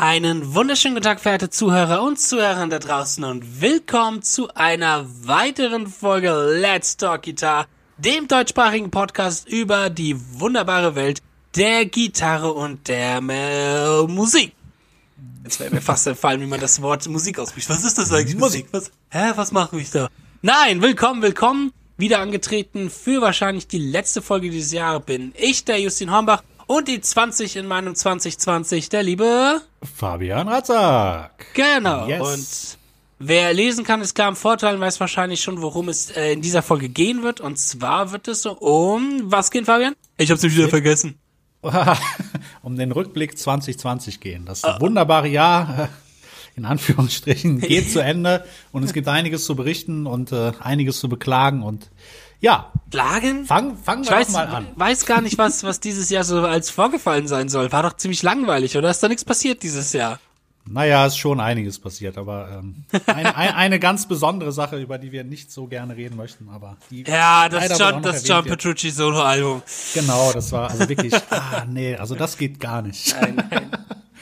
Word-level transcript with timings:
Einen 0.00 0.54
wunderschönen 0.54 0.94
guten 0.94 1.06
Tag, 1.06 1.18
verehrte 1.18 1.50
Zuhörer 1.50 2.04
und 2.04 2.20
Zuhörer 2.20 2.64
da 2.68 2.78
draußen 2.78 3.24
und 3.24 3.60
willkommen 3.60 4.22
zu 4.22 4.46
einer 4.54 5.04
weiteren 5.26 5.88
Folge 5.88 6.30
Let's 6.60 6.96
Talk 6.96 7.22
Guitar, 7.22 7.66
dem 7.96 8.28
deutschsprachigen 8.28 8.92
Podcast 8.92 9.48
über 9.48 9.90
die 9.90 10.14
wunderbare 10.38 10.94
Welt 10.94 11.20
der 11.56 11.84
Gitarre 11.86 12.52
und 12.52 12.86
der 12.86 13.16
äh, 13.16 14.02
Musik. 14.06 14.52
Jetzt 15.42 15.58
wäre 15.58 15.74
mir 15.74 15.80
fast 15.80 16.06
entfallen, 16.06 16.42
wie 16.42 16.46
man 16.46 16.60
das 16.60 16.80
Wort 16.80 17.08
Musik 17.08 17.40
ausspricht. 17.40 17.68
Was 17.68 17.82
ist 17.82 17.98
das 17.98 18.12
eigentlich? 18.12 18.38
Musik? 18.38 18.68
Was? 18.70 18.92
Hä, 19.10 19.32
was 19.34 19.50
mache 19.50 19.80
ich 19.80 19.90
da? 19.90 20.08
Nein, 20.42 20.80
willkommen, 20.80 21.22
willkommen. 21.22 21.72
Wieder 21.96 22.20
angetreten 22.20 22.88
für 22.88 23.20
wahrscheinlich 23.20 23.66
die 23.66 23.78
letzte 23.78 24.22
Folge 24.22 24.48
dieses 24.48 24.70
Jahres 24.70 25.04
bin 25.04 25.32
ich, 25.36 25.64
der 25.64 25.80
Justin 25.80 26.12
Hornbach. 26.12 26.44
Und 26.68 26.86
die 26.86 27.00
20 27.00 27.56
in 27.56 27.66
meinem 27.66 27.94
2020, 27.94 28.90
der 28.90 29.02
liebe 29.02 29.62
Fabian 29.96 30.48
Ratzak. 30.48 31.46
Genau. 31.54 32.06
Yes. 32.06 32.20
Und 32.20 33.26
wer 33.26 33.54
lesen 33.54 33.84
kann, 33.84 34.02
ist 34.02 34.14
klar 34.14 34.28
im 34.28 34.36
Vorteil, 34.36 34.74
und 34.74 34.82
weiß 34.82 35.00
wahrscheinlich 35.00 35.40
schon, 35.40 35.62
worum 35.62 35.88
es 35.88 36.10
äh, 36.10 36.34
in 36.34 36.42
dieser 36.42 36.60
Folge 36.60 36.90
gehen 36.90 37.22
wird. 37.22 37.40
Und 37.40 37.58
zwar 37.58 38.12
wird 38.12 38.28
es 38.28 38.42
so 38.42 38.52
um 38.52 39.22
was 39.24 39.50
gehen, 39.50 39.64
Fabian? 39.64 39.94
Ich 40.18 40.30
hab's 40.30 40.42
nicht 40.42 40.56
wieder 40.56 40.68
vergessen. 40.68 41.18
um 42.62 42.76
den 42.76 42.92
Rückblick 42.92 43.38
2020 43.38 44.20
gehen. 44.20 44.44
Das 44.44 44.62
wunderbare 44.78 45.28
Jahr, 45.28 45.84
äh, 45.84 45.88
in 46.54 46.66
Anführungsstrichen, 46.66 47.60
geht 47.62 47.90
zu 47.90 48.00
Ende 48.00 48.44
und 48.72 48.82
es 48.82 48.92
gibt 48.92 49.08
einiges 49.08 49.46
zu 49.46 49.56
berichten 49.56 50.06
und 50.06 50.32
äh, 50.32 50.52
einiges 50.60 51.00
zu 51.00 51.08
beklagen 51.08 51.62
und 51.62 51.88
ja, 52.40 52.72
Lagen? 52.92 53.44
fangen 53.44 53.76
Ich 53.84 53.86
wir 53.86 54.16
weiß, 54.16 54.26
doch 54.28 54.32
mal 54.34 54.46
an. 54.46 54.66
weiß 54.76 55.06
gar 55.06 55.20
nicht, 55.20 55.36
was, 55.38 55.62
was 55.64 55.80
dieses 55.80 56.08
Jahr 56.10 56.24
so 56.24 56.40
als 56.42 56.70
vorgefallen 56.70 57.28
sein 57.28 57.48
soll. 57.48 57.70
War 57.72 57.82
doch 57.82 57.96
ziemlich 57.96 58.22
langweilig, 58.22 58.76
oder? 58.76 58.90
Ist 58.90 59.02
da 59.02 59.08
nichts 59.08 59.24
passiert 59.24 59.62
dieses 59.62 59.92
Jahr? 59.92 60.18
Naja, 60.70 61.06
ist 61.06 61.16
schon 61.16 61.40
einiges 61.40 61.78
passiert, 61.78 62.18
aber 62.18 62.60
ähm, 62.60 62.84
eine, 63.06 63.36
eine, 63.36 63.56
eine 63.56 63.78
ganz 63.78 64.06
besondere 64.06 64.52
Sache, 64.52 64.78
über 64.78 64.98
die 64.98 65.12
wir 65.12 65.24
nicht 65.24 65.50
so 65.50 65.66
gerne 65.66 65.96
reden 65.96 66.16
möchten, 66.16 66.50
aber 66.50 66.76
die 66.90 67.04
Ja, 67.04 67.48
das 67.48 67.78
John, 67.78 68.02
das 68.02 68.26
John. 68.26 68.44
Petrucci 68.44 68.90
Solo-Album. 68.90 69.62
Genau, 69.94 70.30
das 70.32 70.52
war 70.52 70.70
also 70.70 70.86
wirklich, 70.88 71.14
ah, 71.30 71.64
nee, 71.66 71.96
also 71.96 72.14
das 72.14 72.36
geht 72.36 72.60
gar 72.60 72.82
nicht. 72.82 73.14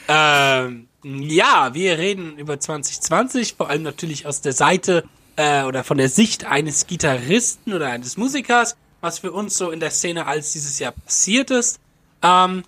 Ähm, 0.09 0.87
ja, 1.03 1.73
wir 1.73 1.97
reden 1.97 2.37
über 2.37 2.57
2020, 2.57 3.55
vor 3.55 3.69
allem 3.69 3.83
natürlich 3.83 4.25
aus 4.25 4.39
der 4.39 4.53
Seite 4.53 5.03
äh, 5.37 5.63
oder 5.63 5.83
von 5.85 5.97
der 5.97 6.09
Sicht 6.09 6.45
eines 6.45 6.85
Gitarristen 6.87 7.73
oder 7.73 7.87
eines 7.87 8.17
Musikers, 8.17 8.75
was 8.99 9.19
für 9.19 9.31
uns 9.31 9.57
so 9.57 9.71
in 9.71 9.79
der 9.79 9.91
Szene 9.91 10.25
als 10.25 10.51
dieses 10.51 10.79
Jahr 10.79 10.91
passiert 10.91 11.51
ist. 11.51 11.79
Ähm, 12.21 12.63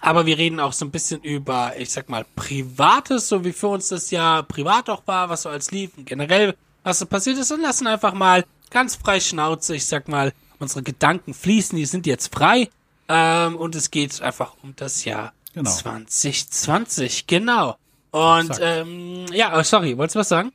aber 0.00 0.26
wir 0.26 0.36
reden 0.36 0.60
auch 0.60 0.72
so 0.72 0.84
ein 0.84 0.90
bisschen 0.90 1.22
über, 1.22 1.72
ich 1.78 1.90
sag 1.90 2.08
mal, 2.08 2.26
Privates, 2.36 3.28
so 3.28 3.44
wie 3.44 3.52
für 3.52 3.68
uns 3.68 3.88
das 3.88 4.10
Jahr 4.10 4.42
privat 4.42 4.90
auch 4.90 5.02
war, 5.06 5.30
was 5.30 5.42
so 5.42 5.48
als 5.48 5.70
lief 5.70 5.96
und 5.96 6.04
generell, 6.04 6.54
was 6.82 6.98
so 6.98 7.06
passiert 7.06 7.38
ist 7.38 7.50
und 7.52 7.62
lassen 7.62 7.86
einfach 7.86 8.12
mal 8.12 8.44
ganz 8.70 8.96
frei 8.96 9.20
Schnauze, 9.20 9.76
ich 9.76 9.86
sag 9.86 10.08
mal, 10.08 10.32
unsere 10.58 10.82
Gedanken 10.82 11.32
fließen, 11.32 11.76
die 11.76 11.86
sind 11.86 12.06
jetzt 12.06 12.34
frei. 12.34 12.68
Ähm, 13.08 13.56
und 13.56 13.74
es 13.74 13.90
geht 13.90 14.20
einfach 14.20 14.54
um 14.62 14.74
das 14.76 15.04
Jahr 15.04 15.32
Genau. 15.54 15.70
2020, 15.70 17.26
genau. 17.28 17.76
Und 18.10 18.50
Exakt. 18.50 18.60
ähm, 18.60 19.26
ja, 19.32 19.56
oh, 19.58 19.62
sorry, 19.62 19.96
wolltest 19.96 20.16
du 20.16 20.20
was 20.20 20.28
sagen? 20.28 20.52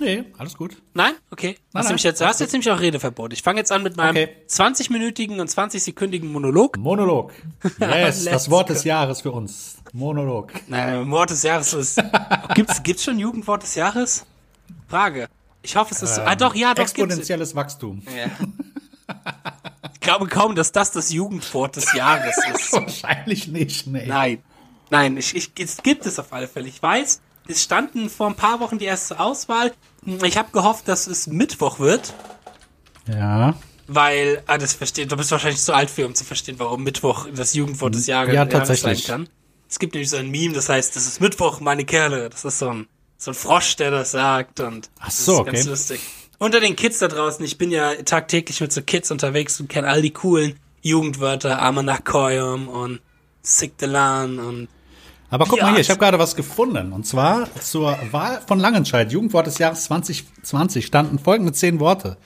Nee, 0.00 0.24
alles 0.38 0.56
gut. 0.56 0.76
Nein? 0.94 1.12
Okay. 1.30 1.56
Hast 1.74 1.84
nein, 1.84 1.86
du 1.88 1.92
mich 1.92 2.02
jetzt, 2.04 2.24
hast 2.24 2.40
jetzt 2.40 2.52
nämlich 2.52 2.70
auch 2.70 2.80
Redeverbot. 2.80 3.34
Ich 3.34 3.42
fange 3.42 3.58
jetzt 3.58 3.70
an 3.70 3.82
mit 3.82 3.98
meinem 3.98 4.16
Okay. 4.16 4.36
20-minütigen 4.48 5.40
und 5.40 5.50
20-sekündigen 5.50 6.24
Monolog. 6.24 6.78
Monolog. 6.78 7.32
Yes, 7.80 8.24
das 8.24 8.50
Wort 8.50 8.70
des 8.70 8.84
Jahres 8.84 9.20
für 9.20 9.30
uns. 9.30 9.76
Monolog. 9.92 10.52
Nein, 10.68 11.10
Wort 11.10 11.30
des 11.30 11.42
Jahres 11.42 11.74
ist. 11.74 12.02
gibt's, 12.54 12.82
gibt's 12.82 13.04
schon 13.04 13.18
Jugendwort 13.18 13.62
des 13.62 13.74
Jahres? 13.74 14.24
Frage. 14.88 15.28
Ich 15.62 15.76
hoffe, 15.76 15.94
es 15.94 16.02
ist 16.02 16.14
so. 16.14 16.22
Ah, 16.22 16.34
doch, 16.34 16.54
ja, 16.54 16.70
doch, 16.70 16.84
gibt's. 16.84 16.92
Exponentielles 16.92 17.54
Wachstum. 17.54 18.02
Ja. 18.06 18.30
Ich 19.92 20.00
glaube 20.00 20.28
kaum, 20.28 20.54
dass 20.54 20.72
das 20.72 20.92
das 20.92 21.12
Jugendwort 21.12 21.76
des 21.76 21.92
Jahres 21.92 22.36
ist. 22.54 22.72
Wahrscheinlich 23.02 23.48
nicht, 23.48 23.86
nee. 23.86 24.06
Nein. 24.06 24.42
Nein, 24.88 25.16
ich, 25.18 25.36
ich, 25.36 25.50
es 25.58 25.82
gibt 25.82 26.06
es 26.06 26.18
auf 26.18 26.32
alle 26.32 26.48
Fälle. 26.48 26.68
Ich 26.68 26.82
weiß, 26.82 27.20
es 27.48 27.62
standen 27.62 28.08
vor 28.08 28.28
ein 28.28 28.34
paar 28.34 28.60
Wochen 28.60 28.78
die 28.78 28.84
erste 28.86 29.20
Auswahl. 29.20 29.72
Ich 30.06 30.36
habe 30.38 30.50
gehofft, 30.52 30.88
dass 30.88 31.06
es 31.06 31.26
Mittwoch 31.26 31.78
wird, 31.78 32.14
Ja. 33.06 33.54
weil, 33.86 34.42
ah, 34.46 34.58
das 34.58 34.72
versteht, 34.72 35.12
du 35.12 35.16
bist 35.16 35.30
wahrscheinlich 35.30 35.60
zu 35.60 35.74
alt 35.74 35.90
für, 35.90 36.06
um 36.06 36.14
zu 36.14 36.24
verstehen, 36.24 36.58
warum 36.58 36.82
Mittwoch 36.84 37.26
das 37.34 37.54
Jugendwort 37.54 37.94
des 37.94 38.06
Jahres, 38.06 38.34
Ja, 38.34 38.44
tatsächlich. 38.46 39.04
sein 39.04 39.16
kann. 39.18 39.28
Es 39.68 39.78
gibt 39.78 39.94
nämlich 39.94 40.10
so 40.10 40.16
ein 40.16 40.30
Meme, 40.30 40.54
das 40.54 40.68
heißt, 40.68 40.96
das 40.96 41.06
ist 41.06 41.20
Mittwoch, 41.20 41.60
meine 41.60 41.84
Kerle. 41.84 42.28
Das 42.30 42.44
ist 42.44 42.58
so 42.58 42.70
ein, 42.70 42.88
so 43.18 43.30
ein 43.30 43.34
Frosch, 43.34 43.76
der 43.76 43.90
das 43.90 44.12
sagt 44.12 44.60
und 44.60 44.90
Ach 44.98 45.06
das 45.06 45.24
so, 45.24 45.40
ist 45.40 45.46
ganz 45.46 45.60
okay. 45.60 45.68
lustig. 45.70 46.00
Unter 46.38 46.58
den 46.60 46.74
Kids 46.74 46.98
da 46.98 47.08
draußen, 47.08 47.44
ich 47.44 47.58
bin 47.58 47.70
ja 47.70 47.94
tagtäglich 48.02 48.60
mit 48.60 48.72
so 48.72 48.80
Kids 48.82 49.10
unterwegs 49.10 49.60
und 49.60 49.68
kenne 49.68 49.86
all 49.88 50.00
die 50.02 50.10
coolen 50.12 50.58
Jugendwörter, 50.82 51.60
Amanakoyum 51.60 52.68
und 52.68 53.00
Sigdelan 53.42 54.38
und 54.38 54.68
Aber 55.30 55.46
guck 55.46 55.58
Ja. 55.58 55.64
mal 55.66 55.70
hier, 55.72 55.80
ich 55.80 55.90
habe 55.90 56.00
gerade 56.00 56.18
was 56.18 56.34
gefunden. 56.36 56.92
Und 56.92 57.06
zwar 57.06 57.52
zur 57.54 57.96
Wahl 58.10 58.42
von 58.46 58.58
Langenscheid, 58.58 59.12
Jugendwort 59.12 59.46
des 59.46 59.58
Jahres 59.58 59.84
2020, 59.84 60.84
standen 60.86 61.18
folgende 61.18 61.52
zehn 61.52 61.78
Worte. 61.80 62.16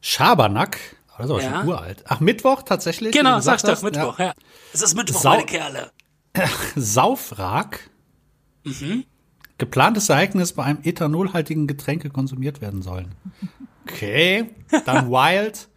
Schabernack, 0.00 0.78
das 1.16 1.26
ist 1.26 1.30
aber 1.30 1.42
Ja. 1.42 1.60
schon 1.60 1.68
uralt. 1.68 2.04
Ach, 2.06 2.20
Mittwoch 2.20 2.62
tatsächlich? 2.62 3.12
Genau, 3.12 3.36
du 3.36 3.42
sag's 3.42 3.62
gesagt 3.62 3.82
doch, 3.82 3.88
hast. 3.88 3.96
Mittwoch, 3.96 4.18
ja. 4.18 4.34
Es 4.72 4.82
ist 4.82 4.94
Mittwoch, 4.94 5.20
Sau- 5.20 5.30
meine 5.30 5.46
Kerle. 5.46 5.90
Ja. 6.36 6.44
Saufrag. 6.76 7.90
Mhm. 8.64 9.04
Geplantes 9.56 10.08
Ereignis, 10.08 10.52
bei 10.52 10.62
einem 10.64 10.78
ethanolhaltigen 10.84 11.66
Getränke 11.66 12.10
konsumiert 12.10 12.60
werden 12.60 12.82
sollen. 12.82 13.14
Okay. 13.88 14.50
Dann 14.84 15.08
Wild. 15.10 15.68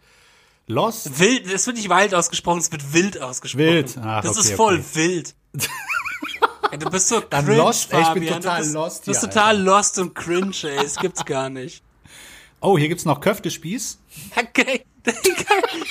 Lost. 0.68 1.18
Wild, 1.18 1.52
es 1.52 1.66
wird 1.66 1.76
nicht 1.76 1.88
wild 1.90 2.14
ausgesprochen, 2.14 2.60
es 2.60 2.70
wird 2.70 2.92
wild 2.92 3.20
ausgesprochen. 3.20 3.64
Wild, 3.66 3.98
ach, 4.00 4.22
das 4.22 4.38
okay, 4.38 4.40
ist 4.48 4.52
voll 4.54 4.74
okay. 4.74 4.84
wild. 4.94 5.34
Ja, 6.70 6.76
du 6.78 6.90
bist 6.90 7.08
so 7.08 7.20
Dann 7.20 7.44
cringe, 7.44 7.58
lost, 7.58 7.92
ey, 7.92 8.00
ich 8.00 8.08
bin 8.08 8.22
Fabian. 8.24 8.40
total 8.40 8.56
du 8.58 8.62
bist, 8.64 8.74
lost 8.74 9.06
Du 9.06 9.10
bist 9.10 9.20
hier, 9.20 9.30
total 9.30 9.58
lost 9.60 9.98
und 9.98 10.14
cringe, 10.14 10.54
ey. 10.64 10.76
Das 10.82 10.96
gibt's 10.96 11.24
gar 11.24 11.48
nicht. 11.50 11.82
Oh, 12.64 12.78
hier 12.78 12.88
gibt's 12.88 13.04
noch 13.04 13.20
Köftespieß. 13.20 13.98
Okay. 14.36 14.84
Der, 15.04 15.14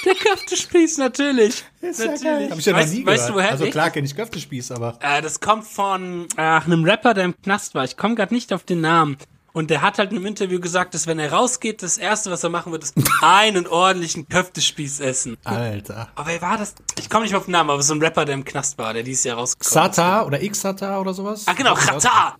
der 0.06 0.16
Köftespieß, 0.16 1.00
natürlich. 1.00 1.66
natürlich. 1.82 2.50
Hab 2.50 2.58
ich 2.60 2.66
ja 2.66 2.72
noch 2.72 2.80
weißt, 2.80 2.94
nie 2.94 3.06
weißt 3.06 3.28
gehört. 3.28 3.30
du, 3.30 3.34
woher 3.34 3.52
also 3.52 3.66
klar 3.66 3.90
kenne 3.90 4.08
ich 4.08 4.16
Köftespieß, 4.16 4.72
aber 4.72 4.98
Äh, 5.02 5.22
das 5.22 5.42
kommt 5.42 5.66
von 5.68 6.28
äh, 6.38 6.42
einem 6.42 6.86
Rapper, 6.86 7.14
der 7.14 7.26
im 7.26 7.36
Knast 7.42 7.76
war. 7.76 7.84
Ich 7.84 7.98
komme 7.98 8.16
gerade 8.16 8.34
nicht 8.34 8.54
auf 8.54 8.64
den 8.64 8.80
Namen. 8.80 9.18
Und 9.54 9.70
der 9.70 9.82
hat 9.82 9.98
halt 9.98 10.12
in 10.12 10.18
einem 10.18 10.28
Interview 10.28 10.60
gesagt, 10.60 10.94
dass 10.94 11.08
wenn 11.08 11.20
er 11.20 11.34
rausgeht, 11.34 11.84
das 11.84 11.98
Erste, 11.98 12.32
was 12.32 12.44
er 12.44 12.50
machen 12.50 12.72
wird, 12.72 12.84
ist 12.84 12.96
einen 13.22 13.68
ordentlichen 13.68 14.30
Köftespieß 14.30 15.02
essen. 15.02 15.38
Alter. 15.44 16.10
Aber 16.16 16.28
wer 16.28 16.42
war 16.42 16.58
das? 16.58 16.76
Ich 16.98 17.10
komme 17.10 17.24
nicht 17.24 17.32
mehr 17.32 17.40
auf 17.40 17.46
den 17.46 17.52
Namen, 17.52 17.70
aber 17.70 17.84
so 17.84 17.94
ein 17.94 18.02
Rapper, 18.02 18.26
der 18.26 18.36
im 18.36 18.46
Knast 18.46 18.78
war, 18.78 18.94
der 18.94 19.04
dieses 19.04 19.24
Jahr 19.26 19.38
rausgekommen 19.38 19.90
ist. 19.90 19.92
Xata 19.92 20.24
oder 20.24 20.40
Xata 20.40 21.00
oder 21.00 21.14
sowas? 21.14 21.44
Ah, 21.48 21.54
genau. 21.54 21.76
Chata, 21.76 22.38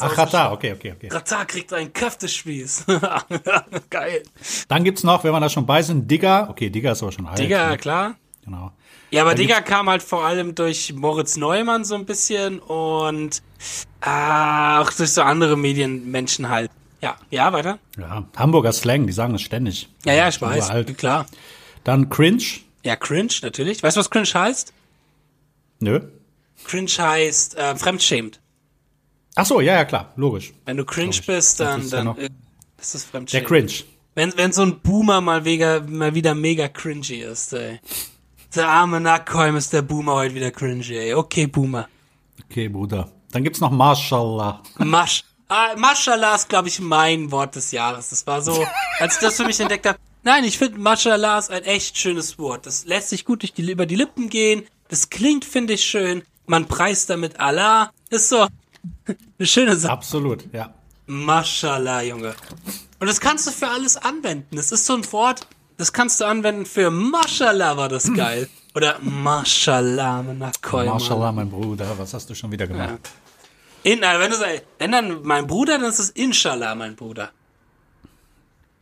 ach, 0.00 0.14
Chata, 0.14 0.52
okay, 0.52 0.72
okay, 0.72 0.92
okay. 0.96 1.08
Chata 1.08 1.44
kriegt 1.44 1.72
einen 1.72 1.92
Köftespieß. 1.92 2.86
Geil. 3.90 4.22
Dann 4.68 4.84
gibt's 4.84 5.04
noch, 5.04 5.22
wenn 5.24 5.32
wir 5.32 5.40
da 5.40 5.48
schon 5.48 5.66
bei 5.66 5.82
sind, 5.82 6.10
Digger. 6.10 6.48
Okay, 6.50 6.70
Digger 6.70 6.92
ist 6.92 7.02
aber 7.02 7.12
schon 7.12 7.26
alt. 7.26 7.38
Digga, 7.38 7.70
ne? 7.70 7.78
klar. 7.78 8.14
Genau. 8.44 8.72
Ja, 9.14 9.22
aber 9.22 9.34
Digga 9.34 9.60
kam 9.60 9.88
halt 9.88 10.02
vor 10.02 10.24
allem 10.24 10.54
durch 10.54 10.92
Moritz 10.92 11.36
Neumann 11.36 11.84
so 11.84 11.94
ein 11.94 12.04
bisschen 12.04 12.58
und 12.58 13.42
ah, 14.00 14.80
auch 14.80 14.92
durch 14.92 15.12
so 15.12 15.22
andere 15.22 15.56
Medienmenschen 15.56 16.48
halt. 16.48 16.70
Ja, 17.00 17.16
ja, 17.30 17.52
weiter. 17.52 17.78
Ja, 17.98 18.26
Hamburger 18.36 18.72
Slang, 18.72 19.06
die 19.06 19.12
sagen 19.12 19.34
es 19.34 19.42
ständig. 19.42 19.88
Ja, 20.04 20.14
ja, 20.14 20.28
ich 20.28 20.40
weiß. 20.40 20.68
uralt. 20.68 20.96
Klar. 20.98 21.26
Dann 21.84 22.08
Cringe. 22.08 22.42
Ja, 22.82 22.96
Cringe, 22.96 23.32
natürlich. 23.42 23.82
Weißt 23.82 23.96
du, 23.96 24.00
was 24.00 24.10
Cringe 24.10 24.26
heißt? 24.32 24.72
Nö. 25.80 26.00
Cringe 26.64 26.90
heißt 26.90 27.56
äh, 27.58 27.76
fremdschämt. 27.76 28.40
Ach 29.36 29.44
so, 29.46 29.60
ja, 29.60 29.74
ja, 29.74 29.84
klar, 29.84 30.12
logisch. 30.16 30.52
Wenn 30.64 30.76
du 30.76 30.84
cringe 30.84 31.06
Logisch. 31.08 31.26
bist, 31.26 31.60
Das 31.60 31.68
dann, 31.68 31.80
ist 31.82 31.92
ja 31.92 32.04
dann 32.04 32.18
äh, 32.18 32.30
ist 32.80 32.94
das 32.94 33.02
Der 33.02 33.10
fremdschämen. 33.10 33.46
Cringe. 33.46 33.72
Wenn, 34.14 34.36
wenn 34.36 34.52
so 34.52 34.62
ein 34.62 34.80
Boomer 34.80 35.20
mal, 35.20 35.42
mega, 35.42 35.80
mal 35.80 36.14
wieder 36.14 36.34
mega 36.34 36.68
cringy 36.68 37.16
ist, 37.20 37.52
ey. 37.52 37.80
Der 38.54 38.68
arme 38.68 39.00
Nackholm 39.00 39.56
ist 39.56 39.72
der 39.72 39.82
Boomer 39.82 40.14
heute 40.14 40.34
wieder 40.34 40.52
cringy, 40.52 40.96
ey. 40.96 41.14
Okay, 41.14 41.46
Boomer. 41.46 41.88
Okay, 42.44 42.68
Bruder. 42.68 43.10
Dann 43.32 43.42
gibt's 43.42 43.60
noch 43.60 43.70
Mashallah. 43.70 44.62
Masch. 44.78 45.24
Ah, 45.48 45.74
Mashallah 45.76 46.36
ist, 46.36 46.48
glaube 46.48 46.68
ich, 46.68 46.78
mein 46.78 47.32
Wort 47.32 47.56
des 47.56 47.72
Jahres. 47.72 48.10
Das 48.10 48.26
war 48.26 48.42
so, 48.42 48.64
als 49.00 49.14
ich 49.14 49.20
das 49.20 49.36
für 49.36 49.44
mich 49.44 49.58
entdeckt 49.58 49.86
habe. 49.86 49.98
Nein, 50.22 50.44
ich 50.44 50.56
finde 50.56 50.78
Mashallah 50.78 51.38
ist 51.38 51.50
ein 51.50 51.64
echt 51.64 51.98
schönes 51.98 52.38
Wort. 52.38 52.64
Das 52.66 52.84
lässt 52.86 53.10
sich 53.10 53.24
gut 53.24 53.42
durch 53.42 53.52
die, 53.52 53.70
über 53.70 53.86
die 53.86 53.96
Lippen 53.96 54.28
gehen. 54.30 54.64
Das 54.88 55.10
klingt, 55.10 55.44
finde 55.44 55.72
ich, 55.72 55.84
schön. 55.84 56.22
Man 56.46 56.66
preist 56.66 57.10
damit 57.10 57.40
Allah. 57.40 57.90
Ist 58.10 58.28
so 58.28 58.46
eine 59.06 59.46
schöne 59.46 59.76
Sache. 59.76 59.92
Absolut, 59.92 60.44
ja. 60.52 60.72
Mashallah, 61.06 62.02
Junge. 62.02 62.34
Und 63.00 63.08
das 63.08 63.20
kannst 63.20 63.46
du 63.46 63.50
für 63.50 63.68
alles 63.68 63.96
anwenden. 63.96 64.56
Das 64.56 64.72
ist 64.72 64.86
so 64.86 64.94
ein 64.94 65.12
Wort, 65.12 65.46
das 65.76 65.92
kannst 65.92 66.20
du 66.20 66.24
anwenden 66.24 66.66
für 66.66 66.90
Mashallah 66.90 67.76
war 67.76 67.88
das 67.88 68.12
geil. 68.16 68.48
Oder 68.74 68.98
Mashallah, 69.00 70.22
Menakoy. 70.22 70.86
Mashallah, 70.86 71.30
mein 71.32 71.48
Bruder, 71.48 71.86
was 71.96 72.12
hast 72.12 72.28
du 72.28 72.34
schon 72.34 72.50
wieder 72.50 72.66
gemacht? 72.66 72.98
In, 73.84 74.02
äh, 74.02 74.18
wenn 74.18 74.30
du 74.30 74.36
sagst, 74.36 74.62
wenn 74.78 74.90
dann 74.92 75.22
mein 75.22 75.46
Bruder, 75.46 75.78
dann 75.78 75.88
ist 75.90 75.98
es 76.00 76.10
Inshallah, 76.10 76.74
mein 76.74 76.96
Bruder. 76.96 77.30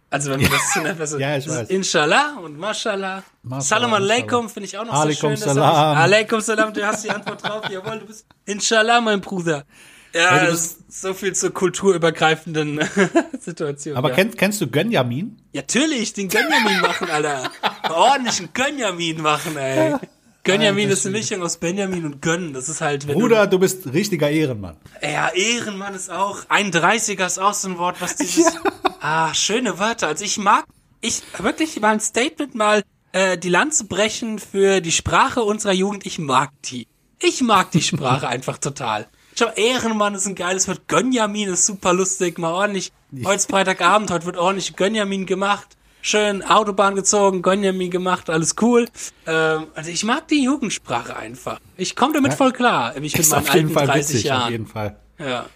Also 0.08 0.30
wenn 0.30 0.40
man 0.42 0.50
das 0.50 0.76
in 0.76 0.86
etwas 0.86 1.18
Ja, 1.18 1.36
ich 1.36 1.48
weiß. 1.48 1.68
Inshallah 1.70 2.36
und 2.42 2.58
Mashallah. 2.58 3.22
Salam 3.60 3.94
alaikum 3.94 4.48
finde 4.48 4.66
ich 4.66 4.76
auch 4.76 4.84
noch 4.84 4.92
Alaikum 4.92 5.34
so 5.36 5.44
schön. 5.46 5.54
salam. 5.54 5.96
Alaikum 5.96 6.40
salam, 6.40 6.72
du 6.74 6.86
hast 6.86 7.04
die 7.04 7.10
Antwort 7.10 7.42
drauf. 7.42 7.62
Jawohl, 7.70 7.98
du 8.00 8.06
bist 8.06 8.26
Inshallah, 8.44 9.00
mein 9.00 9.20
Bruder. 9.22 9.64
Ja, 10.14 10.30
Hey, 10.30 10.46
du 10.46 10.52
das 10.52 10.66
ist 10.66 11.00
so 11.02 11.14
viel 11.14 11.34
zur 11.34 11.52
kulturübergreifenden 11.52 12.80
Situation. 13.40 13.96
Aber 13.96 14.10
ja. 14.10 14.14
kenn, 14.16 14.36
kennst 14.36 14.60
du 14.60 14.66
Gönjamin? 14.66 15.40
Ja, 15.52 15.62
natürlich, 15.62 16.12
den 16.12 16.28
Gönjamin 16.28 16.80
machen, 16.80 17.10
Alter. 17.10 17.50
Ordentlichen 17.90 18.50
Gönjamin 18.52 19.22
machen, 19.22 19.56
ey. 19.56 19.96
Gönjamin 20.44 20.90
ist 20.90 21.06
eine 21.06 21.16
Mischung 21.16 21.42
aus 21.42 21.56
Benjamin 21.56 22.04
und 22.04 22.20
Gönn. 22.20 22.52
Das 22.52 22.68
ist 22.68 22.80
halt, 22.80 23.06
wenn 23.06 23.14
Bruder, 23.14 23.46
du 23.46 23.58
bist 23.58 23.92
richtiger 23.92 24.28
Ehrenmann. 24.28 24.76
du... 25.00 25.08
Ja, 25.08 25.28
Ehrenmann 25.28 25.94
ist 25.94 26.10
auch... 26.10 26.40
Ein 26.48 26.72
30er 26.72 27.26
ist 27.26 27.38
auch 27.38 27.54
so 27.54 27.68
ein 27.68 27.78
Wort, 27.78 28.00
was 28.00 28.16
dieses... 28.16 28.56
Ah, 29.00 29.32
schöne 29.34 29.78
Wörter. 29.78 30.08
Also 30.08 30.24
ich 30.24 30.38
mag... 30.38 30.64
Ich 31.00 31.22
wirklich 31.38 31.80
mal 31.80 31.92
ein 31.92 32.00
Statement 32.00 32.54
mal 32.54 32.82
äh, 33.12 33.38
die 33.38 33.48
Lanze 33.48 33.84
brechen 33.84 34.38
für 34.38 34.80
die 34.80 34.92
Sprache 34.92 35.42
unserer 35.42 35.72
Jugend. 35.72 36.06
Ich 36.06 36.18
mag 36.18 36.50
die. 36.64 36.86
Ich 37.20 37.40
mag 37.40 37.70
die 37.70 37.82
Sprache 37.82 38.28
einfach 38.36 38.58
total. 38.58 39.08
Schau, 39.38 39.46
Ehrenmann 39.56 40.14
ist 40.14 40.26
ein 40.26 40.34
geiles 40.34 40.68
Wort. 40.68 40.86
Gönjamin 40.88 41.48
ist 41.48 41.66
super 41.66 41.92
lustig. 41.92 42.38
Mal 42.38 42.52
ordentlich... 42.52 42.92
Heute 43.24 43.36
ist 43.36 43.50
Freitagabend, 43.50 44.10
heute 44.10 44.24
wird 44.26 44.36
ordentlich 44.38 44.74
Gönjamin 44.76 45.26
gemacht. 45.26 45.76
Schön 46.00 46.42
Autobahn 46.42 46.94
gezogen, 46.96 47.42
Gönjamin 47.42 47.90
gemacht, 47.90 48.28
alles 48.30 48.56
cool. 48.60 48.88
Ähm, 49.26 49.66
also 49.74 49.90
ich 49.90 50.02
mag 50.04 50.26
die 50.28 50.42
Jugendsprache 50.42 51.14
einfach. 51.14 51.60
Ich 51.76 51.94
komme 51.94 52.14
damit 52.14 52.34
voll 52.34 52.52
klar. 52.52 52.96
Ich 52.96 53.12
bin 53.12 53.32
auf 53.32 53.54
jeden 53.54 53.70
Fall 53.70 53.86
30 53.86 53.98
witzig, 54.16 54.32
auf 54.32 54.38
Jahren. 54.38 54.52
jeden 54.52 54.66
Fall. 54.66 54.96
Ja. 55.18 55.46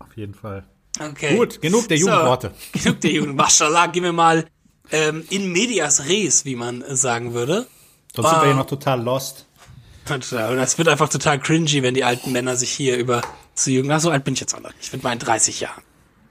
Auf 0.00 0.16
jeden 0.16 0.34
Fall. 0.34 0.64
Okay. 1.00 1.36
Gut, 1.36 1.62
genug 1.62 1.88
der 1.88 1.96
Jugendworte. 1.96 2.52
So, 2.74 2.78
genug 2.82 3.00
der 3.00 3.10
Jugend. 3.12 3.36
Mashallah, 3.36 3.86
gehen 3.86 4.02
wir 4.04 4.12
mal 4.12 4.44
ähm, 4.92 5.24
in 5.30 5.50
medias 5.52 6.06
res, 6.08 6.44
wie 6.44 6.56
man 6.56 6.84
sagen 6.88 7.32
würde. 7.32 7.66
Sonst 8.14 8.28
sind 8.28 8.38
wir 8.38 8.42
Ah. 8.42 8.44
hier 8.46 8.54
noch 8.54 8.66
total 8.66 9.02
lost. 9.02 9.46
Und 10.10 10.32
das 10.32 10.78
wird 10.78 10.88
einfach 10.88 11.08
total 11.08 11.38
cringy, 11.40 11.82
wenn 11.82 11.94
die 11.94 12.04
alten 12.04 12.32
Männer 12.32 12.56
sich 12.56 12.70
hier 12.70 12.96
über 12.96 13.22
zu 13.54 13.70
Jugend. 13.70 13.92
Ach, 13.92 14.00
so 14.00 14.10
alt 14.10 14.24
bin 14.24 14.34
ich 14.34 14.40
jetzt 14.40 14.54
auch 14.54 14.60
noch. 14.60 14.72
Ich 14.80 14.90
bin 14.90 15.00
meinen 15.02 15.18
30 15.18 15.60
Jahren. 15.60 15.82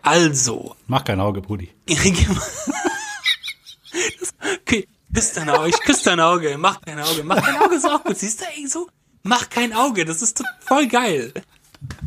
Also. 0.01 0.75
Mach 0.87 1.03
kein 1.03 1.19
Auge, 1.19 1.41
Brudi. 1.41 1.71
Okay, 4.61 4.87
küss 5.13 5.33
dein 5.33 5.49
Auge, 5.49 5.69
ich 5.69 5.79
küsse 5.81 6.05
dein 6.05 6.19
Auge, 6.19 6.57
mach 6.57 6.81
kein 6.81 6.99
Auge, 6.99 7.23
mach 7.23 7.41
kein 7.41 7.55
Auge 7.57 7.75
ist 7.75 7.85
auch 7.85 8.03
gut, 8.03 8.17
siehst 8.17 8.41
du, 8.41 8.45
ey, 8.45 8.67
so, 8.67 8.89
mach 9.21 9.49
kein 9.49 9.71
Auge, 9.73 10.03
das 10.03 10.21
ist 10.21 10.43
voll 10.59 10.87
geil. 10.87 11.31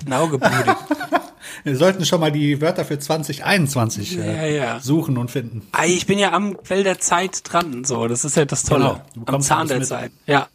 Ein 0.06 0.12
Auge, 0.12 0.38
Bruder. 0.38 0.76
Wir 1.64 1.76
sollten 1.76 2.05
schon 2.05 2.20
mal 2.20 2.31
die 2.31 2.61
Wörter 2.61 2.84
für 2.84 2.99
2021 2.99 4.19
äh, 4.19 4.37
Ja, 4.37 4.46
ja. 4.46 4.81
suchen 4.81 5.17
und 5.19 5.31
finden. 5.31 5.67
Ich 5.84 6.06
bin 6.06 6.19
ja 6.19 6.32
am 6.32 6.56
Quell 6.62 6.84
der 6.84 6.99
Zeit 7.00 7.40
dran, 7.44 7.84
so, 7.84 8.06
das 8.06 8.25
ist 8.25 8.37
ja 8.37 8.44
das 8.44 8.62
Tolle. 8.64 9.02
Genau, 9.14 9.26
am 9.26 9.40
Zahn 9.40 9.67
der 9.69 9.78
mit. 9.78 9.87
Zeit, 9.87 10.12
ja. 10.26 10.49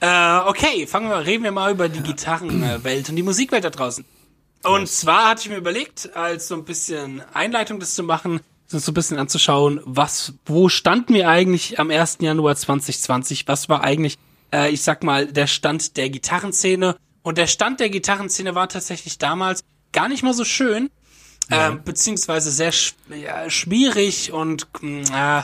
Äh, 0.00 0.48
okay, 0.48 0.86
fangen 0.86 1.08
wir, 1.08 1.24
reden 1.26 1.42
wir 1.44 1.52
mal 1.52 1.72
über 1.72 1.88
die 1.88 2.00
Gitarrenwelt 2.00 3.08
und 3.08 3.16
die 3.16 3.22
Musikwelt 3.22 3.64
da 3.64 3.70
draußen. 3.70 4.04
Und 4.62 4.88
zwar 4.88 5.30
hatte 5.30 5.42
ich 5.42 5.48
mir 5.48 5.56
überlegt, 5.56 6.14
als 6.16 6.48
so 6.48 6.54
ein 6.54 6.64
bisschen 6.64 7.22
Einleitung 7.32 7.80
das 7.80 7.94
zu 7.94 8.02
machen, 8.02 8.40
uns 8.72 8.84
so 8.84 8.90
ein 8.90 8.94
bisschen 8.94 9.18
anzuschauen, 9.18 9.80
was, 9.84 10.34
wo 10.44 10.68
standen 10.68 11.14
wir 11.14 11.28
eigentlich 11.28 11.78
am 11.78 11.90
1. 11.90 12.18
Januar 12.20 12.56
2020? 12.56 13.46
Was 13.46 13.68
war 13.68 13.82
eigentlich, 13.84 14.18
äh, 14.52 14.70
ich 14.70 14.82
sag 14.82 15.04
mal, 15.04 15.26
der 15.26 15.46
Stand 15.46 15.96
der 15.96 16.10
Gitarrenszene? 16.10 16.96
Und 17.26 17.38
der 17.38 17.48
Stand 17.48 17.80
der 17.80 17.90
Gitarrenszene 17.90 18.54
war 18.54 18.68
tatsächlich 18.68 19.18
damals 19.18 19.64
gar 19.90 20.08
nicht 20.08 20.22
mal 20.22 20.32
so 20.32 20.44
schön, 20.44 20.90
ähm, 21.50 21.80
beziehungsweise 21.84 22.52
sehr 22.52 22.70
sch 22.70 22.94
ja, 23.20 23.50
schwierig 23.50 24.32
und 24.32 24.68
äh, 24.80 25.40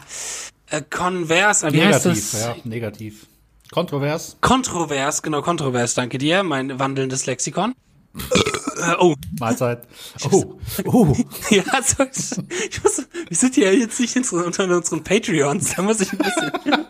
äh, 0.71 0.83
konvers, 0.89 1.65
äh, 1.65 1.73
Negativ, 1.73 2.35
ja, 2.35 2.55
negativ. 2.63 3.27
Kontrovers. 3.73 4.37
Kontrovers, 4.41 5.23
genau, 5.23 5.43
kontrovers, 5.43 5.95
danke 5.95 6.19
dir, 6.19 6.45
mein 6.45 6.79
wandelndes 6.79 7.27
Lexikon. 7.27 7.75
äh, 8.15 8.95
oh, 9.01 9.17
Mahlzeit. 9.41 9.83
Oh, 10.31 10.61
oh. 10.85 11.17
ja, 11.51 11.65
so, 11.83 12.05
ich 12.05 12.81
muss, 12.85 13.07
wir 13.27 13.37
sind 13.37 13.57
ja 13.57 13.73
jetzt 13.73 13.99
nicht 13.99 14.17
unter 14.33 14.69
unseren 14.69 15.03
Patreons, 15.03 15.75
da 15.75 15.83
muss 15.83 16.01
ich 16.01 16.13
ein 16.13 16.19
bisschen, 16.19 16.53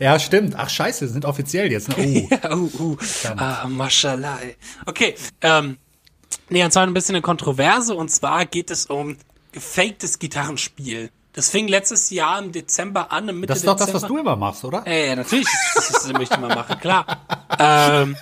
Ja, 0.00 0.18
stimmt. 0.18 0.54
Ach, 0.56 0.70
scheiße, 0.70 1.02
wir 1.02 1.08
sind 1.08 1.26
offiziell 1.26 1.70
jetzt. 1.70 1.90
Ne? 1.90 2.26
Oh. 2.30 2.34
ja, 2.42 2.56
uh, 2.56 2.70
uh, 2.80 2.96
ah, 3.36 3.66
mashallah. 3.68 4.38
ey. 4.42 4.56
Okay, 4.86 5.14
ähm, 5.42 5.76
nee, 6.48 6.64
und 6.64 6.72
zwar 6.72 6.84
ein 6.84 6.94
bisschen 6.94 7.14
eine 7.14 7.22
Kontroverse, 7.22 7.94
und 7.94 8.10
zwar 8.10 8.46
geht 8.46 8.70
es 8.70 8.86
um 8.86 9.18
gefaktes 9.52 10.18
Gitarrenspiel. 10.18 11.10
Das 11.34 11.50
fing 11.50 11.68
letztes 11.68 12.08
Jahr 12.08 12.42
im 12.42 12.50
Dezember 12.50 13.12
an, 13.12 13.28
im 13.28 13.40
Mitte 13.40 13.48
Das 13.48 13.58
ist 13.58 13.66
doch 13.66 13.76
das, 13.76 13.88
Dezember. 13.88 14.02
was 14.02 14.08
du 14.08 14.18
immer 14.18 14.36
machst, 14.36 14.64
oder? 14.64 14.82
Ja, 14.86 15.06
ja, 15.06 15.16
natürlich. 15.16 15.46
Das, 15.74 15.88
das, 15.88 16.02
das 16.02 16.12
möchte 16.14 16.34
ich 16.34 16.40
mal 16.40 16.54
machen, 16.54 16.80
klar. 16.80 17.06
ähm, 17.58 18.16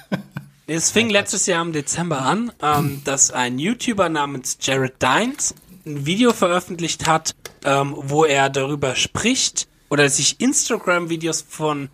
es 0.66 0.90
fing 0.90 1.10
letztes 1.10 1.46
Jahr 1.46 1.64
im 1.64 1.72
Dezember 1.72 2.22
an, 2.22 2.52
ähm, 2.60 3.02
dass 3.04 3.30
ein 3.30 3.58
YouTuber 3.58 4.08
namens 4.08 4.58
Jared 4.60 5.00
Dines 5.00 5.54
ein 5.86 6.04
Video 6.04 6.32
veröffentlicht 6.32 7.06
hat, 7.06 7.36
ähm, 7.64 7.94
wo 7.96 8.24
er 8.24 8.50
darüber 8.50 8.96
spricht 8.96 9.67
oder 9.90 10.08
sich 10.08 10.40
Instagram-Videos 10.40 11.42
von 11.48 11.88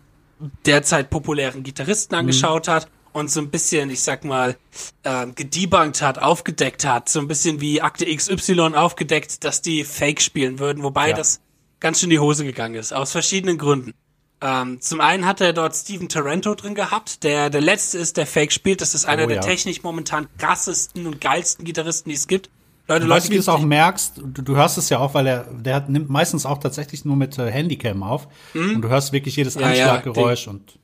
derzeit 0.65 1.09
populären 1.09 1.63
Gitarristen 1.63 2.15
angeschaut 2.15 2.67
hat 2.67 2.87
und 3.13 3.31
so 3.31 3.39
ein 3.39 3.49
bisschen, 3.49 3.89
ich 3.89 4.01
sag 4.01 4.25
mal, 4.25 4.57
ähm, 5.05 5.33
gedebunked 5.35 6.01
hat, 6.01 6.19
aufgedeckt 6.19 6.85
hat, 6.85 7.07
so 7.07 7.19
ein 7.19 7.27
bisschen 7.27 7.61
wie 7.61 7.81
Akte 7.81 8.05
XY 8.13 8.73
aufgedeckt, 8.75 9.43
dass 9.45 9.61
die 9.61 9.83
Fake 9.85 10.21
spielen 10.21 10.59
würden, 10.59 10.83
wobei 10.83 11.09
Ja. 11.09 11.15
das 11.15 11.39
ganz 11.79 11.99
schön 11.99 12.07
in 12.07 12.15
die 12.15 12.19
Hose 12.19 12.43
gegangen 12.43 12.75
ist, 12.75 12.93
aus 12.93 13.11
verschiedenen 13.13 13.57
Gründen. 13.57 13.93
Ähm, 14.41 14.81
zum 14.81 14.99
einen 14.99 15.25
hat 15.25 15.39
er 15.39 15.53
dort 15.53 15.73
Steven 15.75 16.09
Tarento 16.09 16.53
drin 16.55 16.75
gehabt, 16.75 17.23
der 17.23 17.49
der 17.49 17.61
letzte 17.61 17.97
ist, 17.97 18.17
der 18.17 18.27
Fake 18.27 18.51
spielt. 18.51 18.81
Das 18.81 18.93
ist 18.93 19.05
einer 19.05 19.23
Oh, 19.23 19.27
der 19.27 19.37
ja. 19.37 19.41
technisch 19.41 19.81
momentan 19.81 20.27
krassesten 20.37 21.07
und 21.07 21.21
geilsten 21.21 21.63
Gitarristen, 21.63 22.09
die 22.09 22.15
es 22.15 22.27
gibt. 22.27 22.49
Leute, 22.87 23.09
Weißt 23.09 23.09
Leute, 23.09 23.23
du, 23.27 23.29
wie 23.31 23.33
du 23.35 23.39
es 23.39 23.45
die- 23.45 23.51
auch 23.51 23.61
merkst? 23.61 24.17
Du, 24.17 24.41
du 24.43 24.55
hörst 24.55 24.77
es 24.77 24.89
ja 24.89 24.99
auch, 24.99 25.13
weil 25.15 25.25
er, 25.27 25.43
der 25.53 25.75
hat, 25.75 25.89
nimmt 25.89 26.09
meistens 26.09 26.45
auch 26.45 26.59
tatsächlich 26.59 27.03
nur 27.05 27.15
mit 27.15 27.37
äh, 27.39 27.49
Handycam 27.51 28.03
auf. 28.03 28.27
Und 28.53 28.81
du 28.81 28.89
hörst 28.89 29.11
wirklich 29.11 29.35
jedes 29.35 29.55
Mhm. 29.55 29.61
Ja, 29.61 29.73
ja, 29.73 29.85
Anschlaggeräusch 29.93 30.47
und 30.47 30.77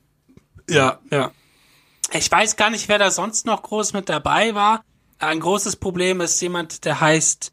Ja, 0.68 0.98
ja. 1.10 1.30
Ich 2.12 2.30
weiß 2.30 2.56
gar 2.56 2.70
nicht, 2.70 2.88
wer 2.88 2.98
da 2.98 3.10
sonst 3.10 3.46
noch 3.46 3.62
groß 3.62 3.92
mit 3.92 4.08
dabei 4.08 4.54
war. 4.54 4.82
Ein 5.18 5.38
großes 5.40 5.76
Problem 5.76 6.20
ist 6.20 6.40
jemand, 6.42 6.84
der 6.84 7.00
heißt 7.00 7.52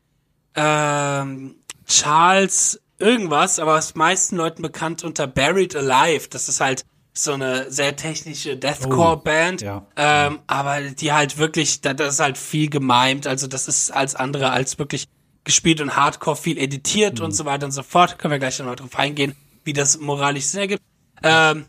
ähm, 0.55 1.55
Charles 1.87 2.81
irgendwas, 2.97 3.59
aber 3.59 3.77
ist 3.77 3.95
meisten 3.95 4.35
Leuten 4.35 4.61
bekannt 4.61 5.03
unter 5.03 5.27
Buried 5.27 5.75
Alive. 5.75 6.27
Das 6.29 6.49
ist 6.49 6.59
halt 6.59 6.85
so 7.23 7.33
eine 7.33 7.71
sehr 7.71 7.95
technische 7.95 8.57
Deathcore-Band. 8.57 9.61
Oh, 9.61 9.65
ja. 9.65 9.85
Ähm, 9.95 10.39
aber 10.47 10.81
die 10.81 11.11
halt 11.13 11.37
wirklich, 11.37 11.81
da- 11.81 11.93
das 11.93 12.15
ist 12.15 12.19
halt 12.19 12.37
viel 12.37 12.69
gemimt. 12.69 13.27
Also 13.27 13.47
das 13.47 13.67
ist 13.67 13.91
als 13.91 14.15
andere 14.15 14.51
als 14.51 14.77
wirklich 14.79 15.05
gespielt 15.43 15.81
und 15.81 15.95
Hardcore 15.95 16.35
viel 16.35 16.57
editiert 16.57 17.19
Mhm. 17.19 17.25
und 17.25 17.31
so 17.31 17.45
weiter 17.45 17.65
und 17.65 17.71
so 17.71 17.83
fort. 17.83 18.17
Können 18.19 18.31
wir 18.33 18.39
gleich 18.39 18.59
noch 18.59 18.75
drauf 18.75 18.95
eingehen, 18.97 19.35
wie 19.63 19.73
das 19.73 19.97
moralisch 19.99 20.45
Sinn 20.45 20.61
ergibt. 20.61 20.81
Ähm, 21.23 21.65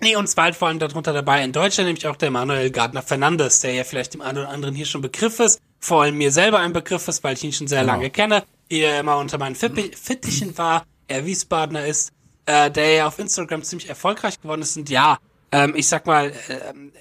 Nee, 0.00 0.16
und 0.16 0.26
zwar 0.26 0.44
halt 0.46 0.56
vor 0.56 0.66
allem 0.66 0.80
darunter 0.80 1.12
dabei 1.12 1.44
in 1.44 1.52
Deutschland, 1.52 1.86
nämlich 1.86 2.08
auch 2.08 2.16
der 2.16 2.32
Manuel 2.32 2.70
Gardner 2.72 3.02
Fernandes, 3.02 3.60
der 3.60 3.72
ja 3.74 3.84
vielleicht 3.84 4.14
dem 4.14 4.20
einen 4.20 4.38
oder 4.38 4.48
anderen 4.48 4.74
hier 4.74 4.84
schon 4.84 5.00
Begriff 5.00 5.38
ist, 5.38 5.60
vor 5.78 6.02
allem 6.02 6.18
mir 6.18 6.32
selber 6.32 6.58
ein 6.58 6.72
Begriff 6.72 7.06
ist, 7.06 7.22
weil 7.22 7.34
ich 7.34 7.44
ihn 7.44 7.52
schon 7.52 7.68
sehr 7.68 7.82
Genau. 7.82 7.92
lange 7.92 8.10
kenne, 8.10 8.42
er 8.68 8.98
immer 8.98 9.18
unter 9.18 9.38
meinen 9.38 9.54
Fittichen 9.54 10.58
war, 10.58 10.84
er 11.06 11.24
Wiesbadener 11.24 11.86
ist, 11.86 12.10
äh, 12.46 12.70
der 12.70 12.92
ja 12.92 13.06
auf 13.06 13.18
Instagram 13.18 13.62
ziemlich 13.62 13.88
erfolgreich 13.88 14.40
geworden 14.40 14.62
ist 14.62 14.76
und 14.76 14.90
ja, 14.90 15.18
ähm, 15.52 15.74
ich 15.76 15.86
sag 15.86 16.06
mal, 16.06 16.32
ähm, 16.48 16.92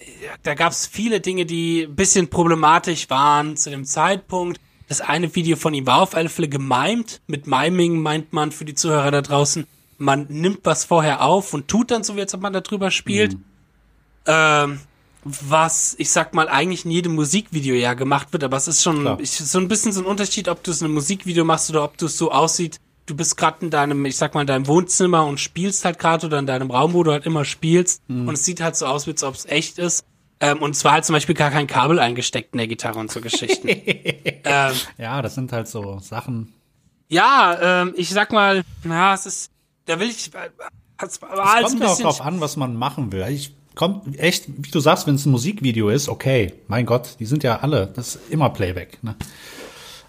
da 0.44 0.54
gab's 0.56 0.86
viele 0.86 1.22
Dinge, 1.22 1.46
die 1.46 1.84
ein 1.84 1.96
bisschen 1.96 2.30
problematisch 2.30 3.10
waren 3.10 3.56
zu 3.56 3.70
dem 3.70 3.86
Zeitpunkt. 3.86 4.60
Das 4.90 5.00
eine 5.00 5.34
Video 5.34 5.56
von 5.56 5.74
ihm 5.74 5.88
war 5.88 6.02
auf 6.02 6.16
alle 6.16 6.28
Fälle 6.28 6.50
gemimt. 6.50 7.22
Mit 7.28 7.48
Miming 7.48 8.00
meint 8.00 8.34
man 8.34 8.52
für 8.52 8.66
die 8.66 8.76
Zuhörer 8.76 9.10
da 9.10 9.22
draußen, 9.22 9.66
man 9.98 10.26
nimmt 10.30 10.60
was 10.64 10.84
vorher 10.84 11.22
auf 11.22 11.54
und 11.54 11.68
tut 11.68 11.92
dann 11.92 12.04
so, 12.04 12.16
wie 12.18 12.22
als 12.22 12.34
ob 12.34 12.42
man 12.42 12.52
da 12.52 12.62
drüber 12.62 12.92
spielt. 12.92 13.38
Ähm, 14.26 14.82
was, 15.24 15.96
ich 16.00 16.10
sag 16.12 16.34
mal, 16.34 16.50
eigentlich 16.50 16.84
in 16.84 16.92
jedem 16.92 17.14
Musikvideo 17.14 17.76
ja 17.76 17.94
gemacht 17.94 18.34
wird, 18.34 18.44
aber 18.44 18.58
es 18.58 18.68
ist 18.68 18.82
schon 18.82 19.20
ich, 19.20 19.32
so 19.32 19.60
ein 19.60 19.68
bisschen 19.68 19.94
so 19.94 20.02
ein 20.02 20.08
Unterschied, 20.08 20.48
ob 20.50 20.64
du 20.64 20.72
es 20.72 20.82
in 20.82 20.86
einem 20.86 20.96
Musikvideo 20.96 21.46
machst 21.46 21.70
oder 21.70 21.84
ob 21.84 21.98
du 21.98 22.08
es 22.08 22.18
so 22.18 22.32
aussieht, 22.32 22.80
du 23.06 23.16
bist 23.16 23.38
gerade 23.38 23.58
in 23.66 23.70
deinem, 23.72 24.06
ich 24.06 24.16
sag 24.18 24.34
mal, 24.34 24.42
in 24.42 24.48
deinem 24.48 24.68
Wohnzimmer 24.68 25.26
und 25.26 25.40
spielst 25.40 25.86
halt 25.86 26.00
gerade 26.00 26.26
oder 26.28 26.40
in 26.40 26.46
deinem 26.46 26.72
Raum, 26.72 26.94
wo 26.94 27.04
du 27.04 27.12
halt 27.12 27.26
immer 27.26 27.46
spielst 27.46 28.02
Mhm. 28.08 28.28
und 28.28 28.34
es 28.36 28.46
sieht 28.46 28.62
halt 28.62 28.76
so 28.76 28.86
aus, 28.86 29.08
wie 29.08 29.12
als 29.12 29.24
ob 29.24 29.36
es 29.36 29.46
echt 29.46 29.78
ist. 29.80 30.04
Ähm, 30.40 30.60
und 30.60 30.76
zwar 30.76 30.94
halt 30.94 31.06
zum 31.06 31.14
Beispiel 31.14 31.36
gar 31.36 31.52
kein 31.52 31.68
Kabel 31.68 32.00
eingesteckt 32.00 32.54
in 32.54 32.58
der 32.58 32.68
Gitarre 32.68 32.98
und 33.00 33.12
so 33.12 33.22
Geschichten. 33.22 33.68
ähm, 34.44 34.74
ja, 34.98 35.22
das 35.22 35.36
sind 35.36 35.52
halt 35.52 35.68
so 35.68 36.00
Sachen. 36.00 36.54
ja, 37.10 37.82
ähm, 37.84 37.94
ich 37.96 38.10
sag 38.10 38.32
mal, 38.32 38.64
na, 38.84 39.14
es 39.14 39.26
ist, 39.26 39.52
da 39.86 40.00
will 40.00 40.10
ich, 40.10 40.32
äh, 40.34 40.50
es 41.04 41.20
Kommt 41.20 41.80
ja 41.80 41.88
auch 41.88 42.00
drauf 42.00 42.22
an, 42.22 42.42
was 42.42 42.58
man 42.58 42.76
machen 42.76 43.12
will. 43.12 43.26
Ich 43.30 43.54
kommt 43.76 44.20
echt, 44.20 44.46
wie 44.48 44.70
du 44.72 44.80
sagst, 44.80 45.08
wenn 45.08 45.16
es 45.16 45.26
ein 45.26 45.32
Musikvideo 45.32 45.90
ist, 45.90 46.10
okay, 46.10 46.54
mein 46.68 46.86
Gott, 46.86 47.16
die 47.20 47.26
sind 47.26 47.44
ja 47.44 47.60
alle, 47.60 47.88
das 47.96 48.16
ist 48.16 48.30
immer 48.30 48.50
Playback. 48.50 49.02
Ne? 49.04 49.16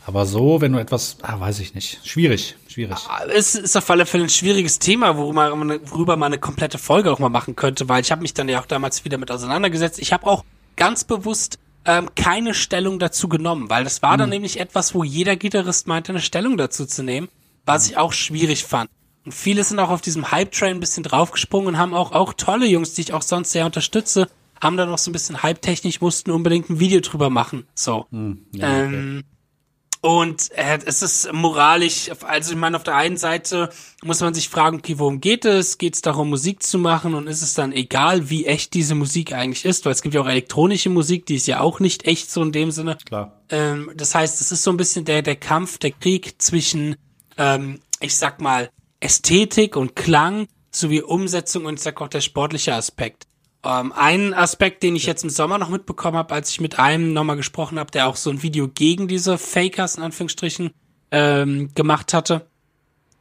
Aber 0.05 0.27
so, 0.27 0.61
wenn 0.61 0.73
du 0.73 0.79
etwas, 0.81 1.17
ah, 1.23 1.39
weiß 1.39 1.61
ich 1.61 1.75
nicht, 1.75 2.01
schwierig, 2.07 2.57
schwierig. 2.69 2.97
Es 3.35 3.55
ist 3.55 3.77
auf 3.77 3.89
alle 3.89 4.05
Fälle 4.05 4.25
ein 4.25 4.31
schwieriges 4.31 4.79
Thema, 4.79 5.17
worüber 5.17 5.55
man, 5.55 5.81
worüber 5.91 6.17
man 6.17 6.33
eine 6.33 6.41
komplette 6.41 6.79
Folge 6.79 7.13
auch 7.13 7.19
mal 7.21 7.29
machen 7.29 7.55
könnte, 7.55 7.89
weil 7.89 8.03
ich 8.03 8.11
habe 8.11 8.23
mich 8.23 8.35
dann 8.35 8.49
ja 8.49 8.61
auch 8.61 8.67
damals 8.67 9.05
wieder 9.05 9.19
mit 9.19 9.31
auseinandergesetzt. 9.31 10.01
Ich 10.01 10.13
habe 10.13 10.27
auch 10.27 10.45
ganz 10.77 11.05
bewusst 11.05 11.59
ähm, 11.85 12.09
keine 12.17 12.55
Stellung 12.55 12.99
dazu 12.99 13.29
genommen, 13.29 13.71
weil 13.71 13.85
das 13.85 14.03
war 14.03 14.17
dann 14.17 14.29
Mhm. 14.29 14.35
nämlich 14.35 14.61
etwas, 14.61 14.95
wo 14.95 15.05
jeder 15.05 15.37
Gitarrist 15.37 15.87
meinte, 15.87 16.13
eine 16.13 16.21
Stellung 16.21 16.57
dazu 16.57 16.87
zu 16.87 17.03
nehmen, 17.03 17.29
was 17.65 17.89
ich 17.89 17.97
auch 17.97 18.13
schwierig 18.13 18.65
fand. 18.65 18.91
Und 19.25 19.33
viele 19.33 19.63
sind 19.63 19.79
auch 19.79 19.91
auf 19.91 20.01
diesem 20.01 20.33
Hype-Train 20.33 20.77
ein 20.77 20.81
bisschen 20.81 21.05
draufgesprungen 21.05 21.69
und 21.69 21.79
haben 21.79 21.95
auch, 21.95 22.11
auch 22.13 22.33
tolle 22.35 22.67
Jungs, 22.67 22.95
die 22.95 23.03
ich 23.03 23.13
auch 23.13 23.23
sonst 23.23 23.53
sehr 23.53 23.67
unterstütze, 23.67 24.29
haben 24.61 24.77
dann 24.77 24.91
noch 24.91 24.99
so 24.99 25.11
ein 25.11 25.13
bisschen 25.13 25.43
hype-technisch, 25.43 26.01
mussten 26.01 26.31
unbedingt 26.33 26.71
ein 26.71 26.81
Video 26.81 27.01
drüber 27.01 27.31
machen. 27.31 27.67
So. 27.75 28.07
Hm, 28.11 28.47
ja, 28.53 28.67
okay. 28.69 28.95
ähm, 28.95 29.25
und 30.05 30.51
äh, 30.57 30.81
es 30.85 31.01
ist 31.01 31.33
moralisch, 31.33 32.11
also 32.25 32.53
ich 32.53 32.59
meine, 32.59 32.77
auf 32.77 32.83
der 32.83 32.97
einen 32.97 33.17
Seite 33.17 33.71
muss 34.03 34.21
man 34.21 34.35
sich 34.35 34.49
fragen, 34.49 34.79
okay, 34.79 34.99
worum 34.99 35.21
geht 35.21 35.45
es? 35.45 35.79
Geht 35.79 35.95
es 35.95 36.03
darum, 36.03 36.29
Musik 36.29 36.65
zu 36.65 36.81
machen 36.81 37.15
und 37.15 37.29
ist 37.29 37.41
es 37.41 37.55
dann 37.55 37.73
egal, 37.73 38.29
wie 38.29 38.45
echt 38.47 38.75
diese 38.75 38.97
Musik 38.97 39.33
eigentlich 39.33 39.65
ist? 39.65 39.85
Weil 39.85 39.93
es 39.93 40.03
gibt 40.03 40.17
ja 40.17 40.21
auch 40.21 40.27
elektronische 40.27 40.91
Musik, 40.91 41.27
die 41.27 41.37
ist 41.37 41.47
ja 41.47 41.61
auch 41.61 41.79
nicht 41.79 42.05
echt 42.05 42.33
so 42.33 42.43
in 42.43 42.51
dem 42.51 42.73
Sinne. 42.73 42.99
Klar. 43.07 43.45
Ähm, 43.49 43.93
das 43.95 44.13
heißt, 44.13 44.41
es 44.41 44.51
ist 44.51 44.65
so 44.65 44.73
ein 44.73 44.77
bisschen 44.77 45.05
der, 45.05 45.23
der 45.23 45.37
Kampf, 45.37 45.79
der 45.79 45.93
Krieg 45.93 46.35
zwischen, 46.43 46.97
ähm, 47.39 47.79
ich 48.01 48.17
sag 48.17 48.41
mal, 48.41 48.71
Ästhetik 48.99 49.77
und 49.77 49.95
Klang 49.95 50.49
sowie 50.73 51.03
Umsetzung 51.03 51.65
und 51.65 51.75
ich 51.75 51.81
sag 51.81 52.01
auch 52.01 52.09
der 52.09 52.23
sportliche 52.23 52.75
Aspekt. 52.75 53.29
Ähm, 53.65 53.93
ein 53.95 54.35
Aspekt, 54.35 54.83
den 54.83 54.97
ich 54.97 55.07
jetzt 55.07 55.23
im 55.23 55.31
Sommer 55.31 55.59
noch 55.59 55.69
mitbekommen 55.69 56.17
habe, 56.17 56.35
als 56.35 56.51
ich 56.51 56.61
mit 56.61 56.79
einem 56.79 57.13
nochmal 57.13 57.37
gesprochen 57.37 57.79
habe, 57.79 57.91
der 57.91 58.09
auch 58.09 58.17
so 58.17 58.31
ein 58.31 58.43
Video 58.43 58.69
gegen 58.69 59.07
diese 59.09 59.39
Fakers 59.39 59.97
in 59.97 60.03
Anführungsstrichen 60.03 60.73
ähm, 61.13 61.71
gemacht 61.75 62.13
hatte, 62.13 62.47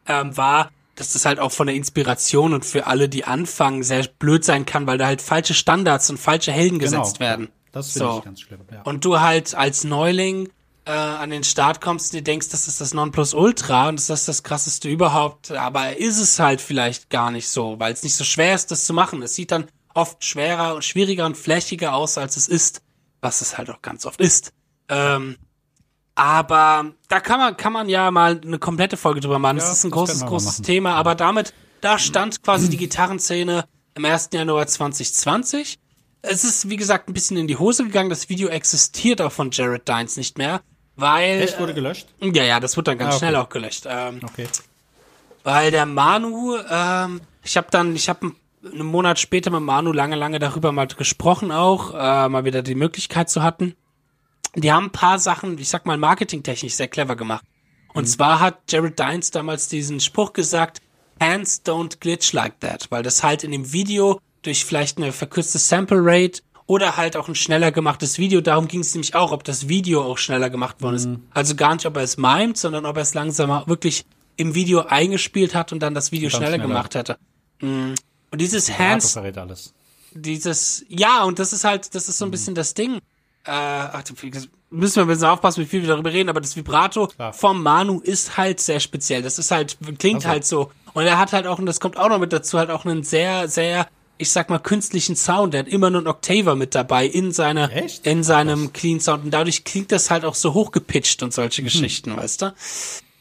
ähm, 0.07 0.35
war, 0.35 0.71
dass 0.95 1.13
das 1.13 1.25
halt 1.25 1.39
auch 1.39 1.51
von 1.51 1.67
der 1.67 1.75
Inspiration 1.75 2.53
und 2.53 2.65
für 2.65 2.87
alle, 2.87 3.07
die 3.07 3.25
anfangen, 3.25 3.83
sehr 3.83 4.07
blöd 4.19 4.43
sein 4.43 4.65
kann, 4.65 4.87
weil 4.87 4.97
da 4.97 5.05
halt 5.05 5.21
falsche 5.21 5.53
Standards 5.53 6.09
und 6.09 6.17
falsche 6.17 6.51
Helden 6.51 6.79
gesetzt 6.79 7.19
werden. 7.19 7.45
Genau. 7.45 7.55
Das 7.71 7.91
finde 7.93 8.07
So. 8.07 8.17
ich 8.17 8.25
ganz 8.25 8.41
schlimm. 8.41 8.61
Ja. 8.71 8.81
Und 8.81 9.05
du 9.05 9.19
halt 9.19 9.55
als 9.55 9.83
Neuling 9.83 10.49
äh, 10.85 10.91
an 10.91 11.29
den 11.29 11.43
Start 11.43 11.81
kommst 11.81 12.11
und 12.11 12.17
dir 12.17 12.23
denkst, 12.23 12.49
das 12.49 12.67
ist 12.67 12.81
das 12.81 12.93
Nonplusultra 12.93 13.89
und 13.89 13.97
das 13.97 14.09
ist 14.09 14.27
das 14.27 14.43
krasseste 14.43 14.89
überhaupt, 14.89 15.51
aber 15.51 15.97
ist 15.97 16.19
es 16.19 16.39
halt 16.39 16.59
vielleicht 16.61 17.09
gar 17.09 17.29
nicht 17.31 17.47
so, 17.47 17.79
weil 17.79 17.93
es 17.93 18.03
nicht 18.03 18.15
so 18.15 18.23
schwer 18.23 18.55
ist, 18.55 18.71
das 18.71 18.85
zu 18.85 18.93
machen. 18.93 19.21
Es 19.21 19.35
sieht 19.35 19.51
dann 19.51 19.67
oft 19.93 20.23
schwerer 20.23 20.75
und 20.75 20.83
schwieriger 20.85 21.25
und 21.25 21.37
flächiger 21.37 21.93
aus, 21.93 22.17
als 22.17 22.37
es 22.37 22.47
ist, 22.47 22.81
was 23.21 23.41
es 23.41 23.57
halt 23.57 23.69
auch 23.69 23.81
ganz 23.81 24.05
oft 24.05 24.19
ist. 24.21 24.51
Ähm, 24.89 25.37
aber 26.15 26.91
da 27.07 27.19
kann 27.19 27.39
man, 27.39 27.57
kann 27.57 27.73
man 27.73 27.87
ja 27.89 28.11
mal 28.11 28.39
eine 28.43 28.59
komplette 28.59 28.97
Folge 28.97 29.21
drüber 29.21 29.39
machen. 29.39 29.57
Ja, 29.57 29.63
das 29.63 29.71
ist 29.77 29.83
ein 29.85 29.91
das 29.91 29.97
großes, 29.97 30.25
großes. 30.25 30.61
Thema, 30.61 30.95
aber 30.95 31.15
damit, 31.15 31.53
da 31.81 31.97
stand 31.97 32.43
quasi 32.43 32.69
die 32.69 32.77
Gitarrenszene 32.77 33.65
im 33.95 34.05
1. 34.05 34.29
Januar 34.33 34.67
2020. 34.67 35.79
Es 36.21 36.43
ist, 36.43 36.69
wie 36.69 36.75
gesagt, 36.75 37.09
ein 37.09 37.13
bisschen 37.13 37.37
in 37.37 37.47
die 37.47 37.57
Hose 37.57 37.83
gegangen. 37.85 38.09
Das 38.09 38.29
Video 38.29 38.49
existiert 38.49 39.21
auch 39.21 39.31
von 39.31 39.49
Jared 39.51 39.87
Dines 39.87 40.17
nicht 40.17 40.37
mehr, 40.37 40.61
weil. 40.95 41.41
Echt 41.41 41.59
wurde 41.59 41.73
gelöscht? 41.73 42.07
Ja, 42.19 42.43
ja, 42.43 42.59
das 42.59 42.75
wird 42.77 42.87
dann 42.87 42.97
ganz 42.97 43.13
Ah, 43.13 43.15
okay. 43.17 43.25
schnell 43.25 43.35
auch 43.37 43.49
gelöscht. 43.49 43.85
Ähm, 43.89 44.19
Okay. 44.23 44.47
weil 45.43 45.71
der 45.71 45.87
Manu, 45.87 46.57
ähm, 46.69 47.21
ich 47.43 47.57
habe 47.57 47.67
dann, 47.71 47.95
ich 47.95 48.07
habe 48.09 48.33
einen 48.63 48.85
Monat 48.85 49.19
später 49.19 49.51
mit 49.51 49.61
Manu 49.61 49.91
lange, 49.91 50.15
lange 50.15 50.39
darüber 50.39 50.71
mal 50.71 50.87
gesprochen 50.87 51.51
auch, 51.51 51.93
äh, 51.93 52.29
mal 52.29 52.45
wieder 52.45 52.61
die 52.61 52.75
Möglichkeit 52.75 53.29
zu 53.29 53.41
hatten. 53.41 53.75
Die 54.55 54.71
haben 54.71 54.85
ein 54.85 54.91
paar 54.91 55.19
Sachen, 55.19 55.57
ich 55.57 55.69
sag 55.69 55.85
mal, 55.85 55.97
marketingtechnisch 55.97 56.75
sehr 56.75 56.87
clever 56.87 57.15
gemacht. 57.15 57.45
Und 57.93 58.07
zwar 58.07 58.39
hat 58.39 58.59
Jared 58.69 58.99
Dines 58.99 59.31
damals 59.31 59.67
diesen 59.67 59.99
Spruch 59.99 60.33
gesagt, 60.33 60.81
Hands 61.19 61.61
don't 61.65 61.99
glitch 61.99 62.33
like 62.33 62.59
that, 62.61 62.87
weil 62.89 63.03
das 63.03 63.23
halt 63.23 63.43
in 63.43 63.51
dem 63.51 63.73
Video 63.73 64.19
durch 64.41 64.65
vielleicht 64.65 64.97
eine 64.97 65.11
verkürzte 65.11 65.59
Sample 65.59 65.99
Rate 66.01 66.41
oder 66.65 66.97
halt 66.97 67.17
auch 67.17 67.27
ein 67.27 67.35
schneller 67.35 67.71
gemachtes 67.71 68.17
Video, 68.17 68.41
darum 68.41 68.67
ging 68.67 68.79
es 68.79 68.93
nämlich 68.93 69.13
auch, 69.13 69.31
ob 69.31 69.43
das 69.43 69.67
Video 69.67 70.03
auch 70.03 70.17
schneller 70.17 70.49
gemacht 70.49 70.81
worden 70.81 70.95
ist. 70.95 71.09
Also 71.31 71.55
gar 71.55 71.73
nicht, 71.73 71.85
ob 71.85 71.97
er 71.97 72.03
es 72.03 72.17
mimt, 72.17 72.57
sondern 72.57 72.85
ob 72.85 72.95
er 72.95 73.03
es 73.03 73.13
langsamer 73.13 73.67
wirklich 73.67 74.05
im 74.37 74.55
Video 74.55 74.81
eingespielt 74.81 75.53
hat 75.53 75.73
und 75.73 75.79
dann 75.79 75.93
das 75.93 76.11
Video 76.11 76.29
schneller, 76.29 76.55
schneller. 76.55 76.67
gemacht 76.67 76.95
hätte. 76.95 77.17
Mm. 77.59 77.93
Und 78.31 78.39
dieses 78.41 78.77
Hands, 78.77 79.11
verrät 79.11 79.37
alles. 79.37 79.73
dieses, 80.13 80.85
ja, 80.87 81.23
und 81.23 81.39
das 81.39 81.53
ist 81.53 81.63
halt, 81.63 81.93
das 81.95 82.07
ist 82.09 82.17
so 82.17 82.25
ein 82.25 82.31
bisschen 82.31 82.55
das 82.55 82.73
Ding. 82.73 82.95
Äh, 83.43 83.51
ach, 83.51 84.03
das 84.03 84.47
müssen 84.69 84.95
wir 84.97 85.01
ein 85.03 85.07
bisschen 85.07 85.25
aufpassen, 85.27 85.61
wie 85.63 85.67
viel 85.67 85.81
wir 85.81 85.89
darüber 85.89 86.11
reden, 86.13 86.29
aber 86.29 86.41
das 86.41 86.55
Vibrato 86.55 87.07
Klar. 87.07 87.33
vom 87.33 87.61
Manu 87.63 87.99
ist 87.99 88.37
halt 88.37 88.59
sehr 88.59 88.79
speziell. 88.79 89.21
Das 89.21 89.39
ist 89.39 89.51
halt, 89.51 89.77
klingt 89.99 90.17
Also. 90.17 90.27
halt 90.29 90.45
so. 90.45 90.71
Und 90.93 91.05
er 91.05 91.17
hat 91.17 91.33
halt 91.33 91.47
auch, 91.47 91.59
und 91.59 91.65
das 91.65 91.79
kommt 91.79 91.97
auch 91.97 92.09
noch 92.09 92.19
mit 92.19 92.31
dazu, 92.33 92.57
halt 92.59 92.69
auch 92.69 92.85
einen 92.85 93.03
sehr, 93.03 93.47
sehr, 93.47 93.87
ich 94.17 94.31
sag 94.31 94.49
mal, 94.49 94.59
künstlichen 94.59 95.15
Sound. 95.15 95.53
Der 95.53 95.61
hat 95.61 95.67
immer 95.67 95.89
nur 95.89 95.99
einen 96.01 96.07
Octaver 96.07 96.55
mit 96.55 96.75
dabei 96.75 97.05
in 97.07 97.31
seiner, 97.31 97.71
Echt? 97.71 98.05
in 98.05 98.23
seinem 98.23 98.71
Clean 98.73 98.99
Sound. 98.99 99.23
Und 99.25 99.31
dadurch 99.31 99.63
klingt 99.63 99.91
das 99.91 100.11
halt 100.11 100.23
auch 100.23 100.35
so 100.35 100.53
hochgepitcht 100.53 101.23
und 101.23 101.29
Mhm. 101.29 101.33
solche 101.33 101.63
Geschichten, 101.63 102.15
weißt 102.15 102.43
du? 102.43 102.53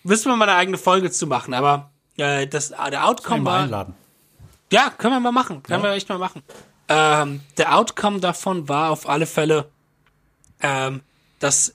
Müssen 0.05 0.31
wir 0.31 0.37
mal 0.37 0.49
eine 0.49 0.59
eigene 0.59 0.79
Folge 0.79 1.11
zu 1.11 1.27
machen, 1.27 1.55
aber 1.55 1.91
äh, 2.17 2.47
das, 2.47 2.69
der 2.69 3.07
Outcome 3.09 3.45
war, 3.45 3.61
einladen. 3.63 3.95
Ja, 4.73 4.91
können 4.91 5.15
wir 5.15 5.21
mal 5.21 5.33
machen. 5.33 5.63
Können 5.63 5.83
Ja. 5.83 5.91
wir 5.91 5.95
echt 5.97 6.09
mal 6.09 6.19
machen. 6.19 6.43
Ähm, 6.89 7.41
der 7.57 7.77
Outcome 7.77 8.21
davon 8.21 8.69
war 8.69 8.91
auf 8.91 9.09
alle 9.09 9.27
Fälle, 9.27 9.71
ähm, 10.61 11.01
dass 11.39 11.75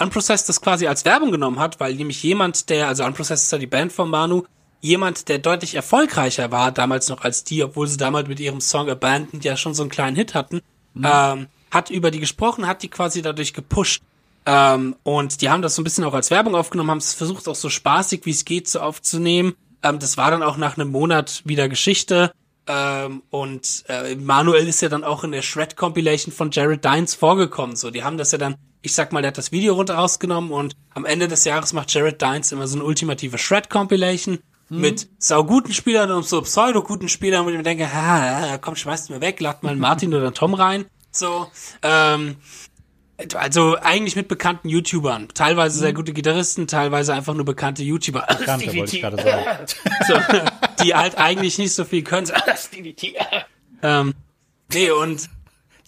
Unprocessed 0.00 0.48
das 0.48 0.60
quasi 0.60 0.86
als 0.86 1.04
Werbung 1.04 1.30
genommen 1.32 1.58
hat, 1.58 1.80
weil 1.80 1.94
nämlich 1.94 2.22
jemand, 2.22 2.68
der, 2.70 2.88
also 2.88 3.04
Unprocessed 3.04 3.44
ist 3.46 3.52
ja 3.52 3.58
die 3.58 3.66
Band 3.66 3.92
von 3.92 4.10
Manu, 4.10 4.44
jemand, 4.80 5.28
der 5.28 5.38
deutlich 5.38 5.74
erfolgreicher 5.74 6.50
war 6.52 6.70
damals 6.72 7.08
noch 7.08 7.22
als 7.22 7.42
die, 7.44 7.64
obwohl 7.64 7.88
sie 7.88 7.96
damals 7.96 8.28
mit 8.28 8.38
ihrem 8.40 8.60
Song 8.60 8.88
Abandoned 8.88 9.44
ja 9.44 9.56
schon 9.56 9.74
so 9.74 9.82
einen 9.82 9.90
kleinen 9.90 10.16
Hit 10.16 10.34
hatten, 10.34 10.60
ähm, 11.02 11.46
hat 11.70 11.90
über 11.90 12.10
die 12.10 12.20
gesprochen, 12.20 12.66
hat 12.66 12.82
die 12.82 12.88
quasi 12.88 13.22
dadurch 13.22 13.54
gepusht. 13.54 14.02
Ähm, 14.46 14.96
und 15.02 15.40
die 15.40 15.50
haben 15.50 15.62
das 15.62 15.74
so 15.74 15.82
ein 15.82 15.84
bisschen 15.84 16.04
auch 16.04 16.14
als 16.14 16.30
Werbung 16.30 16.54
aufgenommen, 16.54 16.90
haben 16.90 16.98
es 16.98 17.12
versucht 17.14 17.48
auch 17.48 17.54
so 17.56 17.68
spaßig 17.70 18.24
wie 18.24 18.30
es 18.30 18.44
geht 18.44 18.68
so 18.68 18.80
aufzunehmen. 18.80 19.54
Ähm, 19.82 19.98
das 19.98 20.16
war 20.16 20.30
dann 20.30 20.42
auch 20.42 20.56
nach 20.56 20.76
einem 20.76 20.90
Monat 20.90 21.42
wieder 21.44 21.68
Geschichte. 21.68 22.32
Ähm, 22.66 23.22
und 23.30 23.84
äh, 23.88 24.14
Manuel 24.16 24.68
ist 24.68 24.82
ja 24.82 24.88
dann 24.88 25.04
auch 25.04 25.24
in 25.24 25.32
der 25.32 25.42
Shred 25.42 25.76
Compilation 25.76 26.32
von 26.32 26.50
Jared 26.50 26.84
Dines 26.84 27.14
vorgekommen. 27.14 27.76
So, 27.76 27.90
die 27.90 28.04
haben 28.04 28.18
das 28.18 28.32
ja 28.32 28.38
dann, 28.38 28.56
ich 28.82 28.94
sag 28.94 29.12
mal, 29.12 29.22
der 29.22 29.28
hat 29.28 29.38
das 29.38 29.52
Video 29.52 29.74
runter 29.74 29.94
rausgenommen 29.94 30.50
und 30.50 30.74
am 30.94 31.04
Ende 31.04 31.28
des 31.28 31.44
Jahres 31.44 31.72
macht 31.72 31.92
Jared 31.92 32.20
Dines 32.20 32.52
immer 32.52 32.66
so 32.66 32.76
eine 32.76 32.84
ultimative 32.84 33.38
Shred 33.38 33.70
Compilation 33.70 34.38
mit 34.70 35.08
sauguten 35.18 35.72
Spielern 35.72 36.10
und 36.10 36.26
so 36.26 36.42
pseudo-guten 36.42 37.08
Spielern, 37.08 37.46
wo 37.46 37.50
ich 37.50 37.56
mir 37.56 37.62
denke, 37.62 37.90
ha, 37.92 38.58
komm, 38.58 38.76
schmeißt 38.76 39.08
mir 39.08 39.20
weg, 39.22 39.40
lad 39.40 39.62
mal 39.62 39.70
einen 39.70 39.80
Martin 39.80 40.12
oder 40.12 40.26
einen 40.26 40.34
Tom 40.34 40.52
rein. 40.52 40.84
So, 41.10 41.50
ähm, 41.82 42.36
also 43.34 43.76
eigentlich 43.80 44.16
mit 44.16 44.28
bekannten 44.28 44.68
YouTubern. 44.68 45.28
Teilweise 45.34 45.78
sehr 45.78 45.92
gute 45.92 46.12
Gitarristen, 46.12 46.66
teilweise 46.66 47.14
einfach 47.14 47.34
nur 47.34 47.44
bekannte 47.44 47.82
YouTuber. 47.82 48.20
Kannte, 48.20 48.74
wollte 48.74 48.96
ich 48.96 49.02
gerade 49.02 49.20
sagen. 49.20 49.66
so, 50.06 50.14
die 50.82 50.94
halt 50.94 51.18
eigentlich 51.18 51.58
nicht 51.58 51.74
so 51.74 51.84
viel 51.84 52.02
können. 52.02 52.30
ähm, 53.82 54.14
nee, 54.72 54.90
und 54.90 55.28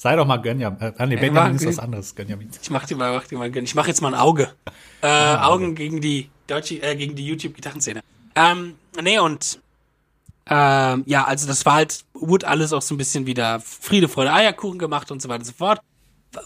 Sei 0.00 0.16
doch 0.16 0.26
mal 0.26 0.38
Gönjamin. 0.38 0.80
Äh, 0.80 1.06
nee, 1.08 1.16
Benjamin 1.16 1.56
ist 1.56 1.66
was 1.66 1.78
anderes. 1.78 2.14
Gönjamin. 2.14 2.48
ich 2.60 2.70
mach 2.70 2.86
dir 2.86 2.96
mal, 2.96 3.12
mach 3.12 3.26
dir 3.26 3.36
mal, 3.36 3.54
ich 3.54 3.74
mach 3.74 3.86
jetzt 3.86 4.00
mal 4.00 4.14
ein 4.14 4.18
Auge. 4.18 4.50
Äh, 5.02 5.08
Augen 5.08 5.74
gegen 5.74 6.00
die 6.00 6.30
deutsche, 6.46 6.82
äh, 6.82 6.96
gegen 6.96 7.14
die 7.14 7.26
YouTube-Gitarrenszene. 7.26 8.00
Ähm, 8.34 8.76
nee, 9.02 9.18
und 9.18 9.60
ähm, 10.46 11.02
ja, 11.04 11.24
also 11.24 11.46
das 11.46 11.66
war 11.66 11.74
halt, 11.74 12.04
wurde 12.14 12.48
alles 12.48 12.72
auch 12.72 12.80
so 12.80 12.94
ein 12.94 12.96
bisschen 12.98 13.26
wieder 13.26 13.60
Friede, 13.60 14.08
Freude, 14.08 14.32
Eierkuchen 14.32 14.78
gemacht 14.78 15.10
und 15.10 15.20
so 15.20 15.28
weiter 15.28 15.40
und 15.40 15.44
so 15.44 15.52
fort. 15.52 15.80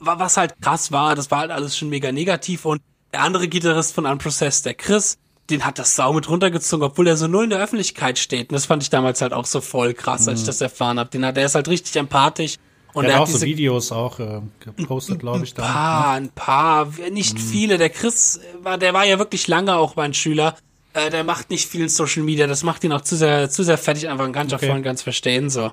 Wa- 0.00 0.18
Was 0.18 0.36
halt 0.36 0.54
krass 0.60 0.92
war, 0.92 1.14
das 1.14 1.30
war 1.30 1.40
halt 1.40 1.50
alles 1.50 1.76
schon 1.76 1.88
mega 1.88 2.10
negativ 2.12 2.64
und 2.64 2.80
der 3.12 3.22
andere 3.22 3.48
Gitarrist 3.48 3.94
von 3.94 4.06
Unprocessed, 4.06 4.64
der 4.66 4.74
Chris, 4.74 5.18
den 5.50 5.64
hat 5.64 5.78
das 5.78 5.94
Sau 5.94 6.12
mit 6.14 6.28
runtergezogen, 6.28 6.84
obwohl 6.86 7.06
er 7.06 7.16
so 7.16 7.26
null 7.28 7.44
in 7.44 7.50
der 7.50 7.60
Öffentlichkeit 7.60 8.18
steht. 8.18 8.48
Und 8.50 8.54
das 8.54 8.66
fand 8.66 8.82
ich 8.82 8.90
damals 8.90 9.20
halt 9.20 9.32
auch 9.32 9.44
so 9.44 9.60
voll 9.60 9.92
krass, 9.94 10.26
als 10.26 10.40
ich 10.40 10.46
das 10.46 10.60
erfahren 10.60 10.98
habe. 10.98 11.10
Den 11.10 11.24
hat, 11.24 11.36
der 11.36 11.44
ist 11.46 11.54
halt 11.54 11.68
richtig 11.68 11.94
empathisch. 11.96 12.56
Und 12.94 13.02
Mhm. 13.02 13.06
Der 13.08 13.16
er 13.16 13.20
hat 13.20 13.28
auch 13.28 13.32
so 13.32 13.42
Videos 13.42 13.92
auch 13.92 14.18
äh, 14.20 14.40
gepostet, 14.60 15.18
glaube 15.18 15.44
ich, 15.44 15.52
da. 15.52 15.62
paar, 15.62 16.12
ein 16.14 16.30
paar, 16.30 16.88
nicht 17.10 17.38
viele. 17.38 17.76
Der 17.76 17.90
Chris 17.90 18.40
war, 18.62 18.78
der 18.78 18.94
war 18.94 19.04
ja 19.04 19.18
wirklich 19.18 19.46
lange 19.48 19.76
auch 19.76 19.96
mein 19.96 20.14
Schüler. 20.14 20.56
Äh, 20.94 21.10
der 21.10 21.24
macht 21.24 21.50
nicht 21.50 21.68
viel 21.68 21.82
in 21.82 21.88
Social 21.88 22.22
Media. 22.22 22.46
Das 22.46 22.62
macht 22.62 22.82
ihn 22.84 22.92
auch 22.92 23.00
zu 23.02 23.14
sehr, 23.16 23.50
zu 23.50 23.64
sehr 23.64 23.78
fertig. 23.78 24.08
Einfach 24.08 24.30
kann 24.32 24.46
ich 24.46 24.54
auch 24.54 24.58
Okay. 24.58 24.68
voll 24.68 24.76
und 24.76 24.82
ganz 24.82 25.02
verstehen. 25.02 25.50
So. 25.50 25.72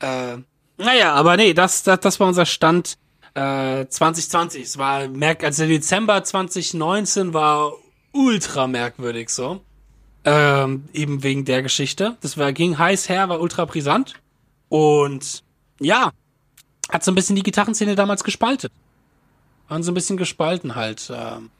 Äh, 0.00 0.36
naja, 0.76 1.14
aber 1.14 1.36
nee, 1.36 1.54
das, 1.54 1.82
das, 1.82 2.00
das 2.00 2.20
war 2.20 2.28
unser 2.28 2.44
Stand 2.46 2.98
äh, 3.38 3.88
2020. 3.88 4.64
Es 4.64 4.78
war 4.78 5.08
merk, 5.08 5.44
also 5.44 5.66
Dezember 5.66 6.22
2019 6.24 7.32
war 7.32 7.72
ultra 8.12 8.66
merkwürdig 8.66 9.30
so. 9.30 9.60
Ähm, 10.24 10.88
eben 10.92 11.22
wegen 11.22 11.44
der 11.44 11.62
Geschichte. 11.62 12.16
Das 12.20 12.36
war 12.36 12.52
ging 12.52 12.78
heiß 12.78 13.08
her, 13.08 13.28
war 13.28 13.40
ultra 13.40 13.64
brisant 13.64 14.14
und 14.68 15.42
ja, 15.80 16.10
hat 16.90 17.04
so 17.04 17.12
ein 17.12 17.14
bisschen 17.14 17.36
die 17.36 17.42
Gitarrenszene 17.42 17.94
damals 17.94 18.24
gespaltet. 18.24 18.72
Waren 19.68 19.82
so 19.82 19.92
ein 19.92 19.94
bisschen 19.94 20.16
gespalten 20.16 20.74
halt. 20.74 21.10
Ähm. 21.14 21.50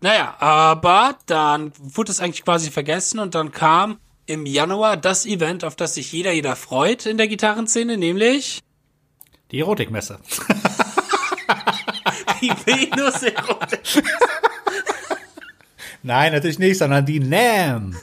Naja, 0.00 0.36
aber 0.38 1.16
dann 1.26 1.72
wurde 1.78 2.12
es 2.12 2.20
eigentlich 2.20 2.44
quasi 2.44 2.70
vergessen 2.70 3.18
und 3.18 3.34
dann 3.34 3.52
kam 3.52 3.98
im 4.26 4.44
Januar 4.44 4.96
das 4.96 5.24
Event, 5.24 5.64
auf 5.64 5.74
das 5.74 5.94
sich 5.94 6.12
jeder, 6.12 6.32
jeder 6.32 6.54
freut 6.54 7.06
in 7.06 7.16
der 7.16 7.28
Gitarrenszene, 7.28 7.96
nämlich 7.96 8.60
Die 9.50 9.60
Erotikmesse. 9.60 10.20
die 12.40 12.50
Venus 12.64 13.22
Erotik. 13.22 14.02
Nein, 16.02 16.32
natürlich 16.32 16.58
nicht, 16.58 16.78
sondern 16.78 17.04
die 17.04 17.20
NAM. 17.20 17.96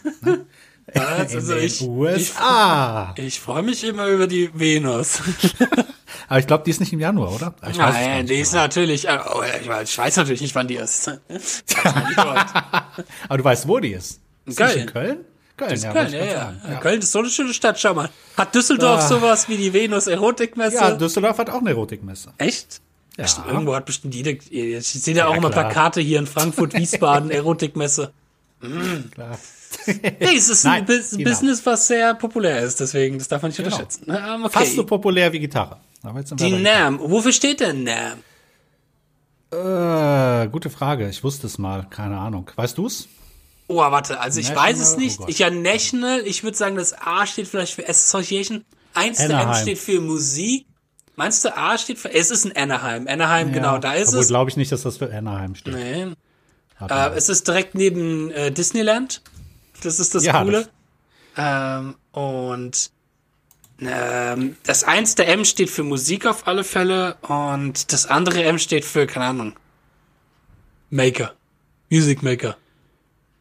Was? 0.94 1.34
Also 1.36 1.56
ich, 1.56 1.82
USA. 1.82 3.14
ich, 3.18 3.24
ich 3.26 3.40
freue 3.40 3.64
mich 3.64 3.84
immer 3.84 4.08
über 4.08 4.28
die 4.28 4.50
Venus. 4.54 5.20
Aber 6.28 6.40
ich 6.40 6.48
glaube, 6.48 6.64
die 6.64 6.72
ist 6.72 6.80
nicht 6.80 6.94
im 6.94 7.00
Januar, 7.00 7.34
oder? 7.34 7.54
Ich 7.70 7.78
Nein, 7.78 8.26
die 8.26 8.36
ist 8.36 8.52
genau. 8.52 8.64
natürlich, 8.64 9.08
äh, 9.08 9.18
oh, 9.34 9.42
ich 9.62 9.68
weiß- 9.70 9.84
ich 9.84 9.98
weiß 9.98 10.16
natürlich 10.18 10.42
nicht, 10.42 10.56
wann 10.56 10.68
die 10.68 10.76
ist. 10.76 11.08
Aber 13.28 13.38
du 13.38 13.44
weißt, 13.44 13.68
wo 13.68 13.80
die 13.80 13.92
ist. 13.94 14.22
Ist 14.46 14.58
Köln. 14.58 14.80
In 14.80 14.86
Köln? 14.88 15.18
Köln, 15.58 15.70
Das 15.70 15.80
ist 15.80 15.84
ja. 15.86 15.92
Köln, 15.94 16.14
ja, 16.14 16.26
ja. 16.26 16.34
sagen. 16.62 16.80
Köln 16.82 17.00
ist 17.00 17.12
so 17.12 17.20
eine 17.20 17.30
schöne 17.30 17.54
Stadt, 17.54 17.80
schau 17.80 17.94
mal. 17.94 18.10
Hat 18.38 18.54
Düsseldorf 18.56 19.02
Ah. 19.02 19.08
sowas 19.08 19.48
wie 19.50 19.58
die 19.58 19.74
Venus 19.74 20.08
Erotikmesse? 20.08 20.76
Ja, 20.76 20.92
Düsseldorf 20.92 21.38
hat 21.38 21.50
auch 21.50 21.60
eine 21.62 21.70
Erotikmesse. 21.72 22.34
Echt? 22.38 22.82
Ja. 23.18 23.26
Irgendwo 23.48 23.76
hat 23.76 23.86
bestimmt 23.86 24.14
jede, 24.14 24.32
ich 24.32 24.88
sehe 24.88 25.16
Ja, 25.16 25.28
auch 25.28 25.36
immer 25.36 25.50
klar. 25.50 25.66
Plakate 25.70 26.02
hier 26.02 26.20
in 26.20 26.28
Frankfurt, 26.28 26.74
Wiesbaden, 26.78 27.32
Erotikmesse. 27.32 28.12
Klar. 29.12 29.38
Nee, 29.88 30.36
es 30.38 30.50
ist 30.50 30.66
ein 30.66 30.72
Nein, 30.72 30.86
Bus- 30.86 31.12
genau. 31.12 31.30
Business, 31.30 31.64
was 31.66 31.86
sehr 31.88 32.16
populär 32.16 32.62
ist, 32.62 32.80
deswegen, 32.80 33.20
das 33.20 33.28
darf 33.28 33.42
man 33.42 33.50
nicht 33.52 33.60
unterschätzen. 33.60 34.06
Ähm, 34.08 34.46
okay. 34.46 34.60
Fast 34.60 34.76
so 34.76 34.86
populär 34.86 35.32
wie 35.34 35.40
Gitarre. 35.40 35.80
Die 36.40 36.52
NAM, 36.52 37.00
wofür 37.00 37.32
steht 37.32 37.60
denn 37.60 37.84
NAM? 37.84 38.20
Äh, 39.52 40.48
gute 40.50 40.70
Frage. 40.70 41.10
Ich 41.10 41.24
wusste 41.24 41.48
es 41.48 41.58
mal. 41.58 41.88
Keine 41.90 42.18
Ahnung. 42.18 42.50
Weißt 42.56 42.78
du's? 42.78 43.08
Oh, 43.68 43.78
warte, 43.78 44.20
also 44.20 44.40
ich 44.40 44.50
National, 44.50 44.70
weiß 44.74 44.80
es 44.80 44.98
nicht. 44.98 45.20
oh 45.20 45.26
ich 45.28 45.40
ja 45.40 45.50
National, 45.50 46.22
ich 46.26 46.44
würde 46.44 46.56
sagen, 46.58 46.76
das 46.76 46.94
A 47.00 47.26
steht 47.26 47.48
vielleicht 47.48 47.74
für 47.74 47.88
Association. 47.88 48.64
Eins 48.94 49.18
der 49.18 49.30
M 49.40 49.54
steht 49.56 49.78
für 49.80 50.00
Musik. 50.02 50.66
Meinst 51.16 51.46
du, 51.46 51.56
A 51.56 51.78
steht 51.78 51.98
für, 52.00 52.14
es 52.14 52.30
ist 52.32 52.46
ein 52.46 52.56
Anaheim. 52.56 53.08
Anaheim, 53.08 53.54
genau, 53.54 53.78
da 53.78 53.94
ist 53.94 54.10
Obwohl 54.10 54.22
es. 54.22 54.28
glaube 54.28 54.50
ich 54.50 54.58
nicht, 54.58 54.72
dass 54.72 54.84
das 54.84 54.98
für 54.98 55.14
Anaheim 55.14 55.56
steht. 55.56 55.74
Nee. 55.74 56.08
Äh, 56.90 57.10
es 57.16 57.30
ist 57.30 57.48
direkt 57.48 57.74
neben 57.76 58.32
äh, 58.32 58.52
Disneyland. 58.52 59.22
Das 59.82 60.00
ist 60.00 60.14
das 60.14 60.26
Ja, 60.26 60.44
Coole. 60.44 60.68
Ähm, 61.38 61.96
und 62.12 62.92
ähm, 63.80 64.58
das 64.64 64.84
eins 64.84 65.16
der 65.16 65.28
M 65.30 65.46
steht 65.46 65.70
für 65.70 65.84
Musik 65.84 66.26
auf 66.26 66.48
alle 66.48 66.64
Fälle 66.64 67.16
und 67.22 67.92
das 67.94 68.06
andere 68.08 68.44
M 68.44 68.58
steht 68.60 68.84
für, 68.86 69.06
keine 69.08 69.26
Ahnung, 69.28 69.54
Maker. 70.90 71.34
Music 71.90 72.24
Maker. 72.24 72.58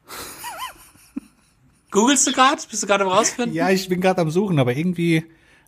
Googlest 1.90 2.26
du 2.26 2.32
gerade? 2.32 2.60
Bist 2.68 2.82
du 2.82 2.86
gerade 2.86 3.04
am 3.04 3.10
rausfinden? 3.10 3.54
ja, 3.54 3.70
ich 3.70 3.88
bin 3.88 4.00
gerade 4.00 4.20
am 4.20 4.30
Suchen, 4.30 4.58
aber 4.58 4.76
irgendwie 4.76 5.24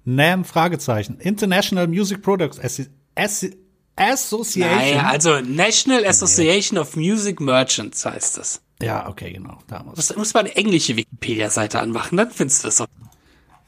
NAM 0.07 0.45
Fragezeichen. 0.45 1.19
International 1.19 1.87
Music 1.87 2.23
Products 2.23 2.59
Assi 2.59 2.87
Assi 3.15 3.57
Association. 3.97 4.77
Naja, 4.77 5.09
also 5.09 5.41
National 5.41 6.05
Association 6.07 6.79
of 6.79 6.97
Music 6.97 7.41
Merchants 7.41 8.05
heißt 8.05 8.39
das. 8.39 8.61
ja, 8.81 9.09
okay, 9.09 9.33
genau. 9.33 9.59
Da 9.67 9.83
muss. 9.83 10.15
Muss, 10.17 10.35
man 10.35 10.47
eine 10.47 10.57
englische 10.57 10.97
Wikipedia-Seite 10.97 11.81
anmachen, 11.81 12.17
dann 12.17 12.31
findest 12.31 12.63
du 12.63 12.69
das 12.69 12.81
auch. 12.83 12.87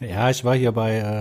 Ja, 0.01 0.31
ich 0.31 0.45
war 0.45 0.55
hier 0.55 0.71
bei, 0.73 0.97
äh, 0.97 1.21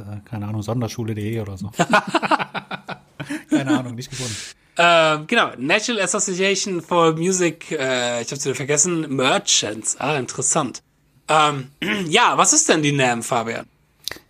äh, 0.00 0.20
keine 0.24 0.46
Ahnung, 0.46 0.62
Sonderschule.de 0.62 1.40
oder 1.40 1.56
so. 1.56 1.70
keine 3.50 3.78
Ahnung, 3.78 3.94
nicht 3.94 4.10
gefunden. 4.10 4.36
Ähm, 4.78 5.26
genau, 5.26 5.52
National 5.56 6.02
Association 6.02 6.82
for 6.82 7.14
Music, 7.14 7.72
äh, 7.72 8.20
ich 8.20 8.30
hab's 8.30 8.44
wieder 8.44 8.54
vergessen, 8.54 9.16
Merchants. 9.16 9.96
Ah, 9.98 10.18
interessant. 10.18 10.82
Ähm, 11.28 11.70
ja, 12.08 12.36
was 12.36 12.52
ist 12.52 12.68
denn 12.68 12.82
die 12.82 12.92
NAM, 12.92 13.22
Fabian? 13.22 13.66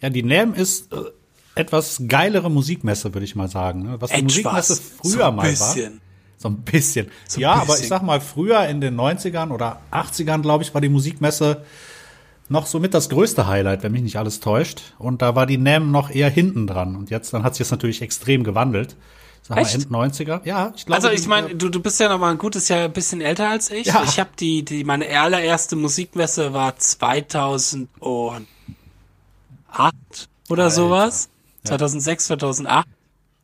Ja, 0.01 0.11
die 0.11 0.23
NAM 0.23 0.55
ist 0.55 0.93
äh, 0.93 0.97
etwas 1.55 2.03
geilere 2.07 2.51
Musikmesse, 2.51 3.15
würde 3.15 3.25
ich 3.25 3.35
mal 3.35 3.49
sagen. 3.49 3.83
Ne? 3.83 3.97
Was 4.01 4.11
die 4.11 4.23
Musikmesse 4.23 4.77
früher 4.77 5.11
so 5.11 5.23
ein 5.23 5.35
mal 5.37 5.43
war. 5.43 5.75
bisschen. 5.75 6.01
So 6.39 6.49
ein 6.49 6.57
bisschen. 6.59 7.07
ein 7.07 7.41
ja, 7.41 7.53
aber 7.53 7.67
bisschen. 7.67 7.83
ich 7.83 7.89
sag 7.89 8.03
mal, 8.03 8.21
früher 8.21 8.67
in 8.67 8.81
den 8.81 8.95
90ern 8.95 9.51
oder 9.51 9.81
80ern, 9.91 10.43
glaube 10.43 10.65
ich, 10.65 10.75
war 10.75 10.81
die 10.81 10.89
Musikmesse 10.89 11.63
noch 12.49 12.67
somit 12.67 12.95
das 12.95 13.09
größte 13.09 13.47
Highlight, 13.47 13.83
wenn 13.83 13.93
mich 13.93 14.03
nicht 14.03 14.19
alles 14.19 14.41
täuscht. 14.41 14.95
Und 14.99 15.23
da 15.23 15.35
war 15.35 15.47
die 15.47 15.59
NAM 15.59 15.91
noch 15.91 16.11
eher 16.11 16.31
hinten 16.31 16.67
dran. 16.67 16.95
Und 16.95 17.11
jetzt, 17.11 17.33
dann 17.33 17.43
hat 17.43 17.55
sich 17.55 17.65
das 17.67 17.71
natürlich 17.71 18.03
extrem 18.03 18.45
gewandelt. 18.45 18.97
Sag 19.43 19.59
Echt? 19.59 19.91
mal, 19.91 20.05
End 20.05 20.15
90er. 20.15 20.41
Ja, 20.45 20.73
ich 20.77 20.87
glaube. 20.87 21.03
Also 21.03 21.11
ich 21.11 21.27
meine, 21.29 21.55
du, 21.55 21.69
du 21.69 21.81
bist 21.81 22.01
ja 22.01 22.09
noch 22.09 22.19
mal 22.19 22.33
ein 22.33 22.39
gutes 22.39 22.69
Jahr 22.69 22.85
ein 22.85 22.93
bisschen 22.93 23.21
älter 23.21 23.49
als 23.49 23.71
ich. 23.71 23.87
Ja. 23.87 24.03
Ich 24.05 24.19
habe 24.19 24.31
die, 24.39 24.65
die, 24.65 24.85
meine 24.85 25.09
allererste 25.19 25.77
Musikmesse 25.77 26.53
war 26.53 26.77
2008 29.77 30.29
oder 30.49 30.71
sowas. 30.71 31.29
2006, 31.65 32.27
2008. 32.27 32.87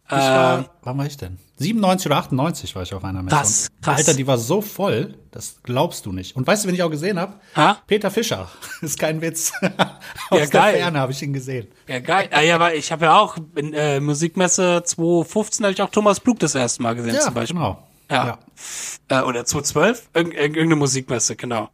ich 0.06 0.12
war, 0.12 0.64
wann 0.82 0.98
war 0.98 1.06
ich 1.06 1.16
denn? 1.16 1.38
97 1.58 2.06
oder 2.06 2.16
98 2.16 2.74
war 2.74 2.82
ich 2.82 2.92
auf 2.94 3.04
einer 3.04 3.22
Messe. 3.22 3.36
Das 3.36 3.68
krass. 3.82 3.98
Alter, 3.98 4.14
die 4.14 4.26
war 4.26 4.38
so 4.38 4.60
voll, 4.62 5.14
das 5.30 5.56
glaubst 5.62 6.06
du 6.06 6.12
nicht. 6.12 6.34
Und 6.36 6.46
weißt 6.46 6.64
du, 6.64 6.68
wen 6.68 6.74
ich 6.74 6.82
auch 6.82 6.90
gesehen 6.90 7.18
habe? 7.20 7.34
Ha? 7.56 7.78
Peter 7.86 8.10
Fischer. 8.10 8.48
ist 8.80 8.98
kein 8.98 9.20
Witz. 9.20 9.52
Aus 9.62 9.70
Ja, 10.30 10.36
der 10.38 10.46
geil. 10.48 10.76
Ferne 10.78 10.98
habe 11.00 11.12
ich 11.12 11.22
ihn 11.22 11.32
gesehen. 11.32 11.68
Ja, 11.86 12.00
geil. 12.00 12.28
Ah, 12.32 12.40
ja, 12.40 12.56
aber 12.56 12.74
ich 12.74 12.90
habe 12.90 13.04
ja 13.06 13.18
auch 13.18 13.36
in 13.54 13.74
äh, 13.74 14.00
Musikmesse 14.00 14.82
2015 14.84 15.64
habe 15.64 15.72
ich 15.72 15.82
auch 15.82 15.90
Thomas 15.90 16.18
Blug 16.20 16.38
das 16.40 16.54
erste 16.54 16.82
Mal 16.82 16.94
gesehen 16.94 17.20
zum 17.20 17.34
Beispiel. 17.34 17.56
genau. 17.56 17.82
Ja. 18.10 18.38
Äh, 19.08 19.22
oder 19.22 19.44
2012? 19.44 20.08
Irgend, 20.14 20.34
irg- 20.34 20.38
irgendeine 20.40 20.76
Musikmesse, 20.76 21.34
genau. 21.36 21.70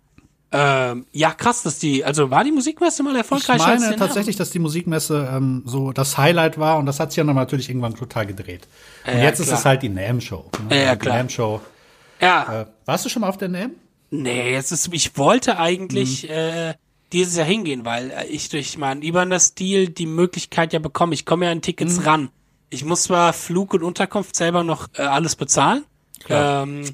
Ähm, 0.51 1.05
ja, 1.13 1.33
krass, 1.33 1.63
dass 1.63 1.79
die, 1.79 2.05
also 2.05 2.31
war 2.31 2.43
die 2.43 2.53
Musikmesse 2.53 3.03
mal 3.03 3.11
Ich 3.13 3.19
erfolgreicher 3.19 3.65
als 3.67 3.81
meine 3.83 3.93
die 3.93 3.99
tatsächlich, 3.99 4.37
dass 4.37 4.51
die 4.51 4.59
Musikmesse 4.59 5.29
ähm, 5.31 5.63
so 5.67 5.93
das 5.93 6.17
Highlight 6.17 6.59
war 6.59 6.79
und 6.79 6.87
das 6.87 7.01
hat 7.01 7.11
sich 7.11 7.19
ja 7.19 7.25
dann 7.25 7.37
natürlich 7.37 7.69
irgendwann 7.69 7.95
total 7.95 8.25
gedreht. 8.27 8.67
Und 9.07 9.13
Ja, 9.15 9.25
jetzt 9.25 9.41
ist 9.41 9.49
klar. 9.49 9.59
es 9.59 9.65
halt 9.67 9.83
die 9.83 9.91
NAM-Show. 9.91 10.51
Ne? 10.71 10.77
Ja, 10.77 10.83
ja, 10.85 10.93
die 10.95 10.99
klar. 11.01 11.17
NAM-Show. 11.19 11.61
Ja, 12.21 12.63
Äh, 12.63 12.67
warst 12.87 13.05
du 13.05 13.09
schon 13.11 13.21
mal 13.21 13.29
auf 13.29 13.37
der 13.37 13.49
NAM? 13.49 13.73
nee, 14.11 14.53
jetzt 14.53 14.73
ist, 14.73 14.89
ich 14.93 15.19
wollte 15.19 15.59
eigentlich 15.59 16.23
Mhm. 16.23 16.31
äh, 16.31 16.75
dieses 17.13 17.37
Jahr 17.37 17.47
hingehen, 17.47 17.85
weil 17.85 18.11
äh, 18.11 18.25
ich 18.29 18.49
durch 18.49 18.79
meinen 18.79 19.03
Ibanez-Deal 19.03 19.89
die 19.89 20.07
Möglichkeit 20.07 20.73
ja 20.73 20.79
bekomme, 20.79 21.13
ich 21.13 21.27
komme 21.27 21.45
ja 21.45 21.53
an 21.53 21.61
Tickets 21.61 21.99
Mhm. 21.99 22.05
ran. 22.05 22.29
Ich 22.71 22.87
muss 22.87 23.03
zwar 23.03 23.35
Flug 23.35 23.75
und 23.75 23.83
Unterkunft 23.83 24.35
selber 24.35 24.65
noch 24.65 24.89
äh, 24.95 25.03
alles 25.03 25.37
bezahlen, 25.37 25.85
ähm, 26.31 26.85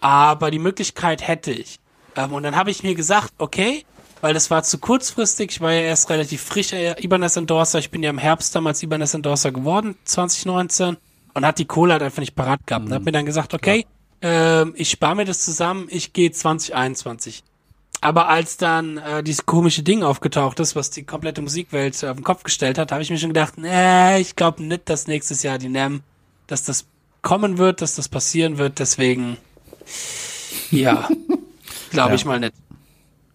aber 0.00 0.50
die 0.52 0.58
Möglichkeit 0.60 1.26
hätte 1.26 1.50
ich. 1.50 1.80
Ähm, 2.16 2.32
und 2.32 2.42
dann 2.42 2.56
habe 2.56 2.70
ich 2.70 2.82
mir 2.82 2.94
gesagt, 2.94 3.32
okay, 3.38 3.84
weil 4.20 4.34
das 4.34 4.50
war 4.50 4.62
zu 4.62 4.78
kurzfristig, 4.78 5.50
ich 5.52 5.60
war 5.60 5.72
ja 5.72 5.80
erst 5.80 6.10
relativ 6.10 6.42
frisch 6.42 6.72
äh, 6.72 6.94
Ibanez 7.02 7.36
Endorser, 7.36 7.78
ich 7.78 7.90
bin 7.90 8.02
ja 8.02 8.10
im 8.10 8.18
Herbst 8.18 8.54
damals 8.54 8.82
Ibanez 8.82 9.14
Endorser 9.14 9.52
geworden, 9.52 9.96
2019, 10.04 10.96
und 11.32 11.46
hat 11.46 11.58
die 11.58 11.64
Kohle 11.64 11.94
halt 11.94 12.02
einfach 12.02 12.20
nicht 12.20 12.34
parat 12.34 12.66
gehabt. 12.66 12.86
Und 12.86 12.92
hab 12.92 13.02
mir 13.02 13.12
dann 13.12 13.26
gesagt, 13.26 13.54
okay, 13.54 13.86
ähm, 14.22 14.74
ich 14.76 14.90
spare 14.90 15.16
mir 15.16 15.24
das 15.24 15.44
zusammen, 15.44 15.86
ich 15.90 16.12
gehe 16.12 16.30
2021. 16.30 17.42
Aber 18.02 18.28
als 18.28 18.56
dann 18.56 18.96
äh, 18.96 19.22
dieses 19.22 19.44
komische 19.44 19.82
Ding 19.82 20.02
aufgetaucht 20.02 20.58
ist, 20.60 20.74
was 20.74 20.90
die 20.90 21.04
komplette 21.04 21.42
Musikwelt 21.42 22.02
auf 22.04 22.16
den 22.16 22.24
Kopf 22.24 22.42
gestellt 22.42 22.78
hat, 22.78 22.92
habe 22.92 23.02
ich 23.02 23.10
mir 23.10 23.18
schon 23.18 23.30
gedacht, 23.30 23.58
nee, 23.58 24.18
ich 24.20 24.36
glaube 24.36 24.62
nicht, 24.62 24.88
dass 24.88 25.06
nächstes 25.06 25.42
Jahr 25.42 25.58
die 25.58 25.68
NAM, 25.68 26.00
dass 26.46 26.64
das 26.64 26.86
kommen 27.22 27.58
wird, 27.58 27.82
dass 27.82 27.96
das 27.96 28.08
passieren 28.08 28.56
wird. 28.56 28.78
Deswegen, 28.78 29.36
ja, 30.70 31.08
glaube 31.90 32.10
Ja. 32.10 32.14
ich 32.14 32.24
mal 32.24 32.40
nicht. 32.40 32.54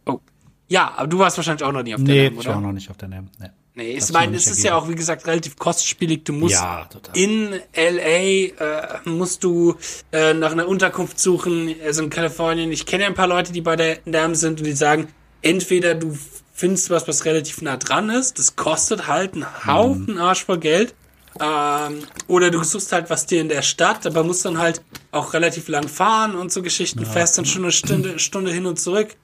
Oh. 0.06 0.20
Ja, 0.68 0.94
aber 0.98 1.08
du 1.08 1.20
warst 1.20 1.38
wahrscheinlich 1.38 1.64
auch 1.64 1.72
noch 1.72 1.84
nie 1.84 1.94
auf 1.96 2.04
der 2.04 2.14
Nee, 2.16 2.30
NAM, 2.30 2.40
ich 2.40 2.46
war 2.48 2.58
oder? 2.58 2.68
noch 2.68 2.74
nicht 2.74 2.90
auf 2.90 2.98
der 2.98 3.08
NAM. 3.10 3.30
Nee. 3.40 3.50
Nee, 3.78 3.98
ich 3.98 4.10
meine, 4.14 4.38
es 4.38 4.48
ist 4.48 4.64
ja 4.64 4.72
ergeben. 4.72 4.86
auch, 4.86 4.90
wie 4.90 4.96
gesagt, 4.96 5.28
relativ 5.28 5.58
kostspielig. 5.58 6.24
Du 6.24 6.32
musst 6.32 6.56
Ja, 6.56 6.88
in 7.14 7.50
LA, 7.76 8.08
äh, 8.08 9.00
musst 9.04 9.44
du 9.44 9.76
äh, 10.14 10.34
nach 10.34 10.54
einer 10.54 10.66
Unterkunft 10.68 11.20
suchen, 11.20 11.76
also 11.86 12.02
in 12.04 12.10
Kalifornien. 12.10 12.72
Ich 12.72 12.86
kenne 12.86 13.04
ja 13.04 13.10
ein 13.10 13.16
paar 13.16 13.28
Leute, 13.28 13.52
die 13.52 13.60
bei 13.60 13.76
der 13.76 14.00
NAM 14.06 14.34
sind 14.36 14.60
und 14.62 14.66
die 14.66 14.72
sagen, 14.72 15.10
entweder 15.42 15.94
du 15.94 16.18
findest 16.54 16.90
was, 16.90 17.06
was 17.10 17.26
relativ 17.26 17.62
nah 17.62 17.76
dran 17.76 18.10
ist, 18.10 18.40
das 18.40 18.56
kostet 18.56 19.08
halt 19.08 19.34
einen 19.34 19.46
Haufen 19.66 20.18
Arsch 20.20 20.46
voll 20.46 20.60
Geld, 20.60 20.96
ähm, 21.40 22.04
oder 22.28 22.50
du 22.50 22.64
suchst 22.64 22.92
halt 22.92 23.10
was 23.10 23.26
dir 23.26 23.42
in 23.42 23.50
der 23.50 23.62
Stadt, 23.62 24.06
aber 24.06 24.24
musst 24.24 24.46
dann 24.46 24.58
halt 24.58 24.82
auch 25.12 25.34
relativ 25.34 25.68
lang 25.68 25.88
fahren 25.88 26.36
und 26.36 26.52
so 26.52 26.62
Geschichten, 26.62 27.06
fährst 27.06 27.38
dann 27.38 27.46
schon 27.46 27.64
eine 27.64 27.72
Stunde, 27.72 28.20
Stunde 28.20 28.52
hin 28.52 28.66
und 28.66 28.80
zurück 28.80 29.16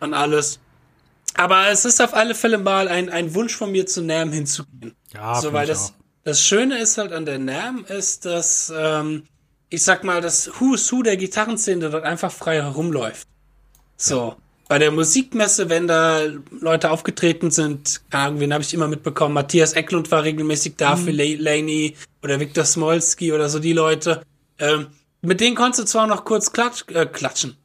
und 0.00 0.14
alles. 0.14 0.60
Aber 1.34 1.68
es 1.68 1.84
ist 1.84 2.00
auf 2.00 2.14
alle 2.14 2.34
Fälle 2.34 2.58
mal 2.58 2.88
ein, 2.88 3.10
ein 3.10 3.34
Wunsch 3.34 3.54
von 3.54 3.70
mir, 3.70 3.86
zu 3.86 4.02
NAM 4.02 4.32
hinzugehen. 4.32 4.94
Ja, 5.12 5.40
so, 5.40 5.52
weil 5.52 5.66
das, 5.66 5.90
auch. 5.90 5.94
das 6.24 6.40
Schöne 6.42 6.78
ist 6.78 6.98
halt 6.98 7.12
an 7.12 7.26
der 7.26 7.38
NAM, 7.38 7.84
ist, 7.84 8.24
dass, 8.24 8.72
ähm, 8.74 9.24
ich 9.68 9.82
sag 9.82 10.04
mal, 10.04 10.20
das 10.20 10.50
Who 10.58 10.74
is 10.74 10.90
Who 10.92 11.02
der 11.02 11.16
Gitarrenszene 11.16 11.90
dort 11.90 12.04
einfach 12.04 12.32
frei 12.32 12.56
herumläuft. 12.62 13.28
So. 13.96 14.36
Bei 14.68 14.78
der 14.78 14.90
Musikmesse, 14.90 15.68
wenn 15.68 15.86
da 15.86 16.22
Leute 16.60 16.90
aufgetreten 16.90 17.50
sind, 17.50 18.00
keine 18.10 18.24
Ahnung, 18.24 18.40
wen 18.40 18.52
habe 18.52 18.64
ich 18.64 18.74
immer 18.74 18.88
mitbekommen, 18.88 19.34
Matthias 19.34 19.74
Ecklund 19.74 20.10
war 20.10 20.24
regelmäßig 20.24 20.74
da 20.76 20.96
für 20.96 21.12
La- 21.12 21.36
Laney 21.38 21.96
oder 22.22 22.40
Viktor 22.40 22.64
Smolski 22.64 23.32
oder 23.32 23.48
so 23.48 23.58
die 23.60 23.72
Leute. 23.72 24.22
Ähm, 24.58 24.88
mit 25.22 25.40
denen 25.40 25.54
konntest 25.54 25.80
du 25.80 25.84
zwar 25.84 26.06
noch 26.06 26.24
kurz 26.24 26.52
klatsch, 26.52 26.84
äh, 26.92 27.06
klatschen. 27.06 27.56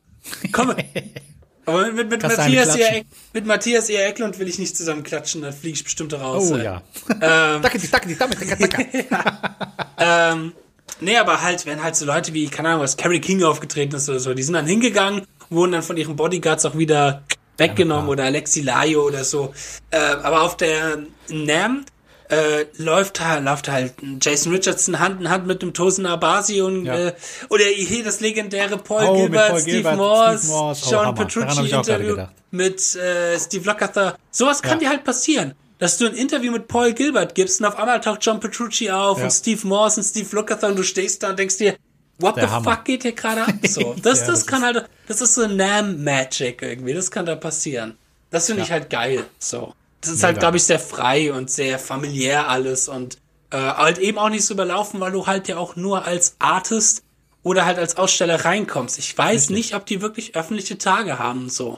Komm. 0.51 0.75
Aber 1.65 1.85
mit, 1.87 1.95
mit, 1.95 2.09
mit, 2.09 2.23
du 2.23 2.27
eine 2.27 2.37
Matthias 2.37 2.75
eher, 2.75 2.87
klatschen? 2.87 3.07
mit 3.33 3.45
Matthias 3.45 3.89
eher 3.89 4.07
Ecklund 4.07 4.39
will 4.39 4.47
ich 4.47 4.59
nicht 4.59 4.75
zusammen 4.75 5.03
klatschen, 5.03 5.41
da 5.41 5.51
fliege 5.51 5.75
ich 5.75 5.83
bestimmt 5.83 6.13
raus. 6.13 6.51
Oh 6.51 6.57
ja. 6.57 6.81
Ähm, 7.21 7.61
die, 7.61 7.89
dacke, 7.89 8.15
dacke, 8.15 8.67
dacke. 8.67 8.87
ähm, 9.97 10.53
nee, 10.99 11.17
aber 11.17 11.41
halt, 11.41 11.65
wenn 11.65 11.81
halt 11.81 11.95
so 11.95 12.05
Leute 12.05 12.33
wie, 12.33 12.47
keine 12.47 12.69
Ahnung, 12.69 12.81
was 12.81 12.97
Carrie 12.97 13.21
King 13.21 13.43
aufgetreten 13.43 13.95
ist 13.95 14.09
oder 14.09 14.19
so, 14.19 14.33
die 14.33 14.43
sind 14.43 14.53
dann 14.53 14.65
hingegangen, 14.65 15.27
wurden 15.51 15.73
dann 15.73 15.83
von 15.83 15.97
ihren 15.97 16.15
Bodyguards 16.15 16.65
auch 16.65 16.77
wieder 16.77 17.23
weggenommen 17.57 18.05
klar. 18.05 18.11
oder 18.13 18.23
Alexi 18.23 18.61
Laio 18.61 19.05
oder 19.05 19.23
so. 19.23 19.53
Äh, 19.91 19.97
aber 19.99 20.41
auf 20.41 20.57
der 20.57 20.99
NAM 21.29 21.85
äh, 22.29 22.65
läuft 22.77 23.19
halt, 23.23 23.43
läuft 23.43 23.67
halt 23.69 23.93
Jason 24.21 24.53
Richardson 24.53 24.99
Hand 24.99 25.19
in 25.21 25.29
Hand 25.29 25.45
mit 25.47 25.61
dem 25.61 25.73
Tosin 25.73 26.05
Abasi 26.05 26.61
und 26.61 26.85
Ja. 26.85 26.95
äh, 27.09 27.13
oder 27.49 27.65
hier 27.65 28.03
das 28.03 28.21
legendäre 28.21 28.77
Paul 28.77 29.03
Oh, 29.05 29.15
Gilbert, 29.17 29.49
Paul 29.49 29.59
Steve, 29.59 29.73
Gilbert, 29.75 29.97
Morse, 29.97 30.37
Steve 30.39 30.53
Morse. 30.53 30.81
Oh, 30.85 30.91
Hammer. 30.91 31.01
Daran 31.01 31.15
Petrucci 31.15 31.69
Interview 31.69 32.17
mit 32.51 32.95
äh, 32.95 33.37
Steve 33.39 33.65
Lukather. 33.69 34.15
Sowas 34.31 34.61
kann 34.61 34.73
Ja. 34.73 34.77
dir 34.79 34.89
halt 34.89 35.03
passieren. 35.03 35.53
Dass 35.77 35.97
du 35.97 36.05
ein 36.05 36.13
Interview 36.13 36.51
mit 36.51 36.67
Paul 36.67 36.93
Gilbert 36.93 37.33
gibst 37.35 37.59
und 37.59 37.65
auf 37.65 37.77
einmal 37.77 37.99
taucht 38.01 38.23
John 38.23 38.39
Petrucci 38.39 38.89
auf 38.91 39.17
Ja. 39.17 39.23
und 39.25 39.31
Steve 39.31 39.67
Morse 39.67 39.99
und 39.99 40.05
Steve 40.05 40.27
Lukather 40.35 40.67
und 40.69 40.77
du 40.79 40.83
stehst 40.83 41.23
da 41.23 41.29
und 41.31 41.39
denkst 41.39 41.57
dir, 41.57 41.75
what 42.21 42.35
Der 42.37 42.47
the 42.47 42.53
Hammer. 42.53 42.71
fuck 42.71 42.85
geht 42.85 43.03
hier 43.03 43.13
gerade 43.13 43.43
ab? 43.43 43.53
So, 43.67 43.93
das, 44.01 44.21
Ja, 44.21 44.25
das, 44.27 44.27
das 44.27 44.47
kann 44.47 44.63
halt, 44.63 44.87
das 45.07 45.21
ist 45.21 45.35
so 45.35 45.47
Nam 45.47 46.03
Magic 46.03 46.61
irgendwie, 46.61 46.93
das 46.93 47.09
kann 47.11 47.25
da 47.25 47.35
passieren. 47.35 47.97
Das 48.29 48.45
finde 48.45 48.63
ich 48.63 48.71
halt 48.71 48.89
geil, 48.89 49.25
so. 49.39 49.73
Das 50.01 50.09
ist 50.11 50.23
halt, 50.23 50.35
Mega. 50.35 50.39
glaube 50.47 50.57
ich, 50.57 50.63
sehr 50.63 50.79
frei 50.79 51.31
und 51.33 51.51
sehr 51.51 51.77
familiär 51.77 52.47
alles 52.49 52.87
und 52.87 53.17
äh, 53.51 53.57
halt 53.57 53.97
eben 53.99 54.17
auch 54.17 54.29
nicht 54.29 54.45
so 54.45 54.53
überlaufen, 54.53 54.99
weil 54.99 55.11
du 55.11 55.27
halt 55.27 55.47
ja 55.47 55.57
auch 55.57 55.75
nur 55.75 56.05
als 56.05 56.35
Artist 56.39 57.03
oder 57.43 57.65
halt 57.65 57.77
als 57.77 57.97
Aussteller 57.97 58.45
reinkommst. 58.45 58.97
Ich 58.99 59.15
weiß 59.17 59.49
nicht, 59.49 59.75
ob 59.75 59.85
die 59.85 60.01
wirklich 60.01 60.35
öffentliche 60.35 60.77
Tage 60.77 61.19
haben, 61.19 61.49
so. 61.49 61.77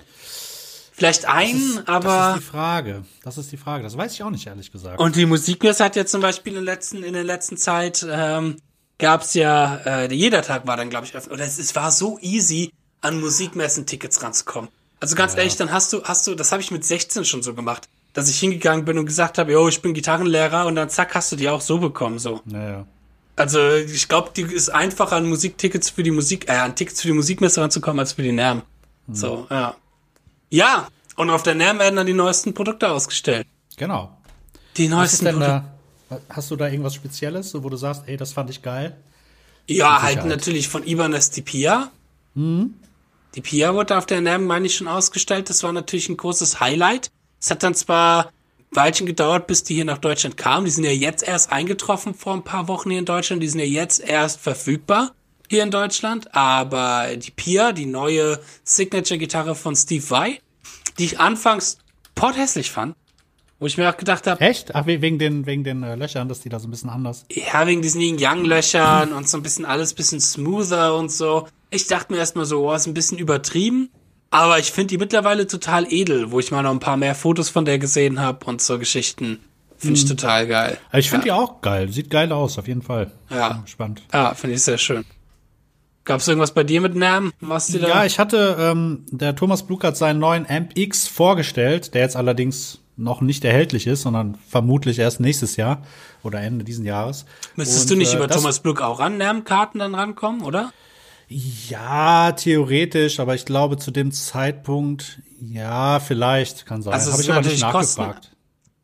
Vielleicht 0.96 1.26
einen, 1.26 1.82
aber. 1.88 2.08
Das 2.08 2.36
ist 2.38 2.44
die 2.46 2.52
Frage. 2.52 3.06
Das 3.24 3.38
ist 3.40 3.52
die 3.52 3.58
Frage. 3.58 3.84
Das 3.84 3.98
weiß 3.98 4.14
ich 4.14 4.22
auch 4.24 4.30
nicht, 4.30 4.46
ehrlich 4.46 4.72
gesagt. 4.72 5.00
Und 5.00 5.16
die 5.16 5.26
Musikmesse 5.26 5.84
hat 5.84 5.96
ja 5.96 6.06
zum 6.06 6.22
Beispiel 6.22 6.56
in 6.56 6.64
der 6.66 6.76
letzten, 6.76 7.04
in 7.04 7.14
der 7.14 7.24
letzten 7.24 7.58
Zeit 7.58 8.06
ähm, 8.08 8.58
gab's 8.98 9.34
ja, 9.34 9.76
äh, 9.86 10.14
jeder 10.14 10.42
Tag 10.42 10.68
war 10.68 10.78
dann, 10.78 10.90
glaube 10.90 11.06
ich, 11.06 11.16
öffentlich. 11.16 11.40
Oder 11.40 11.46
es, 11.46 11.60
es 11.60 11.76
war 11.76 11.92
so 11.92 12.20
easy, 12.22 12.72
an 13.02 13.20
Musikmessen-Tickets 13.20 14.24
ranzukommen. 14.24 14.70
Also 15.00 15.16
ganz 15.16 15.36
ehrlich, 15.36 15.58
dann 15.58 15.72
hast 15.72 15.92
du, 15.92 16.04
hast 16.04 16.26
du, 16.26 16.36
das 16.36 16.52
habe 16.52 16.62
ich 16.62 16.72
mit 16.72 16.86
16 16.86 17.26
schon 17.26 17.44
so 17.44 17.54
gemacht, 17.54 17.90
dass 18.14 18.30
ich 18.30 18.40
hingegangen 18.40 18.86
bin 18.86 18.98
und 18.98 19.06
gesagt 19.06 19.38
habe, 19.38 19.52
yo, 19.52 19.68
ich 19.68 19.82
bin 19.82 19.94
Gitarrenlehrer 19.94 20.66
und 20.66 20.76
dann 20.76 20.90
zack, 20.90 21.14
hast 21.14 21.32
du 21.34 21.36
die 21.36 21.50
auch 21.50 21.60
so 21.60 21.80
bekommen, 21.80 22.20
so. 22.20 22.42
naja. 22.46 22.86
Also 23.36 23.74
ich 23.74 24.08
glaube, 24.08 24.30
die 24.36 24.44
ist 24.44 24.70
einfacher 24.70 25.16
an 25.16 25.28
Musiktickets 25.28 25.90
für 25.90 26.04
die 26.04 26.12
Musik, 26.12 26.48
äh, 26.48 26.54
an 26.54 26.76
Tickets 26.76 27.02
für 27.02 27.08
die 27.08 27.16
Musikmesse 27.16 27.62
ranzukommen 27.62 28.00
als 28.00 28.14
für 28.14 28.22
die 28.22 28.32
NAM. 28.32 28.62
So, 29.12 29.48
ja. 29.50 29.76
Ja, 30.50 30.88
und 31.18 31.30
auf 31.30 31.44
der 31.44 31.56
NAM 31.56 31.80
werden 31.80 31.96
dann 31.96 32.06
die 32.06 32.14
neuesten 32.14 32.54
Produkte 32.54 32.90
ausgestellt. 32.90 33.48
Genau. 33.76 34.16
Die 34.78 34.88
neuesten 34.88 35.26
Produkte. 35.26 35.64
Hast 36.30 36.52
du 36.52 36.56
da 36.56 36.68
irgendwas 36.68 36.96
Spezielles, 36.96 37.54
wo 37.54 37.70
du 37.70 37.78
sagst, 37.78 38.04
ey, 38.08 38.18
das 38.18 38.34
fand 38.34 38.50
ich 38.50 38.62
geil? 38.62 38.96
Ja, 39.68 40.02
halt 40.02 40.26
natürlich 40.26 40.68
von 40.68 40.86
Ibanez 40.86 41.30
die 41.32 41.42
Pia. 41.42 41.92
Mhm. 42.36 42.74
Die 43.36 43.42
Pia 43.42 43.74
wurde 43.74 43.98
auf 43.98 44.06
der 44.06 44.22
NAM, 44.22 44.46
meine 44.46 44.68
ich, 44.68 44.76
schon 44.76 44.88
ausgestellt. 44.88 45.50
Das 45.50 45.64
war 45.64 45.72
natürlich 45.72 46.10
ein 46.10 46.18
großes 46.18 46.60
Highlight. 46.60 47.10
Es 47.40 47.50
hat 47.50 47.64
dann 47.64 47.74
zwar 47.74 48.28
ein 48.28 48.76
Weilchen 48.76 49.08
gedauert, 49.08 49.48
bis 49.48 49.64
die 49.64 49.76
hier 49.76 49.86
nach 49.86 49.98
Deutschland 49.98 50.38
kamen. 50.38 50.66
Die 50.66 50.72
sind 50.72 50.84
ja 50.84 50.92
jetzt 50.92 51.24
erst 51.24 51.52
eingetroffen 51.52 52.14
vor 52.14 52.34
ein 52.34 52.44
paar 52.44 52.68
Wochen 52.68 52.90
hier 52.90 53.00
in 53.00 53.06
Deutschland. 53.06 53.42
Die 53.42 53.48
sind 53.48 53.60
ja 53.60 53.66
jetzt 53.66 54.00
erst 54.00 54.40
verfügbar 54.40 55.14
hier 55.50 55.64
in 55.64 55.72
Deutschland. 55.72 56.36
Aber 56.36 57.16
die 57.16 57.32
Pia, 57.32 57.72
die 57.72 57.86
neue 57.86 58.40
Signature-Gitarre 58.64 59.56
von 59.56 59.76
Steve 59.76 60.08
Vai, 60.10 60.40
die 61.00 61.06
ich 61.06 61.20
anfangs 61.20 61.80
porthässlich 62.16 62.70
fand, 62.70 62.96
wo 63.64 63.68
ich 63.68 63.78
mir 63.78 63.90
auch 63.90 63.98
gedacht 63.98 64.28
habe, 64.28 64.42
Echt? 64.42 64.76
Ach, 64.76 64.86
we- 64.86 65.02
wegen 65.02 65.18
den, 65.18 65.46
wegen 65.46 65.64
den 65.64 65.82
äh, 65.84 65.96
Löchern, 65.96 66.28
dass 66.28 66.42
die 66.42 66.50
da 66.50 66.60
so 66.60 66.68
ein 66.68 66.72
bisschen 66.72 66.90
anders. 66.90 67.26
ja, 67.32 67.66
wegen 67.66 67.82
diesen 67.82 68.02
Yin-Yang-Löchern 68.02 69.14
und 69.14 69.28
so 69.30 69.38
ein 69.38 69.44
bisschen 69.44 69.64
alles 69.66 69.94
bisschen 69.94 70.20
smoother 70.20 70.96
und 70.96 71.12
so. 71.12 71.48
Ich 71.72 71.88
dachte 71.88 72.12
mir 72.14 72.20
erstmal 72.20 72.46
so, 72.46 72.70
oh, 72.70 72.74
ist 72.74 72.86
ein 72.88 72.94
bisschen 72.94 73.18
übertrieben. 73.18 73.90
Aber 74.30 74.60
ich 74.60 74.72
finde 74.72 74.88
die 74.90 74.98
mittlerweile 74.98 75.48
total 75.48 75.92
edel, 75.92 76.32
wo 76.32 76.40
ich 76.40 76.52
mal 76.52 76.62
noch 76.64 76.72
ein 76.72 76.80
paar 76.80 76.98
mehr 76.98 77.16
Fotos 77.16 77.50
von 77.50 77.66
der 77.66 77.80
gesehen 77.80 78.20
habe 78.20 78.46
und 78.46 78.62
so 78.62 78.78
Geschichten. 78.80 79.40
Finde 79.78 80.00
ich 80.00 80.06
total 80.06 80.48
geil. 80.48 80.78
Ich 80.94 81.10
finde 81.10 81.26
die 81.26 81.32
auch 81.32 81.62
geil. 81.62 81.90
Sieht 81.92 82.10
geil 82.10 82.32
aus, 82.32 82.58
auf 82.58 82.68
jeden 82.68 82.82
Fall. 82.82 83.12
Ja. 83.30 83.64
Spannend. 83.66 84.02
Ja, 84.14 84.34
finde 84.34 84.56
ich 84.56 84.64
sehr 84.64 84.78
schön. 84.78 85.06
Gab's 86.06 86.28
irgendwas 86.28 86.54
bei 86.54 86.64
dir 86.64 86.82
mit 86.82 86.96
Namen? 86.96 87.32
Was 87.40 87.68
dir 87.68 87.80
da? 87.80 87.88
Ja, 87.88 88.06
ich 88.06 88.20
hatte, 88.20 88.58
ähm, 88.60 89.06
der 89.10 89.36
Thomas 89.36 89.64
Blug 89.64 89.84
hat 89.86 89.96
seinen 89.96 90.20
neuen 90.20 90.46
Amp 90.50 90.72
X 90.78 91.08
vorgestellt, 91.08 91.94
der 91.94 92.02
jetzt 92.02 92.16
allerdings 92.18 92.80
noch 92.96 93.22
nicht 93.22 93.44
erhältlich 93.44 93.88
ist, 93.88 94.02
sondern 94.04 94.38
vermutlich 94.48 95.00
erst 95.00 95.20
nächstes 95.20 95.56
Jahr 95.56 95.82
oder 96.24 96.40
Ende 96.42 96.64
diesen 96.64 96.86
Jahres. 96.86 97.26
Müsstest 97.56 97.84
Und, 97.84 97.92
du 97.92 97.96
nicht 97.98 98.14
äh, 98.14 98.18
über 98.18 98.28
Thomas 98.28 98.60
Blück 98.60 98.82
auch 98.82 99.00
an 99.00 99.18
Namen-Karten 99.18 99.80
dann 99.80 99.96
rankommen, 99.96 100.42
oder? 100.42 100.72
Ja, 101.28 102.32
theoretisch, 102.34 103.20
aber 103.20 103.34
ich 103.36 103.46
glaube 103.46 103.78
zu 103.78 103.90
dem 103.92 104.12
Zeitpunkt, 104.12 105.20
ja, 105.42 106.00
vielleicht, 106.00 106.66
kann 106.66 106.82
sein. 106.82 106.94
Also 106.94 107.12
Habe 107.14 107.22
ich 107.22 107.32
aber 107.32 107.42
nicht 107.42 107.62
natürlich 107.62 107.72
Kosten- 107.72 108.02
nachgefragt. 108.02 108.32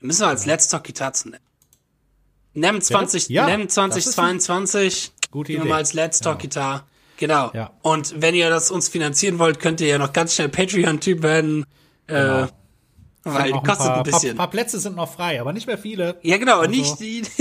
Müssen 0.02 0.22
wir 0.22 0.28
als 0.30 0.46
Let's 0.46 0.68
Talk 0.70 0.84
Gitarren 0.86 1.32
nennen. 1.32 1.44
NEM 2.54 2.82
20, 2.82 3.30
Ja, 3.30 3.46
NEM 3.46 3.68
das 3.68 3.68
ist 3.68 4.14
2022. 4.14 5.12
gute 5.32 5.54
Idee. 5.54 5.64
mal 5.66 5.76
als 5.76 5.94
Let's 5.94 6.20
Talk 6.20 6.40
Gitarre. 6.40 6.84
Genau. 7.18 7.52
Ja. 7.54 7.72
Und 7.82 8.22
wenn 8.22 8.34
ihr 8.34 8.50
das 8.50 8.72
uns 8.72 8.88
finanzieren 8.88 9.40
wollt, 9.40 9.60
könnt 9.60 9.82
ihr 9.82 9.88
ja 9.88 9.98
noch 9.98 10.14
ganz 10.14 10.36
schnell 10.36 10.50
Patreon-Typ 10.50 11.22
werden. 11.22 11.66
Äh, 12.08 12.48
Weil 13.24 13.54
ein 13.54 13.64
kostet 13.64 13.88
paar, 13.88 13.98
ein 13.98 14.04
bisschen. 14.04 14.38
Paar, 14.38 14.48
paar 14.48 14.52
Plätze 14.52 14.80
sind 14.80 14.96
noch 14.96 15.12
frei, 15.12 15.40
aber 15.42 15.52
nicht 15.54 15.68
mehr 15.68 15.78
viele. 15.78 16.18
ja, 16.24 16.38
genau, 16.38 16.60
Also, 16.60 16.72
nicht 16.72 17.00
die. 17.00 17.24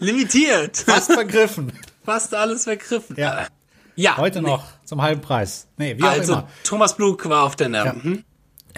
Limitiert. 0.00 0.76
Fast 0.76 1.12
vergriffen. 1.12 1.72
Fast 2.04 2.34
alles 2.34 2.64
vergriffen. 2.64 3.16
Ja. 3.18 3.46
Ja. 3.94 4.16
Heute 4.18 4.42
nee. 4.42 4.48
noch 4.48 4.64
zum 4.84 5.00
halben 5.02 5.20
Preis. 5.22 5.68
Nee, 5.78 5.96
wie 5.96 6.02
auch 6.04 6.08
Also, 6.08 6.32
immer. 6.34 6.48
Thomas 6.64 6.96
Blug 6.96 7.26
war 7.28 7.44
auf 7.44 7.56
der 7.56 7.68
NEM. 7.70 8.02
Hm? 8.02 8.24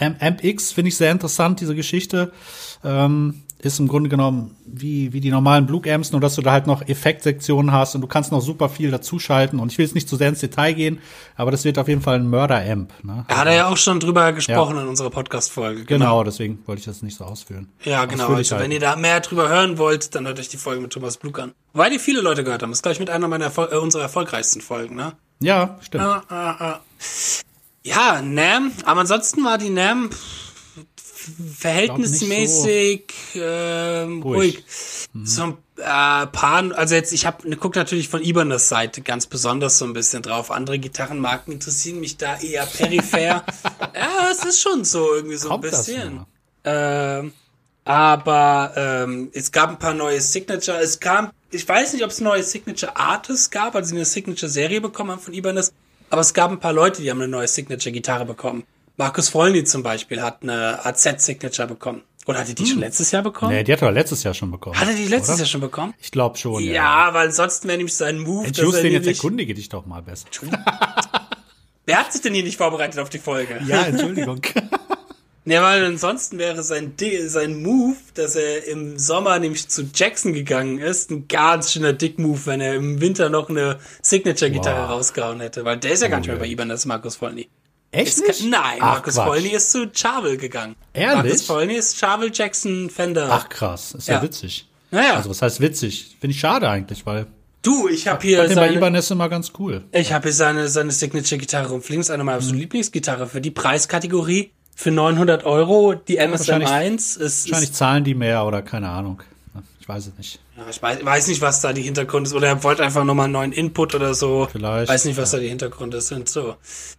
Am- 0.00 0.16
Amp 0.20 0.44
X 0.44 0.70
finde 0.72 0.90
ich 0.90 0.96
sehr 0.96 1.10
interessant, 1.10 1.60
diese 1.60 1.74
Geschichte. 1.74 2.32
Ähm, 2.84 3.42
ist 3.60 3.80
im 3.80 3.88
Grunde 3.88 4.08
genommen 4.08 4.56
wie, 4.66 5.12
wie 5.12 5.20
die 5.20 5.30
normalen 5.30 5.66
Blue 5.66 5.82
Amps, 5.92 6.12
nur 6.12 6.20
dass 6.20 6.36
du 6.36 6.42
da 6.42 6.52
halt 6.52 6.66
noch 6.68 6.86
Effektsektionen 6.86 7.72
hast 7.72 7.94
und 7.96 8.02
du 8.02 8.06
kannst 8.06 8.30
noch 8.30 8.40
super 8.40 8.68
viel 8.68 8.90
dazuschalten. 8.90 9.58
Und 9.58 9.72
ich 9.72 9.78
will 9.78 9.84
jetzt 9.84 9.94
nicht 9.94 10.08
zu 10.08 10.16
sehr 10.16 10.28
ins 10.28 10.40
Detail 10.40 10.74
gehen, 10.74 11.00
aber 11.36 11.50
das 11.50 11.64
wird 11.64 11.78
auf 11.78 11.88
jeden 11.88 12.00
Fall 12.00 12.16
ein 12.16 12.30
Mörder-Amp. 12.30 12.92
Ne? 13.02 13.24
Da 13.26 13.36
hat 13.36 13.46
er 13.46 13.54
ja 13.54 13.68
auch 13.68 13.76
schon 13.76 13.98
drüber 13.98 14.32
gesprochen 14.32 14.78
in 14.78 14.86
unserer 14.86 15.10
Podcast-Folge. 15.10 15.84
Genau, 15.86 16.22
deswegen 16.22 16.62
wollte 16.66 16.80
ich 16.80 16.86
das 16.86 17.02
nicht 17.02 17.16
so 17.16 17.24
ausführen. 17.24 17.68
Ja, 17.84 18.04
genau. 18.04 18.28
Also, 18.28 18.58
wenn 18.58 18.70
ihr 18.70 18.80
da 18.80 18.94
mehr 18.94 19.20
drüber 19.20 19.48
hören 19.48 19.76
wollt, 19.78 20.14
dann 20.14 20.26
hört 20.26 20.38
euch 20.38 20.48
die 20.48 20.56
Folge 20.56 20.80
mit 20.80 20.92
Thomas 20.92 21.16
Blug 21.16 21.40
an. 21.40 21.52
Weil 21.72 21.90
die 21.90 21.98
viele 21.98 22.20
Leute 22.20 22.44
gehört 22.44 22.62
haben. 22.62 22.70
Das 22.70 22.78
ist, 22.78 22.82
glaube 22.82 22.94
ich, 22.94 23.00
mit 23.00 23.10
einer 23.10 23.26
meiner 23.26 23.46
Erfol 23.46 23.68
äh, 23.72 23.76
unserer 23.76 24.02
erfolgreichsten 24.02 24.60
Folgen, 24.60 24.94
ne? 24.94 25.14
Ja, 25.40 25.78
stimmt. 25.80 26.04
Ah, 26.04 26.22
ah, 26.28 26.56
ah. 26.58 26.80
Ja, 27.82 28.22
NAM. 28.22 28.72
Aber 28.84 29.00
ansonsten 29.00 29.44
war 29.44 29.58
die 29.58 29.70
NAM 29.70 30.10
verhältnismäßig 31.56 33.12
ähm, 33.34 34.22
ruhig. 34.22 34.56
Ruhig. 34.56 34.64
So 35.24 35.42
ein 35.42 35.56
äh, 35.76 36.26
paar, 36.26 36.76
also 36.76 36.94
jetzt, 36.94 37.12
ich 37.12 37.26
habe 37.26 37.56
guck 37.56 37.76
natürlich 37.76 38.08
von 38.08 38.22
Ibanez 38.22 38.68
Seite 38.68 39.02
ganz 39.02 39.26
besonders 39.26 39.78
so 39.78 39.84
ein 39.84 39.92
bisschen 39.92 40.22
drauf. 40.22 40.50
Andere 40.50 40.78
Gitarrenmarken 40.78 41.52
interessieren 41.54 42.00
mich 42.00 42.16
da 42.16 42.38
eher 42.38 42.66
peripher. 42.66 43.18
ja, 43.94 44.28
es 44.30 44.44
ist 44.44 44.60
schon 44.60 44.84
so 44.84 45.14
irgendwie 45.14 45.36
so 45.36 45.48
Kommt 45.48 45.64
ein 45.64 45.70
bisschen. 45.70 46.26
Ähm, 46.64 47.32
aber 47.84 48.72
ähm, 48.76 49.30
es 49.32 49.50
gab 49.50 49.70
ein 49.70 49.78
paar 49.78 49.94
neue 49.94 50.20
Signature. 50.20 50.78
Es 50.78 51.00
kam, 51.00 51.30
ich 51.50 51.66
weiß 51.66 51.94
nicht, 51.94 52.04
ob 52.04 52.10
es 52.10 52.20
neue 52.20 52.42
Signature 52.42 52.96
Artists 52.96 53.50
gab, 53.50 53.74
also 53.74 53.94
eine 53.94 54.04
Signature 54.04 54.50
Serie 54.50 54.80
bekommen 54.80 55.12
haben 55.12 55.20
von 55.20 55.32
Ibanez. 55.32 55.72
Aber 56.10 56.20
es 56.20 56.34
gab 56.34 56.50
ein 56.50 56.60
paar 56.60 56.72
Leute, 56.72 57.02
die 57.02 57.10
haben 57.10 57.20
eine 57.20 57.28
neue 57.28 57.48
Signature 57.48 57.92
Gitarre 57.92 58.24
bekommen. 58.24 58.64
Markus 58.98 59.28
Vollny 59.28 59.62
zum 59.64 59.82
Beispiel 59.82 60.20
hat 60.20 60.42
eine 60.42 60.84
AZ 60.84 61.24
Signature 61.24 61.68
bekommen. 61.68 62.02
Oder 62.26 62.40
hatte 62.40 62.52
die 62.52 62.66
schon 62.66 62.80
letztes 62.80 63.10
Jahr 63.10 63.22
bekommen? 63.22 63.52
Nee, 63.54 63.62
die 63.64 63.72
hat 63.72 63.80
er 63.80 63.90
letztes 63.90 64.22
Jahr 64.22 64.34
schon 64.34 64.50
bekommen. 64.50 64.78
Hat 64.78 64.88
er 64.88 64.94
die 64.94 65.06
letztes 65.06 65.30
oder? 65.30 65.38
Jahr 65.38 65.46
schon 65.46 65.60
bekommen? 65.62 65.94
Ich 65.98 66.10
glaube 66.10 66.36
schon, 66.36 66.62
ja. 66.62 66.72
Ja, 66.72 67.14
weil 67.14 67.32
sonst 67.32 67.66
wäre 67.66 67.78
nämlich 67.78 67.94
sein 67.94 68.18
Move. 68.18 68.44
Er 68.46 68.52
Justin, 68.52 68.92
jetzt 68.92 69.06
erkundige 69.06 69.54
dich 69.54 69.70
doch 69.70 69.86
mal 69.86 70.02
besser. 70.02 70.26
Wer 71.86 71.98
hat 72.00 72.12
sich 72.12 72.20
denn 72.20 72.34
hier 72.34 72.42
nicht 72.42 72.58
vorbereitet 72.58 73.00
auf 73.00 73.08
die 73.08 73.18
Folge? 73.18 73.60
Ja, 73.66 73.84
Entschuldigung. 73.84 74.42
Ja, 75.44 75.62
weil 75.62 75.82
ansonsten 75.82 76.36
wäre 76.36 76.62
sein, 76.62 76.92
sein 77.28 77.62
Move, 77.62 77.96
dass 78.12 78.36
er 78.36 78.66
im 78.66 78.98
Sommer 78.98 79.38
nämlich 79.38 79.66
zu 79.68 79.88
Jackson 79.94 80.34
gegangen 80.34 80.78
ist, 80.78 81.10
ein 81.10 81.26
ganz 81.26 81.72
schöner 81.72 81.94
Dick-Move, 81.94 82.44
wenn 82.44 82.60
er 82.60 82.74
im 82.74 83.00
Winter 83.00 83.30
noch 83.30 83.48
eine 83.48 83.78
Signature-Gitarre 84.02 84.82
Wow. 84.82 84.90
rausgehauen 84.90 85.40
hätte. 85.40 85.64
Weil 85.64 85.78
der 85.78 85.92
ist 85.92 86.02
ja 86.02 86.08
gar 86.08 86.18
nicht 86.18 86.26
mehr 86.26 86.36
bei 86.36 86.48
Ibanez, 86.48 86.84
Markus 86.84 87.16
Vollny. 87.16 87.48
Echt 87.90 88.18
Ist 88.18 88.44
Nein, 88.44 88.78
Ach, 88.80 88.96
Markus. 88.96 89.14
Polny 89.16 89.48
ist 89.48 89.72
zu 89.72 89.88
Charvel 89.92 90.36
gegangen. 90.36 90.76
Ehrlich? 90.92 91.16
Markus 91.24 91.46
Polny 91.46 91.74
ist 91.74 91.96
Charvel 91.98 92.30
Jackson 92.32 92.90
Fender. 92.90 93.28
Ach 93.30 93.48
krass, 93.48 93.92
ist 93.92 94.08
ja, 94.08 94.16
Ja. 94.16 94.22
witzig. 94.22 94.68
Naja. 94.90 95.14
Also 95.16 95.30
was 95.30 95.40
heißt 95.42 95.60
witzig? 95.60 96.16
Finde 96.20 96.34
ich 96.34 96.40
schade 96.40 96.68
eigentlich, 96.68 97.06
weil 97.06 97.26
du, 97.62 97.88
ich 97.88 98.06
habe 98.06 98.22
ich 98.22 98.28
hier 98.28 98.38
fand 98.38 98.50
den 98.50 98.56
bei 98.56 98.66
seine, 98.66 98.76
Ibanez 98.76 99.10
immer 99.10 99.28
ganz 99.28 99.52
cool. 99.58 99.84
ich 99.92 100.12
habe 100.12 100.24
hier 100.24 100.32
seine, 100.34 100.68
seine 100.68 100.90
Signature-Gitarre. 100.92 101.74
Das 101.78 101.88
ist 101.88 102.10
eine 102.10 102.24
meiner 102.24 102.36
absoluten 102.36 102.60
Lieblingsgitarre 102.60 103.26
für 103.26 103.40
die 103.40 103.50
Preiskategorie. 103.50 104.50
Für 104.74 104.90
900 104.92 105.44
Euro, 105.44 105.94
die 105.94 106.18
wahrscheinlich- 106.18 106.68
MSM1 106.68 106.94
ist, 106.94 107.16
ist 107.16 107.50
Wahrscheinlich 107.50 107.72
zahlen 107.72 108.04
die 108.04 108.14
mehr 108.14 108.44
oder 108.44 108.62
keine 108.62 108.88
Ahnung. 108.90 109.22
Ich 109.80 109.88
weiß 109.88 110.06
es 110.06 110.16
nicht. 110.18 110.38
Ja, 110.58 110.64
ich 110.68 110.82
weiß, 110.82 111.04
weiß 111.04 111.28
nicht, 111.28 111.40
was 111.40 111.60
da 111.60 111.72
die 111.72 111.82
Hintergründe 111.82 112.28
ist. 112.28 112.34
Oder 112.34 112.48
er 112.48 112.62
wollte 112.64 112.82
einfach 112.82 113.04
nochmal 113.04 113.24
einen 113.24 113.32
neuen 113.32 113.52
Input 113.52 113.94
oder 113.94 114.12
so. 114.14 114.48
Vielleicht, 114.50 114.90
Weiß 114.90 115.04
nicht, 115.04 115.16
was 115.16 115.30
da 115.30 115.38
die 115.38 115.48
Hintergründe 115.48 116.00
sind. 116.00 116.28
So. 116.28 116.56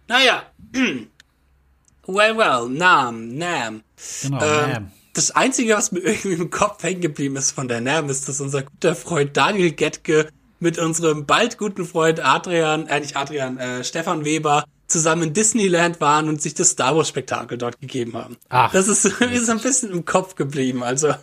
Naja. 0.08 0.44
well, 2.06 2.36
well. 2.36 2.68
Nam, 2.68 3.36
Nam. 3.36 3.82
Genau, 4.22 4.42
Ähm, 4.42 4.72
Nam. 4.72 4.92
das 5.12 5.30
Einzige, 5.32 5.74
was 5.76 5.92
mir 5.92 6.00
irgendwie 6.00 6.32
im 6.32 6.50
Kopf 6.50 6.82
hängen 6.82 7.00
geblieben 7.02 7.36
ist 7.36 7.52
von 7.52 7.68
der 7.68 7.80
Nam, 7.80 8.08
ist, 8.08 8.28
dass 8.28 8.40
unser 8.40 8.62
guter 8.62 8.94
Freund 8.94 9.36
Daniel 9.36 9.72
Getke 9.72 10.28
mit 10.58 10.78
unserem 10.78 11.26
bald 11.26 11.58
guten 11.58 11.84
Freund 11.84 12.20
Adrian, 12.24 12.86
äh, 12.86 13.00
nicht 13.00 13.16
Adrian, 13.16 13.58
äh, 13.58 13.84
Stefan 13.84 14.24
Weber 14.24 14.64
zusammen 14.86 15.22
in 15.24 15.32
Disneyland 15.32 16.00
waren 16.00 16.28
und 16.28 16.42
sich 16.42 16.54
das 16.54 16.70
Star 16.70 16.96
Wars 16.96 17.08
Spektakel 17.08 17.56
dort 17.58 17.80
gegeben 17.80 18.14
haben. 18.14 18.36
Ach, 18.48 18.72
das 18.72 18.88
ist, 18.88 19.04
ist 19.20 19.48
ein 19.50 19.60
bisschen 19.60 19.90
im 19.92 20.04
Kopf 20.04 20.34
geblieben. 20.34 20.82
Also, 20.82 21.14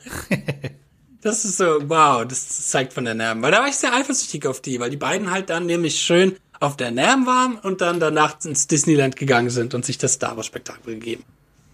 das 1.28 1.46
ist 1.46 1.58
so, 1.58 1.66
wow, 1.88 2.26
das 2.26 2.70
zeigt 2.70 2.94
von 2.94 3.06
der 3.06 3.14
NAM. 3.14 3.42
Weil 3.42 3.52
da 3.52 3.60
war 3.60 3.68
ich 3.68 3.76
sehr 3.76 3.94
eifersüchtig 3.94 4.48
auf 4.48 4.62
die, 4.62 4.80
weil 4.80 4.90
die 4.90 4.98
beiden 4.98 5.30
halt 5.30 5.50
dann 5.50 5.66
nämlich 5.66 6.00
schön 6.00 6.36
auf 6.60 6.78
der 6.78 6.92
NAM 6.92 7.26
waren 7.26 7.58
und 7.58 7.82
dann 7.82 8.00
danach 8.00 8.44
ins 8.44 8.68
Disneyland 8.68 9.16
gegangen 9.16 9.50
sind 9.50 9.74
und 9.74 9.86
sich 9.86 9.98
das 9.98 10.14
Star 10.14 10.38
Wars 10.38 10.46
Spektakel 10.46 10.96
gegeben. 10.96 11.24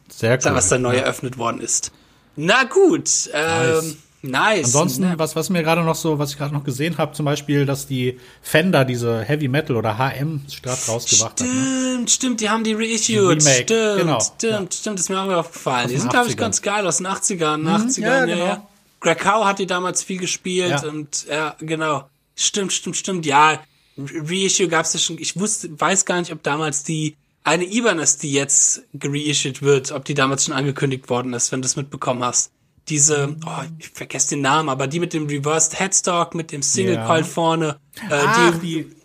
Sehr 0.10 0.38
cool. 0.44 0.56
Was 0.56 0.70
da 0.70 0.78
neu 0.78 0.96
eröffnet 0.96 1.38
worden 1.38 1.62
ist. 1.62 1.92
Na 2.36 2.64
gut, 2.64 3.10
ähm, 3.32 3.96
nice. 4.24 4.66
Ansonsten, 4.66 5.04
Na, 5.04 5.20
was, 5.20 5.36
was 5.36 5.50
mir 5.52 5.62
gerade 5.62 5.84
noch 5.84 5.96
so, 5.96 6.18
was 6.18 6.32
ich 6.32 6.38
gerade 6.38 6.54
noch 6.54 6.64
gesehen 6.64 6.98
habe, 6.98 7.14
zum 7.14 7.26
Beispiel, 7.26 7.66
dass 7.66 7.86
die 7.86 8.20
Fender 8.42 8.86
diese 8.86 9.22
Heavy 9.22 9.48
Metal 9.48 9.76
oder 9.76 9.98
HM 9.98 10.42
Strat 10.50 10.80
rausgebracht 10.88 11.42
hat. 11.42 11.48
Ne? 11.48 11.54
Stimmt, 11.54 12.12
stimmt, 12.12 12.42
die 12.42 12.50
haben 12.50 12.64
die 12.64 12.74
reissued. 12.74 13.20
Remake, 13.20 13.64
Stimmt, 13.64 13.98
genau, 14.00 14.20
stimmt, 14.20 14.74
stimmt, 14.74 15.00
ist 15.00 15.10
mir 15.10 15.22
auch 15.22 15.32
aufgefallen. 15.32 15.90
Die 15.90 15.98
sind, 15.98 16.10
glaube 16.10 16.28
ich, 16.28 16.34
80ern. 16.34 16.38
ganz 16.38 16.62
geil 16.64 16.88
aus 16.88 16.98
den 16.98 17.08
80ern, 17.08 17.64
80ern, 17.64 18.02
ja, 18.02 18.18
ja, 18.18 18.26
genau. 18.26 18.46
ja. 18.46 18.68
Howe 19.06 19.46
hat 19.46 19.60
die 19.60 19.68
damals 19.68 20.04
viel 20.04 20.18
gespielt 20.20 20.70
Ja. 20.82 20.90
und 20.90 21.26
ja, 21.30 21.56
genau. 21.60 22.10
Stimmt, 22.36 22.74
stimmt, 22.74 22.98
stimmt, 22.98 23.26
ja. 23.26 23.62
Reissue 23.98 24.68
gab's 24.68 24.94
ja 24.94 25.00
schon, 25.00 25.18
ich 25.20 25.40
wusste, 25.40 25.70
weiß 25.80 26.06
gar 26.06 26.20
nicht, 26.20 26.32
ob 26.32 26.42
damals 26.44 26.84
die 26.84 27.16
eine 27.44 27.66
Ibanez, 27.66 28.18
die 28.18 28.32
jetzt 28.32 28.84
gereissued 28.94 29.62
wird, 29.62 29.92
ob 29.92 30.06
die 30.06 30.14
damals 30.14 30.46
schon 30.46 30.54
angekündigt 30.54 31.10
worden 31.10 31.34
ist, 31.34 31.52
wenn 31.52 31.62
du 31.62 31.66
es 31.68 31.76
mitbekommen 31.76 32.24
hast. 32.24 32.52
Diese, 32.90 33.36
oh, 33.46 33.62
ich 33.80 33.90
vergesse 33.90 34.30
den 34.30 34.42
Namen, 34.42 34.70
aber 34.70 34.88
die 34.88 35.00
mit 35.00 35.14
dem 35.14 35.28
Reversed 35.28 35.80
Headstock, 35.80 36.34
mit 36.36 36.52
dem 36.52 36.62
Single 36.64 36.96
Ja. 36.96 37.06
Coil 37.06 37.24
vorne, 37.24 37.80
äh, 38.10 38.14
Ach, 38.26 38.60
die, 38.60 38.68
die, 38.86 38.96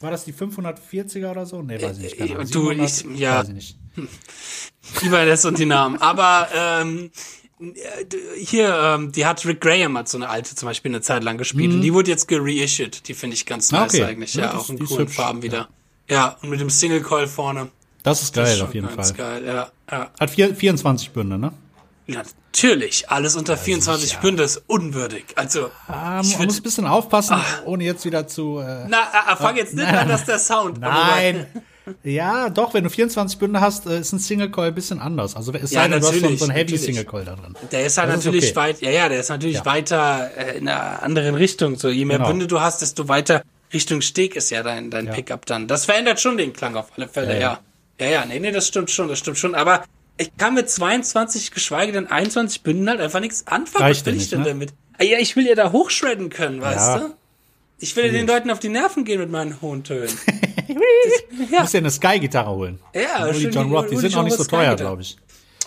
war 0.00 0.10
das 0.10 0.24
die 0.24 0.32
540er 0.32 1.30
oder 1.30 1.44
so? 1.46 1.60
Nee, 1.62 1.80
weiß 1.82 1.96
ich 1.98 2.02
nicht. 2.04 2.20
Äh, 2.20 2.26
Genau. 2.28 2.40
du, 2.40 2.46
700? 2.70 2.90
ich- 3.12 3.18
ja. 3.18 3.38
Weiß 3.40 3.48
ich 3.48 3.54
nicht. 3.54 3.76
Ibanez 5.02 5.44
und 5.44 5.58
die 5.58 5.66
Namen. 5.66 6.00
Aber 6.00 6.48
ähm, 6.54 7.10
hier, 8.36 8.74
ähm, 8.74 9.12
die 9.12 9.24
hat 9.26 9.44
Rick 9.46 9.60
Graham 9.60 9.96
hat 9.96 10.08
so 10.08 10.18
eine 10.18 10.28
alte 10.28 10.54
zum 10.54 10.68
Beispiel 10.68 10.90
eine 10.90 11.00
Zeit 11.00 11.24
lang 11.24 11.38
gespielt 11.38 11.72
und 11.72 11.80
die 11.80 11.92
wurde 11.94 12.10
jetzt 12.10 12.28
gereissued. 12.28 13.08
Die 13.08 13.14
finde 13.14 13.34
ich 13.34 13.46
ganz 13.46 13.72
Ah, 13.72 13.80
nice 13.82 13.94
okay. 13.94 14.04
eigentlich. 14.04 14.34
Ja, 14.34 14.44
Ja, 14.44 14.52
das- 14.52 14.60
auch 14.62 14.68
in 14.70 14.78
coolen 14.84 15.00
hübsch. 15.00 15.14
Farben 15.16 15.42
wieder. 15.42 15.68
Ja. 16.08 16.36
und 16.42 16.50
mit 16.50 16.60
dem 16.60 16.70
Single 16.70 17.00
Coil 17.00 17.26
vorne. 17.26 17.68
Das 18.02 18.22
ist 18.22 18.36
Das 18.36 18.44
geil, 18.44 18.56
ist 18.56 18.62
auf 18.62 18.74
jeden 18.74 18.88
Fall. 18.88 19.12
geil. 19.14 19.42
Ja, 19.44 19.70
ja. 19.90 20.10
Hat 20.20 20.30
vier, 20.30 20.54
24 20.54 21.10
Bünde, 21.10 21.38
ne? 21.38 21.52
ja, 22.06 22.22
natürlich. 22.52 23.10
Alles 23.10 23.34
unter 23.34 23.56
24 23.56 24.10
sicher. 24.10 24.20
Bünde 24.20 24.44
ist 24.44 24.62
unwürdig. 24.68 25.24
Also, 25.34 25.70
Ah, 25.88 26.20
ich 26.22 26.36
würd- 26.36 26.44
muss 26.46 26.58
ein 26.58 26.62
bisschen 26.62 26.86
aufpassen, 26.86 27.36
ohne 27.64 27.82
jetzt 27.84 28.04
wieder 28.04 28.28
zu. 28.28 28.58
Äh, 28.60 28.84
na, 28.88 28.98
ah, 29.12 29.22
ah, 29.28 29.36
fang 29.36 29.56
jetzt 29.56 29.74
nicht 29.74 29.88
an, 29.88 30.08
dass 30.08 30.24
der 30.26 30.38
Sound. 30.38 30.78
nein. 30.78 31.46
Ja, 32.02 32.50
doch, 32.50 32.74
wenn 32.74 32.84
du 32.84 32.90
24 32.90 33.38
Bünde 33.38 33.60
hast, 33.60 33.86
äh, 33.86 34.00
ist 34.00 34.12
ein 34.12 34.18
Single 34.18 34.50
Coil 34.50 34.68
ein 34.68 34.74
bisschen 34.74 34.98
anders. 35.00 35.36
Also 35.36 35.52
es 35.52 35.70
Ja, 35.70 35.82
sei 35.82 35.88
denn, 35.88 36.00
du 36.00 36.06
hast 36.06 36.14
so, 36.14 36.20
natürlich, 36.20 36.38
so 36.40 36.44
ein 36.46 36.50
Heavy 36.50 36.62
natürlich. 36.72 36.82
Single 36.84 37.04
Coil 37.04 37.24
da 37.24 37.34
drin. 37.36 37.54
Der 37.70 37.86
ist 37.86 37.98
halt 37.98 38.08
Das 38.10 38.18
ist 38.20 38.24
natürlich 38.26 38.46
okay. 38.46 38.56
weit, 38.56 38.80
ja, 38.80 38.90
ja, 38.90 39.08
der 39.08 39.20
ist 39.20 39.28
natürlich 39.28 39.64
weiter 39.64 40.30
äh, 40.36 40.58
in 40.58 40.68
einer 40.68 41.02
anderen 41.02 41.34
Richtung. 41.36 41.76
So, 41.76 41.88
je 41.88 42.04
mehr 42.04 42.18
Genau. 42.18 42.30
Bünde 42.30 42.46
du 42.46 42.60
hast, 42.60 42.82
desto 42.82 43.08
weiter 43.08 43.42
Richtung 43.72 44.00
Steg 44.00 44.36
ist 44.36 44.50
ja 44.50 44.62
dein, 44.62 44.90
dein 44.90 45.06
Ja. 45.06 45.12
Pickup 45.12 45.46
dann. 45.46 45.66
Das 45.68 45.84
verändert 45.84 46.20
schon 46.20 46.36
den 46.36 46.52
Klang 46.52 46.76
auf 46.76 46.86
alle 46.96 47.08
Fälle, 47.08 47.34
Ja, 47.34 47.40
ja. 47.40 47.40
ja. 47.40 48.06
Ja, 48.06 48.06
ja, 48.12 48.24
nee, 48.26 48.38
nee, 48.40 48.52
das 48.52 48.66
stimmt 48.68 48.90
schon, 48.90 49.08
das 49.08 49.18
stimmt 49.18 49.38
schon. 49.38 49.54
Aber 49.54 49.82
ich 50.18 50.36
kann 50.36 50.54
mit 50.54 50.68
22, 50.68 51.50
geschweige 51.50 51.92
denn 51.92 52.06
21 52.08 52.62
Bünden 52.62 52.88
halt 52.90 53.00
einfach 53.00 53.20
nichts 53.20 53.46
anfangen. 53.46 53.84
Reicht 53.84 54.06
Was 54.06 54.12
will 54.12 54.20
ich 54.20 54.28
denn 54.28 54.40
ne? 54.40 54.48
damit? 54.48 54.74
Ah, 54.98 55.04
ja, 55.04 55.18
ich 55.18 55.34
will 55.36 55.46
ja 55.46 55.54
da 55.54 55.72
hochschredden 55.72 56.28
können, 56.30 56.60
weißt 56.60 56.76
Ja. 56.88 56.98
du? 56.98 57.14
Ich 57.78 57.94
will 57.96 58.06
ja 58.06 58.12
den 58.12 58.26
Leuten 58.26 58.50
auf 58.50 58.58
die 58.58 58.68
Nerven 58.70 59.04
gehen 59.04 59.20
mit 59.20 59.30
meinen 59.30 59.60
hohen 59.62 59.84
Tönen. 59.84 60.08
Du 61.48 61.60
musst 61.60 61.74
dir 61.74 61.78
eine 61.78 61.90
Sky-Gitarre 61.90 62.50
holen. 62.50 62.80
Ja, 62.94 63.32
schön 63.32 63.52
John 63.52 63.70
Rock, 63.72 63.88
die 63.88 63.96
sind 63.96 64.12
die 64.12 64.16
auch 64.16 64.22
nicht 64.22 64.36
John 64.36 64.44
so 64.44 64.50
teuer, 64.50 64.74
glaube 64.76 65.02
ich. 65.02 65.16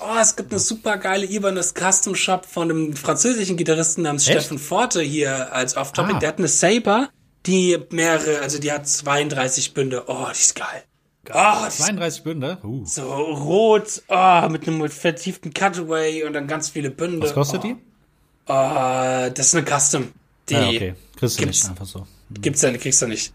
Oh, 0.01 0.17
es 0.19 0.35
gibt 0.35 0.51
eine 0.51 0.59
super 0.59 0.97
geile 0.97 1.25
Ibanez 1.25 1.73
Custom 1.73 2.15
Shop 2.15 2.45
von 2.45 2.69
einem 2.69 2.95
französischen 2.95 3.57
Gitarristen 3.57 4.03
namens 4.03 4.27
Echt? 4.27 4.39
Steffen 4.39 4.57
Forte 4.57 5.01
hier 5.01 5.53
als 5.53 5.75
Off-Topic. 5.75 6.15
Ah. 6.15 6.19
Der 6.19 6.29
hat 6.29 6.37
eine 6.37 6.47
Saber, 6.47 7.09
die 7.45 7.77
mehrere, 7.91 8.39
also 8.39 8.59
die 8.59 8.71
hat 8.71 8.87
32 8.87 9.73
Bünde. 9.73 10.05
Oh, 10.07 10.27
die 10.27 10.39
ist 10.39 10.55
geil. 10.55 10.83
Oh, 11.33 11.63
die 11.63 11.67
ist 11.67 11.77
32 11.79 12.23
Bünde? 12.23 12.57
Uh. 12.63 12.85
so 12.85 13.11
rot, 13.11 14.01
oh, 14.07 14.49
mit 14.49 14.67
einem 14.67 14.89
vertieften 14.89 15.53
Cutaway 15.53 16.23
und 16.23 16.33
dann 16.33 16.47
ganz 16.47 16.69
viele 16.69 16.91
Bünde. 16.91 17.21
Was 17.21 17.33
kostet 17.33 17.61
oh, 17.65 17.67
die? 17.67 17.75
Oh, 18.47 19.29
das 19.33 19.39
ist 19.39 19.55
eine 19.55 19.65
Custom. 19.65 20.11
Die 20.47 20.53
Ja, 20.53 20.67
okay. 20.67 20.95
Kriegst 21.17 21.37
du 21.37 21.43
gibt's, 21.43 21.63
nicht 21.63 21.69
einfach 21.69 21.85
so. 21.85 22.07
gibt's 22.31 22.61
ja, 22.61 22.75
kriegst 22.77 23.01
du 23.01 23.07
nicht. 23.07 23.33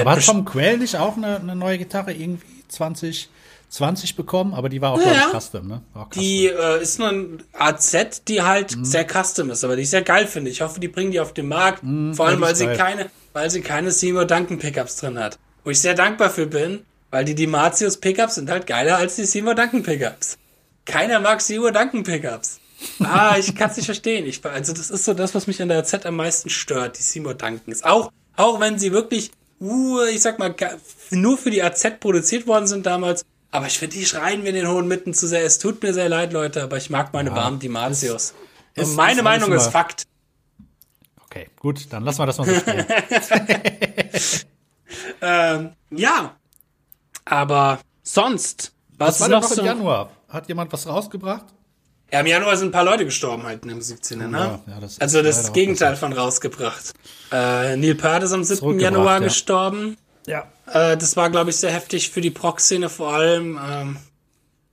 Aber 0.00 0.12
hat 0.12 0.24
Tom 0.24 0.44
Quell 0.44 0.78
nicht 0.78 0.96
auch 0.96 1.16
eine, 1.16 1.36
eine 1.40 1.54
neue 1.56 1.78
Gitarre 1.78 2.12
irgendwie 2.12 2.64
2020 2.68 4.16
bekommen? 4.16 4.54
Aber 4.54 4.68
die 4.68 4.80
war 4.80 4.92
auch, 4.92 4.98
Ja, 4.98 5.04
glaube 5.04 5.16
ich, 5.18 5.32
ja. 5.32 5.38
Custom, 5.40 5.66
ne? 5.68 5.82
Custom. 5.94 6.22
Die 6.22 6.46
äh, 6.46 6.82
ist 6.82 6.98
nur 6.98 7.08
ein 7.08 7.42
AZ, 7.52 8.22
die 8.26 8.42
halt 8.42 8.76
Mhm. 8.76 8.84
sehr 8.84 9.06
custom 9.06 9.50
ist, 9.50 9.64
aber 9.64 9.76
die 9.76 9.82
ich 9.82 9.90
sehr 9.90 10.02
geil 10.02 10.26
finde. 10.26 10.50
Ich 10.50 10.60
hoffe, 10.60 10.80
die 10.80 10.88
bringen 10.88 11.10
die 11.12 11.20
auf 11.20 11.34
den 11.34 11.48
Markt. 11.48 11.80
Vor 11.80 12.26
allem, 12.26 12.38
Mhm, 12.38 12.42
weil 12.42 12.54
sie 12.56 12.64
ist 12.64 12.68
geil. 12.68 12.76
keine, 12.76 13.10
weil 13.32 13.50
sie 13.50 13.60
keine 13.60 13.90
Seymour 13.90 14.24
Duncan 14.24 14.58
Pickups 14.58 14.96
drin 14.96 15.18
hat. 15.18 15.38
Wo 15.64 15.70
ich 15.70 15.80
sehr 15.80 15.94
dankbar 15.94 16.30
für 16.30 16.46
bin, 16.46 16.80
weil 17.10 17.24
die 17.24 17.34
Dimatius 17.34 17.96
Pickups 17.98 18.36
sind 18.36 18.50
halt 18.50 18.66
geiler 18.66 18.96
als 18.96 19.16
die 19.16 19.24
Seymour 19.24 19.54
Duncan 19.54 19.82
Pickups. 19.82 20.38
Keiner 20.86 21.20
mag 21.20 21.40
Seymour 21.42 21.72
Duncan 21.72 22.02
Pickups. 22.02 22.60
Ah, 23.00 23.34
ich 23.38 23.54
kann 23.56 23.70
es 23.70 23.76
nicht 23.76 23.86
verstehen. 23.86 24.24
Ich, 24.24 24.42
also 24.46 24.72
das 24.72 24.88
ist 24.88 25.04
so 25.04 25.12
das, 25.12 25.34
was 25.34 25.46
mich 25.48 25.60
an 25.60 25.68
der 25.68 25.78
AZ 25.78 26.06
am 26.06 26.14
meisten 26.16 26.48
stört, 26.48 26.96
die 26.96 27.02
Seymour 27.02 27.34
Duncans. 27.34 27.82
Auch, 27.82 28.12
auch 28.36 28.60
wenn 28.60 28.78
sie 28.78 28.92
wirklich, 28.92 29.32
uh, 29.60 30.04
ich 30.04 30.22
sag 30.22 30.38
mal, 30.38 30.54
nur 31.10 31.38
für 31.38 31.50
die 31.50 31.62
AZ 31.62 31.84
produziert 32.00 32.46
worden 32.46 32.66
sind 32.66 32.86
damals. 32.86 33.24
Aber 33.50 33.66
ich 33.66 33.78
finde, 33.78 33.96
die 33.96 34.04
schreien 34.04 34.42
mir 34.42 34.50
in 34.50 34.54
den 34.54 34.68
hohen 34.68 34.88
Mitten 34.88 35.14
zu 35.14 35.26
sehr. 35.26 35.44
Es 35.44 35.58
tut 35.58 35.82
mir 35.82 35.94
sehr 35.94 36.08
leid, 36.08 36.32
Leute, 36.32 36.62
aber 36.62 36.76
ich 36.76 36.90
mag 36.90 37.12
meine 37.12 37.34
warmen 37.34 37.58
Dimatius. 37.58 38.34
Und 38.76 38.94
meine 38.94 39.20
ist 39.20 39.24
Meinung 39.24 39.52
ist 39.52 39.68
Fakt. 39.68 40.04
Okay, 41.24 41.48
gut, 41.58 41.86
dann 41.90 42.04
lassen 42.04 42.18
wir 42.20 42.26
das 42.26 42.38
mal 42.38 42.46
so 42.46 42.60
stehen. 42.60 42.86
Ähm, 45.20 45.72
ja. 45.90 46.36
Aber 47.24 47.80
sonst, 48.02 48.72
was, 48.96 49.20
Was 49.20 49.30
war 49.30 49.40
noch 49.40 49.44
so? 49.44 49.60
im 49.60 49.66
Januar? 49.66 50.10
Hat 50.28 50.48
jemand 50.48 50.72
was 50.72 50.86
rausgebracht? 50.86 51.46
Ja, 52.12 52.20
im 52.20 52.26
Januar 52.26 52.56
sind 52.56 52.68
ein 52.68 52.72
paar 52.72 52.84
Leute 52.84 53.04
gestorben 53.04 53.42
halt 53.42 53.62
in 53.62 53.68
der 53.68 53.76
Musikszene, 53.76 54.28
ne? 54.28 54.38
Ja, 54.38 54.60
ja, 54.66 54.80
das 54.80 54.92
ist 54.92 55.02
also 55.02 55.22
das 55.22 55.52
Gegenteil 55.52 55.96
von 55.96 56.12
rausgebracht. 56.12 56.94
Äh, 57.30 57.76
Neil 57.76 57.94
Peart 57.94 58.22
ist 58.22 58.32
am 58.32 58.44
7. 58.44 58.58
Zurückgebracht, 58.58 58.92
Januar 58.92 59.12
ja. 59.14 59.18
gestorben. 59.18 59.96
Ja. 60.26 60.46
Äh, 60.72 60.96
das 60.96 61.16
war, 61.16 61.28
glaube 61.30 61.50
ich, 61.50 61.56
sehr 61.56 61.70
heftig 61.70 62.10
für 62.10 62.20
die 62.20 62.30
Proc-Szene 62.30 62.88
vor 62.88 63.12
allem. 63.12 63.58
Ähm, 63.62 63.96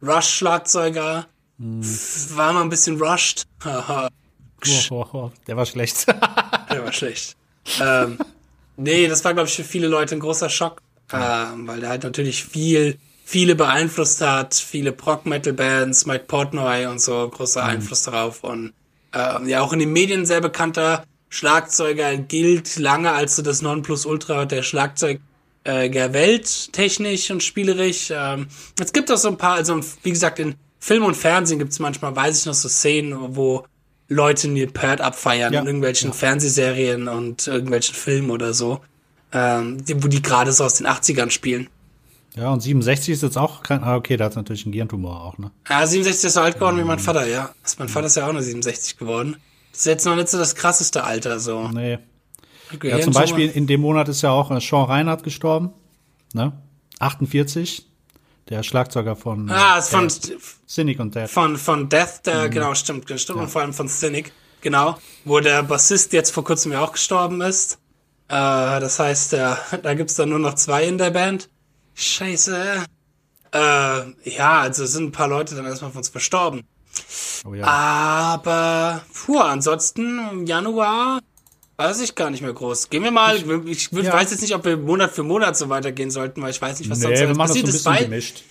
Rush-Schlagzeuger. 0.02 1.28
Hm. 1.60 1.82
War 2.36 2.54
mal 2.54 2.62
ein 2.62 2.70
bisschen 2.70 3.02
rushed. 3.02 3.44
Haha, 3.64 4.10
Oh, 4.90 4.96
oh, 4.96 5.06
oh, 5.14 5.32
der 5.48 5.58
war 5.58 5.66
schlecht. 5.66 6.08
Der 6.70 6.84
war 6.84 6.92
schlecht. 6.92 7.36
ähm, 7.80 8.18
nee, 8.76 9.08
das 9.08 9.24
war, 9.24 9.34
glaube 9.34 9.48
ich, 9.48 9.56
für 9.56 9.64
viele 9.64 9.88
Leute 9.88 10.16
ein 10.16 10.20
großer 10.20 10.50
Schock. 10.50 10.82
Ähm, 11.14 11.68
weil 11.68 11.80
der 11.80 11.90
halt 11.90 12.04
natürlich 12.04 12.44
viel, 12.44 12.98
viele 13.26 13.56
beeinflusst 13.56 14.22
hat. 14.22 14.54
Viele 14.54 14.94
Prog-Metal-Bands, 14.94 16.06
Mike 16.06 16.26
Portnoy 16.28 16.86
und 16.86 17.02
so, 17.02 17.28
großer 17.28 17.66
Einfluss 17.66 18.04
darauf. 18.04 18.44
Und 18.44 18.72
ähm, 19.14 19.50
ja, 19.50 19.62
auch 19.62 19.74
in 19.74 19.80
den 19.80 19.92
Medien 19.92 20.26
sehr 20.26 20.42
bekannter 20.42 21.04
Schlagzeuger 21.30 22.16
gilt 22.18 22.78
lange 22.78 23.12
als 23.12 23.36
so 23.36 23.42
das 23.42 23.62
Nonplusultra 23.62 24.46
der 24.46 24.62
Schlagzeug 24.62 25.20
äh, 25.64 25.90
der 25.90 26.14
Welt, 26.14 26.72
technisch 26.72 27.32
und 27.32 27.44
spielerisch. 27.44 28.10
Ähm, 28.12 28.48
es 28.80 28.94
gibt 28.94 29.12
auch 29.12 29.18
so 29.18 29.30
ein 29.30 29.38
paar, 29.38 29.56
also 29.56 29.80
wie 30.04 30.12
gesagt, 30.12 30.40
in 30.40 30.56
Film 30.80 31.04
und 31.04 31.18
Fernsehen 31.18 31.58
gibt 31.58 31.72
es 31.72 31.80
manchmal, 31.80 32.16
weiß 32.16 32.40
ich 32.40 32.46
noch, 32.46 32.54
so 32.54 32.70
Szenen, 32.70 33.36
wo 33.36 33.66
Leute 34.08 34.48
Neil 34.48 34.68
Peart 34.68 35.02
abfeiern 35.02 35.52
Ja, 35.52 35.62
in 35.62 35.66
irgendwelchen 35.66 36.14
Fernsehserien 36.14 37.08
und 37.08 37.48
irgendwelchen 37.48 37.96
Filmen 37.96 38.30
oder 38.30 38.54
so, 38.54 38.82
ähm, 39.34 39.84
wo 39.96 40.08
die 40.08 40.22
gerade 40.22 40.52
so 40.52 40.64
aus 40.64 40.76
den 40.76 40.86
80ern 40.86 41.32
spielen. 41.32 41.70
Ja, 42.36 42.50
und 42.52 42.60
67 42.60 43.14
ist 43.14 43.24
jetzt 43.24 43.38
auch 43.38 43.64
kein, 43.64 43.84
ah, 43.84 43.96
okay, 43.96 44.18
da 44.18 44.26
hat 44.26 44.36
natürlich 44.36 44.66
einen 44.66 44.74
Gehirntumor 44.74 45.24
auch, 45.24 45.38
ne? 45.38 45.52
Ja, 45.70 45.86
67 45.88 46.26
ist 46.28 46.34
so 46.34 46.42
alt 46.42 46.56
geworden 46.56 46.78
wie 46.78 46.84
mein 46.84 47.00
Vater, 47.00 47.26
ja. 47.28 47.52
Also 47.64 47.78
mein 47.80 47.88
Vater 47.88 48.08
ist 48.08 48.18
ja 48.18 48.28
auch 48.28 48.34
nur 48.34 48.42
67 48.42 48.98
geworden. 48.98 49.38
Das 49.72 49.80
ist 49.82 49.86
jetzt 49.86 50.06
noch 50.06 50.16
nicht 50.16 50.28
so 50.28 50.38
das 50.38 50.56
krasseste 50.56 51.04
Alter, 51.06 51.40
so. 51.40 51.70
Nee. 51.70 52.00
Ja, 52.84 53.00
zum 53.00 53.14
Beispiel 53.14 53.50
in 53.50 53.68
dem 53.68 53.82
Monat 53.82 54.10
ist 54.10 54.22
ja 54.22 54.32
auch 54.32 54.52
äh, 54.52 54.60
Sean 54.60 54.86
Reinhardt 54.86 55.24
gestorben, 55.24 55.72
ne? 56.34 56.52
48. 57.00 57.86
Der 58.50 58.62
Schlagzeuger 58.64 59.16
von, 59.16 59.50
Ah, 59.50 59.80
ist 59.80 59.90
von, 59.90 60.08
Cynic 60.68 61.00
und 61.00 61.16
Death. 61.16 61.32
von, 61.32 61.58
von 61.58 61.90
Death, 61.90 62.22
der, 62.26 62.48
genau, 62.50 62.76
stimmt, 62.76 63.06
stimmt, 63.20 63.40
und 63.40 63.48
vor 63.50 63.62
allem 63.62 63.74
von 63.74 63.88
Cynic, 63.88 64.34
genau, 64.62 64.98
wo 65.24 65.40
der 65.40 65.64
Bassist 65.64 66.14
jetzt 66.14 66.30
vor 66.32 66.44
kurzem 66.44 66.72
ja 66.74 66.82
auch 66.84 66.92
gestorben 66.92 67.42
ist. 67.42 67.80
Äh, 68.28 68.34
das 68.80 69.00
heißt, 69.00 69.32
der, 69.32 69.58
da 69.84 69.94
gibt's 69.96 70.16
dann 70.16 70.30
nur 70.30 70.40
noch 70.40 70.54
zwei 70.56 70.86
in 70.86 70.98
der 70.98 71.12
Band. 71.12 71.50
Scheiße. 71.96 72.84
Äh, 73.54 73.60
ja, 74.30 74.60
also 74.62 74.86
sind 74.86 75.06
ein 75.06 75.12
paar 75.12 75.28
Leute 75.28 75.56
dann 75.56 75.66
erstmal 75.66 75.92
von 75.92 76.00
uns 76.00 76.10
verstorben. 76.10 76.64
Oh 77.46 77.54
ja. 77.54 77.66
Aber, 77.66 79.02
puh, 79.14 79.40
ansonsten 79.40 80.20
im 80.32 80.46
Januar 80.46 81.20
weiß 81.78 82.02
ich 82.02 82.16
gar 82.16 82.30
nicht 82.30 82.42
mehr 82.42 82.54
groß. 82.54 82.90
Gehen 82.90 83.04
wir 83.04 83.12
mal, 83.12 83.36
ich, 83.68 83.92
ich 83.92 84.04
Ja. 84.04 84.14
weiß 84.14 84.32
jetzt 84.32 84.42
nicht, 84.42 84.56
ob 84.56 84.66
wir 84.66 84.78
Monat 84.78 85.12
für 85.12 85.24
Monat 85.24 85.58
so 85.58 85.70
weitergehen 85.70 86.12
sollten, 86.12 86.42
weil 86.42 86.52
ich 86.52 86.62
weiß 86.62 86.80
nicht, 86.80 86.90
was 86.90 87.00
sonst 87.00 87.14
nee, 87.20 87.20
wir 87.22 87.28
alles 87.28 87.38
machen 87.38 87.48
das 87.50 87.84
so 87.84 87.90
ein 87.90 87.96
passiert 87.96 88.14
ist. 88.14 88.30
bisschen 88.30 88.44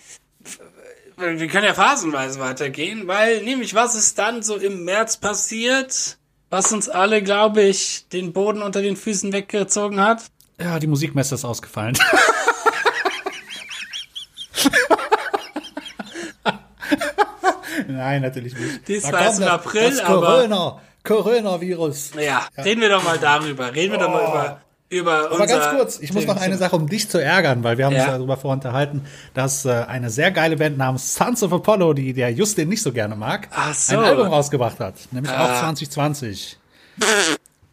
Weil, 1.19 1.31
gemischt. 1.31 1.39
wir 1.39 1.49
können 1.49 1.65
ja 1.67 1.75
phasenweise 1.75 2.41
weitergehen, 2.41 3.07
weil 3.07 3.43
nämlich 3.45 3.75
was 3.75 3.95
ist 3.95 4.19
dann 4.19 4.43
so 4.43 4.57
im 4.57 4.85
März 4.85 5.17
passiert, 5.19 6.19
was 6.51 6.73
uns 6.73 6.89
alle, 6.89 7.23
glaube 7.23 7.63
ich, 7.63 8.07
den 8.13 8.33
Boden 8.33 8.63
unter 8.63 8.83
den 8.83 8.97
Füßen 8.97 9.33
weggezogen 9.33 10.01
hat? 10.01 10.23
Ja, 10.61 10.79
die 10.79 10.87
Musikmesse 10.87 11.35
ist 11.35 11.45
ausgefallen. 11.45 11.97
Nein, 17.89 18.23
natürlich 18.23 18.55
nicht. 18.57 18.87
Dies 18.89 19.03
Da 19.03 19.13
war 19.13 19.37
im 19.37 19.43
April, 19.45 19.91
das 19.91 20.01
aber- 20.01 20.27
Corona, 20.27 20.81
Coronavirus. 21.03 22.13
Ja, 22.21 22.47
reden 22.63 22.81
wir 22.81 22.89
doch 22.89 23.03
mal 23.05 23.19
darüber. 23.19 23.75
Reden 23.75 23.93
wir 23.93 23.99
doch 23.99 24.09
mal 24.11 24.23
über, 24.23 24.61
über 24.91 25.23
Oh. 25.31 25.35
Aber 25.35 25.43
unser 25.43 25.59
ganz 25.59 25.77
kurz, 25.77 25.99
ich 26.01 26.13
muss 26.13 26.27
noch 26.27 26.37
eine 26.41 26.57
Sache, 26.57 26.77
um 26.77 26.89
dich 26.89 27.09
zu 27.11 27.19
ärgern, 27.19 27.65
weil 27.65 27.79
wir 27.79 27.87
haben 27.87 27.95
Ja. 27.95 28.05
uns 28.05 28.13
darüber 28.13 28.37
vorher 28.37 28.55
unterhalten, 28.55 29.05
dass 29.35 29.65
äh, 29.65 29.71
eine 29.89 30.11
sehr 30.11 30.31
geile 30.31 30.57
Band 30.57 30.79
namens 30.79 31.15
Sons 31.15 31.43
of 31.43 31.53
Apollo, 31.53 31.95
die 31.95 32.13
der 32.13 32.31
Justin 32.33 32.69
nicht 32.69 32.83
so 32.83 32.93
gerne 32.93 33.17
mag, 33.17 33.49
so. 33.75 33.99
ein 33.99 34.05
Album 34.05 34.29
rausgebracht 34.29 34.79
hat. 34.81 34.95
Nämlich 35.11 35.33
auch 35.33 35.39
Ah. 35.51 35.61
2020. 35.61 36.59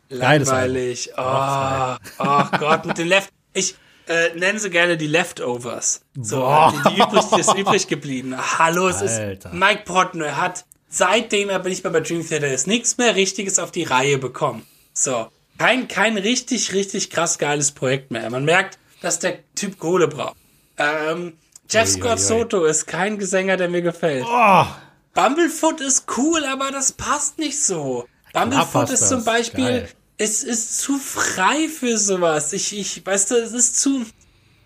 Geiles 0.10 0.50
Langweilig. 0.50 1.12
Oh, 1.16 1.96
oh 2.20 2.44
Gott, 2.60 2.86
mit 2.86 2.98
den 2.98 3.08
Left. 3.08 3.30
Ich 3.54 3.76
äh, 4.08 4.34
nenne 4.36 4.60
sie 4.60 4.70
gerne 4.70 4.98
die 4.98 5.08
Leftovers. 5.08 6.02
So, 6.20 6.38
Boah. 6.38 6.74
die, 6.74 6.96
die 6.96 7.02
übrig, 7.02 7.24
das 7.30 7.56
übrig 7.56 7.88
geblieben. 7.88 8.36
Hallo, 8.60 8.88
es 8.88 9.02
Alter. 9.02 9.50
ist 9.50 9.54
Mike 9.54 9.84
Portnoy 9.86 10.30
hat 10.30 10.66
seitdem 10.92 11.50
er 11.50 11.60
nicht 11.60 11.84
mehr 11.84 11.94
bei 11.94 12.02
Dream 12.02 12.28
Theater 12.28 12.52
ist, 12.52 12.68
nichts 12.68 12.98
mehr 12.98 13.16
Richtiges 13.16 13.58
auf 13.58 13.72
die 13.72 13.84
Reihe 13.84 14.18
bekommen. 14.18 14.68
So, 14.94 15.28
kein 15.58 15.88
kein 15.88 16.18
richtig 16.18 16.74
richtig 16.74 17.10
krass 17.10 17.38
geiles 17.40 17.72
Projekt 17.72 18.12
mehr. 18.12 18.30
Man 18.30 18.46
merkt, 18.46 18.78
dass 19.02 19.20
der 19.20 19.40
Typ 19.56 19.80
Kohle 19.80 20.08
braucht. 20.08 20.36
Ähm, 20.78 21.38
Jeff 21.70 21.88
Ui, 21.88 21.94
Scott 21.94 22.06
ui, 22.06 22.12
ui. 22.12 22.18
Soto 22.18 22.66
ist 22.66 22.86
kein 22.86 23.18
Gesänger, 23.18 23.58
der 23.58 23.70
mir 23.70 23.82
gefällt. 23.82 24.26
Oh, 24.28 24.66
Bumblefoot 25.14 25.82
ist 25.82 26.06
cool, 26.18 26.44
aber 26.46 26.72
das 26.72 26.92
passt 26.92 27.40
nicht 27.40 27.62
so. 27.62 28.06
Bumblefoot 28.34 28.90
ist 28.90 29.08
zum 29.08 29.24
Beispiel, 29.24 29.66
Geil. 29.66 29.90
Es 30.22 30.44
ist 30.44 30.78
zu 30.78 31.00
frei 31.00 31.68
für 31.68 31.98
sowas. 31.98 32.54
Ich, 32.54 32.78
ich, 32.78 33.04
weißt 33.04 33.32
du, 33.32 33.36
es 33.36 33.54
ist 33.54 33.80
zu. 33.80 34.06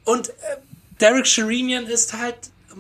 Und 0.04 0.30
äh, 0.30 0.34
Derek 1.00 1.26
Sherinian 1.26 1.88
ist 1.88 2.14
halt 2.14 2.36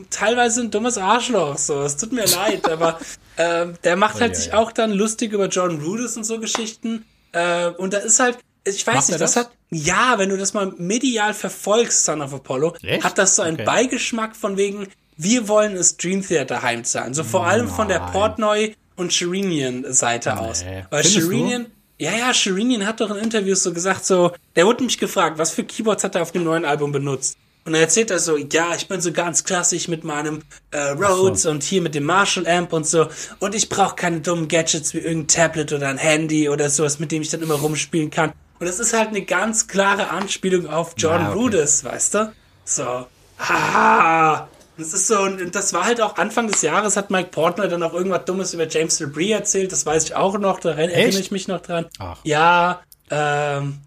teilweise 0.09 0.61
ein 0.61 0.71
dummes 0.71 0.97
Arschloch. 0.97 1.57
So, 1.57 1.81
es 1.83 1.95
tut 1.95 2.11
mir 2.11 2.25
leid, 2.25 2.69
aber 2.69 2.99
ähm, 3.38 3.75
der 3.85 3.95
macht 3.95 4.19
halt 4.19 4.33
ja, 4.33 4.35
sich 4.35 4.47
ja. 4.47 4.57
auch 4.57 4.73
dann 4.73 4.91
lustig 4.91 5.31
über 5.31 5.47
John 5.47 5.81
Rudess 5.81 6.17
und 6.17 6.25
so 6.25 6.38
Geschichten. 6.39 7.05
Äh, 7.31 7.69
und 7.69 7.93
da 7.93 7.99
ist 7.99 8.19
halt, 8.19 8.38
ich 8.65 8.85
weiß 8.85 8.95
Macht 8.95 9.09
nicht, 9.09 9.21
das? 9.21 9.33
das? 9.33 9.45
hat, 9.45 9.51
ja, 9.69 10.15
wenn 10.17 10.29
du 10.29 10.38
das 10.38 10.53
mal 10.53 10.73
medial 10.77 11.33
verfolgst, 11.33 12.03
Son 12.03 12.21
of 12.21 12.33
Apollo, 12.33 12.75
Echt? 12.81 13.05
hat 13.05 13.17
das 13.17 13.38
so 13.38 13.41
einen 13.41 13.55
Okay. 13.55 13.65
Beigeschmack 13.65 14.35
von 14.35 14.57
wegen, 14.57 14.88
wir 15.15 15.47
wollen 15.47 15.77
es 15.77 15.95
Dream 15.95 16.27
Theater 16.27 16.61
heimzahlen. 16.61 17.13
So 17.13 17.23
vor 17.23 17.47
allem 17.47 17.69
von 17.69 17.88
der. 17.88 17.99
Portnoy 17.99 18.75
und 18.97 19.13
Sherinian 19.13 19.85
Seite 19.93 20.38
aus. 20.38 20.65
Weil 20.65 21.03
Findest? 21.03 21.13
Sherinian, 21.13 21.65
ja, 21.97 22.12
ja, 22.12 22.34
Sherinian 22.34 22.86
hat 22.86 22.99
doch 22.99 23.12
in 23.12 23.17
Interviews 23.17 23.63
so 23.63 23.73
gesagt, 23.73 24.05
so, 24.05 24.31
der 24.55 24.65
wurde 24.65 24.84
mich 24.84 24.97
gefragt, 24.97 25.38
was 25.38 25.51
für 25.51 25.63
Keyboards 25.63 26.03
hat 26.03 26.15
er 26.15 26.21
auf 26.21 26.31
dem 26.31 26.43
neuen 26.43 26.65
Album 26.65 26.91
benutzt? 26.91 27.38
Und 27.65 27.73
er 27.73 27.81
erzählt 27.81 28.12
er 28.12 28.19
so, 28.19 28.38
ja, 28.38 28.75
ich 28.75 28.88
bin 28.88 29.01
so 29.01 29.12
ganz 29.12 29.43
klassisch 29.43 29.88
mit 29.88 30.03
meinem 30.03 30.43
äh, 30.69 30.89
Rhodes 30.89 31.47
und 31.47 31.63
hier 31.63 31.81
mit 31.81 31.95
dem 31.95 32.03
Marshall 32.03 32.45
Amp 32.47 32.73
und 32.73 32.86
so. 32.86 33.08
Und 33.39 33.55
ich 33.55 33.69
brauche 33.69 33.95
keine 33.95 34.21
dummen 34.21 34.47
Gadgets 34.47 34.93
wie 34.93 34.99
irgendein 34.99 35.27
Tablet 35.27 35.73
oder 35.73 35.88
ein 35.88 35.97
Handy 35.97 36.47
oder 36.47 36.69
sowas, 36.69 36.99
mit 36.99 37.12
dem 37.12 37.23
ich 37.23 37.29
dann 37.29 37.41
immer 37.41 37.55
rumspielen 37.55 38.12
kann. 38.12 38.34
Und 38.60 38.67
das 38.67 38.79
ist 38.79 38.93
halt 38.93 39.10
eine 39.10 39.23
ganz 39.23 39.67
klare 39.67 40.10
Anspielung 40.10 40.67
auf 40.67 40.93
John 40.95 41.21
Ja, 41.21 41.29
okay. 41.29 41.39
Rudess, 41.39 41.84
weißt 41.84 42.13
du? 42.13 42.34
So. 42.65 43.08
Ah, 43.39 44.47
das 44.77 44.93
ist 44.93 45.07
so, 45.07 45.19
und 45.19 45.55
das 45.55 45.73
war 45.73 45.85
halt 45.85 46.01
auch 46.01 46.17
Anfang 46.17 46.47
des 46.47 46.61
Jahres, 46.61 46.97
hat 46.97 47.09
Mike 47.09 47.29
Portner 47.29 47.67
dann 47.67 47.83
auch 47.83 47.93
irgendwas 47.93 48.25
Dummes 48.25 48.53
über 48.53 48.67
James 48.67 48.99
LeBrie 48.99 49.31
erzählt, 49.31 49.71
das 49.71 49.85
weiß 49.85 50.03
ich 50.05 50.15
auch 50.15 50.38
noch, 50.38 50.59
da 50.59 50.71
erinnere 50.71 51.19
ich 51.19 51.31
mich 51.31 51.47
noch 51.47 51.61
dran. 51.61 51.85
Ach. 51.99 52.19
Ja, 52.23 52.81
ähm, 53.09 53.79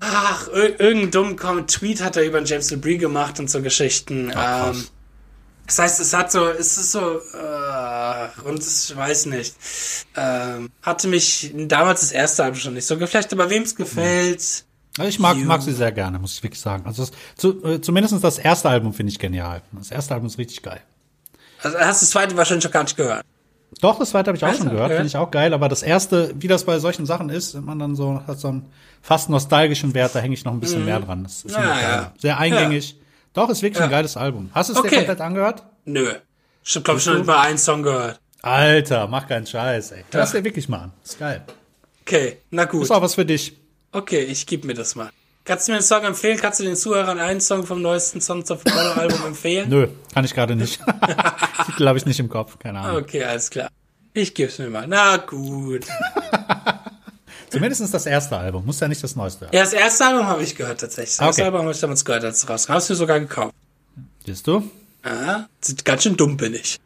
ach, 0.00 0.48
ir 0.48 0.80
irgendeinen 0.80 1.36
dummen 1.36 1.66
Tweet 1.66 2.02
hat 2.02 2.16
er 2.16 2.24
über 2.24 2.42
James 2.42 2.70
LeBrie 2.70 2.98
gemacht 2.98 3.38
und 3.38 3.50
so 3.50 3.62
Geschichten. 3.62 4.32
Ach, 4.34 4.74
ähm, 4.74 4.84
das 5.66 5.78
heißt, 5.78 6.00
es 6.00 6.12
hat 6.12 6.32
so, 6.32 6.48
es 6.48 6.76
ist 6.76 6.92
so, 6.92 7.18
äh, 7.18 8.28
und 8.44 8.58
ich 8.60 8.96
weiß 8.96 9.26
nicht, 9.26 9.54
ähm, 10.16 10.70
hatte 10.82 11.08
mich 11.08 11.52
damals 11.54 12.00
das 12.00 12.12
erste 12.12 12.44
Album 12.44 12.58
schon 12.58 12.74
nicht 12.74 12.86
so 12.86 12.98
geflecht, 12.98 13.32
aber 13.32 13.48
wem 13.48 13.62
es 13.62 13.76
gefällt, 13.76 14.40
Also 14.40 14.64
ich 15.00 15.18
mag, 15.18 15.36
You. 15.36 15.44
mag 15.46 15.62
sie 15.62 15.72
sehr 15.72 15.92
gerne, 15.92 16.18
muss 16.18 16.34
ich 16.34 16.42
wirklich 16.42 16.60
sagen. 16.60 16.84
Also 16.86 17.02
das, 17.04 17.12
zu, 17.36 17.64
äh, 17.64 17.80
zumindest 17.80 18.22
das 18.22 18.38
erste 18.38 18.68
Album 18.68 18.92
finde 18.92 19.10
ich 19.12 19.18
genial. 19.18 19.62
Das 19.72 19.90
erste 19.90 20.14
Album 20.14 20.26
ist 20.28 20.38
richtig 20.38 20.62
geil. 20.62 20.80
also 21.62 21.78
hast 21.78 22.02
du 22.02 22.04
das 22.06 22.10
zweite 22.10 22.36
wahrscheinlich 22.36 22.62
schon 22.64 22.72
gar 22.72 22.82
nicht 22.82 22.96
gehört. 22.96 23.24
Doch, 23.80 23.98
das 23.98 24.10
zweite 24.10 24.28
habe 24.28 24.36
ich 24.36 24.44
auch 24.44 24.54
schon 24.54 24.68
gehört, 24.68 24.90
finde 24.92 25.06
ich 25.06 25.16
auch 25.16 25.30
geil. 25.30 25.54
Aber 25.54 25.68
das 25.68 25.82
erste, 25.82 26.34
wie 26.36 26.46
das 26.46 26.64
bei 26.64 26.78
solchen 26.78 27.06
Sachen 27.06 27.30
ist, 27.30 27.54
wenn 27.54 27.64
man 27.64 27.78
dann 27.78 27.96
so 27.96 28.20
hat 28.26 28.38
so 28.38 28.48
einen 28.48 28.66
fast 29.00 29.30
nostalgischen 29.30 29.94
Wert, 29.94 30.14
da 30.14 30.18
hänge 30.20 30.34
ich 30.34 30.44
noch 30.44 30.52
ein 30.52 30.60
bisschen 30.60 30.84
mehr 30.84 31.00
dran. 31.00 31.22
Das 31.24 31.42
ist 31.44 31.56
Mhm. 31.56 31.62
Ja, 31.64 31.80
ja. 31.80 32.12
Sehr 32.18 32.38
eingängig. 32.38 32.96
Doch, 33.32 33.48
ist 33.48 33.62
wirklich 33.62 33.82
ein 33.82 33.90
Ja. 33.90 33.96
geiles 33.96 34.16
Album. 34.18 34.50
Hast 34.52 34.68
du 34.68 34.74
es 34.74 34.78
Okay. 34.78 34.90
dir 34.90 34.96
komplett 34.98 35.20
angehört? 35.22 35.62
Nö. 35.86 36.12
Ich 36.62 36.74
habe, 36.74 36.84
glaube 36.84 36.98
ich, 36.98 37.04
schon 37.04 37.18
über 37.18 37.40
einen 37.40 37.56
Song 37.56 37.82
gehört. 37.82 38.20
Alter, 38.42 39.06
mach 39.06 39.26
keinen 39.26 39.46
Scheiß, 39.46 39.92
ey. 39.92 40.04
Ja. 40.12 40.26
dir 40.26 40.44
wirklich 40.44 40.68
mal 40.68 40.80
an. 40.80 40.92
Ist 41.02 41.18
geil. 41.18 41.42
Okay, 42.02 42.38
na 42.50 42.66
gut. 42.66 42.82
Ist 42.82 42.90
auch 42.90 43.00
was 43.00 43.14
für 43.14 43.24
dich. 43.24 43.56
Okay, 43.92 44.20
ich 44.22 44.46
geb 44.46 44.64
mir 44.64 44.74
das 44.74 44.94
mal. 44.94 45.10
Kannst 45.44 45.66
du 45.66 45.72
mir 45.72 45.76
einen 45.78 45.84
Song 45.84 46.02
empfehlen? 46.04 46.38
Kannst 46.40 46.60
du 46.60 46.64
den 46.64 46.76
Zuhörern 46.76 47.18
einen 47.18 47.40
Song 47.40 47.66
vom 47.66 47.82
neuesten 47.82 48.20
Sons 48.20 48.50
of 48.50 48.60
Apollo 48.64 48.92
Album 48.92 49.26
empfehlen? 49.26 49.68
Nö, 49.68 49.88
kann 50.14 50.24
ich 50.24 50.34
gerade 50.34 50.54
nicht. 50.56 50.80
Titel 51.66 51.88
habe 51.88 51.98
ich 51.98 52.06
nicht 52.06 52.20
im 52.20 52.28
Kopf, 52.28 52.58
keine 52.58 52.78
Ahnung. 52.80 53.02
Okay, 53.02 53.24
alles 53.24 53.50
klar. 53.50 53.68
Ich 54.14 54.34
geb's 54.34 54.58
mir 54.58 54.70
mal. 54.70 54.86
Na 54.86 55.16
gut. 55.16 55.86
Zumindest 57.50 57.92
das 57.92 58.06
erste 58.06 58.36
Album, 58.36 58.64
muss 58.64 58.80
ja 58.80 58.88
nicht 58.88 59.02
das 59.02 59.14
neueste. 59.14 59.46
Ja, 59.52 59.60
das 59.60 59.72
erste 59.74 60.06
Album 60.06 60.26
habe 60.26 60.42
ich 60.42 60.54
gehört 60.56 60.80
tatsächlich. 60.80 61.16
Das 61.18 61.26
erste 61.26 61.42
Okay. 61.42 61.46
Album 61.46 61.62
habe 61.62 61.72
ich 61.72 61.80
damals 61.80 62.04
gehört, 62.04 62.24
als 62.24 62.38
es 62.42 62.48
rauskam. 62.48 62.72
Hast 62.72 62.88
du 62.88 62.94
sogar 62.94 63.20
gekauft. 63.20 63.54
Siehst 64.24 64.46
du? 64.46 64.62
Ah, 65.02 65.44
ganz 65.84 66.04
schön 66.04 66.16
dumm 66.16 66.36
bin 66.36 66.54
ich. 66.54 66.78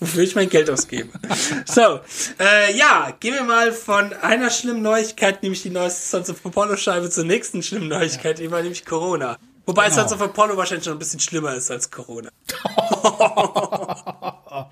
Wofür 0.00 0.22
ich 0.24 0.34
mein 0.34 0.48
Geld 0.48 0.68
ausgebe. 0.70 1.08
so, 1.66 2.00
äh, 2.40 2.76
ja, 2.76 3.12
gehen 3.20 3.34
wir 3.34 3.44
mal 3.44 3.72
von 3.72 4.12
einer 4.12 4.50
schlimmen 4.50 4.82
Neuigkeit, 4.82 5.42
nämlich 5.42 5.62
die 5.62 5.70
neueste 5.70 6.08
Sons 6.08 6.30
of 6.30 6.44
Apollo 6.44 6.76
Scheibe, 6.76 7.10
zur 7.10 7.24
nächsten 7.24 7.62
schlimmen 7.62 7.88
Neuigkeit, 7.88 8.40
immer 8.40 8.60
nämlich 8.60 8.84
Corona. 8.84 9.38
Wobei 9.66 9.84
Genau. 9.88 10.00
Sons 10.00 10.12
of 10.12 10.20
Apollo 10.22 10.56
wahrscheinlich 10.56 10.84
schon 10.84 10.94
ein 10.94 10.98
bisschen 10.98 11.20
schlimmer 11.20 11.54
ist 11.54 11.70
als 11.70 11.90
Corona. 11.90 12.30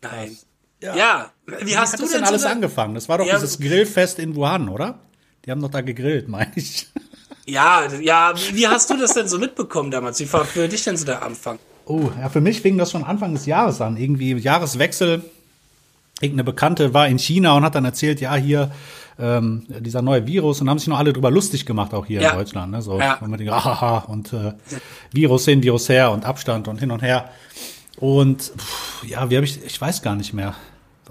Nein. 0.00 0.36
Ja, 0.80 1.30
wie 1.46 1.76
hast 1.76 1.92
Hat 1.92 2.00
du 2.00 2.04
das 2.04 2.12
denn 2.12 2.20
denn 2.22 2.28
alles 2.28 2.42
so 2.42 2.48
angefangen? 2.48 2.94
Das 2.94 3.08
war 3.08 3.18
doch 3.18 3.26
Ja, 3.26 3.34
dieses 3.34 3.60
Grillfest 3.60 4.18
in 4.18 4.34
Wuhan, 4.34 4.68
oder? 4.68 4.98
Die 5.44 5.50
haben 5.50 5.60
doch 5.60 5.70
da 5.70 5.80
gegrillt, 5.80 6.28
meine 6.28 6.50
ich. 6.56 6.88
Ja, 7.46 7.86
ja, 8.00 8.32
wie, 8.36 8.56
wie 8.56 8.68
hast 8.68 8.90
du 8.90 8.96
das 8.96 9.14
denn 9.14 9.28
so 9.28 9.38
mitbekommen 9.38 9.90
damals? 9.90 10.18
Wie 10.20 10.32
war 10.32 10.44
für 10.44 10.68
dich 10.68 10.84
denn 10.84 10.96
so 10.96 11.04
der 11.04 11.22
Anfang? 11.22 11.58
Oh, 11.86 12.10
ja, 12.20 12.28
für 12.28 12.40
mich 12.40 12.60
fing 12.60 12.78
das 12.78 12.90
schon 12.90 13.04
Anfang 13.04 13.32
des 13.34 13.46
Jahres 13.46 13.80
an. 13.80 13.96
Irgendwie 13.96 14.32
Jahreswechsel. 14.34 15.22
Irgendeine 16.20 16.44
Bekannte 16.44 16.94
war 16.94 17.08
in 17.08 17.18
China 17.18 17.56
und 17.56 17.64
hat 17.64 17.74
dann 17.74 17.84
erzählt, 17.84 18.20
ja, 18.20 18.34
hier 18.36 18.70
ähm, 19.18 19.64
dieser 19.80 20.00
neue 20.02 20.26
Virus 20.26 20.60
und 20.60 20.70
haben 20.70 20.78
sich 20.78 20.88
noch 20.88 20.98
alle 20.98 21.12
drüber 21.12 21.30
lustig 21.30 21.66
gemacht, 21.66 21.92
auch 21.94 22.06
hier 22.06 22.20
Ja. 22.22 22.30
in 22.30 22.38
Deutschland. 22.38 22.72
Ne? 22.72 22.80
So, 22.82 22.98
Ja. 22.98 23.18
man 23.20 23.32
denkt, 23.36 23.52
haha, 23.52 23.98
und 24.06 24.32
äh, 24.32 24.52
Virus 25.12 25.44
hin, 25.44 25.62
Virus 25.62 25.88
her 25.88 26.10
und 26.12 26.24
Abstand 26.24 26.68
und 26.68 26.78
hin 26.78 26.90
und 26.92 27.02
her. 27.02 27.28
Und 27.96 28.42
pff, 28.56 29.04
ja, 29.04 29.28
wie 29.30 29.36
habe 29.36 29.44
ich, 29.44 29.62
ich 29.64 29.80
weiß 29.80 30.02
gar 30.02 30.14
nicht 30.14 30.32
mehr. 30.32 30.54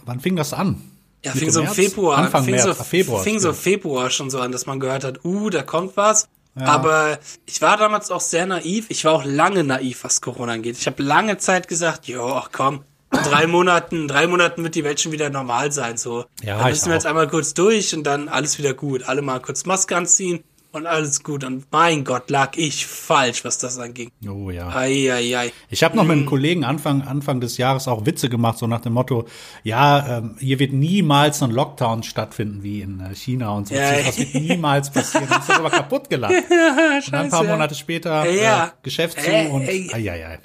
Wann 0.05 0.19
fing 0.19 0.35
das 0.35 0.53
an? 0.53 0.81
Ja, 1.23 1.31
Mitte 1.33 1.39
fing 1.45 1.51
so 1.51 1.61
im? 1.61 1.67
Februar 1.67 2.17
Anfang 2.17 2.43
fing 2.45 2.55
März, 2.55 2.63
so, 2.65 2.71
ah, 2.71 2.83
Februar. 2.83 3.21
fing 3.23 3.39
so. 3.39 3.53
Februar 3.53 4.09
schon 4.09 4.29
so 4.29 4.39
an, 4.39 4.51
dass 4.51 4.65
man 4.65 4.79
gehört 4.79 5.03
hat, 5.03 5.23
uh, 5.23 5.49
da 5.49 5.61
kommt 5.61 5.95
was. 5.97 6.27
Aber 6.55 7.17
ich 7.45 7.61
war 7.61 7.77
damals 7.77 8.11
auch 8.11 8.21
sehr 8.21 8.45
naiv. 8.45 8.87
Ich 8.89 9.05
war 9.05 9.13
auch 9.13 9.23
lange 9.25 9.63
naiv, 9.63 10.03
was 10.03 10.21
Corona 10.21 10.53
angeht. 10.53 10.77
Ich 10.77 10.85
habe 10.87 11.01
lange 11.01 11.37
Zeit 11.37 11.67
gesagt, 11.67 12.07
jo, 12.07 12.25
ach 12.33 12.49
komm, 12.51 12.83
in 13.13 13.23
drei 13.23 13.47
Monaten, 13.47 14.01
in 14.03 14.07
drei 14.07 14.27
Monaten 14.27 14.63
wird 14.63 14.75
die 14.75 14.83
Welt 14.83 14.99
schon 14.99 15.11
wieder 15.11 15.29
normal 15.29 15.71
sein. 15.71 15.97
So, 15.97 16.25
Ja, 16.43 16.57
dann 16.59 16.69
müssen 16.69 16.87
wir 16.87 16.93
jetzt 16.95 17.05
auch. 17.05 17.09
einmal 17.11 17.27
kurz 17.29 17.53
durch 17.53 17.95
und 17.95 18.03
dann 18.03 18.27
alles 18.29 18.57
wieder 18.57 18.73
gut. 18.73 19.03
Alle 19.03 19.21
mal 19.21 19.39
kurz 19.41 19.65
Maske 19.65 19.95
anziehen 19.95 20.43
und 20.73 20.87
alles 20.87 21.23
gut. 21.23 21.43
Und 21.43 21.65
mein 21.71 22.03
Gott, 22.03 22.29
lag 22.29 22.51
ich 22.57 22.85
falsch, 22.85 23.43
was 23.45 23.57
das 23.57 23.77
anging. 23.77 24.09
Oh 24.27 24.49
ja. 24.49 24.69
Ei, 24.75 25.11
ei, 25.11 25.37
ei. 25.37 25.51
Ich 25.69 25.83
habe 25.83 25.95
noch 25.95 26.03
mit 26.03 26.13
einem 26.13 26.25
Kollegen 26.25 26.63
Anfang, 26.63 27.01
Anfang 27.01 27.41
des 27.41 27.57
Jahres 27.57 27.87
auch 27.87 28.05
Witze 28.05 28.29
gemacht, 28.29 28.57
so 28.57 28.67
nach 28.67 28.81
dem 28.81 28.93
Motto, 28.93 29.25
ja, 29.63 30.17
ähm, 30.19 30.35
hier 30.39 30.59
wird 30.59 30.73
niemals 30.73 31.39
so 31.39 31.45
ein 31.45 31.51
Lockdown 31.51 32.03
stattfinden 32.03 32.63
wie 32.63 32.81
in 32.81 32.99
äh, 32.99 33.15
China 33.15 33.51
und 33.51 33.67
so. 33.67 33.75
Ja. 33.75 34.01
Das 34.03 34.17
wird 34.17 34.33
niemals 34.35 34.89
passieren. 34.91 35.27
Das 35.29 35.47
ist 35.49 35.51
aber 35.51 35.69
kaputt 35.71 36.09
gelacht. 36.09 36.33
Und 36.33 37.13
dann 37.13 37.25
ein 37.25 37.29
paar 37.29 37.43
ja. 37.45 37.51
Monate 37.51 37.75
später 37.75 38.29
Ja. 38.29 38.67
äh, 38.67 38.69
Geschäft 38.83 39.19
zu 39.21 39.29
Ey, 39.29 39.47
und 39.49 39.63
ey. 39.63 39.89
ai, 39.93 40.11
ai, 40.11 40.25
ai. 40.27 40.39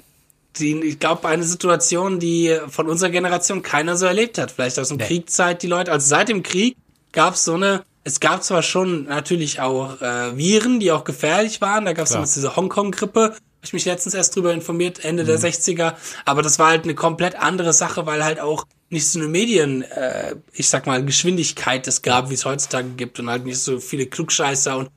die, 0.57 0.73
ich 0.81 0.99
glaube, 0.99 1.27
eine 1.27 1.43
Situation, 1.43 2.19
die 2.19 2.57
von 2.67 2.87
unserer 2.89 3.09
Generation 3.11 3.61
keiner 3.61 3.95
so 3.95 4.05
erlebt 4.05 4.37
hat. 4.37 4.51
Vielleicht 4.51 4.79
aus 4.79 4.89
dem 4.89 4.97
Nee. 4.97 5.05
Kriegszeit 5.05 5.63
die 5.63 5.67
Leute. 5.67 5.91
Also 5.91 6.07
seit 6.07 6.29
dem 6.29 6.43
Krieg 6.43 6.75
gab 7.11 7.35
es 7.35 7.43
so 7.45 7.53
eine. 7.53 7.83
Es 8.07 8.21
gab 8.21 8.41
zwar 8.41 8.63
schon 8.63 9.03
natürlich 9.03 9.59
auch 9.59 9.99
äh, 10.01 10.37
Viren, 10.37 10.79
die 10.79 10.93
auch 10.93 11.03
gefährlich 11.03 11.59
waren. 11.59 11.83
Da 11.83 11.91
gab 11.91 12.05
es 12.05 12.13
damals 12.13 12.35
diese 12.35 12.55
Hongkong-Grippe. 12.55 13.21
Habe 13.21 13.35
ich 13.61 13.73
mich 13.73 13.83
letztens 13.83 14.13
erst 14.15 14.33
drüber 14.33 14.53
informiert, 14.53 15.03
Ende 15.03 15.23
Mhm. 15.23 15.27
der 15.27 15.39
60er. 15.39 15.93
Aber 16.23 16.41
das 16.41 16.57
war 16.57 16.69
halt 16.69 16.85
eine 16.85 16.95
komplett 16.95 17.35
andere 17.35 17.73
Sache, 17.73 18.05
weil 18.05 18.23
halt 18.23 18.39
auch 18.39 18.65
nicht 18.89 19.09
so 19.09 19.19
eine 19.19 19.27
Medien, 19.27 19.81
äh, 19.81 20.35
ich 20.53 20.69
sag 20.69 20.87
mal, 20.87 21.03
Geschwindigkeit 21.03 21.85
es 21.85 22.01
gab, 22.01 22.29
wie 22.29 22.35
es 22.35 22.45
heutzutage 22.45 22.87
gibt 22.95 23.19
und 23.19 23.29
halt 23.29 23.43
nicht 23.43 23.59
so 23.59 23.77
viele 23.81 24.05
Klugscheißer 24.05 24.77
und 24.77 24.89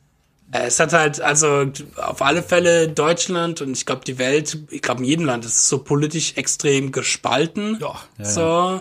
Es 0.53 0.81
hat 0.81 0.93
halt, 0.93 1.21
also 1.21 1.67
auf 1.97 2.23
alle 2.23 2.43
Fälle 2.43 2.89
Deutschland 2.89 3.61
und 3.61 3.71
ich 3.77 3.87
glaube 3.87 4.05
die 4.05 4.19
Welt, 4.19 4.59
ich 4.71 4.83
glaube 4.83 5.01
in 5.01 5.05
jedem 5.07 5.25
Land 5.27 5.45
ist 5.45 5.55
es 5.57 5.69
so 5.69 5.79
politisch 5.79 6.33
extrem 6.37 6.91
gespalten. 6.91 7.79
Ja, 7.81 7.95
ja, 8.19 8.25
so. 8.25 8.81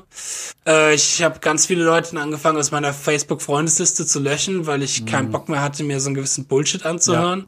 Äh, 0.66 0.96
ich 0.96 1.22
habe 1.22 1.40
ganz 1.40 1.68
viele 1.68 1.84
Leute 1.84 2.20
angefangen, 2.20 2.58
aus 2.58 2.72
meiner 2.72 2.92
Facebook-Freundesliste 2.94 4.08
zu 4.08 4.20
löschen, 4.20 4.66
weil 4.66 4.82
ich 4.82 5.02
Mhm. 5.02 5.06
keinen 5.06 5.32
Bock 5.32 5.48
mehr 5.48 5.62
hatte, 5.62 5.84
mir 5.84 6.00
so 6.00 6.08
einen 6.08 6.16
gewissen 6.16 6.46
Bullshit 6.48 6.86
anzuhören. 6.88 7.46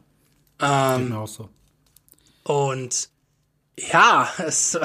Ähm, 0.60 1.06
Genau 1.06 1.26
so. 1.26 1.48
und 2.44 3.08
ja, 3.92 4.28
es 4.46 4.78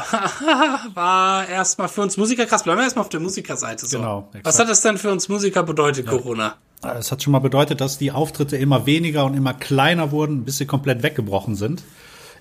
war 0.94 1.48
erstmal 1.48 1.90
für 1.90 2.02
uns 2.02 2.18
Musiker 2.18 2.46
krass. 2.46 2.64
Bleiben 2.64 2.80
wir 2.80 2.86
erstmal 2.86 3.04
auf 3.04 3.10
der 3.10 3.20
Musikerseite. 3.20 3.86
So. 3.86 3.98
Genau, 4.00 4.30
Was 4.32 4.36
exakt. 4.40 4.60
hat 4.60 4.70
es 4.70 4.82
denn 4.82 4.98
für 4.98 5.12
uns 5.12 5.30
Musiker 5.30 5.64
bedeutet, 5.64 6.08
Corona? 6.08 6.56
Es 6.84 7.12
hat 7.12 7.24
schon 7.24 7.32
mal 7.34 7.40
bedeutet, 7.40 7.82
dass 7.82 7.98
die 7.98 8.12
Auftritte 8.12 8.56
immer 8.58 8.86
weniger 8.86 9.26
und 9.26 9.34
immer 9.36 9.54
kleiner 9.54 10.12
wurden, 10.12 10.46
bis 10.46 10.58
sie 10.58 10.66
komplett 10.66 11.02
weggebrochen 11.04 11.56
sind. 11.56 11.82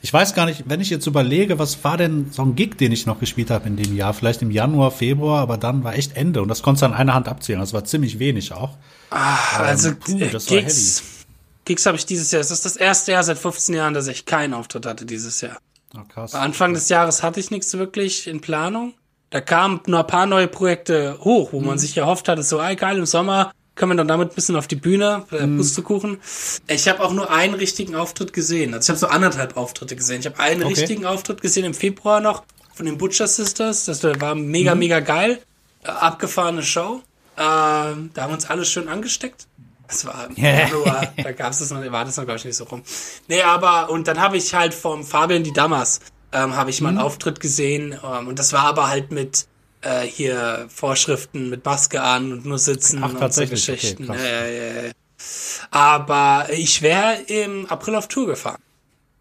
Ich 0.03 0.13
weiß 0.13 0.35
gar 0.35 0.45
nicht, 0.45 0.65
wenn 0.67 0.81
ich 0.83 0.91
jetzt 0.91 1.07
überlege, 1.07 1.59
was 1.59 1.83
war 1.83 1.97
denn 1.97 2.29
so 2.31 2.43
ein 2.43 2.55
Gig, 2.55 2.77
den 2.77 2.93
ich 2.93 3.07
noch 3.07 3.19
gespielt 3.19 3.51
habe 3.51 3.67
in 3.67 3.77
dem 3.77 3.97
Jahr? 3.97 4.13
Vielleicht 4.13 4.43
im 4.43 4.51
Januar, 4.51 4.91
Februar, 4.91 5.41
aber 5.41 5.57
dann 5.57 5.85
war 5.85 5.95
echt 5.95 6.17
Ende 6.17 6.43
und 6.43 6.49
das 6.49 6.63
konntest 6.63 6.83
du 6.83 6.87
an 6.87 6.93
einer 6.95 7.15
Hand 7.15 7.29
abzählen. 7.29 7.61
Das 7.61 7.73
war 7.73 7.85
ziemlich 7.85 8.19
wenig 8.19 8.53
auch. 8.53 8.77
Also 9.11 9.93
puh, 9.99 10.19
äh, 10.19 10.29
das 10.31 10.47
Gigs, 10.47 11.03
Gigs 11.65 11.87
habe 11.87 11.97
ich 11.97 12.05
dieses 12.05 12.31
Jahr. 12.31 12.41
Das 12.41 12.51
ist 12.51 12.65
das 12.67 12.77
erste 12.77 13.13
Jahr 13.13 13.25
seit 13.25 13.39
15 13.39 13.75
Jahren, 13.75 13.95
dass 13.95 14.07
ich 14.07 14.27
keinen 14.27 14.53
Auftritt 14.53 14.85
hatte 14.85 15.07
dieses 15.07 15.41
Jahr. 15.41 15.57
Oh, 15.97 16.03
krass. 16.07 16.35
Anfang 16.35 16.75
des 16.75 16.91
Jahres 16.91 17.23
hatte 17.23 17.41
ich 17.41 17.51
nichts 17.51 17.73
wirklich 17.77 18.27
in 18.29 18.41
Planung. 18.43 18.93
Da 19.31 19.41
kamen 19.41 19.81
nur 19.87 20.01
ein 20.01 20.07
paar 20.07 20.27
neue 20.27 20.47
Projekte 20.47 21.19
hoch, 21.25 21.53
wo 21.53 21.61
Mhm. 21.61 21.67
man 21.67 21.79
sich 21.79 21.97
erhofft 21.97 22.29
hatte, 22.29 22.43
so, 22.43 22.61
ey, 22.61 22.77
geil, 22.77 22.99
im 22.99 23.07
Sommer 23.07 23.51
können 23.77 23.93
wir 23.93 23.97
dann 23.97 24.09
damit 24.09 24.33
ein 24.33 24.35
bisschen 24.35 24.57
auf 24.57 24.67
die 24.67 24.77
Bühne, 24.77 25.25
äh, 25.31 25.47
Mhm. 25.47 25.59
Pustekuchen. 25.59 26.19
Ich 26.67 26.89
habe 26.89 27.03
auch 27.05 27.13
nur 27.13 27.31
einen 27.31 27.55
richtigen 27.55 27.95
Auftritt 27.95 28.33
gesehen. 28.33 28.75
Also 28.75 28.87
ich 28.87 28.89
habe 28.91 28.99
so 28.99 29.07
anderthalb 29.07 29.57
Auftritte 29.57 29.95
gesehen. 29.95 30.21
Ich 30.21 30.27
habe 30.27 30.39
einen 30.41 30.63
Okay. 30.65 30.73
richtigen 30.75 31.07
Auftritt 31.07 31.41
gesehen 31.43 31.65
im 31.65 31.75
Februar 31.75 32.21
noch 32.21 32.43
von 32.75 32.87
den 32.87 32.99
Butcher 32.99 33.27
Sisters. 33.29 33.85
Das 33.85 34.03
war 34.03 34.35
mega, 34.35 34.75
Mhm. 34.75 34.79
mega 34.81 35.01
geil. 35.01 35.39
Äh, 35.85 35.89
abgefahrene 35.91 36.63
Show. 36.63 37.03
Ähm, 37.39 38.11
da 38.15 38.23
haben 38.23 38.33
uns 38.33 38.47
alle 38.49 38.65
schön 38.65 38.89
angesteckt. 38.89 39.47
Das 39.89 40.05
war 40.07 40.27
im 40.29 40.35
Januar, 40.43 41.13
da 41.23 41.33
gab 41.33 41.53
es 41.53 41.59
das 41.61 41.71
noch, 41.71 41.81
war 41.93 42.05
das 42.05 42.17
noch, 42.17 42.25
glaube 42.25 42.39
ich, 42.39 42.45
nicht 42.45 42.57
so 42.57 42.65
rum. 42.65 42.83
Nee, 43.29 43.43
aber, 43.43 43.91
und 43.91 44.09
dann 44.09 44.21
habe 44.21 44.37
ich 44.37 44.53
halt 44.55 44.75
vom 44.75 45.05
Fabian 45.05 45.45
die 45.45 45.53
Damas, 45.53 46.01
ähm, 46.33 46.57
habe 46.57 46.71
ich 46.71 46.81
mal 46.81 46.89
einen 46.89 46.99
Auftritt 46.99 47.39
gesehen, 47.41 47.97
ähm, 48.03 48.27
und 48.27 48.39
das 48.39 48.53
war 48.53 48.65
aber 48.65 48.89
halt 48.89 49.13
mit, 49.13 49.47
äh, 49.83 50.03
hier 50.03 50.67
Vorschriften 50.69 51.51
mit 51.51 51.65
Maske 51.65 52.03
an 52.03 52.33
und 52.33 52.47
nur 52.47 52.59
sitzen 52.59 53.01
Ach, 53.03 53.09
und 53.09 53.15
so 53.15 53.19
tatsächlich, 53.21 53.63
okay, 53.69 53.73
Geschichten. 53.77 54.07
krass. 54.07 54.21
äh, 54.23 54.89
äh, 54.89 54.93
aber 55.71 56.49
ich 56.53 56.83
wäre 56.83 57.15
im 57.27 57.67
April 57.67 57.95
auf 57.97 58.09
Tour 58.09 58.27
gefahren. 58.27 58.61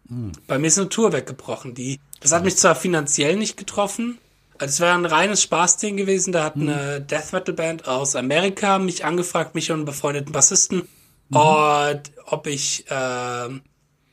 Hm. 0.08 0.32
Bei 0.46 0.58
mir 0.58 0.66
ist 0.68 0.78
eine 0.78 0.88
Tour 0.88 1.12
weggebrochen. 1.12 1.74
Die, 1.74 1.98
das 2.20 2.32
hat 2.32 2.44
mich 2.44 2.56
zwar 2.56 2.74
finanziell 2.76 3.36
nicht 3.36 3.56
getroffen, 3.56 4.18
also 4.58 4.72
es 4.72 4.80
wäre 4.80 4.94
ein 4.94 5.04
reines 5.04 5.42
Spaßding 5.42 5.96
gewesen. 5.96 6.32
Da 6.32 6.44
hat 6.44 6.54
Hm. 6.54 6.68
eine 6.68 7.00
Death 7.00 7.32
Metal 7.32 7.54
Band 7.54 7.88
aus 7.88 8.16
Amerika 8.16 8.78
mich 8.78 9.04
angefragt, 9.04 9.54
mich 9.54 9.70
und 9.70 9.76
einen 9.78 9.84
befreundeten 9.84 10.32
Bassisten, 10.32 10.88
Mhm. 11.28 11.36
und 11.38 12.02
ob 12.26 12.46
ich 12.46 12.84
ähm, 12.88 13.62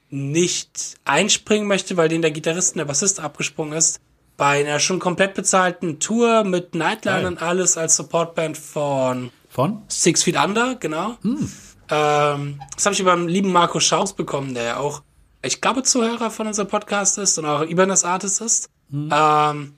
nicht 0.09 0.95
einspringen 1.05 1.67
möchte, 1.67 1.95
weil 1.95 2.09
den 2.09 2.21
der 2.23 2.31
Gitarrist 2.31 2.73
und 2.73 2.79
der 2.79 2.85
Bassist 2.85 3.19
abgesprungen 3.19 3.73
ist. 3.77 3.99
Bei 4.35 4.61
einer 4.61 4.79
schon 4.79 4.99
komplett 4.99 5.35
bezahlten 5.35 5.99
Tour 5.99 6.43
mit 6.43 6.73
Nightline 6.73 7.27
und 7.27 7.41
alles 7.41 7.77
als 7.77 7.95
Supportband 7.95 8.57
von 8.57 9.31
Von? 9.47 9.83
Six 9.87 10.23
Feet 10.23 10.37
Under, 10.37 10.75
genau. 10.75 11.17
Hm. 11.21 11.51
Ähm, 11.89 12.61
das 12.75 12.85
habe 12.85 12.93
ich 12.93 12.99
über 12.99 13.15
den 13.15 13.27
lieben 13.27 13.51
Marco 13.51 13.79
Schaus 13.79 14.13
bekommen, 14.13 14.53
der 14.55 14.63
ja 14.63 14.77
auch, 14.77 15.03
ich 15.43 15.61
glaube, 15.61 15.83
Zuhörer 15.83 16.31
von 16.31 16.47
unserem 16.47 16.67
Podcast 16.67 17.17
ist 17.19 17.37
und 17.37 17.45
auch 17.45 17.61
Ibanez 17.61 18.03
Artist 18.03 18.41
ist. 18.41 18.69
Hm. 18.89 19.09
Ähm, 19.11 19.75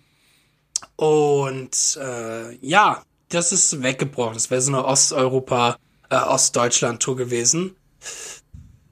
und 0.95 1.99
äh, 2.01 2.56
ja, 2.66 3.03
das 3.30 3.51
ist 3.51 3.84
weggebrochen. 3.84 4.36
Das 4.36 4.49
wäre 4.49 4.62
so 4.62 4.72
eine 4.72 4.86
Osteuropa, 4.86 5.78
äh, 6.10 6.16
Ostdeutschland-Tour 6.16 7.18
gewesen. 7.18 7.76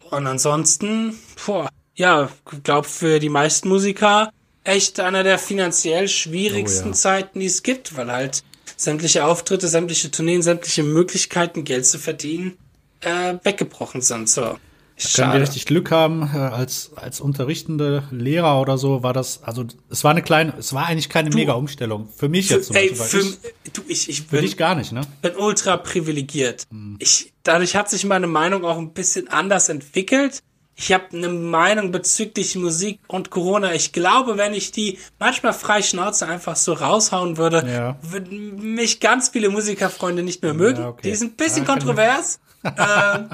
Und 0.10 0.28
ansonsten, 0.28 1.18
boah, 1.46 1.70
ja, 1.96 2.30
glaub 2.64 2.86
für 2.86 3.20
die 3.20 3.30
meisten 3.30 3.70
Musiker 3.70 4.32
echt 4.64 5.00
einer 5.00 5.24
der 5.24 5.40
finanziell 5.40 6.08
schwierigsten 6.08 6.90
Oh 6.90 6.92
ja. 6.92 6.98
Zeiten, 6.98 7.40
die 7.40 7.46
es 7.46 7.64
gibt, 7.64 7.96
weil 7.98 8.12
halt 8.12 8.44
sämtliche 8.76 9.26
Auftritte, 9.26 9.68
sämtliche 9.68 10.12
Tourneen, 10.12 10.42
sämtliche 10.42 10.84
Möglichkeiten, 10.84 11.64
Geld 11.64 11.86
zu 11.86 12.00
verdienen, 12.00 12.58
äh, 13.02 13.36
weggebrochen 13.44 14.02
sind. 14.02 14.30
So. 14.30 14.58
Wenn 14.96 15.04
wir 15.04 15.10
Schade. 15.10 15.42
richtig 15.42 15.66
Glück 15.66 15.90
haben, 15.92 16.30
äh, 16.34 16.38
als, 16.38 16.92
als 16.96 17.20
unterrichtende 17.20 18.04
Lehrer 18.12 18.62
oder 18.62 18.78
so, 18.78 19.02
war 19.02 19.12
das, 19.12 19.42
also 19.44 19.66
es 19.90 20.04
war 20.04 20.12
eine 20.12 20.22
kleine, 20.22 20.54
es 20.58 20.72
war 20.74 20.86
eigentlich 20.86 21.10
keine 21.10 21.32
mega 21.32 21.54
Umstellung. 21.54 22.10
Für 22.16 22.30
mich 22.30 22.50
jetzt 22.50 22.68
zum 22.68 22.76
Ey, 22.76 22.92
Beispiel. 22.92 23.22
für, 23.22 23.38
ich, 23.64 23.72
du, 23.74 23.82
ich, 23.88 24.10
ich 24.10 24.22
für 24.22 24.38
bin, 24.38 24.42
dich 24.42 24.56
gar 24.56 24.76
nicht, 24.76 24.92
ne? 24.92 25.02
bin 25.22 25.36
ultra 25.36 25.78
privilegiert. 25.78 26.68
Hm. 26.70 26.98
Ich, 27.00 27.34
dadurch 27.42 27.76
hat 27.76 27.90
sich 27.90 28.06
meine 28.06 28.28
Meinung 28.28 28.64
auch 28.66 28.78
ein 28.78 28.94
bisschen 28.94 29.28
anders 29.30 29.68
entwickelt. 29.70 30.44
Ich 30.76 30.92
habe 30.92 31.06
eine 31.14 31.30
Meinung 31.30 31.92
bezüglich 31.92 32.56
Musik 32.56 33.00
und 33.08 33.30
Corona. 33.30 33.74
Ich 33.74 33.92
glaube, 33.94 34.38
wenn 34.38 34.54
ich 34.56 34.72
die 34.72 34.98
manchmal 35.20 35.54
frei 35.54 35.82
Schnauze 35.84 36.28
einfach 36.28 36.56
so 36.56 36.74
raushauen 36.74 37.38
würde, 37.38 37.64
Ja. 37.72 37.96
würden 38.02 38.74
mich 38.74 39.00
ganz 39.00 39.30
viele 39.30 39.50
Musikerfreunde 39.50 40.24
nicht 40.24 40.42
mehr 40.42 40.54
mögen. 40.56 40.84
okay. 40.84 41.10
Die 41.12 41.16
sind 41.16 41.34
ein 41.34 41.38
bisschen 41.38 41.64
Ja, 41.66 41.72
kontrovers. 41.72 42.40
ähm, 42.66 43.30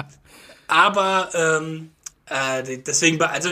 aber 0.68 1.30
ähm, 1.34 1.90
äh, 2.26 2.78
deswegen, 2.78 3.20
also 3.22 3.48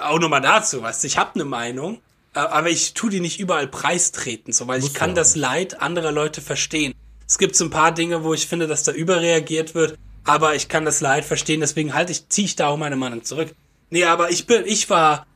auch 0.00 0.18
nochmal 0.18 0.40
dazu, 0.40 0.82
was 0.82 1.02
ich 1.04 1.18
habe 1.18 1.34
eine 1.34 1.44
Meinung, 1.44 1.98
äh, 2.34 2.38
aber 2.38 2.70
ich 2.70 2.94
tu 2.94 3.08
die 3.08 3.20
nicht 3.20 3.40
überall 3.40 3.66
preistreten, 3.66 4.52
so 4.52 4.66
weil 4.68 4.78
ich 4.78 4.84
Musst 4.84 4.96
du 4.96 5.00
kann 5.00 5.14
das 5.14 5.34
Leid 5.36 5.80
anderer 5.82 6.12
Leute 6.12 6.40
verstehen. 6.40 6.94
Es 7.26 7.38
gibt 7.38 7.56
so 7.56 7.64
ein 7.64 7.70
paar 7.70 7.92
Dinge, 7.92 8.22
wo 8.22 8.32
ich 8.34 8.46
finde, 8.46 8.66
dass 8.66 8.82
da 8.84 8.92
überreagiert 8.92 9.74
wird, 9.74 9.98
aber 10.24 10.54
ich 10.54 10.68
kann 10.68 10.84
das 10.84 11.00
Leid 11.00 11.24
verstehen, 11.24 11.60
deswegen 11.60 11.94
halte 11.94 12.12
ich, 12.12 12.28
ziehe 12.28 12.46
ich 12.46 12.56
da 12.56 12.68
auch 12.68 12.76
meine 12.76 12.96
Meinung 12.96 13.24
zurück. 13.24 13.54
Nee, 13.90 14.04
aber 14.04 14.30
ich 14.30 14.46
bin, 14.46 14.64
ich 14.66 14.88
war 14.90 15.26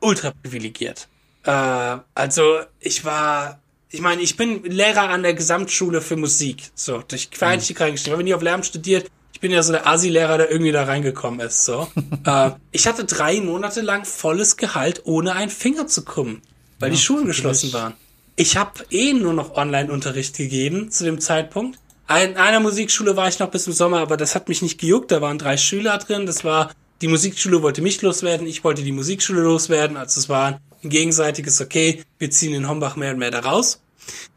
ultra 0.00 0.32
privilegiert. 0.42 1.08
Äh, 1.44 1.98
also 2.14 2.60
ich 2.80 3.04
war, 3.04 3.60
ich 3.90 4.00
meine, 4.00 4.22
ich 4.22 4.36
bin 4.36 4.62
Lehrer 4.64 5.08
an 5.10 5.22
der 5.22 5.34
Gesamtschule 5.34 6.00
für 6.00 6.16
Musik. 6.16 6.70
So, 6.74 7.02
durch 7.06 7.30
Quereinstieg 7.30 7.80
reingestiegen. 7.80 8.12
Ich 8.12 8.14
habe 8.14 8.24
nie 8.24 8.34
auf 8.34 8.42
Lehramt 8.42 8.66
studiert. 8.66 9.10
Ich 9.32 9.40
bin 9.40 9.50
ja 9.50 9.62
so 9.62 9.72
der 9.72 9.86
Asi-Lehrer, 9.86 10.38
der 10.38 10.50
irgendwie 10.50 10.72
da 10.72 10.84
reingekommen 10.84 11.40
ist. 11.40 11.64
So, 11.64 11.88
äh, 12.26 12.50
ich 12.70 12.86
hatte 12.86 13.04
drei 13.04 13.40
Monate 13.40 13.80
lang 13.80 14.04
volles 14.04 14.56
Gehalt, 14.56 15.02
ohne 15.04 15.34
einen 15.34 15.50
Finger 15.50 15.86
zu 15.86 16.04
krümmen, 16.04 16.42
weil 16.78 16.90
die 16.90 16.98
Schulen 16.98 17.26
geschlossen 17.26 17.72
waren. 17.72 17.94
Ich 18.34 18.56
habe 18.56 18.84
eh 18.90 19.12
nur 19.12 19.34
noch 19.34 19.56
Online-Unterricht 19.56 20.36
gegeben 20.36 20.90
zu 20.90 21.04
dem 21.04 21.20
Zeitpunkt. 21.20 21.78
In 22.18 22.36
einer 22.36 22.60
Musikschule 22.60 23.16
war 23.16 23.28
ich 23.28 23.38
noch 23.38 23.50
bis 23.50 23.66
im 23.66 23.72
Sommer, 23.72 24.00
aber 24.00 24.16
das 24.16 24.34
hat 24.34 24.48
mich 24.48 24.62
nicht 24.62 24.80
gejuckt. 24.80 25.10
Da 25.10 25.20
waren 25.20 25.38
drei 25.38 25.56
Schüler 25.56 25.98
drin. 25.98 26.26
Das 26.26 26.44
war 26.44 26.70
die 27.02 27.08
Musikschule 27.08 27.62
wollte 27.62 27.82
mich 27.82 28.00
loswerden, 28.00 28.46
ich 28.46 28.62
wollte 28.62 28.82
die 28.82 28.92
Musikschule 28.92 29.42
loswerden. 29.42 29.96
Also 29.96 30.20
es 30.20 30.28
war 30.28 30.60
ein 30.82 30.88
gegenseitiges 30.88 31.60
Okay. 31.60 32.04
Wir 32.18 32.30
ziehen 32.30 32.54
in 32.54 32.68
Hombach 32.68 32.96
mehr 32.96 33.12
und 33.12 33.18
mehr 33.18 33.32
da 33.32 33.40
raus. 33.40 33.82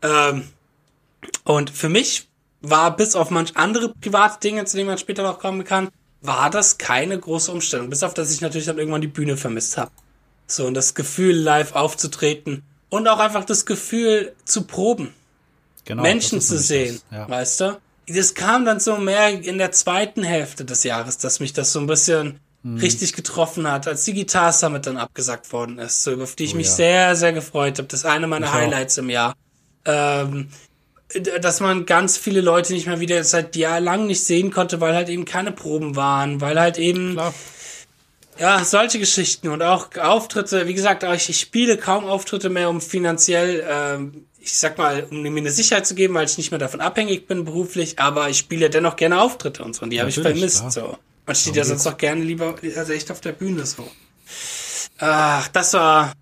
Ähm, 0.01 0.49
und 1.43 1.69
für 1.69 1.89
mich 1.89 2.27
war 2.61 2.95
bis 2.95 3.15
auf 3.15 3.29
manch 3.29 3.55
andere 3.55 3.89
private 3.89 4.39
Dinge, 4.39 4.65
zu 4.65 4.77
denen 4.77 4.89
man 4.89 4.97
später 4.97 5.21
noch 5.21 5.39
kommen 5.39 5.63
kann, 5.63 5.89
war 6.21 6.49
das 6.49 6.79
keine 6.79 7.19
große 7.19 7.51
Umstellung. 7.51 7.89
Bis 7.91 8.01
auf, 8.01 8.15
dass 8.15 8.33
ich 8.33 8.41
natürlich 8.41 8.65
dann 8.65 8.79
irgendwann 8.79 9.01
die 9.01 9.07
Bühne 9.07 9.37
vermisst 9.37 9.77
habe. 9.77 9.91
So, 10.47 10.65
und 10.65 10.73
das 10.73 10.95
Gefühl, 10.95 11.35
live 11.35 11.73
aufzutreten 11.73 12.63
und 12.89 13.07
auch 13.07 13.19
einfach 13.19 13.45
das 13.45 13.67
Gefühl 13.67 14.33
zu 14.43 14.63
proben. 14.63 15.13
Genau, 15.85 16.01
Menschen 16.03 16.41
zu 16.41 16.57
sehen, 16.57 16.99
ja. 17.11 17.29
weißt 17.29 17.61
du? 17.61 17.77
Das 18.07 18.33
kam 18.35 18.65
dann 18.65 18.79
so 18.79 18.97
mehr 18.97 19.29
in 19.29 19.57
der 19.57 19.71
zweiten 19.71 20.23
Hälfte 20.23 20.65
des 20.65 20.83
Jahres, 20.83 21.17
dass 21.17 21.39
mich 21.39 21.53
das 21.53 21.71
so 21.71 21.79
ein 21.79 21.87
bisschen 21.87 22.39
Mhm. 22.63 22.77
richtig 22.79 23.13
getroffen 23.13 23.69
hat, 23.71 23.87
als 23.87 24.05
die 24.05 24.15
Guitar 24.15 24.51
Summit 24.51 24.87
dann 24.87 24.97
abgesagt 24.97 25.53
worden 25.53 25.77
ist, 25.77 26.01
so, 26.01 26.19
auf 26.19 26.35
die 26.35 26.45
ich 26.45 26.55
Oh 26.55 26.57
mich 26.57 26.65
ja. 26.65 26.73
sehr, 26.73 27.15
sehr 27.15 27.31
gefreut 27.31 27.77
habe. 27.77 27.87
Das 27.87 27.99
ist 27.99 28.05
eine 28.07 28.25
meiner 28.25 28.47
Ich 28.47 28.51
auch. 28.51 28.55
Highlights 28.55 28.97
im 28.97 29.11
Jahr. 29.11 29.35
Ähm, 29.85 30.49
dass 31.41 31.59
man 31.59 31.85
ganz 31.85 32.17
viele 32.17 32.41
Leute 32.41 32.73
nicht 32.73 32.87
mehr 32.87 32.99
wieder 32.99 33.23
seit 33.23 33.55
Jahren 33.55 34.07
nicht 34.07 34.23
sehen 34.23 34.49
konnte, 34.49 34.81
weil 34.81 34.95
halt 34.95 35.09
eben 35.09 35.25
keine 35.25 35.51
Proben 35.51 35.95
waren, 35.95 36.41
weil 36.41 36.59
halt 36.59 36.79
eben 36.79 37.11
Klar. 37.13 37.33
Ja, 38.37 38.63
solche 38.63 38.99
Geschichten 38.99 39.47
und 39.49 39.61
auch 39.61 39.95
Auftritte, 39.97 40.67
wie 40.67 40.73
gesagt, 40.73 41.03
ich, 41.03 41.29
ich 41.29 41.39
spiele 41.39 41.77
kaum 41.77 42.05
Auftritte 42.05 42.49
mehr, 42.49 42.69
um 42.69 42.81
finanziell, 42.81 43.63
ähm, 43.69 44.25
ich 44.39 44.57
sag 44.57 44.77
mal, 44.77 45.07
um 45.09 45.21
mir 45.21 45.29
eine 45.29 45.51
Sicherheit 45.51 45.87
zu 45.87 45.95
geben, 45.95 46.13
weil 46.13 46.25
ich 46.25 46.37
nicht 46.37 46.51
mehr 46.51 46.59
davon 46.59 46.81
abhängig 46.81 47.27
bin 47.27 47.45
beruflich, 47.45 47.99
aber 47.99 48.29
ich 48.29 48.37
spiele 48.37 48.69
dennoch 48.69 48.95
gerne 48.95 49.21
Auftritte 49.21 49.63
und 49.63 49.75
so 49.75 49.83
und 49.83 49.89
die 49.89 49.99
habe 49.99 50.09
ich 50.09 50.19
vermisst. 50.19 50.59
klar. 50.59 50.71
So. 50.71 50.97
Man 51.25 51.35
steht 51.35 51.55
ja 51.55 51.63
sonst 51.63 51.87
auch 51.87 51.97
gerne 51.97 52.23
lieber, 52.23 52.55
also 52.75 52.93
echt 52.93 53.09
auf 53.09 53.21
der 53.21 53.31
Bühne 53.31 53.65
so. 53.65 53.87
Ach, 54.99 55.47
das 55.49 55.73
war, 55.73 56.13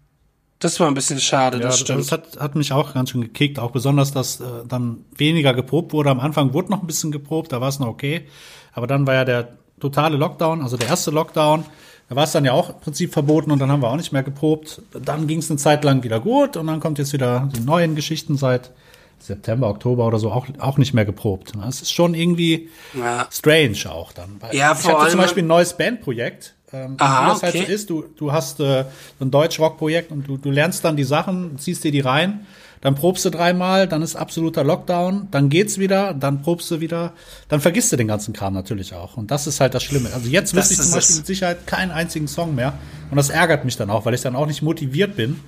das 0.59 0.79
war 0.79 0.87
ein 0.87 0.93
bisschen 0.93 1.19
schade, 1.19 1.57
Ja, 1.57 1.63
das 1.63 1.73
das, 1.75 1.81
stimmt. 1.81 1.99
das 1.99 2.11
hat, 2.11 2.39
hat 2.39 2.55
mich 2.55 2.71
auch 2.71 2.93
ganz 2.93 3.09
schön 3.09 3.21
gekickt, 3.21 3.59
auch 3.59 3.71
besonders, 3.71 4.13
dass 4.13 4.39
äh, 4.39 4.45
dann 4.67 5.03
weniger 5.17 5.53
geprobt 5.53 5.91
wurde. 5.91 6.09
Am 6.09 6.19
Anfang 6.21 6.53
wurde 6.53 6.71
noch 6.71 6.81
ein 6.81 6.87
bisschen 6.87 7.11
geprobt, 7.11 7.51
da 7.51 7.59
war 7.59 7.67
es 7.67 7.79
noch 7.79 7.87
okay. 7.87 8.27
Aber 8.71 8.87
dann 8.87 9.05
war 9.05 9.13
ja 9.13 9.25
der 9.25 9.57
totale 9.79 10.15
Lockdown, 10.15 10.61
also 10.61 10.77
der 10.77 10.87
erste 10.87 11.11
Lockdown. 11.11 11.65
Da 12.13 12.17
war 12.17 12.25
es 12.25 12.31
dann 12.31 12.45
ja 12.45 12.53
auch 12.53 12.69
im 12.69 12.75
Prinzip 12.75 13.11
verboten 13.11 13.49
und 13.49 13.57
dann 13.57 13.71
haben 13.71 13.81
wir 13.81 13.89
auch 13.89 13.95
nicht 13.97 14.11
mehr 14.11 14.21
geprobt. 14.21 14.83
Dann 14.91 15.25
ging 15.25 15.39
es 15.39 15.49
eine 15.49 15.57
Zeit 15.57 15.83
lang 15.83 16.03
wieder 16.03 16.19
gut 16.19 16.57
und 16.57 16.67
dann 16.67 16.79
kommt 16.79 16.99
jetzt 16.99 17.11
wieder 17.11 17.49
die 17.55 17.61
neuen 17.61 17.95
Geschichten 17.95 18.37
seit 18.37 18.69
September, 19.17 19.67
Oktober 19.67 20.05
oder 20.05 20.19
so 20.19 20.31
auch, 20.31 20.45
auch 20.59 20.77
nicht 20.77 20.93
mehr 20.93 21.05
geprobt. 21.05 21.53
Das 21.59 21.81
ist 21.81 21.91
schon 21.91 22.13
irgendwie 22.13 22.69
ja. 22.93 23.27
strange 23.31 23.89
auch 23.89 24.11
dann. 24.11 24.39
Ja, 24.51 24.77
ich 24.79 24.87
hatte 24.87 25.09
zum 25.09 25.21
Beispiel 25.21 25.41
ein 25.41 25.47
neues 25.47 25.75
Bandprojekt. 25.75 26.53
Ähm, 26.71 26.97
Aha, 26.99 27.29
das 27.29 27.41
halt 27.41 27.55
okay. 27.55 27.65
so 27.65 27.73
ist, 27.73 27.89
du, 27.89 28.03
du 28.15 28.31
hast 28.31 28.59
äh, 28.59 28.85
ein 29.19 29.31
Deutsch-Rock-Projekt 29.31 30.11
und 30.11 30.27
du, 30.27 30.37
du 30.37 30.51
lernst 30.51 30.85
dann 30.85 30.95
die 30.95 31.05
Sachen, 31.05 31.57
ziehst 31.57 31.83
dir 31.83 31.91
die 31.91 32.01
rein, 32.01 32.45
dann 32.83 32.95
probst 32.95 33.23
du 33.23 33.29
dreimal, 33.29 33.87
dann 33.87 34.01
ist 34.01 34.17
absoluter 34.17 34.65
Lockdown, 34.65 35.29
dann 35.31 35.47
geht's 35.47 35.77
wieder, 35.77 36.13
dann 36.13 36.41
probst 36.41 36.69
du 36.69 36.81
wieder, 36.81 37.13
dann 37.47 37.61
vergisst 37.61 37.93
du 37.93 37.95
den 37.95 38.09
ganzen 38.09 38.33
Kram 38.33 38.53
natürlich 38.53 38.93
auch. 38.93 39.15
Und 39.15 39.31
das 39.31 39.47
ist 39.47 39.61
halt 39.61 39.73
das 39.73 39.83
Schlimme. 39.83 40.09
Also 40.13 40.27
jetzt 40.27 40.53
wüsste 40.53 40.73
ich 40.73 40.81
zum 40.81 40.91
Beispiel 40.91 41.13
es. 41.13 41.17
mit 41.19 41.25
Sicherheit 41.25 41.65
keinen 41.65 41.91
einzigen 41.91 42.27
Song 42.27 42.55
mehr. 42.55 42.73
Und 43.09 43.15
das 43.15 43.29
ärgert 43.29 43.63
mich 43.63 43.77
dann 43.77 43.89
auch, 43.89 44.05
weil 44.05 44.13
ich 44.13 44.19
dann 44.19 44.35
auch 44.35 44.47
nicht 44.47 44.61
motiviert 44.61 45.15
bin. 45.15 45.39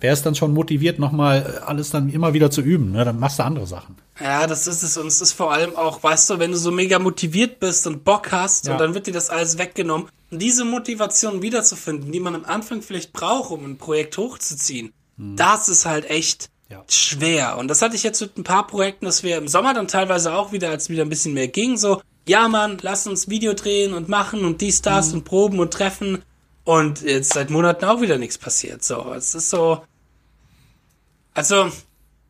Wer 0.00 0.14
ist 0.14 0.24
dann 0.24 0.34
schon 0.34 0.54
motiviert, 0.54 0.98
nochmal 0.98 1.62
alles 1.66 1.90
dann 1.90 2.08
immer 2.08 2.32
wieder 2.32 2.50
zu 2.50 2.62
üben? 2.62 2.92
Ne? 2.92 3.04
Dann 3.04 3.18
machst 3.18 3.38
du 3.38 3.42
andere 3.44 3.66
Sachen. 3.66 3.96
Ja, 4.18 4.46
das 4.46 4.66
ist 4.66 4.82
es. 4.82 4.96
Und 4.96 5.08
es 5.08 5.20
ist 5.20 5.34
vor 5.34 5.52
allem 5.52 5.76
auch, 5.76 6.02
weißt 6.02 6.30
du, 6.30 6.38
wenn 6.38 6.52
du 6.52 6.56
so 6.56 6.70
mega 6.70 6.98
motiviert 6.98 7.60
bist 7.60 7.86
und 7.86 8.04
Bock 8.04 8.32
hast 8.32 8.68
Ja. 8.68 8.72
und 8.72 8.78
dann 8.78 8.94
wird 8.94 9.06
dir 9.06 9.12
das 9.12 9.28
alles 9.28 9.58
weggenommen. 9.58 10.08
Und 10.30 10.40
diese 10.40 10.64
Motivation 10.64 11.42
wiederzufinden, 11.42 12.10
die 12.10 12.20
man 12.20 12.34
am 12.34 12.46
Anfang 12.46 12.80
vielleicht 12.80 13.12
braucht, 13.12 13.50
um 13.50 13.66
ein 13.66 13.76
Projekt 13.76 14.16
hochzuziehen, 14.16 14.94
das 15.18 15.68
ist 15.68 15.84
halt 15.84 16.08
echt 16.08 16.44
Hm. 16.44 16.48
Ja. 16.70 16.84
schwer. 16.88 17.58
Und 17.58 17.68
das 17.68 17.82
hatte 17.82 17.96
ich 17.96 18.02
jetzt 18.04 18.20
mit 18.20 18.38
ein 18.38 18.44
paar 18.44 18.66
Projekten, 18.66 19.04
dass 19.04 19.22
wir 19.22 19.36
im 19.36 19.48
Sommer 19.48 19.74
dann 19.74 19.88
teilweise 19.88 20.32
auch 20.34 20.52
wieder, 20.52 20.70
als 20.70 20.88
wieder 20.88 21.02
ein 21.02 21.08
bisschen 21.08 21.34
mehr 21.34 21.48
ging, 21.48 21.76
so, 21.76 22.00
ja 22.28 22.46
Mann, 22.48 22.78
lass 22.82 23.06
uns 23.08 23.28
Video 23.28 23.54
drehen 23.54 23.92
und 23.92 24.08
machen 24.08 24.44
und 24.44 24.60
dies, 24.60 24.80
das 24.82 25.08
Hm. 25.08 25.14
und 25.18 25.24
proben 25.24 25.58
und 25.58 25.72
treffen. 25.72 26.22
Und 26.64 27.02
jetzt 27.02 27.32
seit 27.32 27.50
Monaten 27.50 27.84
auch 27.86 28.00
wieder 28.00 28.18
nichts 28.18 28.38
passiert. 28.38 28.84
So, 28.84 29.12
es 29.14 29.34
ist 29.34 29.50
so, 29.50 29.82
also, 31.34 31.70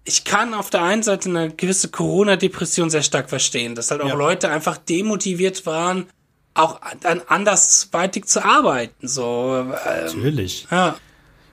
ich 0.05 0.25
kann 0.25 0.55
auf 0.55 0.71
der 0.71 0.83
einen 0.83 1.03
Seite 1.03 1.29
eine 1.29 1.51
gewisse 1.51 1.89
Corona-Depression 1.89 2.91
sehr 2.91 3.03
stark 3.03 3.29
verstehen, 3.29 3.75
dass 3.75 3.91
halt 3.91 4.01
auch 4.01 4.09
Ja. 4.09 4.15
Leute 4.15 4.51
einfach 4.51 4.77
demotiviert 4.79 5.67
waren, 5.67 6.07
auch 6.55 6.81
dann 7.01 7.21
andersweitig 7.29 8.25
zu 8.27 8.45
arbeiten. 8.45 9.07
So, 9.07 9.57
ähm, 9.59 9.75
Natürlich. 10.07 10.67
ja. 10.71 10.97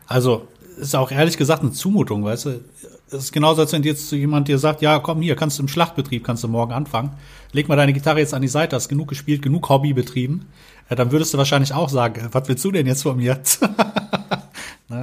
Also, 0.07 0.47
ist 0.77 0.95
auch 0.95 1.11
ehrlich 1.11 1.37
gesagt 1.37 1.63
eine 1.63 1.71
Zumutung, 1.71 2.23
weißt 2.23 2.45
du? 2.45 2.63
Es 3.09 3.13
ist 3.23 3.31
genauso, 3.31 3.61
als 3.61 3.71
wenn 3.71 3.83
jetzt 3.83 4.11
jemand 4.11 4.47
dir 4.49 4.57
sagt, 4.59 4.81
ja, 4.81 4.99
komm 4.99 5.21
hier, 5.21 5.35
kannst 5.35 5.57
du 5.57 5.63
im 5.63 5.67
Schlachtbetrieb, 5.69 6.23
kannst 6.25 6.43
du 6.43 6.47
morgen 6.49 6.73
anfangen. 6.73 7.11
Leg 7.53 7.69
mal 7.69 7.77
deine 7.77 7.93
Gitarre 7.93 8.19
jetzt 8.19 8.33
an 8.33 8.41
die 8.41 8.47
Seite, 8.49 8.75
hast 8.75 8.89
genug 8.89 9.07
gespielt, 9.07 9.41
genug 9.41 9.69
Hobby 9.69 9.93
betrieben. 9.93 10.47
Ja, 10.89 10.95
dann 10.97 11.11
würdest 11.11 11.33
du 11.33 11.37
wahrscheinlich 11.37 11.73
auch 11.73 11.89
sagen, 11.89 12.19
äh, 12.25 12.29
was 12.31 12.47
willst 12.49 12.63
du 12.65 12.71
denn 12.71 12.85
jetzt 12.87 13.03
von 13.03 13.17
mir? 13.17 13.39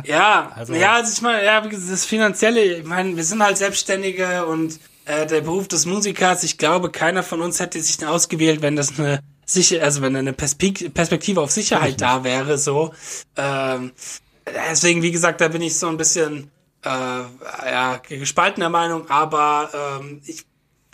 Ja, 0.04 0.50
Also- 0.56 0.72
ja, 0.74 0.94
also 0.94 1.12
ich 1.12 1.20
meine, 1.20 1.44
ja, 1.44 1.60
das 1.60 2.06
Finanzielle, 2.06 2.62
ich 2.78 2.84
meine, 2.86 3.16
wir 3.16 3.24
sind 3.24 3.42
halt 3.42 3.58
Selbstständige 3.58 4.46
und 4.46 4.80
äh, 5.04 5.26
der 5.26 5.42
Beruf 5.42 5.68
des 5.68 5.84
Musikers, 5.84 6.42
ich 6.42 6.56
glaube, 6.56 6.90
keiner 6.90 7.22
von 7.22 7.42
uns 7.42 7.60
hätte 7.60 7.78
sich 7.82 8.04
ausgewählt, 8.06 8.62
wenn 8.62 8.76
das 8.76 8.98
eine 8.98 9.20
sicher, 9.44 9.82
also 9.82 10.00
wenn 10.00 10.16
eine 10.16 10.32
Perspek 10.32 10.94
Perspektive 10.94 11.42
auf 11.42 11.50
Sicherheit 11.50 12.00
da 12.00 12.24
wäre, 12.24 12.56
so. 12.56 12.94
Ähm, 13.36 13.92
deswegen, 14.70 15.02
wie 15.02 15.12
gesagt, 15.12 15.42
da 15.42 15.48
bin 15.48 15.60
ich 15.60 15.78
so 15.78 15.86
ein 15.88 15.98
bisschen 15.98 16.50
äh, 16.84 17.70
ja, 17.70 17.96
gespaltener 18.08 18.68
Meinung, 18.68 19.08
aber 19.10 19.70
ähm, 20.00 20.20
ich, 20.26 20.44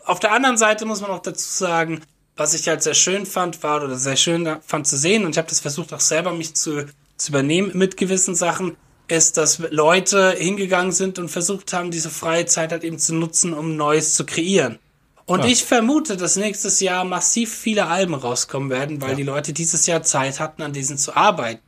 auf 0.05 0.21
der 0.21 0.33
anderen 0.33 0.57
Seite 0.57 0.87
muss 0.87 1.01
man 1.01 1.11
auch 1.11 1.23
dazu 1.23 1.49
sagen, 1.49 2.01
was 2.37 2.55
ich 2.55 2.69
halt 2.69 2.83
sehr 2.83 2.95
schön 2.95 3.27
fand, 3.27 3.63
war 3.63 3.83
oder 3.83 3.97
sehr 3.97 4.17
schön 4.17 4.59
fand 4.67 4.87
zu 4.87 4.97
sehen, 4.97 5.25
und 5.25 5.33
ich 5.33 5.39
habe 5.39 5.49
das 5.49 5.61
versucht 5.61 5.93
auch 5.93 6.01
selber 6.01 6.33
mich 6.33 6.55
zu, 6.55 6.87
zu 7.17 7.31
übernehmen 7.33 7.73
mit 7.75 7.97
gewissen 7.97 8.35
Sachen, 8.35 8.77
ist, 9.09 9.37
dass 9.37 9.59
Leute 9.71 10.37
hingegangen 10.39 10.93
sind 10.93 11.19
und 11.19 11.29
versucht 11.29 11.73
haben, 11.73 11.91
diese 11.91 12.11
freie 12.11 12.47
Zeit 12.47 12.71
halt 12.71 12.85
eben 12.85 12.99
zu 12.99 13.15
nutzen, 13.15 13.53
um 13.53 13.77
Neues 13.77 14.15
zu 14.15 14.25
kreieren. 14.25 14.79
Und 15.27 15.41
Ja. 15.41 15.47
ich 15.47 15.65
vermute, 15.65 16.17
dass 16.17 16.37
nächstes 16.37 16.81
Jahr 16.81 17.05
massiv 17.05 17.53
viele 17.53 17.87
Alben 17.87 18.15
rauskommen 18.15 18.71
werden, 18.71 19.03
weil 19.03 19.11
Ja. 19.11 19.17
die 19.17 19.23
Leute 19.25 19.53
dieses 19.53 19.87
Jahr 19.87 20.03
Zeit 20.03 20.41
hatten, 20.41 20.63
an 20.63 20.73
diesen 20.73 20.97
zu 20.97 21.17
arbeiten. 21.17 21.61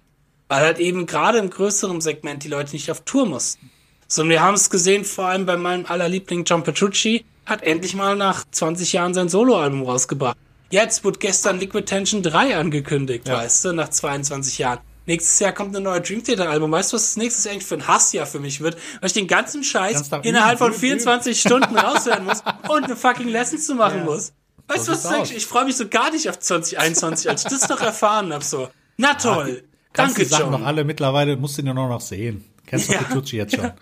Weil 0.48 0.60
halt 0.60 0.78
eben 0.78 1.06
gerade 1.06 1.38
im 1.38 1.50
größeren 1.50 2.00
Segment 2.00 2.44
die 2.44 2.48
Leute 2.48 2.72
nicht 2.72 2.90
auf 2.90 3.02
Tour 3.02 3.26
mussten. 3.26 3.70
So, 4.14 4.20
und 4.20 4.28
wir 4.28 4.42
haben 4.42 4.54
es 4.56 4.68
gesehen, 4.68 5.06
vor 5.06 5.24
allem 5.28 5.46
bei 5.46 5.56
meinem 5.56 5.86
allerliebling 5.86 6.44
John 6.44 6.62
Petrucci, 6.62 7.24
hat 7.46 7.62
endlich 7.62 7.94
mal 7.94 8.14
nach 8.14 8.44
20 8.50 8.92
Jahren 8.92 9.14
sein 9.14 9.30
Soloalbum 9.30 9.84
rausgebracht. 9.84 10.36
Jetzt 10.68 11.02
wurde 11.02 11.18
gestern 11.18 11.58
Liquid 11.58 11.86
Tension 11.86 12.22
3 12.22 12.56
angekündigt, 12.58 13.26
Ja. 13.26 13.38
weißt 13.38 13.64
du, 13.64 13.72
nach 13.72 13.88
22 13.88 14.58
Jahren. 14.58 14.80
Nächstes 15.06 15.38
Jahr 15.40 15.52
kommt 15.52 15.74
ein 15.74 15.82
neues 15.82 16.06
Dream 16.06 16.22
Theater 16.22 16.50
Album. 16.50 16.70
Weißt 16.72 16.92
du, 16.92 16.96
was 16.96 17.04
das 17.06 17.16
nächstes 17.16 17.44
Jahr 17.44 17.54
eigentlich 17.54 17.66
für 17.66 17.76
ein 17.76 17.88
Hassjahr 17.88 18.26
für 18.26 18.38
mich 18.38 18.60
wird? 18.60 18.76
Weil 19.00 19.06
ich 19.06 19.12
den 19.14 19.26
ganzen 19.28 19.64
Scheiß 19.64 20.10
innerhalb 20.24 20.58
von 20.58 20.72
üben, 20.72 20.78
24 20.80 21.40
Stunden 21.40 21.74
raushören 21.78 22.24
muss 22.26 22.42
und 22.68 22.84
eine 22.84 22.96
fucking 22.96 23.28
Lesson 23.28 23.58
zu 23.60 23.74
machen 23.74 24.00
Ja. 24.00 24.04
muss. 24.04 24.34
Weißt 24.68 24.88
du, 24.88 24.92
was 24.92 25.02
das 25.04 25.10
eigentlich? 25.12 25.38
Ich 25.38 25.46
freue 25.46 25.64
mich 25.64 25.76
so 25.78 25.88
gar 25.88 26.10
nicht 26.10 26.28
auf 26.28 26.38
2021, 26.38 27.30
als 27.30 27.44
ich 27.44 27.50
das 27.50 27.66
noch 27.70 27.80
erfahren 27.80 28.30
habe. 28.30 28.44
So, 28.44 28.68
na 28.98 29.14
toll. 29.14 29.64
Kannst 29.94 30.16
Danke, 30.16 30.24
die 30.24 30.28
Sachen 30.28 30.50
John. 30.52 30.60
noch 30.60 30.66
alle 30.66 30.84
mittlerweile, 30.84 31.36
musst 31.38 31.56
du 31.56 31.62
nur 31.62 31.72
noch 31.74 32.00
sehen. 32.02 32.44
Kennst 32.66 32.88
du 32.88 32.92
Ja. 32.92 33.00
Petrucci 33.00 33.36
jetzt 33.36 33.56
schon. 33.56 33.72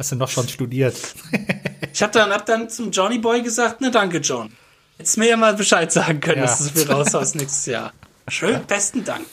Hast 0.00 0.12
du 0.12 0.16
noch 0.16 0.30
schon 0.30 0.48
studiert. 0.48 0.96
Ich 1.92 2.02
hab 2.02 2.12
dann, 2.12 2.30
hab 2.30 2.46
dann 2.46 2.70
zum 2.70 2.92
Johnny 2.92 3.18
Boy 3.18 3.42
gesagt, 3.42 3.80
na 3.80 3.90
danke, 3.90 4.18
John. 4.18 4.52
Hättest 4.96 5.18
mir 5.18 5.28
ja 5.30 5.36
mal 5.36 5.54
Bescheid 5.54 5.90
sagen 5.90 6.20
können, 6.20 6.38
Ja. 6.38 6.42
dass 6.46 6.58
du 6.58 6.64
viel 6.78 6.88
raushaust 6.90 7.34
nächstes 7.34 7.66
Jahr. 7.66 7.92
Schön, 8.28 8.60
besten 8.64 9.04
Dank. 9.04 9.26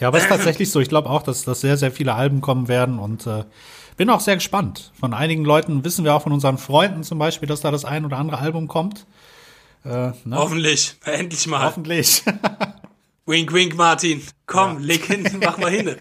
Ja, 0.00 0.08
aber 0.08 0.18
es 0.18 0.24
ist 0.24 0.28
tatsächlich 0.28 0.70
so. 0.70 0.78
Ich 0.78 0.88
glaube 0.88 1.10
auch, 1.10 1.22
dass, 1.22 1.42
dass 1.42 1.60
sehr, 1.60 1.76
sehr 1.76 1.90
viele 1.90 2.14
Alben 2.14 2.40
kommen 2.40 2.68
werden 2.68 3.00
und 3.00 3.26
äh, 3.26 3.42
bin 3.96 4.10
auch 4.10 4.20
sehr 4.20 4.36
gespannt. 4.36 4.92
Von 4.98 5.12
einigen 5.12 5.44
Leuten 5.44 5.84
wissen 5.84 6.04
wir 6.04 6.14
auch 6.14 6.22
von 6.22 6.32
unseren 6.32 6.56
Freunden 6.56 7.02
zum 7.02 7.18
Beispiel, 7.18 7.48
dass 7.48 7.62
da 7.62 7.72
das 7.72 7.84
ein 7.84 8.04
oder 8.04 8.16
andere 8.16 8.38
Album 8.38 8.68
kommt. 8.68 9.06
Äh, 9.84 9.88
ne? 9.88 10.14
Hoffentlich, 10.30 10.94
endlich 11.04 11.48
mal. 11.48 11.64
Hoffentlich. 11.64 12.22
Wink, 13.26 13.52
wink, 13.52 13.76
Martin. 13.76 14.22
Komm, 14.46 14.78
leg 14.78 15.04
hin, 15.04 15.28
mach 15.44 15.58
mal 15.58 15.70
hin. 15.70 15.96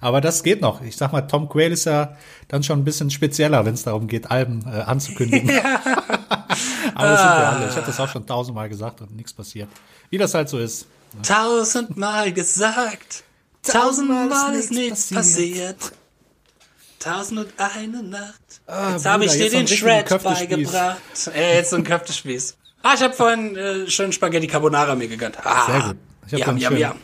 Aber 0.00 0.20
das 0.20 0.42
geht 0.42 0.60
noch. 0.60 0.82
Ich 0.82 0.96
sag 0.96 1.12
mal, 1.12 1.22
Tom 1.22 1.48
Quayle 1.48 1.72
ist 1.72 1.84
ja 1.84 2.16
dann 2.48 2.62
schon 2.62 2.80
ein 2.80 2.84
bisschen 2.84 3.10
spezieller, 3.10 3.64
wenn 3.64 3.74
es 3.74 3.82
darum 3.82 4.06
geht, 4.06 4.30
Alben 4.30 4.64
äh, 4.66 4.80
anzukündigen. 4.80 5.50
aber 6.94 7.08
das 7.08 7.20
sind 7.20 7.30
wir 7.30 7.48
alle. 7.48 7.68
Ich 7.68 7.76
habe 7.76 7.86
das 7.86 8.00
auch 8.00 8.08
schon 8.08 8.26
tausendmal 8.26 8.68
gesagt 8.68 9.00
und 9.00 9.14
nichts 9.14 9.32
passiert. 9.32 9.68
Wie 10.10 10.18
das 10.18 10.34
halt 10.34 10.48
so 10.48 10.58
ist. 10.58 10.86
Tausendmal 11.22 12.32
gesagt, 12.32 13.24
tausendmal 13.62 14.54
ist 14.54 14.70
nichts 14.70 15.10
passiert. 15.12 15.76
Tausend 16.98 17.38
und 17.38 17.52
eine 17.58 18.02
Nacht. 18.02 18.40
Ah, 18.66 18.92
jetzt 18.92 19.06
habe 19.06 19.24
ich 19.24 19.32
dir 19.32 19.50
den 19.50 19.68
Shred 19.68 20.08
beigebracht. 20.22 20.98
Äh, 21.32 21.56
jetzt 21.56 21.70
so 21.70 21.76
ein 21.76 21.84
Köftespieß. 21.84 22.56
Ah, 22.82 22.94
ich 22.94 23.02
habe 23.02 23.14
vorhin 23.14 23.56
äh, 23.56 23.88
schön 23.88 24.12
Spaghetti 24.12 24.46
Carbonara 24.48 24.94
mir 24.94 25.08
gegönnt. 25.08 25.38
Ah, 25.44 25.66
Sehr 25.66 25.80
gut. 25.80 25.96
Ich 26.26 26.32
habe 26.34 26.44
dann 26.44 26.58
yum, 26.58 26.72
schön, 26.72 26.80
yum. 26.80 26.96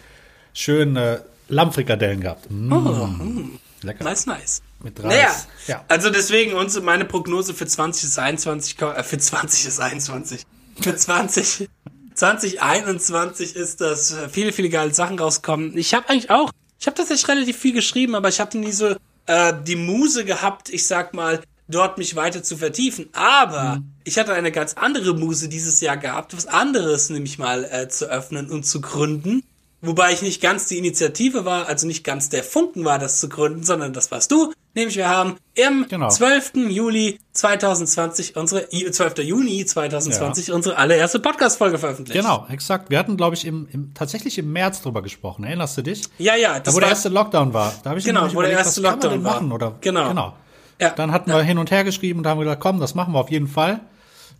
schön 0.52 0.96
äh, 0.96 1.18
Lammfrikadellen 1.48 2.20
gehabt. 2.20 2.50
Mm, 2.50 3.58
lecker. 3.82 4.04
Nice, 4.04 4.26
nice. 4.26 4.62
Mit 4.82 5.02
Reis. 5.02 5.08
Naja, 5.12 5.34
Ja. 5.66 5.84
also 5.88 6.10
deswegen 6.10 6.54
uns 6.54 6.78
meine 6.80 7.04
Prognose 7.04 7.54
für 7.54 7.66
20 7.66 8.04
ist 8.04 8.18
21, 8.18 8.76
ko- 8.76 8.90
äh, 8.90 9.02
für 9.02 9.18
20 9.18 9.66
ist 9.66 9.80
21. 9.80 10.42
Für 10.80 10.94
20 10.94 11.68
2021 12.14 13.56
ist 13.56 13.80
das 13.80 14.12
äh, 14.12 14.28
viele, 14.28 14.52
viele 14.52 14.68
geile 14.68 14.92
Sachen 14.94 15.18
rauskommen. 15.18 15.76
Ich 15.76 15.94
habe 15.94 16.08
eigentlich 16.08 16.30
auch, 16.30 16.50
ich 16.78 16.86
habe 16.86 16.96
tatsächlich 16.96 17.28
relativ 17.28 17.58
viel 17.58 17.72
geschrieben, 17.72 18.14
aber 18.14 18.28
ich 18.28 18.40
hatte 18.40 18.58
nie 18.58 18.72
so 18.72 18.94
äh, 19.26 19.52
die 19.66 19.76
Muse 19.76 20.24
gehabt, 20.24 20.68
ich 20.70 20.86
sag 20.86 21.14
mal, 21.14 21.40
dort 21.68 21.98
mich 21.98 22.14
weiter 22.14 22.42
zu 22.42 22.56
vertiefen. 22.56 23.08
Aber 23.14 23.76
mhm. 23.76 23.92
ich 24.04 24.18
hatte 24.18 24.32
eine 24.34 24.52
ganz 24.52 24.74
andere 24.74 25.14
Muse 25.14 25.48
dieses 25.48 25.80
Jahr 25.80 25.96
gehabt, 25.96 26.36
was 26.36 26.46
anderes 26.46 27.10
nämlich 27.10 27.38
mal 27.38 27.64
äh, 27.64 27.88
zu 27.88 28.06
öffnen 28.10 28.50
und 28.50 28.64
zu 28.64 28.80
gründen. 28.80 29.42
Wobei 29.86 30.12
ich 30.12 30.22
nicht 30.22 30.40
ganz 30.40 30.66
die 30.66 30.78
Initiative 30.78 31.44
war, 31.44 31.68
also 31.68 31.86
nicht 31.86 32.04
ganz 32.04 32.28
der 32.28 32.42
Funken 32.42 32.84
war, 32.84 32.98
das 32.98 33.20
zu 33.20 33.28
gründen, 33.28 33.62
sondern 33.62 33.92
das 33.92 34.10
warst 34.10 34.30
du. 34.30 34.52
Nämlich 34.74 34.96
wir 34.96 35.08
haben 35.08 35.36
im 35.54 35.86
genau. 35.88 36.08
12. 36.08 36.52
Juli 36.68 37.20
2020 37.32 38.36
unsere, 38.36 38.68
12. 38.68 39.18
Juni 39.18 39.64
2020 39.64 40.48
ja. 40.48 40.54
unsere 40.54 40.76
allererste 40.76 41.20
Podcast-Folge 41.20 41.78
veröffentlicht. 41.78 42.20
Genau, 42.20 42.46
exakt. 42.50 42.90
Wir 42.90 42.98
hatten, 42.98 43.16
glaube 43.16 43.36
ich, 43.36 43.46
im, 43.46 43.68
im, 43.70 43.94
tatsächlich 43.94 44.36
im 44.38 44.52
März 44.52 44.82
drüber 44.82 45.02
gesprochen. 45.02 45.44
Erinnerst 45.44 45.76
du 45.78 45.82
dich? 45.82 46.02
Ja, 46.18 46.34
ja. 46.34 46.58
Das 46.58 46.72
da, 46.72 46.74
wo 46.74 46.80
der 46.80 46.88
erste 46.88 47.08
Lockdown 47.08 47.54
war. 47.54 47.72
Da 47.84 47.90
habe 47.90 48.00
ich 48.00 48.04
genau, 48.04 48.22
wo 48.22 48.32
überlegt, 48.32 48.52
der 48.52 48.58
erste 48.58 48.82
was 48.82 48.90
Lockdown 48.90 49.10
kann 49.12 49.22
man 49.22 49.32
denn 49.32 49.48
machen? 49.48 49.52
Oder, 49.52 49.76
genau. 49.80 50.08
genau. 50.08 50.36
Ja. 50.80 50.90
Dann 50.90 51.12
hatten 51.12 51.30
wir 51.30 51.40
hin 51.42 51.58
und 51.58 51.70
her 51.70 51.84
geschrieben 51.84 52.20
und 52.20 52.26
haben 52.26 52.40
gesagt, 52.40 52.60
komm, 52.60 52.80
das 52.80 52.94
machen 52.94 53.14
wir 53.14 53.20
auf 53.20 53.30
jeden 53.30 53.46
Fall. 53.46 53.80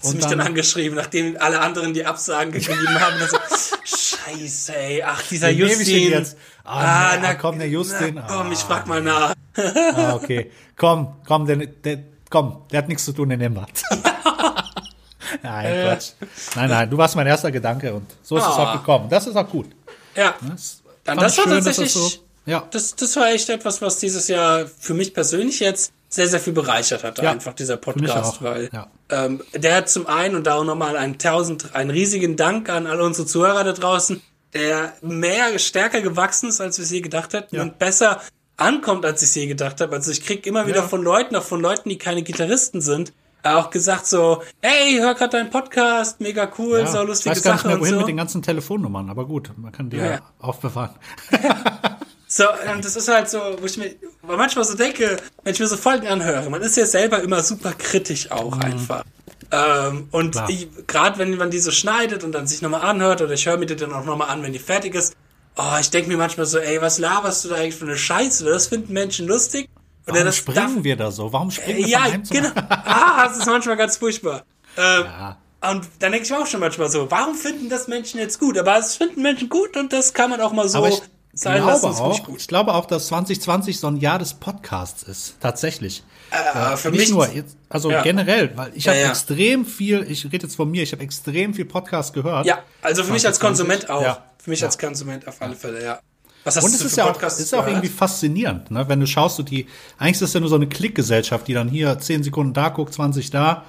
Hast 0.01 0.13
du 0.13 0.17
mich 0.17 0.27
dann, 0.27 0.39
dann 0.39 0.49
angeschrieben, 0.49 0.97
nachdem 0.97 1.37
alle 1.39 1.61
anderen 1.61 1.95
die 1.95 2.05
Absagen 2.05 2.53
gegeben 2.53 3.01
haben. 3.01 3.17
So, 3.29 3.39
Scheiße, 4.25 4.77
ey. 4.77 5.03
Ach, 5.03 5.23
dieser 5.29 5.49
Den 5.49 5.59
Justin. 5.59 6.11
Jetzt. 6.11 6.37
Ah, 6.65 7.13
ah 7.13 7.19
na, 7.21 7.35
komm, 7.35 7.59
der 7.59 7.69
Justin. 7.69 8.15
Na, 8.15 8.27
komm, 8.29 8.49
ah, 8.49 8.53
ich 8.53 8.59
frag 8.59 8.87
mal 8.87 9.03
nach. 9.03 9.35
ah, 9.57 10.15
okay. 10.15 10.51
Komm, 10.77 11.17
komm, 11.27 11.47
der, 11.47 11.57
der, 11.57 11.99
komm, 12.31 12.63
der 12.71 12.79
hat 12.79 12.89
nichts 12.89 13.05
zu 13.05 13.13
tun, 13.13 13.29
den 13.29 13.39
nehmen 13.39 13.57
wir. 13.57 13.67
nein, 15.43 15.67
äh. 15.67 15.85
Quatsch. 15.85 16.11
Nein, 16.57 16.71
nein, 16.71 16.91
du 16.91 16.97
warst 16.97 17.17
mein 17.17 17.27
erster 17.27 17.51
Gedanke 17.51 17.93
und 17.95 18.07
so 18.23 18.37
ist 18.37 18.45
oh. 18.45 18.51
es 18.51 18.57
auch 18.57 18.73
gekommen. 18.73 19.09
Das 19.09 19.27
ist 19.27 19.37
auch 19.37 19.49
gut. 19.49 19.71
Ja. 20.15 20.35
Das, 20.41 20.83
dann 21.05 21.19
das 21.19 21.37
war 21.37 21.45
schön, 21.45 21.53
tatsächlich, 21.55 21.93
das, 21.93 22.13
so, 22.13 22.19
ja. 22.47 22.67
das, 22.71 22.95
das 22.97 23.17
war 23.17 23.29
echt 23.31 23.49
etwas, 23.49 23.83
was 23.83 23.99
dieses 23.99 24.29
Jahr 24.29 24.67
für 24.67 24.95
mich 24.95 25.13
persönlich 25.13 25.61
jetzt 25.61 25.93
sehr, 26.15 26.29
sehr 26.29 26.41
viel 26.41 26.53
bereichert 26.53 27.03
hat, 27.03 27.21
ja, 27.21 27.33
einfach 27.33 27.55
dieser 27.55 27.77
Podcast, 27.77 28.41
weil 28.41 28.71
ja. 28.73 28.87
ähm, 29.11 29.43
der 29.53 29.77
hat 29.77 29.89
zum 29.89 30.07
einen 30.07 30.37
und 30.37 30.47
da 30.47 30.55
auch 30.55 30.65
nochmal 30.65 30.97
einen 30.97 31.19
tausend, 31.19 31.75
einen 31.75 31.91
riesigen 31.91 32.37
Dank 32.37 32.69
an 32.69 32.87
alle 32.87 33.03
unsere 33.03 33.27
Zuhörer 33.27 33.65
da 33.65 33.73
draußen, 33.73 34.23
der 34.53 34.93
mehr, 35.03 35.59
stärker 35.59 36.01
gewachsen 36.01 36.51
ist, 36.51 36.61
als 36.61 36.79
wir 36.79 36.85
es 36.85 36.91
je 36.91 37.01
gedacht 37.01 37.33
hätten 37.33 37.57
ja. 37.57 37.63
und 37.63 37.81
besser 37.81 38.21
ankommt, 38.57 39.05
als 39.05 39.23
ich 39.23 39.31
es 39.31 39.35
je 39.35 39.47
gedacht 39.47 39.81
habe. 39.81 39.97
Also 39.97 40.13
ich 40.13 40.25
krieg 40.25 40.47
immer 40.47 40.69
wieder 40.69 40.85
von 40.85 41.03
Leuten, 41.03 41.35
auch 41.35 41.43
von 41.43 41.61
Leuten, 41.61 41.89
die 41.89 41.99
keine 41.99 42.23
Gitarristen 42.23 42.81
sind, 42.81 43.13
auch 43.43 43.71
gesagt 43.71 44.07
so, 44.07 44.43
hey, 44.63 44.99
hör 44.99 45.15
gerade 45.15 45.33
deinen 45.39 45.51
Podcast, 45.51 46.21
mega 46.21 46.49
cool, 46.59 46.79
ja, 46.79 46.87
so 46.87 47.03
lustige 47.03 47.33
ich 47.33 47.39
weiß 47.39 47.43
gar 47.43 47.59
Sache 47.59 47.67
nicht 47.67 47.75
mehr, 47.75 47.81
wohin 47.81 47.95
so. 47.95 47.99
mit 47.99 48.09
den 48.09 48.17
ganzen 48.17 48.41
Telefonnummern, 48.41 49.11
aber 49.11 49.27
gut, 49.27 49.51
man 49.57 49.73
kann 49.73 49.91
die 49.91 49.97
ja, 49.97 50.13
ja 50.13 50.21
aufbewahren. 50.39 50.95
So, 52.37 52.47
und 52.75 52.85
das 52.85 52.97
ist 52.97 53.07
halt 53.07 53.31
so, 53.31 53.39
wo 53.61 53.65
ich 53.65 53.77
mir 53.77 53.95
manchmal 54.23 54.65
so 54.65 54.75
denke, 54.75 55.19
wenn 55.45 55.53
ich 55.53 55.61
mir 55.61 55.69
so 55.69 55.77
Folgen 55.77 56.09
anhöre, 56.09 56.51
man 56.51 56.63
ist 56.63 56.77
ja 56.77 56.85
selber 56.85 57.23
immer 57.23 57.45
super 57.45 57.73
kritisch 57.75 58.29
auch 58.33 58.57
mhm. 58.57 58.63
einfach. 58.63 59.05
Ähm, 59.53 60.09
und 60.11 60.37
gerade 60.89 61.19
wenn 61.21 61.37
man 61.37 61.53
die 61.53 61.61
so 61.61 61.71
schneidet 61.71 62.25
und 62.25 62.33
dann 62.33 62.49
sich 62.49 62.61
nochmal 62.61 62.81
anhört, 62.81 63.23
oder 63.23 63.35
ich 63.35 63.47
höre 63.47 63.57
mir 63.57 63.67
die 63.67 63.77
dann 63.77 63.93
auch 63.93 64.05
nochmal 64.05 64.31
an, 64.31 64.43
wenn 64.43 64.53
die 64.53 64.59
fertig 64.59 64.97
ist, 64.97 65.15
oh, 65.57 65.79
ich 65.81 65.91
denke 65.91 66.09
mir 66.09 66.17
manchmal 66.17 66.47
so, 66.47 66.59
ey, 66.59 66.83
was 66.83 66.99
laberst 66.99 67.45
du 67.45 67.51
da 67.51 67.55
eigentlich 67.55 67.77
für 67.77 67.85
eine 67.85 67.97
Scheiße? 67.97 68.45
Das 68.45 68.67
finden 68.67 68.93
Menschen 68.93 69.29
lustig. 69.29 69.69
Oder 70.05 70.15
Warum 70.15 70.27
das 70.27 70.37
springen 70.37 70.75
darf, 70.75 70.85
wir 70.85 70.97
da 70.97 71.13
so? 71.13 71.33
Warum 71.33 71.53
springen 71.53 71.79
wir 71.79 71.87
äh, 71.87 71.89
Ja, 71.89 72.07
genau. 72.29 72.51
ah, 72.69 73.29
das 73.29 73.39
ist 73.39 73.47
manchmal 73.47 73.77
ganz 73.77 73.99
furchtbar. 73.99 74.43
Ähm, 74.77 75.05
ja. 75.05 75.39
Und 75.71 75.87
dann 76.01 76.11
denke 76.11 76.25
ich 76.25 76.31
mir 76.33 76.41
auch 76.41 76.49
schon 76.49 76.59
manchmal 76.59 76.91
so, 76.91 77.09
warum 77.13 77.37
finden 77.37 77.69
das 77.69 77.87
Menschen 77.87 78.19
jetzt 78.19 78.41
gut? 78.41 78.59
Aber 78.59 78.77
es 78.77 78.97
finden 78.97 79.23
Menschen 79.23 79.49
gut 79.49 79.77
und 79.77 79.93
das 79.93 80.13
kann 80.13 80.31
man 80.31 80.41
auch 80.41 80.53
mal 80.53 80.69
so 80.69 80.83
sein 81.35 81.63
glaube 81.63 81.87
lassen. 81.87 82.03
Auch, 82.03 82.29
ich 82.29 82.49
glaube 82.49 82.75
auch, 82.75 82.87
dass 82.87 83.07
2020 83.09 83.79
so 83.79 83.87
ein 83.89 83.97
Jahr 83.97 84.19
des 84.19 84.35
Podcasts 84.35 85.03
ist. 85.03 85.37
Tatsächlich. 85.41 86.03
Äh, 86.31 86.77
für 86.77 86.91
nicht 86.91 87.01
mich 87.01 87.11
nur, 87.11 87.29
jetzt, 87.29 87.57
also 87.69 87.91
ja. 87.91 88.03
generell, 88.03 88.57
weil 88.57 88.73
ich 88.75 88.85
ja, 88.85 88.93
habe 88.93 89.03
ja. 89.03 89.11
extrem 89.11 89.67
viel, 89.67 90.05
ich 90.09 90.25
rede 90.25 90.47
jetzt 90.47 90.57
von 90.57 90.71
mir, 90.71 90.83
ich 90.83 90.93
habe 90.93 91.03
extrem 91.03 91.55
viel 91.55 91.65
Podcast 91.65 92.13
gehört. 92.13 92.47
Ja, 92.47 92.63
also 92.83 93.05
für 93.05 93.13
mich 93.13 93.27
als 93.27 93.39
Konsument 93.39 93.89
auch. 93.91 94.19
Für 94.39 94.51
mich 94.51 94.63
als 94.65 94.79
Konsument 94.79 95.27
auf 95.27 95.41
alle 95.41 95.55
Fälle, 95.55 95.83
ja. 95.83 96.01
Was 96.45 96.57
hast 96.57 96.65
und 96.65 96.75
es 96.75 96.83
ist 96.83 96.97
ja 96.97 97.11
auch, 97.11 97.23
ist 97.23 97.55
auch 97.55 97.67
irgendwie 97.67 97.89
faszinierend, 97.89 98.71
ne? 98.71 98.87
wenn 98.87 99.01
du 99.01 99.07
schaust, 99.07 99.39
du 99.39 99.43
die, 99.43 99.67
eigentlich 99.97 100.13
ist 100.13 100.23
das 100.23 100.35
ja 100.35 100.41
nur 100.41 100.51
so 100.51 100.57
eine 100.57 100.69
Klickgesellschaft, 100.69 101.49
die 101.49 101.55
dann 101.55 101.69
hier 101.69 101.99
10 101.99 102.23
Sekunden 102.23 102.53
da 102.53 102.69
guckt, 102.69 102.93
20 102.93 103.31
da, 103.31 103.65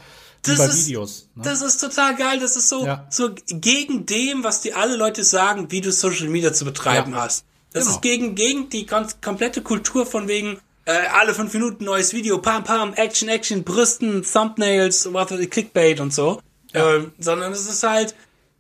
das 0.46 0.56
über 0.56 0.66
ist, 0.66 0.88
Videos. 0.88 1.30
Ne? 1.36 1.44
Das 1.44 1.62
ist 1.62 1.80
total 1.80 2.16
geil. 2.16 2.40
Das 2.40 2.56
ist 2.56 2.70
so, 2.70 2.86
ja. 2.86 3.06
so 3.10 3.32
gegen 3.48 4.06
dem, 4.06 4.44
was 4.44 4.62
die 4.62 4.74
alle 4.74 4.96
Leute 4.96 5.24
sagen, 5.24 5.72
wie 5.72 5.82
du 5.82 5.92
Social 5.92 6.28
Media 6.28 6.54
zu 6.54 6.66
betreiben 6.66 7.14
ja. 7.14 7.24
hast. 7.24 7.46
Das 7.76 7.84
genau. 7.84 7.96
ist 7.96 8.02
gegen, 8.04 8.36
gegen 8.36 8.70
die 8.70 8.86
ganz 8.86 9.20
komplette 9.20 9.62
Kultur 9.62 10.06
von 10.06 10.30
wegen, 10.30 10.60
äh, 10.86 10.94
alle 11.12 11.34
fünf 11.34 11.54
Minuten 11.54 11.84
neues 11.84 12.14
Video, 12.14 12.38
pam, 12.38 12.64
pam, 12.64 12.94
Action, 12.94 13.28
Action, 13.28 13.66
Brüsten, 13.66 14.24
Thumbnails, 14.24 15.12
was 15.12 15.28
Clickbait 15.50 16.00
und 16.00 16.14
so. 16.14 16.40
Ja. 16.74 16.96
Ähm, 16.96 17.12
sondern 17.20 17.52
es 17.52 17.68
ist 17.68 17.84
halt, 17.84 18.16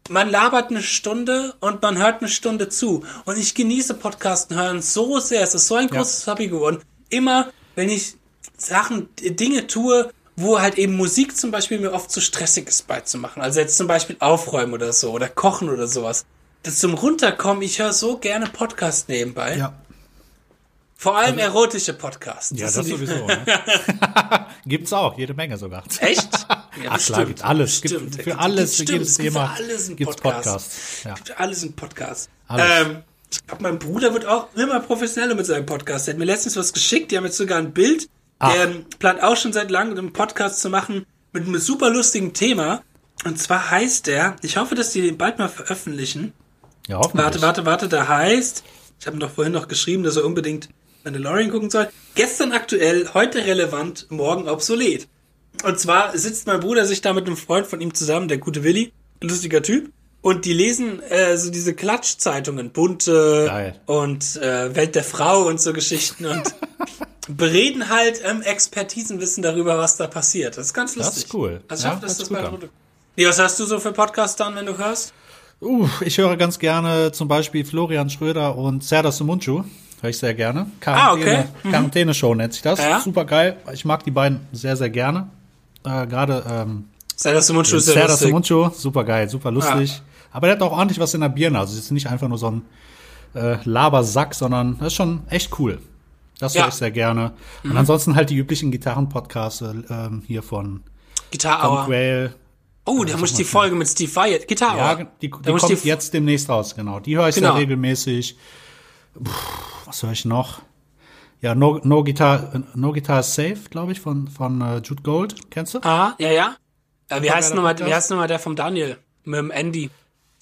man 0.09 0.29
labert 0.29 0.69
eine 0.69 0.83
Stunde 0.83 1.53
und 1.61 1.81
man 1.81 1.97
hört 1.97 2.19
eine 2.19 2.27
Stunde 2.27 2.67
zu. 2.67 3.05
Und 3.23 3.37
ich 3.37 3.55
genieße 3.55 3.93
Podcasten 3.93 4.57
hören 4.57 4.81
so 4.81 5.17
sehr. 5.21 5.43
Es 5.43 5.55
ist 5.55 5.67
so 5.67 5.75
ein 5.75 5.87
großes 5.87 6.25
ja. 6.25 6.33
Hobby 6.33 6.49
geworden. 6.49 6.81
Immer, 7.09 7.53
wenn 7.75 7.87
ich 7.87 8.15
Sachen, 8.57 9.07
Dinge 9.15 9.67
tue, 9.67 10.11
wo 10.35 10.59
halt 10.59 10.77
eben 10.77 10.97
Musik 10.97 11.37
zum 11.37 11.51
Beispiel 11.51 11.79
mir 11.79 11.93
oft 11.93 12.11
zu 12.11 12.19
stressig 12.19 12.67
ist 12.67 12.85
beizumachen. 12.85 13.41
Also 13.41 13.61
jetzt 13.61 13.77
zum 13.77 13.87
Beispiel 13.87 14.17
aufräumen 14.19 14.73
oder 14.73 14.91
so 14.91 15.11
oder 15.11 15.29
kochen 15.29 15.69
oder 15.69 15.87
sowas 15.87 16.25
das 16.65 16.79
zum 16.79 16.95
Runterkommen, 16.95 17.61
ich 17.61 17.79
höre 17.79 17.93
so 17.93 18.17
gerne 18.17 18.47
Podcasts 18.47 19.07
nebenbei. 19.07 19.57
Ja. 19.57 19.73
Vor 20.97 21.17
allem 21.17 21.37
also, 21.37 21.41
erotische 21.41 21.93
Podcasts. 21.93 22.57
Ja, 22.57 22.65
das, 22.65 22.75
das 22.75 22.87
sowieso. 22.87 23.27
Ne? 23.27 23.45
gibt's 24.65 24.91
auch, 24.91 25.17
jede 25.17 25.33
Menge 25.33 25.57
sogar. 25.57 25.83
Echt? 25.99 26.29
Ja, 26.83 26.91
Ach 26.91 26.99
klar, 26.99 27.25
gibt 27.25 27.41
alles. 27.41 27.81
Gibt 27.81 28.15
für 28.15 28.21
gibt, 28.21 28.37
alles, 28.37 28.75
für 28.75 28.83
jedes 28.83 29.15
Thema 29.15 29.47
für 29.47 29.63
alles 29.63 29.87
ein 29.87 29.95
gibt's 29.95 30.17
Podcast. 30.17 30.45
Podcasts. 30.45 31.03
Ja. 31.05 31.13
Gibt 31.13 31.39
alles 31.39 31.63
ein 31.63 31.71
Podcast. 31.71 32.29
Ähm, 32.49 33.03
ich 33.31 33.47
glaube, 33.47 33.63
mein 33.63 33.79
Bruder 33.79 34.13
wird 34.13 34.25
auch 34.25 34.53
immer 34.55 34.81
professioneller 34.81 35.35
mit 35.35 35.45
seinem 35.45 35.65
Podcast. 35.65 36.09
Er 36.09 36.15
hat 36.15 36.19
mir 36.19 36.25
letztens 36.25 36.57
was 36.57 36.73
geschickt, 36.73 37.11
die 37.11 37.17
haben 37.17 37.23
jetzt 37.23 37.37
sogar 37.37 37.59
ein 37.59 37.71
Bild. 37.71 38.09
Ach. 38.39 38.51
Der 38.51 38.67
plant 38.99 39.23
auch 39.23 39.37
schon 39.37 39.53
seit 39.53 39.71
langem 39.71 39.97
einen 39.97 40.11
Podcast 40.11 40.59
zu 40.59 40.69
machen 40.69 41.05
mit 41.31 41.45
einem 41.45 41.59
super 41.59 41.89
lustigen 41.89 42.33
Thema. 42.33 42.83
Und 43.23 43.39
zwar 43.39 43.71
heißt 43.71 44.07
der, 44.07 44.35
ich 44.41 44.57
hoffe, 44.57 44.75
dass 44.75 44.91
die 44.91 45.01
den 45.01 45.17
bald 45.17 45.39
mal 45.39 45.47
veröffentlichen. 45.47 46.33
Ja. 46.87 47.01
Warte, 47.13 47.41
warte, 47.41 47.65
warte, 47.65 47.89
da 47.89 48.07
heißt, 48.07 48.63
ich 48.99 49.07
habe 49.07 49.17
doch 49.17 49.31
vorhin 49.31 49.53
noch 49.53 49.67
geschrieben, 49.67 50.03
dass 50.03 50.17
er 50.17 50.25
unbedingt 50.25 50.69
Mandalorian 51.03 51.51
gucken 51.51 51.69
soll. 51.69 51.89
Gestern 52.15 52.51
aktuell, 52.51 53.09
heute 53.13 53.45
relevant, 53.45 54.07
morgen 54.09 54.47
obsolet. 54.47 55.07
Und 55.63 55.79
zwar 55.79 56.17
sitzt 56.17 56.47
mein 56.47 56.59
Bruder 56.59 56.85
sich 56.85 57.01
da 57.01 57.13
mit 57.13 57.25
einem 57.25 57.37
Freund 57.37 57.67
von 57.67 57.81
ihm 57.81 57.93
zusammen, 57.93 58.27
der 58.27 58.37
gute 58.37 58.63
Willi, 58.63 58.91
lustiger 59.21 59.61
Typ, 59.61 59.91
und 60.21 60.45
die 60.45 60.53
lesen 60.53 61.01
äh, 61.03 61.37
so 61.37 61.51
diese 61.51 61.75
Klatschzeitungen, 61.75 62.71
bunte 62.71 63.45
Geil. 63.45 63.79
und 63.85 64.37
äh, 64.37 64.75
Welt 64.75 64.95
der 64.95 65.03
Frau 65.03 65.43
und 65.43 65.61
so 65.61 65.71
Geschichten 65.71 66.25
und 66.25 66.43
bereden 67.27 67.89
halt 67.89 68.21
ähm, 68.25 68.41
Expertisenwissen 68.41 69.43
darüber, 69.43 69.77
was 69.77 69.97
da 69.97 70.07
passiert. 70.07 70.57
Das 70.57 70.67
ist 70.67 70.73
ganz 70.73 70.95
lustig. 70.95 71.15
Das 71.15 71.23
ist 71.25 71.33
cool. 71.35 71.61
Also 71.67 71.81
ich 71.81 71.85
ja, 71.85 71.95
hoffe, 71.95 72.07
dass 72.07 72.17
das 72.17 72.29
bei 72.29 72.43
Nee, 73.17 73.27
was 73.27 73.39
hast 73.39 73.59
du 73.59 73.65
so 73.65 73.79
für 73.79 73.91
Podcasts 73.93 74.35
dann, 74.35 74.55
wenn 74.55 74.65
du 74.65 74.77
hörst? 74.77 75.13
Uh, 75.65 75.89
ich 76.01 76.19
höre 76.19 76.37
ganz 76.37 76.59
gerne 76.59 77.11
zum 77.11 77.27
Beispiel 77.27 77.65
Florian 77.65 78.09
Schröder 78.09 78.55
und 78.55 78.83
Serdar 78.83 79.11
Sumuncu. 79.11 79.63
Höre 80.01 80.09
ich 80.09 80.17
sehr 80.19 80.35
gerne. 80.35 80.67
Quarantäne, 80.79 81.07
ah, 81.07 81.13
okay. 81.13 81.43
Mhm. 81.63 81.69
Quarantäne-Show 81.71 82.35
nennt 82.35 82.53
sich 82.53 82.61
das. 82.61 82.79
Ja. 82.79 82.99
Super 82.99 83.25
geil. 83.25 83.57
Ich 83.73 83.83
mag 83.83 84.03
die 84.03 84.11
beiden 84.11 84.41
sehr, 84.51 84.77
sehr 84.77 84.91
gerne. 84.91 85.27
Äh, 85.83 86.05
Gerade 86.05 86.43
ähm, 86.47 86.85
Serdar 87.15 87.41
Sumuncu 87.41 87.77
ist 87.77 87.85
Serdar 87.85 88.15
Sumuncu, 88.15 88.69
super 88.75 89.03
geil, 89.03 89.27
super 89.27 89.49
lustig. 89.49 89.95
Ja. 89.95 90.01
Aber 90.33 90.47
der 90.47 90.57
hat 90.57 90.61
auch 90.61 90.71
ordentlich 90.71 90.99
was 90.99 91.15
in 91.15 91.21
der 91.21 91.29
Birne. 91.29 91.57
Also 91.57 91.73
es 91.73 91.85
ist 91.85 91.91
nicht 91.91 92.09
einfach 92.09 92.27
nur 92.27 92.37
so 92.37 92.51
ein 92.51 92.61
äh, 93.33 93.57
Labersack, 93.63 94.35
sondern 94.35 94.77
das 94.77 94.87
ist 94.87 94.93
schon 94.93 95.23
echt 95.29 95.57
cool. 95.57 95.79
Das 96.37 96.55
höre 96.55 96.67
ich 96.67 96.73
sehr 96.75 96.91
gerne. 96.91 97.31
Mhm. 97.63 97.71
Und 97.71 97.77
ansonsten 97.77 98.15
halt 98.15 98.29
die 98.29 98.35
üblichen 98.35 98.69
Gitarren-Podcasts 98.69 99.61
äh, 99.61 99.73
ähm, 99.89 100.21
hier 100.27 100.43
von 100.43 100.83
Gitarre. 101.31 101.61
Tom 101.61 101.85
Quayle, 101.85 102.33
Oh, 102.85 103.03
da 103.03 103.17
muss 103.17 103.31
ich 103.31 103.37
die 103.37 103.43
Folge 103.43 103.75
mit 103.75 103.87
Steve 103.87 104.15
Vai, 104.15 104.37
Gitarre. 104.37 104.77
Ja, 104.77 104.95
die, 104.95 105.07
die 105.21 105.29
kommt 105.29 105.69
die 105.69 105.87
jetzt 105.87 106.13
demnächst 106.13 106.47
raus, 106.49 106.75
genau. 106.75 106.99
Die 106.99 107.17
höre 107.17 107.29
ich 107.29 107.35
genau. 107.35 107.53
sehr 107.53 107.61
regelmäßig. 107.61 108.37
Puh, 109.15 109.31
was 109.85 110.03
höre 110.03 110.11
ich 110.11 110.25
noch? 110.25 110.61
Ja, 111.41 111.55
No, 111.55 111.79
no 111.83 112.03
Guitar, 112.03 112.63
No 112.75 112.91
Guitar 112.91 113.23
Safe, 113.23 113.57
glaube 113.69 113.91
ich, 113.91 114.01
von, 114.01 114.27
von 114.27 114.61
uh, 114.61 114.77
Jude 114.83 115.01
Gold. 115.01 115.35
Kennst 115.49 115.73
du? 115.73 115.79
Ah, 115.83 116.15
ja, 116.19 116.31
ja. 116.31 116.55
Äh, 117.09 117.21
wie, 117.21 117.31
heißt 117.31 117.55
nochmal, 117.55 117.77
wie 117.79 117.93
heißt 117.93 118.09
nochmal 118.11 118.27
der 118.27 118.39
vom 118.39 118.55
Daniel? 118.55 118.97
Mit 119.23 119.39
dem 119.39 119.51
Andy. 119.51 119.89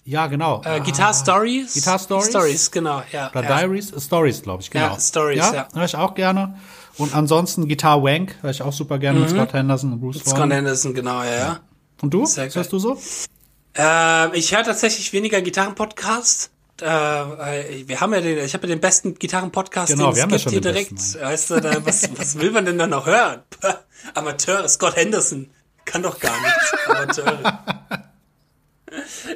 Ja, 0.05 0.27
genau. 0.27 0.61
Äh, 0.65 0.81
Guitar 0.81 1.09
ah, 1.09 1.13
Stories? 1.13 1.73
Guitar 1.73 1.97
Stories? 1.97 2.29
Stories, 2.29 2.71
genau, 2.71 3.03
ja. 3.11 3.29
Oder 3.29 3.43
ja. 3.43 3.57
Diaries? 3.57 3.93
Stories, 3.97 4.41
glaube 4.41 4.61
ich, 4.61 4.69
genau. 4.69 4.93
Ja, 4.93 4.99
Stories, 4.99 5.37
ja. 5.37 5.53
ja. 5.53 5.67
Höre 5.73 5.85
ich 5.85 5.95
auch 5.95 6.13
gerne. 6.13 6.57
Und 6.97 7.15
ansonsten 7.15 7.67
Guitar 7.69 8.03
Wank 8.03 8.35
höre 8.41 8.51
ich 8.51 8.61
auch 8.61 8.73
super 8.73 8.99
gerne 8.99 9.19
mhm. 9.19 9.25
mit 9.25 9.33
Scott 9.33 9.53
Henderson 9.53 9.93
und 9.93 10.01
Bruce 10.01 10.19
Scott 10.19 10.51
Henderson, 10.51 10.93
genau, 10.93 11.23
ja, 11.23 11.35
ja. 11.35 11.59
Und 12.03 12.13
du? 12.13 12.23
Was 12.23 12.37
hörst 12.37 12.71
du 12.71 12.79
so? 12.79 13.01
Äh, 13.77 14.37
ich 14.37 14.53
höre 14.53 14.63
tatsächlich 14.63 15.13
weniger 15.13 15.41
Gitarrenpodcasts. 15.41 16.51
Äh, 16.81 16.85
wir 17.87 18.01
haben 18.01 18.13
ja 18.13 18.19
den, 18.21 18.39
ich 18.43 18.53
habe 18.53 18.67
ja 18.67 18.75
den 18.75 18.81
besten 18.81 19.15
Gitarrenpodcast, 19.15 19.93
Genau, 19.93 20.11
den 20.11 20.15
wir 20.15 20.17
es 20.17 20.21
haben 20.23 20.29
ja 20.31 20.35
gibt 20.37 20.43
schon 20.43 20.51
hier 20.51 20.61
direkt. 20.61 20.89
besten, 20.95 21.21
weißt 21.21 21.49
du, 21.51 21.59
da, 21.61 21.85
was, 21.85 22.09
was 22.17 22.39
will 22.39 22.51
man 22.51 22.65
denn 22.65 22.77
da 22.77 22.87
noch 22.87 23.05
hören? 23.05 23.41
Amateur, 24.15 24.67
Scott 24.67 24.95
Henderson. 24.97 25.49
Kann 25.85 26.03
doch 26.03 26.19
gar 26.19 26.35
nichts. 26.41 26.73
Amateur. 26.87 27.63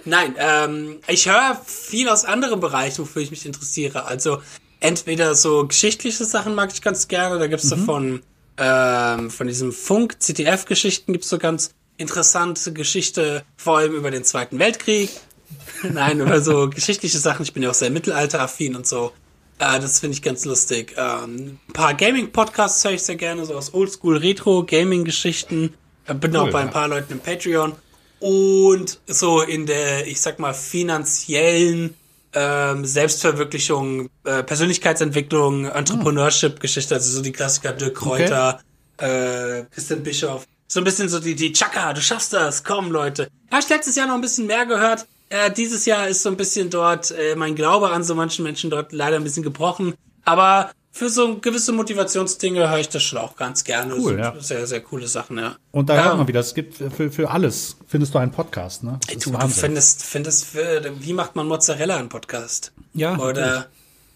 Nein, 0.06 0.36
ähm, 0.38 1.00
ich 1.08 1.28
höre 1.30 1.60
viel 1.66 2.10
aus 2.10 2.26
anderen 2.26 2.60
Bereichen, 2.60 3.00
wofür 3.04 3.22
ich 3.22 3.32
mich 3.32 3.46
interessiere. 3.46 4.06
Also 4.06 4.42
entweder 4.80 5.36
so 5.36 5.66
geschichtliche 5.68 6.26
Sachen 6.26 6.54
mag 6.54 6.72
ich 6.74 6.82
ganz 6.82 7.08
gerne. 7.08 7.40
Da 7.40 7.48
gibt's 7.48 7.66
Mhm. 7.66 7.70
so 7.70 7.76
von 7.78 8.24
ähm, 8.60 9.30
von 9.30 9.48
diesem 9.48 9.72
Funk 9.72 10.18
CTF-Geschichten 10.20 11.14
gibt's 11.14 11.30
so 11.30 11.38
ganz 11.38 11.72
interessante 11.98 12.74
Geschichte, 12.74 13.44
vor 13.56 13.78
allem 13.78 13.94
über 13.94 14.12
den 14.12 14.24
Zweiten 14.24 14.60
Weltkrieg. 14.60 15.10
Nein, 15.84 16.20
über 16.20 16.42
so 16.42 16.70
geschichtliche 16.70 17.20
Sachen. 17.20 17.44
Ich 17.44 17.54
bin 17.54 17.64
ja 17.64 17.70
auch 17.70 17.76
sehr 17.76 17.90
mittelalteraffin 17.90 18.76
und 18.76 18.88
so. 18.88 19.12
Äh, 19.60 19.80
das 19.80 20.00
finde 20.00 20.16
ich 20.16 20.22
ganz 20.22 20.46
lustig. 20.46 20.96
Ähm, 20.98 21.60
ein 21.68 21.74
paar 21.74 21.94
Gaming-Podcasts 21.94 22.84
höre 22.84 22.94
ich 22.94 23.04
sehr 23.04 23.16
gerne, 23.16 23.46
so 23.46 23.56
aus 23.56 23.74
Oldschool 23.74 24.18
Retro 24.18 24.64
Gaming-Geschichten. 24.64 25.74
Äh, 26.06 26.14
bin 26.14 26.36
auch 26.36 26.46
Cool, 26.46 26.52
bei 26.52 26.62
ein 26.62 26.72
paar 26.72 26.88
Leuten 26.88 27.14
im 27.14 27.20
Patreon. 27.20 27.74
Und 28.20 29.00
so 29.06 29.42
in 29.42 29.66
der, 29.66 30.08
ich 30.08 30.20
sag 30.22 30.40
mal, 30.40 30.54
finanziellen 30.54 31.94
ähm, 32.34 32.86
Selbstverwirklichung, 32.86 34.10
äh, 34.24 34.44
Persönlichkeitsentwicklung, 34.44 35.66
Entrepreneurship-Geschichte, 35.66 36.96
also 36.96 37.12
so 37.12 37.22
die 37.22 37.32
Klassiker 37.32 37.74
Dirk 37.74 37.96
Kräuter, 37.96 38.60
äh, 38.98 39.64
Christian 39.72 40.04
Bischoff. 40.04 40.48
So 40.68 40.82
ein 40.82 40.84
bisschen 40.84 41.08
so 41.10 41.20
die, 41.20 41.36
die 41.36 41.54
Chaka, 41.54 41.94
du 41.94 42.02
schaffst 42.02 42.34
das, 42.34 42.64
komm 42.64 42.92
Leute. 42.92 43.30
Habe 43.52 43.62
ich 43.62 43.70
letztes 43.70 43.96
Jahr 43.96 44.08
noch 44.08 44.16
ein 44.16 44.22
bisschen 44.22 44.48
mehr 44.48 44.66
gehört. 44.66 45.06
Äh, 45.30 45.52
dieses 45.52 45.86
Jahr 45.86 46.08
ist 46.08 46.24
so 46.24 46.30
ein 46.30 46.38
bisschen 46.38 46.70
dort 46.70 47.12
äh, 47.12 47.36
mein 47.36 47.56
Glaube 47.56 47.90
an 47.92 48.04
so 48.04 48.16
manchen 48.16 48.44
Menschen 48.44 48.70
dort 48.70 48.92
leider 48.92 49.16
ein 49.18 49.24
bisschen 49.24 49.44
gebrochen. 49.44 49.94
Aber 50.26 50.72
für 50.92 51.10
so 51.10 51.38
gewisse 51.38 51.72
Motivationsdinge 51.74 52.70
höre 52.70 52.80
ich 52.80 52.90
das 52.90 53.04
schon 53.04 53.20
auch 53.20 53.36
ganz 53.38 53.64
gerne. 53.64 53.94
Cool, 53.96 54.14
so, 54.14 54.18
ja. 54.18 54.34
Sehr, 54.40 54.68
sehr 54.68 54.82
coole 54.82 55.08
Sachen, 55.08 55.38
ja. 55.38 55.56
Und 55.72 55.90
da 55.90 55.96
Ja. 55.96 56.04
hört 56.06 56.18
man 56.18 56.28
wieder, 56.28 56.40
es 56.42 56.54
gibt 56.54 56.76
für, 56.76 57.12
für 57.12 57.30
alles, 57.30 57.78
findest 57.88 58.14
du 58.14 58.18
einen 58.20 58.32
Podcast, 58.32 58.84
ne? 58.84 59.00
Ist 59.10 59.26
Du, 59.26 59.32
du 59.32 59.48
findest, 59.50 60.04
findest, 60.04 60.46
für- 60.46 60.82
wie 61.00 61.14
macht 61.14 61.36
man 61.36 61.48
Mozzarella 61.48 61.98
einen 61.98 62.10
Podcast? 62.10 62.72
Ja, 62.94 63.18
Oder 63.18 63.68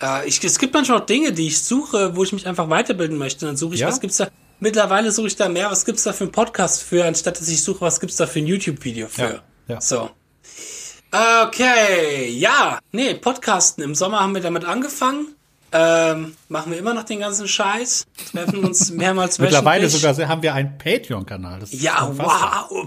äh, 0.02 0.28
ich, 0.28 0.44
es 0.44 0.58
gibt 0.60 0.74
manchmal 0.74 1.02
auch 1.02 1.06
Dinge, 1.06 1.32
die 1.34 1.48
ich 1.48 1.62
suche, 1.62 2.16
wo 2.16 2.24
ich 2.24 2.34
mich 2.34 2.48
einfach 2.48 2.70
weiterbilden 2.70 3.18
möchte. 3.18 3.46
Dann 3.46 3.56
suche 3.58 3.76
ich, 3.76 3.82
Ja? 3.82 3.88
was 3.88 4.02
gibt's 4.02 4.18
da? 4.18 4.28
Mittlerweile 4.64 5.12
suche 5.12 5.26
ich 5.26 5.36
da 5.36 5.50
mehr, 5.50 5.72
was 5.72 5.86
gibt's 5.86 6.04
da 6.04 6.14
für 6.14 6.26
einen 6.26 6.32
Podcast 6.32 6.84
für, 6.84 7.04
anstatt 7.04 7.42
dass 7.42 7.48
ich 7.48 7.64
suche, 7.64 7.82
was 7.82 8.00
gibt's 8.00 8.18
da 8.18 8.28
für 8.28 8.38
ein 8.38 8.46
YouTube-Video 8.46 9.08
für. 9.08 9.22
Ja, 9.22 9.42
ja. 9.68 9.82
So. 9.82 10.12
Okay, 11.12 12.30
ja, 12.30 12.78
nee, 12.92 13.16
Podcasten. 13.16 13.84
Im 13.84 13.96
Sommer 13.96 14.20
haben 14.20 14.36
wir 14.36 14.42
damit 14.42 14.64
angefangen. 14.64 15.36
Ähm, 15.74 16.36
machen 16.50 16.72
wir 16.72 16.80
immer 16.80 16.94
noch 16.94 17.04
den 17.04 17.20
ganzen 17.22 17.48
Scheiß. 17.48 18.06
Treffen 18.32 18.66
uns 18.66 18.92
mehrmals 18.92 19.40
Mittlerweile 19.40 19.86
wöchentlich. 19.86 20.16
sogar 20.16 20.28
haben 20.28 20.42
wir 20.42 20.54
einen 20.54 20.78
Patreon-Kanal. 20.78 21.62
Das 21.62 21.72
Ja, 21.72 22.10
wow. 22.12 22.18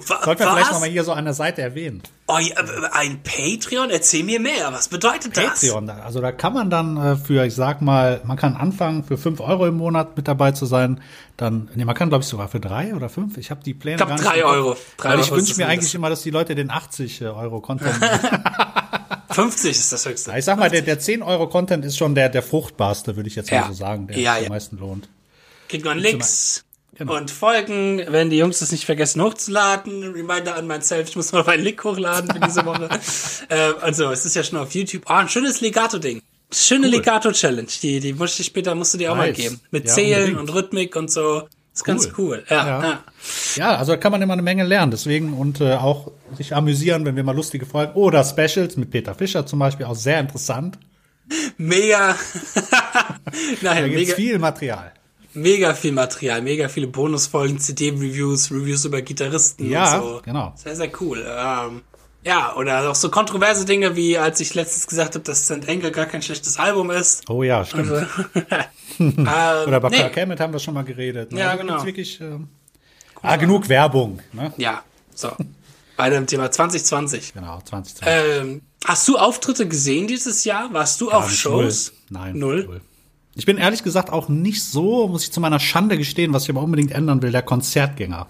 Wa 0.07 0.21
Sollten 0.23 0.43
wir 0.45 0.51
vielleicht 0.53 0.73
nochmal 0.73 0.91
hier 0.91 1.03
so 1.05 1.13
an 1.13 1.25
der 1.25 1.33
Seite 1.33 1.63
erwähnen. 1.63 2.03
Oh, 2.27 2.39
ja, 2.39 2.59
äh, 2.61 2.65
ein 2.93 3.23
Patreon? 3.23 3.89
Erzähl 3.91 4.23
mir 4.25 4.39
mehr. 4.39 4.71
Was 4.73 4.89
bedeutet 4.89 5.35
das? 5.37 5.61
Patreon, 5.61 5.89
also 5.89 6.21
da 6.21 6.33
kann 6.33 6.53
man 6.53 6.69
dann 6.71 6.97
äh, 6.97 7.17
für, 7.17 7.45
ich 7.47 7.55
sag 7.55 7.81
mal, 7.81 8.21
man 8.25 8.37
kann 8.37 8.55
anfangen 8.57 9.05
für 9.05 9.17
5 9.17 9.41
Euro 9.41 9.67
im 9.67 9.77
Monat 9.77 10.17
mit 10.17 10.29
dabei 10.29 10.53
zu 10.53 10.67
sein. 10.67 11.01
Dann, 11.37 11.71
nee, 11.75 11.85
man 11.85 11.95
kann 11.95 12.11
glaube 12.11 12.23
ich 12.23 12.29
sogar 12.29 12.49
für 12.49 12.61
drei 12.61 12.95
oder 12.95 13.09
fünf. 13.09 13.39
Ich 13.39 13.51
habe 13.51 13.63
die 13.65 13.75
Pläne 13.75 13.95
Ich 13.97 13.99
glaub, 13.99 14.09
gar 14.11 14.17
nicht 14.17 14.27
drei 14.29 14.37
im 14.39 14.43
Kopf. 14.45 14.53
Euro. 14.55 14.77
Drei 14.99 15.09
Weil 15.09 15.21
ich 15.21 15.27
Euro 15.27 15.35
ist 15.35 15.41
wünsche 15.41 15.51
das 15.53 15.57
mir 15.59 15.65
eigentlich 15.65 15.71
mindestens. 15.77 15.95
immer, 15.95 16.11
dass 16.11 16.23
die 16.23 16.31
Leute 16.31 16.55
den 16.55 16.71
80 16.71 17.23
Euro 17.25 17.61
Content. 17.61 17.95
50 19.35 19.71
ist 19.71 19.93
das 19.93 20.07
höchste. 20.07 20.33
ich 20.37 20.45
sag 20.45 20.59
mal, 20.59 20.71
der, 20.71 20.83
der 20.83 20.99
10 20.99 21.23
Euro 21.23 21.49
Content 21.49 21.85
ist 21.85 21.97
schon 21.99 22.15
der, 22.15 22.29
der 22.29 22.43
fruchtbarste, 22.43 23.17
würde 23.17 23.29
ich 23.29 23.37
jetzt 23.37 23.51
mal 23.51 23.67
so 23.69 23.75
sagen, 23.75 24.07
der 24.07 24.19
Ja, 24.19 24.37
am 24.37 24.49
meisten 24.49 24.79
lohnt. 24.79 25.09
Kriegt 25.69 25.85
man 25.85 25.99
Links 25.99 26.65
Genau. 26.97 27.17
und 27.17 27.29
Folgen, 27.33 28.03
wenn 28.09 28.31
die 28.31 28.37
Jungs 28.37 28.61
das 28.61 28.71
nicht 28.71 28.85
vergessen 28.87 29.21
hochzuladen. 29.21 30.13
Reminder 30.13 30.55
an 30.55 30.69
myself, 30.69 31.09
ich 31.09 31.17
muss 31.17 31.33
mal 31.33 31.43
meinen 31.43 31.65
Link 31.65 31.83
hochladen 31.83 32.31
für 32.31 32.39
diese 32.39 32.65
Woche. 32.65 32.89
äh, 33.49 33.73
also, 33.81 34.13
es 34.13 34.25
ist 34.25 34.37
ja 34.37 34.45
schon 34.45 34.59
auf 34.61 34.73
YouTube. 34.77 35.03
Ah, 35.11 35.19
ein 35.19 35.29
schönes 35.29 35.61
Legato-Ding. 35.61 36.23
Schöne 36.53 36.87
Legato-Challenge. 36.87 37.67
Die, 37.83 37.99
die 37.99 38.13
muss 38.13 38.39
ich 38.39 38.47
später, 38.47 38.77
musst 38.77 38.95
du 38.95 38.99
dir 38.99 39.11
auch 39.11 39.17
mal 39.17 39.27
Nice. 39.31 39.37
geben. 39.37 39.61
Mit 39.73 39.89
Ja, 39.89 39.95
Zählen 39.95 40.21
unbedingt. 40.37 40.41
und 40.51 40.55
Rhythmik 40.55 40.95
und 40.95 41.11
so. 41.11 41.49
Ist 41.75 41.85
ganz 41.85 42.09
cool. 42.17 42.45
Ja, 42.49 42.67
Ja. 42.67 42.83
ja. 42.83 43.05
Ja, 43.57 43.77
also 43.77 43.93
da 43.93 43.97
kann 43.99 44.13
man 44.13 44.23
immer 44.23 44.33
eine 44.35 44.43
Menge 44.43 44.63
lernen. 44.65 44.91
Deswegen 44.93 45.33
und 45.35 45.61
äh, 45.61 45.75
auch 45.75 46.13
sich 46.37 46.55
amüsieren, 46.55 47.05
wenn 47.05 47.17
wir 47.17 47.25
mal 47.25 47.35
lustige 47.35 47.67
Folgen 47.67 47.95
oder 47.95 48.23
Specials 48.25 48.77
mit 48.77 48.91
Peter 48.91 49.15
Fischer 49.15 49.45
zum 49.45 49.59
Beispiel 49.59 49.87
auch 49.87 49.97
sehr 49.97 50.21
interessant. 50.21 50.79
Mega. 51.57 52.15
Naja, 53.63 53.81
Da 53.81 53.89
gibt's 53.89 53.97
mega, 54.09 54.15
viel 54.15 54.39
Material. 54.39 54.93
mega 55.33 55.75
viel 55.75 55.93
Material, 55.93 56.43
mega 56.43 56.69
viele 56.69 56.87
Bonusfolgen, 56.87 57.59
CD-Reviews, 57.59 58.51
Reviews 58.53 58.85
über 58.85 59.03
Gitarristen 59.03 59.69
Ja, 59.69 59.99
und 59.99 60.03
so. 60.03 60.21
genau. 60.25 60.53
Sehr, 60.57 60.77
sehr 60.77 60.91
cool. 61.01 61.25
Ähm, 61.27 61.83
ja, 62.25 62.55
oder 62.57 62.91
auch 62.91 62.95
so 62.95 63.11
kontroverse 63.11 63.65
Dinge, 63.65 63.97
wie 63.97 64.17
als 64.19 64.39
ich 64.41 64.55
letztens 64.55 64.87
gesagt 64.87 65.15
habe, 65.15 65.25
dass 65.25 65.45
St. 65.47 65.69
Anger 65.69 65.91
gar 65.91 66.07
kein 66.07 66.23
schlechtes 66.23 66.59
Album 66.59 66.91
ist. 66.91 67.29
Oh 67.29 67.43
ja, 67.43 67.65
stimmt. 67.65 67.91
ähm, 68.99 69.27
Oder 69.27 69.81
bei 69.81 69.89
nee, 69.89 70.11
Hammett 70.15 70.41
haben 70.41 70.53
wir 70.53 70.61
schon 70.61 70.75
mal 70.75 70.85
geredet. 70.85 71.33
Ne? 71.33 71.41
Ja, 71.41 71.51
Also 71.51 71.63
genau. 71.63 71.85
Wirklich, 71.85 72.21
ähm, 72.21 72.49
ah, 73.23 73.37
genug 73.37 73.69
Werbung. 73.69 74.21
Ne? 74.33 74.53
Ja, 74.57 74.83
so. 75.15 75.33
Bei 75.97 76.11
dem 76.11 76.27
Thema 76.27 76.51
2020. 76.51 77.35
Genau, 77.35 77.61
2020. 77.65 78.03
Ähm, 78.07 78.63
hast 78.85 79.07
du 79.07 79.17
Auftritte 79.17 79.69
gesehen 79.69 80.07
dieses 80.07 80.45
Jahr? 80.45 80.73
Warst 80.73 81.01
du 81.01 81.11
auf 81.11 81.25
Gar 81.25 81.29
nicht, 81.29 81.39
Shows? 81.39 81.93
Null. 82.11 82.21
Nein. 82.21 82.39
Null? 82.39 82.81
Ich 83.37 83.47
bin 83.47 83.59
ehrlich 83.59 83.83
gesagt 83.83 84.11
auch 84.11 84.29
nicht 84.29 84.65
so, 84.65 85.09
muss 85.09 85.25
ich 85.25 85.33
zu 85.33 85.41
meiner 85.41 85.59
Schande 85.59 85.99
gestehen, 85.99 86.33
was 86.33 86.45
ich 86.45 86.51
aber 86.51 86.63
unbedingt 86.63 86.93
ändern 86.93 87.21
will, 87.23 87.33
der 87.33 87.43
Konzertgänger. 87.43 88.29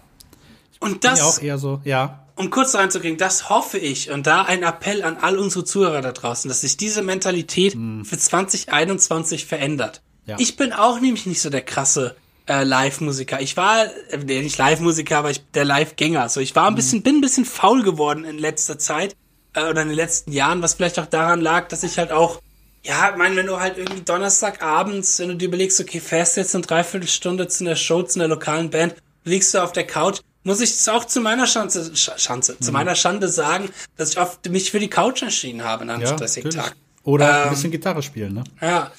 Und 0.80 1.00
Bin 1.00 1.10
das, 1.10 1.18
ja 1.18 1.24
auch 1.26 1.38
eher 1.40 1.58
so, 1.58 1.80
ja. 1.84 2.26
um 2.36 2.50
kurz 2.50 2.74
reinzukriegen, 2.74 3.18
das 3.18 3.48
hoffe 3.48 3.78
ich 3.78 4.10
und 4.10 4.26
da 4.26 4.42
ein 4.42 4.62
Appell 4.62 5.02
an 5.02 5.16
all 5.20 5.38
unsere 5.38 5.64
Zuhörer 5.64 6.00
da 6.00 6.12
draußen, 6.12 6.48
dass 6.48 6.62
sich 6.62 6.76
diese 6.76 7.02
Mentalität 7.02 7.76
für 8.02 8.18
2021 8.18 9.46
verändert. 9.46 10.02
Ja. 10.26 10.36
Ich 10.38 10.56
bin 10.56 10.72
auch 10.72 11.00
nämlich 11.00 11.26
nicht 11.26 11.40
so 11.40 11.50
der 11.50 11.62
krasse 11.62 12.16
äh, 12.48 12.64
Live-Musiker. 12.64 13.40
Ich 13.40 13.56
war, 13.56 13.84
äh, 14.10 14.16
nicht 14.18 14.58
Live-Musiker, 14.58 15.18
aber 15.18 15.30
ich 15.30 15.42
der 15.54 15.64
Live-Gänger. 15.64 16.28
So, 16.28 16.40
ich 16.40 16.54
war 16.56 16.66
ein 16.68 16.74
bisschen, 16.74 17.02
bin 17.02 17.16
ein 17.16 17.20
bisschen 17.20 17.44
faul 17.44 17.82
geworden 17.82 18.24
in 18.24 18.38
letzter 18.38 18.78
Zeit 18.78 19.14
äh, 19.54 19.64
oder 19.64 19.82
in 19.82 19.88
den 19.88 19.96
letzten 19.96 20.32
Jahren, 20.32 20.62
was 20.62 20.74
vielleicht 20.74 20.98
auch 20.98 21.06
daran 21.06 21.40
lag, 21.40 21.68
dass 21.68 21.82
ich 21.82 21.98
halt 21.98 22.12
auch 22.12 22.40
ja, 22.86 23.08
ich 23.12 23.16
meine, 23.16 23.34
wenn 23.36 23.46
du 23.46 23.58
halt 23.58 23.78
irgendwie 23.78 24.02
Donnerstagabends, 24.02 25.18
wenn 25.18 25.28
du 25.28 25.36
dir 25.36 25.48
überlegst, 25.48 25.80
okay, 25.80 26.00
fährst 26.00 26.36
jetzt 26.36 26.54
eine 26.54 26.64
Dreiviertelstunde 26.66 27.48
zu 27.48 27.64
einer 27.64 27.76
Show, 27.76 28.02
zu 28.02 28.18
einer 28.20 28.28
lokalen 28.28 28.68
Band, 28.68 28.94
liegst 29.24 29.54
du 29.54 29.62
auf 29.62 29.72
der 29.72 29.86
Couch, 29.86 30.20
muss 30.42 30.60
ich 30.60 30.68
es 30.70 30.86
auch 30.90 31.06
zu 31.06 31.22
meiner 31.22 31.46
Schanze, 31.46 31.92
Sch- 31.94 32.18
Schanze, 32.18 32.58
zu 32.60 32.72
meiner 32.72 32.94
Schande 32.94 33.28
sagen, 33.28 33.70
dass 33.96 34.10
ich 34.10 34.18
oft 34.18 34.46
mich 34.50 34.70
für 34.70 34.80
die 34.80 34.90
Couch 34.90 35.22
entschieden 35.22 35.64
habe 35.64 35.84
an 35.84 35.90
einem 35.90 36.02
ja 36.02 36.08
stressigen. 36.08 36.50
Tag. 36.50 36.76
Oder 37.04 37.34
ein 37.34 37.42
Ähm, 37.44 37.50
bisschen 37.54 37.70
Gitarre 37.70 38.02
spielen, 38.02 38.34
ne? 38.34 38.44
Ja. 38.60 38.90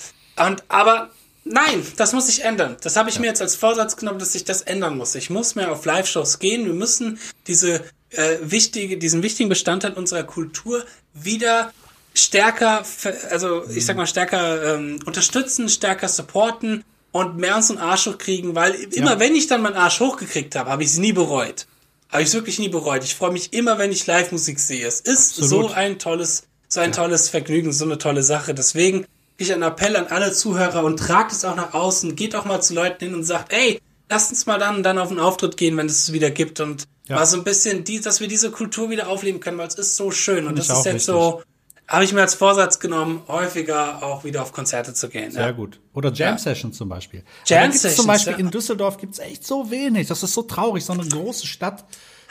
Und 0.43 0.63
aber 0.67 1.11
nein, 1.45 1.85
das 1.95 2.11
muss 2.11 2.27
sich 2.27 2.43
ändern. 2.43 2.75
Das 2.81 2.97
habe 2.97 3.09
ich 3.09 3.19
mir 3.19 3.27
jetzt 3.27 3.41
als 3.41 3.55
Vorsatz 3.55 3.95
genommen, 3.95 4.19
dass 4.19 4.33
sich 4.33 4.43
das 4.43 4.61
ändern 4.61 4.97
muss. 4.97 5.15
Ich 5.15 5.29
muss 5.29 5.55
mehr 5.55 5.71
auf 5.71 5.85
Live-Shows 5.85 6.39
gehen. 6.39 6.65
Wir 6.65 6.73
müssen 6.73 7.19
diese 7.47 7.83
äh, 8.09 8.37
wichtige, 8.41 8.97
diesen 8.97 9.23
wichtigen 9.23 9.49
Bestandteil 9.49 9.93
unserer 9.93 10.23
Kultur 10.23 10.85
wieder 11.13 11.71
stärker, 12.13 12.83
also 13.29 13.65
ich 13.69 13.85
sag 13.85 13.97
mal 13.97 14.07
stärker 14.07 14.75
ähm, 14.75 14.99
unterstützen, 15.05 15.69
stärker 15.69 16.07
supporten 16.07 16.83
und 17.11 17.37
mehr 17.37 17.55
uns 17.55 17.69
einen 17.69 17.79
Arsch 17.79 18.07
hochkriegen, 18.07 18.55
weil 18.55 18.73
immer 18.73 19.19
wenn 19.19 19.35
ich 19.35 19.47
dann 19.47 19.61
meinen 19.61 19.75
Arsch 19.75 19.99
hochgekriegt 19.99 20.55
habe, 20.55 20.69
habe 20.69 20.83
ich 20.83 20.89
es 20.89 20.97
nie 20.97 21.13
bereut. 21.13 21.67
Habe 22.09 22.21
ich 22.21 22.29
es 22.29 22.33
wirklich 22.33 22.59
nie 22.59 22.69
bereut. 22.69 23.03
Ich 23.03 23.15
freue 23.15 23.31
mich 23.31 23.53
immer, 23.53 23.77
wenn 23.77 23.91
ich 23.91 24.07
Live-Musik 24.07 24.59
sehe. 24.59 24.87
Es 24.87 25.01
ist 25.01 25.39
Absolut. 25.39 25.69
so 25.69 25.73
ein 25.75 25.99
tolles, 25.99 26.43
so 26.67 26.79
ein 26.79 26.91
tolles 26.91 27.29
Vergnügen, 27.29 27.73
so 27.73 27.85
eine 27.85 27.97
tolle 27.97 28.23
Sache. 28.23 28.53
Deswegen 28.53 29.05
ich 29.37 29.51
einen 29.51 29.63
Appell 29.63 29.95
an 29.95 30.07
alle 30.07 30.31
Zuhörer 30.31 30.83
und 30.83 30.97
tragt 30.97 31.31
es 31.31 31.43
auch 31.45 31.55
nach 31.55 31.73
außen. 31.73 32.15
Geht 32.15 32.35
auch 32.35 32.45
mal 32.45 32.61
zu 32.61 32.73
Leuten 32.73 33.05
hin 33.05 33.15
und 33.15 33.23
sagt, 33.23 33.51
ey, 33.53 33.81
lasst 34.09 34.31
uns 34.31 34.45
mal 34.45 34.59
dann, 34.59 34.83
dann 34.83 34.97
auf 34.97 35.09
einen 35.09 35.19
Auftritt 35.19 35.57
gehen, 35.57 35.75
wenn 35.77 35.87
es 35.87 36.13
wieder 36.13 36.31
gibt 36.31 36.59
und 36.59 36.83
Ja. 37.07 37.17
mal 37.17 37.25
so 37.25 37.37
ein 37.37 37.43
bisschen, 37.43 37.83
die, 37.83 37.99
dass 38.01 38.19
wir 38.19 38.27
diese 38.27 38.49
Kultur 38.51 38.89
wieder 38.89 39.07
aufleben 39.09 39.39
können, 39.39 39.57
weil 39.57 39.67
es 39.67 39.75
ist 39.75 39.95
so 39.95 40.11
schön 40.11 40.47
und 40.47 40.57
das 40.57 40.69
ist 40.69 40.77
jetzt 40.77 40.85
wichtig. 40.85 41.03
so, 41.03 41.43
habe 41.87 42.03
ich 42.03 42.13
mir 42.13 42.21
als 42.21 42.33
Vorsatz 42.33 42.79
genommen, 42.79 43.21
häufiger 43.27 44.01
auch 44.01 44.23
wieder 44.23 44.41
auf 44.41 44.51
Konzerte 44.51 44.93
zu 44.95 45.07
gehen. 45.09 45.31
Sehr 45.31 45.43
ja. 45.43 45.51
gut. 45.51 45.79
Oder 45.93 46.11
Jam 46.11 46.33
Ja. 46.33 46.37
Sessions 46.39 46.77
zum 46.77 46.89
Beispiel. 46.89 47.23
Jam 47.45 47.71
Sessions, 47.71 47.95
zum 47.97 48.07
Beispiel 48.07 48.33
ja. 48.33 48.39
in 48.39 48.49
Düsseldorf 48.49 48.97
gibt's 48.97 49.19
echt 49.19 49.45
so 49.45 49.69
wenig. 49.69 50.07
Das 50.07 50.23
ist 50.23 50.33
so 50.33 50.41
traurig, 50.43 50.83
so 50.83 50.93
eine 50.93 51.07
große 51.07 51.45
Stadt. 51.45 51.83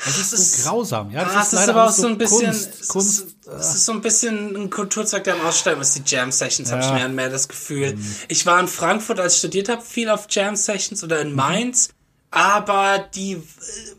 Das 0.05 0.19
ist 0.19 0.33
ist- 0.33 0.63
so 0.65 0.71
grausam. 0.71 1.11
Ja, 1.11 1.25
das 1.25 1.35
Ah, 1.35 1.41
ist 1.41 1.53
es 1.55 1.61
ist 1.61 1.69
aber 1.69 1.87
auch 1.87 1.91
so 1.91 2.07
ein 2.07 2.19
bisschen, 2.19 2.45
Kunst, 2.51 2.71
es, 2.81 2.89
Kunst. 2.89 3.25
ist, 3.25 3.37
es 3.59 3.75
ist 3.75 3.87
so 3.87 3.93
ein 3.93 4.01
bisschen 4.01 4.55
ein 4.57 4.71
Kulturzweig, 4.71 5.25
der 5.25 5.35
am 5.35 5.47
Aussterben 5.47 5.81
ist, 5.83 5.95
die 5.95 6.03
Jam 6.07 6.31
Sessions, 6.33 6.71
habe 6.71 6.83
ich 6.83 6.89
Ja. 6.89 6.95
mehr 6.95 7.07
und 7.07 7.15
mehr 7.15 7.31
das 7.31 7.49
Gefühl. 7.49 7.97
Ich 8.29 8.45
war 8.47 8.61
in 8.61 8.69
Frankfurt, 8.69 9.19
als 9.21 9.35
ich 9.35 9.39
studiert 9.39 9.69
habe, 9.69 9.83
viel 9.83 10.09
auf 10.11 10.27
Jam 10.31 10.57
Sessions 10.57 11.03
oder 11.03 11.17
Mhm. 11.25 11.31
in 11.31 11.35
Mainz, 11.37 11.89
aber 12.31 12.99
die 13.15 13.35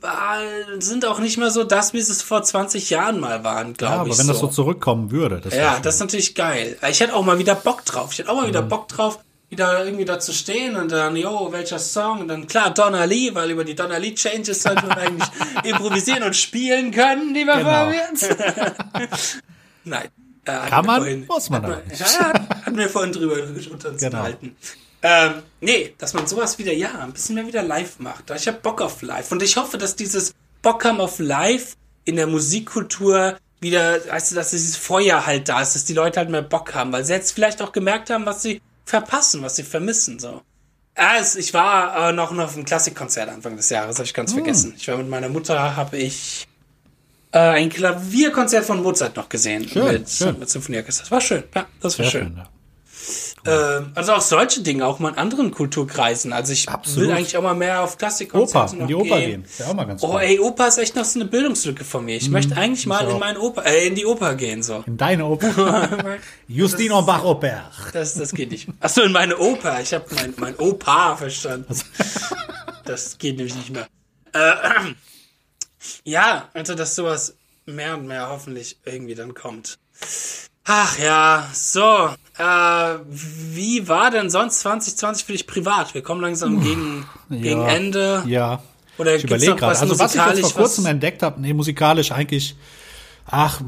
äh, 0.01 0.81
sind 0.81 1.05
auch 1.05 1.19
nicht 1.19 1.37
mehr 1.37 1.49
so 1.51 1.63
das, 1.63 1.93
wie 1.93 2.01
sie 2.01 2.11
es 2.11 2.21
vor 2.21 2.43
20 2.43 2.89
Jahren 2.89 3.19
mal 3.19 3.43
waren, 3.43 3.73
glaube 3.73 3.95
Ja, 3.95 4.03
ich. 4.03 4.09
aber 4.11 4.17
wenn 4.19 4.27
das 4.27 4.39
so 4.39 4.47
zurückkommen 4.47 5.11
würde, 5.11 5.39
das 5.41 5.53
ja, 5.55 5.79
das 5.79 5.95
ist 5.95 6.01
natürlich 6.01 6.35
geil. 6.35 6.77
Ich 6.89 6.99
hätte 6.99 7.15
auch 7.15 7.23
mal 7.25 7.39
wieder 7.39 7.55
Bock 7.55 7.85
drauf. 7.85 8.11
Ich 8.11 8.19
hätte 8.19 8.29
auch 8.29 8.35
mal 8.35 8.47
wieder 8.47 8.61
Bock 8.61 8.87
drauf, 8.89 9.19
wieder 9.49 9.85
irgendwie 9.85 10.05
da 10.05 10.19
zu 10.19 10.33
stehen 10.33 10.75
und 10.75 10.91
dann, 10.91 11.15
jo, 11.15 11.51
welcher 11.51 11.79
Song? 11.79 12.21
Und 12.21 12.27
dann 12.27 12.47
klar 12.47 12.73
Donna 12.73 13.03
Lee, 13.05 13.33
weil 13.33 13.51
über 13.51 13.63
die 13.63 13.75
Donna 13.75 13.97
Lee 13.97 14.13
Changes 14.15 14.63
sollte 14.63 14.85
man 14.87 14.97
eigentlich 14.97 15.29
improvisieren 15.63 16.23
und 16.23 16.35
spielen 16.35 16.91
können, 16.91 17.33
lieber 17.33 17.57
Genau. 17.57 17.69
Fabian. 17.69 18.15
Nein. 19.83 20.09
Äh, 20.45 20.69
Kann 20.69 20.85
man, 20.85 21.01
vorhin- 21.01 21.25
muss 21.27 21.49
man 21.49 21.65
aber 21.65 21.81
nicht. 21.87 21.99
Ja, 21.99 22.33
hatten 22.33 22.77
wir 22.77 22.89
vorhin 22.89 23.11
drüber 23.11 23.35
Genau. 23.37 23.71
unterhalten. 23.73 24.55
Ähm, 25.01 25.33
nee, 25.61 25.93
dass 25.97 26.13
man 26.13 26.25
sowas 26.27 26.57
wieder, 26.57 26.73
ja, 26.73 26.99
ein 26.99 27.13
bisschen 27.13 27.35
mehr 27.35 27.45
wieder 27.47 27.63
live 27.63 27.99
macht. 27.99 28.29
Ich 28.31 28.47
habe 28.47 28.57
Bock 28.59 28.81
auf 28.81 29.01
live. 29.01 29.31
Und 29.31 29.41
ich 29.43 29.57
hoffe, 29.57 29.77
dass 29.77 29.95
dieses 29.95 30.33
Bock 30.61 30.83
haben 30.85 30.99
auf 31.01 31.19
live 31.19 31.75
in 32.05 32.15
der 32.15 32.27
Musikkultur 32.27 33.37
wieder, 33.59 33.99
weißt 34.07 34.31
du, 34.31 34.35
dass 34.35 34.51
dieses 34.51 34.75
Feuer 34.77 35.25
halt 35.25 35.49
da 35.49 35.61
ist, 35.61 35.73
dass 35.75 35.85
die 35.85 35.93
Leute 35.93 36.19
halt 36.19 36.29
mehr 36.29 36.41
Bock 36.41 36.73
haben, 36.75 36.91
weil 36.91 37.05
sie 37.05 37.13
jetzt 37.13 37.31
vielleicht 37.31 37.61
auch 37.61 37.71
gemerkt 37.71 38.09
haben, 38.09 38.25
was 38.25 38.41
sie 38.43 38.61
verpassen, 38.85 39.41
was 39.41 39.55
sie 39.55 39.63
vermissen, 39.63 40.19
so. 40.19 40.41
Es, 40.93 41.35
ich 41.35 41.53
war 41.53 42.09
äh, 42.09 42.13
noch, 42.13 42.31
noch 42.31 42.45
auf 42.45 42.55
einem 42.55 42.63
Klassikkonzert 42.63 43.29
Anfang 43.29 43.57
des 43.57 43.69
Jahres, 43.69 43.97
habe 43.97 44.05
ich 44.05 44.13
ganz 44.13 44.31
vergessen. 44.31 44.73
Ich 44.77 44.87
war 44.87 44.97
mit 44.97 45.09
meiner 45.09 45.27
Mutter, 45.27 45.75
habe 45.75 45.97
ich 45.97 46.47
äh, 47.33 47.39
ein 47.39 47.69
Klavierkonzert 47.69 48.63
von 48.63 48.81
Mozart 48.81 49.17
noch 49.17 49.27
gesehen. 49.27 49.67
Schön, 49.67 49.85
mit, 49.91 50.09
schön. 50.09 50.39
mit 50.39 50.49
Symphonieorchester. 50.49 51.03
Das 51.03 51.11
war 51.11 51.21
schön, 51.21 51.43
ja, 51.53 51.65
das 51.81 51.99
war 51.99 52.05
Sehr 52.05 52.11
schön. 52.11 52.27
schön, 52.27 52.37
ja. 52.37 52.49
Ähm, 53.47 53.91
also 53.95 54.13
auch 54.13 54.21
solche 54.21 54.61
Dinge, 54.61 54.85
auch 54.85 54.99
mal 54.99 55.09
in 55.09 55.17
anderen 55.17 55.51
Kulturkreisen. 55.51 56.33
Also 56.33 56.53
ich 56.53 56.67
Absolut. 56.67 57.09
will 57.09 57.15
eigentlich 57.15 57.37
auch 57.37 57.43
mal 57.43 57.53
mehr 57.53 57.81
auf 57.83 57.97
Klassikkonzerte 57.97 58.73
in 58.73 58.79
noch 58.81 58.87
die 58.87 58.95
Oper 58.95 59.19
gehen. 59.19 59.43
gehen. 59.43 59.45
Ja 59.59 59.67
auch 59.67 59.73
mal 59.73 59.85
ganz 59.85 60.03
Oh, 60.03 60.13
cool. 60.15 60.21
ey, 60.21 60.39
Oper 60.39 60.67
ist 60.67 60.77
echt 60.79 60.95
noch 60.95 61.05
so 61.05 61.19
eine 61.19 61.29
Bildungslücke 61.29 61.83
von 61.83 62.05
mir. 62.05 62.15
Ich 62.17 62.29
möchte 62.29 62.57
eigentlich 62.57 62.85
mal 62.87 63.07
in 63.09 63.19
meine 63.19 63.39
Oper, 63.39 63.65
äh, 63.65 63.87
in 63.87 63.95
die 63.95 64.05
Oper 64.05 64.35
gehen, 64.35 64.63
so. 64.63 64.83
In 64.87 64.97
deine 64.97 65.25
Oper. 65.25 65.89
Justino 66.47 67.01
Bach 67.03 67.23
Oper. 67.23 67.69
Das, 67.93 68.15
das 68.15 68.31
geht 68.33 68.51
nicht. 68.51 68.67
Ach 68.79 68.89
so, 68.89 69.01
in 69.03 69.11
meine 69.11 69.37
Oper. 69.37 69.79
Ich 69.81 69.93
habe 69.93 70.05
mein, 70.15 70.33
mein 70.37 70.55
Opa 70.57 71.15
verstanden. 71.15 71.75
Das 72.85 73.17
geht 73.17 73.37
nämlich 73.37 73.55
nicht 73.55 73.71
mehr. 73.71 73.87
Äh, 74.33 74.53
ja, 76.03 76.49
also 76.53 76.75
dass 76.75 76.93
sowas 76.95 77.35
mehr 77.65 77.97
und 77.97 78.05
mehr 78.05 78.29
hoffentlich 78.29 78.77
irgendwie 78.85 79.15
dann 79.15 79.33
kommt. 79.33 79.79
Ach 80.65 80.97
ja, 80.99 81.47
so. 81.53 82.09
Äh, 82.37 82.97
wie 83.09 83.87
war 83.87 84.11
denn 84.11 84.29
sonst 84.29 84.59
2020 84.59 85.25
für 85.25 85.31
dich 85.31 85.47
privat? 85.47 85.93
Wir 85.93 86.01
kommen 86.01 86.21
langsam 86.21 86.61
gegen, 86.61 87.05
gegen 87.29 87.61
Ja. 87.61 87.67
Ende. 87.67 88.23
Ja. 88.27 88.61
Oder 88.97 89.15
ich 89.15 89.23
überlege 89.23 89.55
gerade. 89.55 89.77
Also 89.79 89.99
was 89.99 90.15
ich 90.15 90.21
jetzt 90.21 90.51
vor 90.51 90.63
kurzem 90.63 90.85
entdeckt 90.87 91.21
habe, 91.23 91.39
nee, 91.39 91.53
musikalisch 91.53 92.11
eigentlich, 92.11 92.55
ach, 93.25 93.61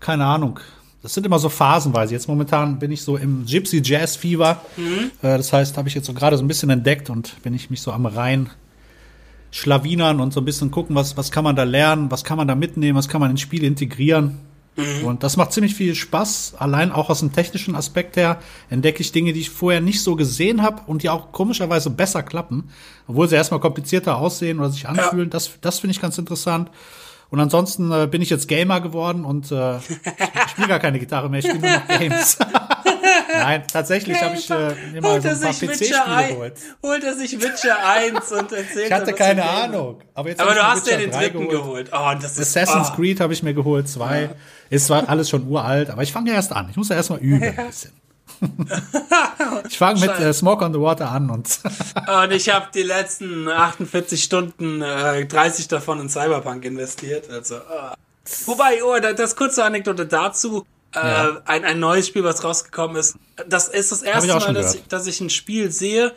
keine 0.00 0.24
Ahnung. 0.24 0.60
Das 1.02 1.14
sind 1.14 1.24
immer 1.24 1.38
so 1.38 1.48
phasenweise. 1.48 2.14
Jetzt 2.14 2.28
momentan 2.28 2.78
bin 2.78 2.90
ich 2.90 3.02
so 3.02 3.16
im 3.16 3.46
Gypsy 3.46 3.80
Jazz 3.82 4.16
Fever. 4.16 4.60
Mhm. 4.76 5.10
Äh, 5.22 5.36
das 5.36 5.52
heißt, 5.52 5.76
habe 5.76 5.88
ich 5.88 5.94
jetzt 5.94 6.06
so 6.06 6.14
gerade 6.14 6.36
so 6.36 6.44
ein 6.44 6.48
bisschen 6.48 6.70
entdeckt 6.70 7.10
und 7.10 7.42
bin 7.42 7.54
ich 7.54 7.70
mich 7.70 7.80
so 7.82 7.92
am 7.92 8.06
Rhein 8.06 8.50
schlawinern 9.50 10.20
und 10.20 10.32
so 10.32 10.40
ein 10.40 10.44
bisschen 10.44 10.70
gucken, 10.70 10.94
was, 10.96 11.16
was 11.16 11.30
kann 11.30 11.44
man 11.44 11.56
da 11.56 11.64
lernen, 11.64 12.10
was 12.10 12.24
kann 12.24 12.36
man 12.36 12.48
da 12.48 12.54
mitnehmen, 12.54 12.96
was 12.96 13.08
kann 13.08 13.20
man 13.20 13.30
ins 13.30 13.40
Spiel 13.40 13.64
integrieren. 13.64 14.38
Mhm. 14.80 15.06
Und 15.06 15.22
das 15.22 15.36
macht 15.36 15.52
ziemlich 15.52 15.74
viel 15.74 15.94
Spaß. 15.94 16.54
Allein 16.58 16.92
auch 16.92 17.10
aus 17.10 17.20
dem 17.20 17.32
technischen 17.32 17.74
Aspekt 17.74 18.16
her 18.16 18.38
entdecke 18.68 19.00
ich 19.00 19.12
Dinge, 19.12 19.32
die 19.32 19.40
ich 19.40 19.50
vorher 19.50 19.80
nicht 19.80 20.02
so 20.02 20.16
gesehen 20.16 20.62
habe 20.62 20.82
und 20.86 21.02
die 21.02 21.08
auch 21.08 21.32
komischerweise 21.32 21.90
besser 21.90 22.22
klappen, 22.22 22.70
obwohl 23.06 23.28
sie 23.28 23.36
erstmal 23.36 23.60
komplizierter 23.60 24.18
aussehen 24.18 24.58
oder 24.58 24.70
sich 24.70 24.88
anfühlen. 24.88 25.30
Das, 25.30 25.50
das 25.60 25.80
finde 25.80 25.92
ich 25.92 26.00
ganz 26.00 26.18
interessant. 26.18 26.70
Und 27.30 27.38
ansonsten 27.38 27.92
äh, 27.92 28.08
bin 28.10 28.22
ich 28.22 28.30
jetzt 28.30 28.48
Gamer 28.48 28.80
geworden 28.80 29.24
und 29.24 29.52
äh, 29.52 29.76
ich 29.78 30.50
spiele 30.50 30.66
gar 30.66 30.80
keine 30.80 30.98
Gitarre 30.98 31.30
mehr, 31.30 31.38
ich 31.38 31.46
spiele 31.46 31.60
nur 31.60 31.70
noch 31.70 31.86
Games. 31.98 32.38
Nein, 33.32 33.62
tatsächlich 33.72 34.20
habe 34.22 34.36
ich 34.36 34.50
äh, 34.50 34.74
holt 35.02 35.22
so 35.22 35.28
ein 35.28 35.40
paar 35.40 35.52
PC-Spiele 35.52 36.28
geholt. 36.28 36.54
holt 36.82 37.04
er 37.04 37.14
sich 37.14 37.40
Witcher 37.40 37.76
1 37.84 38.32
und 38.32 38.52
erzählt 38.52 38.86
Ich 38.86 38.92
hatte 38.92 39.12
keine. 39.12 39.48
Ahnung. 39.48 40.00
Aber, 40.14 40.28
jetzt 40.28 40.40
Aber 40.40 40.54
du 40.54 40.62
hast 40.62 40.86
ja 40.86 40.96
den 40.96 41.10
3 41.10 41.28
dritten 41.28 41.48
geholt. 41.48 41.90
Oh, 41.92 42.10
und 42.10 42.22
das 42.22 42.38
ist 42.38 42.56
Assassin's 42.56 42.90
oh. 42.92 42.96
Creed 42.96 43.20
habe 43.20 43.32
ich 43.32 43.42
mir 43.42 43.54
geholt, 43.54 43.88
zwei. 43.88 44.30
Ist 44.68 44.86
zwar 44.86 45.08
alles 45.08 45.28
schon 45.28 45.48
uralt, 45.48 45.90
aber 45.90 46.02
ich 46.02 46.12
fange 46.12 46.30
ja 46.30 46.36
erst 46.36 46.52
an. 46.52 46.68
Ich 46.70 46.76
muss 46.76 46.88
ja 46.88 46.96
erst 46.96 47.10
mal 47.10 47.18
üben 47.18 47.42
ein 47.42 47.66
bisschen. 47.66 47.92
ich 49.68 49.76
fange 49.76 50.00
mit 50.00 50.18
äh, 50.18 50.32
Smoke 50.32 50.64
on 50.64 50.72
the 50.72 50.80
Water 50.80 51.10
an 51.10 51.30
und 51.30 51.60
Und 52.22 52.32
ich 52.32 52.48
habe 52.48 52.68
die 52.74 52.82
letzten 52.82 53.48
48 53.48 54.22
Stunden, 54.22 54.80
äh, 54.80 55.26
30 55.26 55.68
davon 55.68 56.00
in 56.00 56.08
Cyberpunk 56.08 56.64
investiert. 56.64 57.28
Also, 57.30 57.56
äh. 57.56 57.94
Wobei, 58.46 58.82
oh, 58.84 58.98
da- 59.00 59.12
das 59.12 59.36
kurze 59.36 59.64
Anekdote 59.64 60.06
dazu. 60.06 60.64
Äh, 60.94 61.32
ein, 61.44 61.64
ein 61.64 61.78
neues 61.78 62.08
Spiel, 62.08 62.24
was 62.24 62.42
rausgekommen 62.42 62.96
ist. 62.96 63.16
Das 63.48 63.68
ist 63.68 63.92
das 63.92 64.02
erste 64.02 64.34
Mal, 64.34 64.54
dass 64.54 64.74
ich, 64.74 64.82
dass 64.88 65.06
ich 65.06 65.20
ein 65.20 65.30
Spiel 65.30 65.70
sehe, 65.70 66.14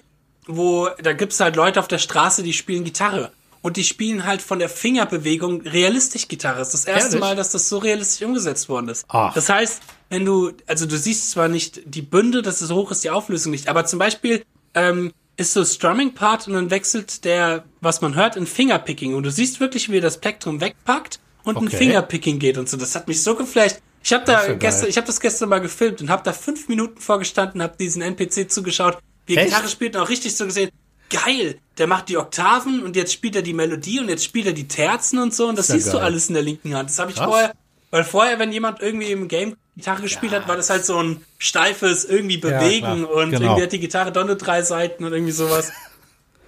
wo 0.48 0.90
da 1.02 1.14
gibt's 1.14 1.40
halt 1.40 1.56
Leute 1.56 1.80
auf 1.80 1.88
der 1.88 2.00
Straße, 2.00 2.44
die 2.44 2.54
spielen 2.54 2.84
Gitarre. 2.84 3.32
Und 3.62 3.78
die 3.78 3.86
spielen 3.86 4.26
halt 4.26 4.42
von 4.42 4.60
der 4.60 4.68
Fingerbewegung 4.68 5.62
realistisch 5.62 6.28
Gitarre. 6.28 6.60
Das 6.60 6.74
ist 6.74 6.86
das 6.86 6.86
erste 6.86 7.08
Ehrlich? 7.12 7.20
Mal, 7.22 7.36
dass 7.38 7.52
das 7.52 7.70
so 7.70 7.78
realistisch 7.78 8.26
umgesetzt 8.28 8.68
worden 8.68 8.90
ist. 8.90 9.06
Ach. 9.08 9.34
Das 9.34 9.48
heißt, 9.48 9.82
wenn 10.10 10.26
du, 10.26 10.52
also 10.68 10.86
du 10.86 10.98
siehst 10.98 11.32
zwar 11.32 11.48
nicht 11.48 11.82
die 11.86 12.02
Bünde, 12.02 12.42
dass 12.42 12.60
es 12.60 12.68
so 12.68 12.76
hoch 12.76 12.92
ist, 12.92 13.06
die 13.06 13.10
Auflösung 13.10 13.52
nicht, 13.52 13.70
aber 13.70 13.86
zum 13.86 14.00
Beispiel 14.00 14.44
ähm, 14.74 15.14
ist 15.38 15.54
so 15.54 15.64
Strumming-Part 15.64 16.48
und 16.48 16.56
dann 16.56 16.72
wechselt 16.72 17.24
der, 17.24 17.64
was 17.80 18.02
man 18.02 18.16
hört, 18.16 18.36
in 18.36 18.48
Fingerpicking. 18.48 19.16
Und 19.16 19.24
du 19.24 19.32
siehst 19.32 19.62
wirklich, 19.62 19.90
wie 19.90 19.98
er 19.98 20.02
das 20.02 20.18
Plektrum 20.20 20.60
wegpackt 20.60 21.20
und 21.46 21.56
ein 21.58 21.68
Okay. 21.68 21.78
Fingerpicking 21.78 22.40
geht 22.40 22.58
und 22.58 22.68
so. 22.68 22.76
Das 22.76 22.96
hat 22.96 23.08
mich 23.08 23.24
so 23.24 23.36
geflasht. 23.36 23.78
Ich 24.04 24.12
habe 24.14 24.26
da 24.26 24.34
Das 24.40 24.48
ja 24.48 24.54
gestern, 24.56 24.90
ich 24.90 24.98
habe 24.98 25.08
das 25.08 25.20
gestern 25.20 25.50
mal 25.50 25.60
gefilmt 25.62 26.02
und 26.02 26.10
habe 26.10 26.24
da 26.24 26.34
fünf 26.34 26.68
Minuten 26.68 27.00
vorgestanden, 27.00 27.62
habe 27.64 27.76
diesen 27.78 28.02
NPC 28.02 28.52
zugeschaut, 28.52 28.98
wie 29.26 29.36
er? 29.36 29.46
Gitarre 29.46 29.70
spielt 29.70 29.96
und 29.96 30.02
auch 30.02 30.10
richtig 30.10 30.36
so 30.36 30.46
gesehen. 30.46 30.70
Geil, 31.10 31.58
der 31.78 31.88
macht 31.88 32.10
die 32.10 32.18
Oktaven 32.18 32.84
und 32.84 32.96
jetzt 32.96 33.14
spielt 33.14 33.36
er 33.36 33.42
die 33.44 33.54
Melodie 33.54 34.00
und 34.00 34.10
jetzt 34.10 34.26
spielt 34.26 34.48
er 34.48 34.54
die 34.54 34.68
Terzen 34.68 35.20
und 35.20 35.34
so 35.34 35.48
und 35.48 35.58
das 35.58 35.68
ja 35.70 35.76
siehst 35.76 35.88
du 35.90 35.94
geil. 35.98 36.04
alles 36.06 36.28
in 36.28 36.34
der 36.34 36.44
linken 36.44 36.76
Hand. 36.76 36.90
Das 36.90 37.00
habe 37.00 37.12
ich 37.12 37.18
Krass. 37.18 37.28
vorher, 37.28 37.54
weil 37.92 38.04
vorher, 38.04 38.40
wenn 38.40 38.52
jemand 38.52 38.82
irgendwie 38.82 39.12
im 39.12 39.28
Game 39.28 39.56
Gitarre 39.76 40.02
gespielt 40.02 40.34
hat, 40.34 40.48
war 40.48 40.56
das 40.58 40.70
halt 40.70 40.86
so 40.86 40.98
ein 41.02 41.24
steifes 41.38 42.04
irgendwie 42.06 42.40
Ja, 42.40 42.60
bewegen 42.60 43.06
klar. 43.06 43.12
und 43.12 43.32
Genau. 43.32 43.42
irgendwie 43.44 43.64
hat 43.64 43.72
die 43.72 43.80
Gitarre 43.80 44.12
doch 44.12 44.26
nur 44.26 44.36
drei 44.36 44.62
Seiten 44.64 45.04
und 45.06 45.14
irgendwie 45.14 45.32
sowas. 45.32 45.72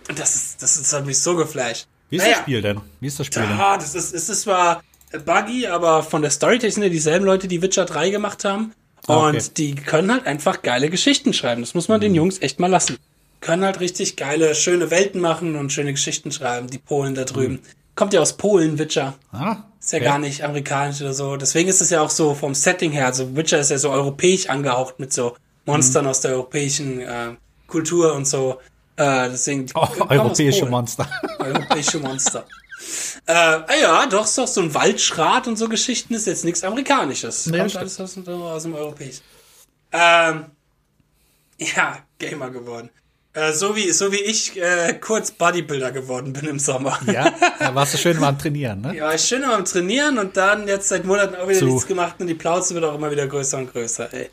Und 0.08 0.20
das 0.20 0.36
ist, 0.36 0.62
das, 0.62 0.76
ist, 0.76 0.84
das 0.84 0.94
hat 1.00 1.06
mich 1.08 1.18
so 1.18 1.36
geflasht. 1.36 1.88
wie 2.12 2.18
ist 2.18 2.22
Naja. 2.22 2.34
das 2.36 2.42
Spiel 2.44 2.62
denn? 2.62 2.80
Wie 3.00 3.08
ist 3.08 3.20
das 3.20 3.26
Spiel 3.26 3.42
denn? 3.42 3.58
Ja, 3.58 3.76
das 3.76 3.96
ist, 3.96 4.14
es 4.14 4.30
ist 4.30 4.42
zwar 4.42 4.84
buggy, 5.26 5.68
aber 5.68 6.04
von 6.04 6.22
der 6.22 6.32
Storytechnik 6.32 6.74
sind 6.74 6.84
ja 6.84 6.90
dieselben 6.90 7.26
Leute, 7.26 7.48
die 7.48 7.62
Witcher 7.62 7.86
3 7.86 8.10
gemacht 8.10 8.44
haben. 8.46 8.74
Ah, 9.08 9.28
okay. 9.28 9.38
Und 9.38 9.58
die 9.58 9.76
können 9.76 10.12
halt 10.12 10.26
einfach 10.26 10.62
geile 10.62 10.90
Geschichten 10.90 11.34
schreiben. 11.34 11.62
Das 11.62 11.74
muss 11.74 11.88
man 11.88 12.02
den 12.02 12.16
Jungs 12.16 12.42
echt 12.42 12.60
mal 12.60 12.70
lassen. 12.70 12.98
Können 13.42 13.64
halt 13.64 13.80
richtig 13.80 14.16
geile, 14.16 14.56
schöne 14.56 14.90
Welten 14.90 15.22
machen 15.22 15.56
und 15.56 15.72
schöne 15.72 15.92
Geschichten 15.92 16.32
schreiben, 16.32 16.68
die 16.68 16.80
Polen 16.80 17.14
da 17.14 17.24
drüben. 17.26 17.60
Kommt 17.94 18.14
ja 18.14 18.20
aus 18.22 18.34
Polen, 18.34 18.80
Witcher. 18.80 19.14
Ah, 19.32 19.58
Ist 19.80 19.94
ja 19.94 20.00
okay. 20.00 20.06
gar 20.06 20.20
nicht 20.20 20.44
amerikanisch 20.44 21.02
oder 21.02 21.14
so. 21.14 21.38
Deswegen 21.38 21.70
ist 21.70 21.82
es 21.82 21.92
ja 21.92 22.02
auch 22.02 22.10
so 22.10 22.34
vom 22.34 22.56
Setting 22.56 22.92
her. 22.92 23.06
Also 23.06 23.36
Witcher 23.36 23.60
ist 23.60 23.72
ja 23.72 23.78
so 23.78 23.92
europäisch 23.92 24.50
angehaucht 24.50 25.00
mit 25.00 25.14
so 25.14 25.36
Monstern 25.66 26.08
aus 26.08 26.22
der 26.22 26.32
europäischen 26.32 27.00
äh, 27.02 27.36
Kultur 27.68 28.14
und 28.14 28.28
so. 28.28 28.60
Äh, 28.98 29.30
deswegen 29.30 29.68
die 29.68 29.74
Oh, 29.76 29.88
europäische. 30.10 30.66
Monster. 30.66 31.08
Europäische 31.40 32.00
Monster. 32.00 32.46
äh, 33.26 33.32
ah 33.34 33.66
ja, 33.82 34.06
doch, 34.08 34.26
ist 34.26 34.38
doch 34.38 34.48
so 34.48 34.62
ein 34.62 34.74
Waldschrat 34.74 35.48
und 35.48 35.58
so 35.58 35.68
Geschichten 35.70 36.14
ist 36.14 36.28
jetzt 36.28 36.46
nichts 36.46 36.64
Amerikanisches. 36.64 37.46
Nee, 37.48 37.58
Kommt 37.60 37.72
stimmt. 37.72 37.82
alles 37.84 38.00
aus, 38.02 38.14
dem- 38.16 38.28
aus 38.42 38.64
dem 38.64 38.76
Europäischen. 38.76 39.22
Ähm, 39.92 40.46
ja, 41.58 42.00
Gamer 42.20 42.50
geworden. 42.50 42.90
Äh, 43.34 43.52
so 43.54 43.76
wie, 43.76 43.92
so 43.92 44.12
wie 44.12 44.22
ich 44.22 44.56
äh, 44.62 44.94
kurz 44.94 45.32
Bodybuilder 45.32 45.92
geworden 45.92 46.32
bin 46.34 46.46
im 46.46 46.60
Sommer. 46.60 46.98
ja, 47.12 47.34
da 47.60 47.76
warst 47.76 47.94
du 47.94 47.98
schön 47.98 48.18
mal 48.20 48.30
am 48.30 48.40
Trainieren, 48.40 48.82
ne? 48.82 48.96
Ja, 48.96 49.18
schön 49.18 49.44
immer 49.44 49.56
am 49.56 49.66
Trainieren 49.66 50.18
und 50.18 50.38
dann 50.38 50.68
jetzt 50.68 50.88
seit 50.88 51.06
Monaten 51.06 51.36
auch 51.36 51.48
wieder 51.48 51.60
Zu- 51.60 51.66
nichts 51.66 51.86
gemacht 51.88 52.16
und 52.20 52.28
die 52.28 52.34
Plauze 52.34 52.74
wird 52.76 52.86
auch 52.86 52.96
immer 52.96 53.12
wieder 53.12 53.28
größer 53.28 53.58
und 53.58 53.72
größer, 53.72 54.14
ey. 54.14 54.30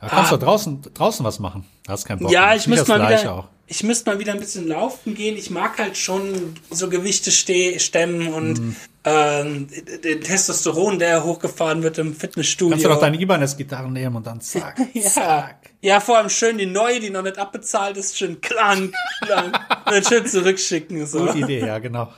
Da 0.00 0.08
kannst 0.08 0.32
du 0.32 0.36
draußen, 0.36 0.82
draußen 0.94 1.24
was 1.24 1.38
machen. 1.38 1.66
Da 1.84 1.92
hast 1.92 2.04
keinen 2.04 2.18
Bock. 2.20 2.30
Ja, 2.30 2.54
ich 2.54 2.66
müsste 2.66 2.96
mal 2.98 3.08
wieder, 3.18 3.32
auch. 3.32 3.48
Ich 3.66 3.82
müsste 3.82 4.10
mal 4.10 4.18
wieder 4.18 4.32
ein 4.32 4.38
bisschen 4.40 4.68
laufen 4.68 5.14
gehen. 5.14 5.36
Ich 5.36 5.50
mag 5.50 5.78
halt 5.78 5.96
schon 5.96 6.54
so 6.70 6.88
Gewichte 6.88 7.30
ste 7.30 7.80
stemmen 7.80 8.32
und 8.32 8.58
Mhm. 8.60 8.76
ähm, 9.04 9.68
den 10.04 10.20
Testosteron, 10.20 10.98
der 10.98 11.24
hochgefahren 11.24 11.82
wird 11.82 11.98
im 11.98 12.14
Fitnessstudio. 12.14 12.70
Kannst 12.72 12.84
du 12.84 12.88
doch 12.88 13.00
deine 13.00 13.20
Ibanez-Gitarre 13.20 13.90
nehmen 13.90 14.16
und 14.16 14.26
dann 14.26 14.40
zack, 14.40 14.78
ja. 14.92 15.02
zack. 15.02 15.56
ja, 15.80 16.00
vor 16.00 16.18
allem 16.18 16.28
schön 16.28 16.58
die 16.58 16.66
neue, 16.66 17.00
die 17.00 17.10
noch 17.10 17.22
nicht 17.22 17.38
abbezahlt 17.38 17.96
ist, 17.96 18.16
schön 18.18 18.40
klang, 18.40 18.92
klang. 19.24 19.46
und 19.46 19.54
dann 19.86 20.04
schön 20.04 20.26
zurückschicken. 20.26 21.06
So. 21.06 21.26
Gute 21.26 21.38
Idee, 21.38 21.60
ja, 21.66 21.78
genau. 21.78 22.12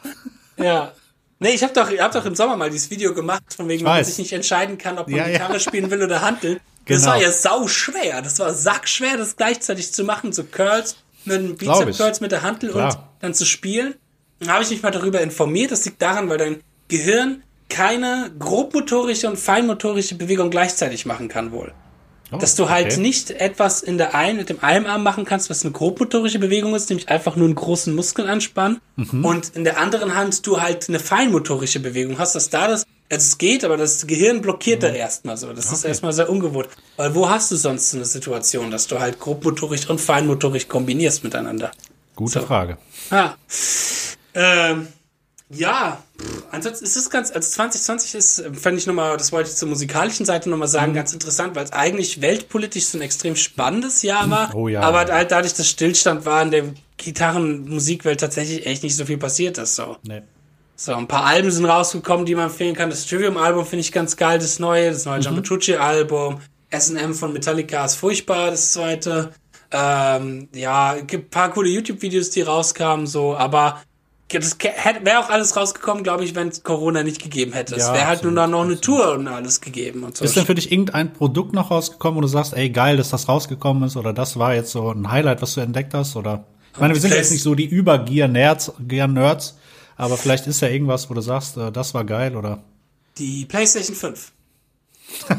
Ja. 0.56 0.92
Nee, 1.40 1.50
ich 1.50 1.62
habe 1.62 1.72
doch, 1.72 1.88
ich 1.90 2.00
hab 2.00 2.10
doch 2.12 2.24
im 2.26 2.34
Sommer 2.34 2.56
mal 2.56 2.68
dieses 2.68 2.90
Video 2.90 3.14
gemacht, 3.14 3.42
von 3.56 3.68
wegen, 3.68 3.84
man 3.84 4.02
sich 4.04 4.18
nicht 4.18 4.32
entscheiden 4.32 4.76
kann, 4.76 4.98
ob 4.98 5.08
man 5.08 5.18
Ja, 5.18 5.26
ja. 5.28 5.32
Gitarre 5.38 5.60
spielen 5.60 5.90
will 5.90 6.02
oder 6.02 6.20
handeln. 6.20 6.60
Das 6.88 7.02
Genau. 7.02 7.12
war 7.12 7.20
ja 7.20 7.30
sau 7.30 7.68
schwer. 7.68 8.22
Das 8.22 8.38
war 8.38 8.54
sackschwer, 8.54 9.18
das 9.18 9.36
gleichzeitig 9.36 9.92
zu 9.92 10.04
machen, 10.04 10.32
so 10.32 10.42
Curls 10.42 10.96
mit 11.24 11.36
dem 11.36 11.56
Bizep. 11.56 11.96
Curls 11.96 12.20
mit 12.20 12.32
der 12.32 12.42
Hantel 12.42 12.70
und 12.70 12.98
dann 13.20 13.34
zu 13.34 13.44
spielen. 13.44 13.94
Dann 14.40 14.50
habe 14.50 14.62
ich 14.62 14.70
mich 14.70 14.82
mal 14.82 14.90
darüber 14.90 15.20
informiert. 15.20 15.72
Das 15.72 15.84
liegt 15.84 16.00
daran, 16.00 16.28
weil 16.28 16.38
dein 16.38 16.60
Gehirn 16.88 17.42
keine 17.68 18.30
grobmotorische 18.38 19.28
und 19.28 19.38
feinmotorische 19.38 20.14
Bewegung 20.14 20.50
gleichzeitig 20.50 21.06
machen 21.06 21.28
kann 21.28 21.52
wohl. 21.52 21.72
Oh, 22.30 22.36
dass 22.36 22.56
du 22.56 22.68
halt 22.68 22.92
okay. 22.92 23.00
nicht 23.00 23.30
etwas 23.30 23.82
in 23.82 23.96
der 23.96 24.14
einen 24.14 24.36
mit 24.36 24.50
dem 24.50 24.62
einen 24.62 24.84
Arm 24.84 25.02
machen 25.02 25.24
kannst, 25.24 25.48
was 25.48 25.64
eine 25.64 25.72
grobmotorische 25.72 26.38
Bewegung 26.38 26.74
ist, 26.74 26.90
nämlich 26.90 27.08
einfach 27.08 27.36
nur 27.36 27.46
einen 27.46 27.54
großen 27.54 27.94
Muskel 27.94 28.28
anspannen 28.28 28.80
mhm. 28.96 29.24
und 29.24 29.56
in 29.56 29.64
der 29.64 29.78
anderen 29.78 30.14
Hand 30.14 30.46
du 30.46 30.60
halt 30.60 30.88
eine 30.88 30.98
feinmotorische 30.98 31.80
Bewegung 31.80 32.18
hast, 32.18 32.34
dass 32.34 32.50
da 32.50 32.68
das 32.68 32.84
also 33.10 33.24
es 33.24 33.38
geht, 33.38 33.64
aber 33.64 33.76
das 33.76 34.06
Gehirn 34.06 34.42
blockiert 34.42 34.82
mhm. 34.82 34.86
da 34.86 34.92
erstmal 34.92 35.36
so. 35.36 35.52
Das 35.52 35.66
okay. 35.66 35.74
ist 35.76 35.84
erstmal 35.84 36.12
sehr 36.12 36.28
ungewohnt. 36.28 36.68
Weil 36.96 37.14
wo 37.14 37.28
hast 37.28 37.50
du 37.50 37.56
sonst 37.56 37.94
eine 37.94 38.04
Situation, 38.04 38.70
dass 38.70 38.86
du 38.86 38.98
halt 38.98 39.18
grobmotorisch 39.18 39.88
und 39.88 40.00
feinmotorisch 40.00 40.68
kombinierst 40.68 41.24
miteinander? 41.24 41.70
Gute 42.16 42.40
so. 42.40 42.46
Frage. 42.46 42.78
Ah. 43.10 43.34
Ähm, 44.34 44.88
ja, 45.50 46.02
ansonsten 46.50 46.84
ist 46.84 46.96
es 46.96 47.08
ganz, 47.08 47.30
also 47.30 47.48
2020 47.48 48.14
ist, 48.14 48.44
fand 48.60 48.76
ich 48.76 48.86
nochmal, 48.86 49.16
das 49.16 49.32
wollte 49.32 49.48
ich 49.48 49.56
zur 49.56 49.68
musikalischen 49.68 50.26
Seite 50.26 50.50
nochmal 50.50 50.68
sagen, 50.68 50.92
mhm. 50.92 50.96
ganz 50.96 51.14
interessant, 51.14 51.56
weil 51.56 51.64
es 51.64 51.72
eigentlich 51.72 52.20
weltpolitisch 52.20 52.84
so 52.84 52.98
ein 52.98 53.02
extrem 53.02 53.34
spannendes 53.34 54.02
Jahr 54.02 54.28
war. 54.28 54.54
Oh 54.54 54.68
ja. 54.68 54.82
Aber 54.82 55.06
halt 55.06 55.30
dadurch, 55.30 55.54
dass 55.54 55.66
Stillstand 55.66 56.26
war 56.26 56.42
in 56.42 56.50
der 56.50 56.64
Gitarrenmusikwelt 56.98 58.20
tatsächlich 58.20 58.66
echt 58.66 58.82
nicht 58.82 58.96
so 58.96 59.06
viel 59.06 59.16
passiert 59.16 59.56
ist, 59.56 59.76
so. 59.76 59.96
Nee. 60.02 60.22
So, 60.80 60.94
ein 60.94 61.08
paar 61.08 61.24
Alben 61.24 61.50
sind 61.50 61.64
rausgekommen, 61.64 62.24
die 62.24 62.36
man 62.36 62.44
empfehlen 62.44 62.76
kann. 62.76 62.88
Das 62.88 63.04
Trivium-Album 63.04 63.66
finde 63.66 63.80
ich 63.80 63.90
ganz 63.90 64.16
geil, 64.16 64.38
das 64.38 64.60
neue, 64.60 64.92
das 64.92 65.06
neue 65.06 65.18
mhm. 65.18 65.22
John 65.24 65.34
Petrucci-Album. 65.34 66.40
S&M 66.70 67.14
von 67.14 67.32
Metallica 67.32 67.84
ist 67.84 67.96
furchtbar, 67.96 68.52
das 68.52 68.74
zweite. 68.74 69.32
Ähm, 69.72 70.48
ja, 70.54 70.94
gibt 71.04 71.32
paar 71.32 71.50
coole 71.50 71.68
YouTube-Videos, 71.68 72.30
die 72.30 72.42
rauskamen, 72.42 73.08
so, 73.08 73.36
aber 73.36 73.82
das 74.28 74.56
wäre 75.02 75.18
auch 75.18 75.30
alles 75.30 75.56
rausgekommen, 75.56 76.04
glaube 76.04 76.22
ich, 76.22 76.36
wenn 76.36 76.48
es 76.48 76.62
Corona 76.62 77.02
nicht 77.02 77.20
gegeben 77.20 77.54
hätte. 77.54 77.74
Ja, 77.76 77.88
es 77.88 77.92
wäre 77.92 78.06
halt 78.06 78.22
nur 78.22 78.30
noch 78.30 78.62
eine. 78.62 78.80
Tour 78.80 79.14
und 79.14 79.26
alles 79.26 79.60
gegeben 79.60 80.04
und 80.04 80.16
so. 80.16 80.24
Ist 80.24 80.36
denn 80.36 80.46
für 80.46 80.54
dich 80.54 80.70
irgendein 80.70 81.12
Produkt 81.12 81.54
noch 81.54 81.72
rausgekommen, 81.72 82.18
wo 82.18 82.20
du 82.20 82.28
sagst, 82.28 82.54
ey, 82.54 82.70
geil, 82.70 82.96
dass 82.96 83.10
das 83.10 83.26
rausgekommen 83.28 83.82
ist 83.82 83.96
oder 83.96 84.12
das 84.12 84.38
war 84.38 84.54
jetzt 84.54 84.70
so 84.70 84.92
ein 84.92 85.10
Highlight, 85.10 85.42
was 85.42 85.54
du 85.54 85.60
entdeckt 85.60 85.92
hast 85.92 86.14
oder? 86.14 86.44
Ich 86.72 86.78
meine, 86.78 86.94
wir 86.94 87.00
sind 87.00 87.14
jetzt 87.14 87.32
nicht 87.32 87.42
so 87.42 87.56
die 87.56 87.66
Über-Gear-Nerds, 87.66 88.74
Gear-Nerds, 88.86 89.56
aber 89.98 90.16
vielleicht 90.16 90.46
ist 90.46 90.62
ja 90.62 90.68
irgendwas, 90.68 91.10
wo 91.10 91.14
du 91.14 91.20
sagst, 91.20 91.58
äh, 91.58 91.70
das 91.70 91.92
war 91.92 92.04
geil 92.04 92.36
oder? 92.36 92.62
Die 93.18 93.44
PlayStation 93.44 93.96
5. 93.96 94.32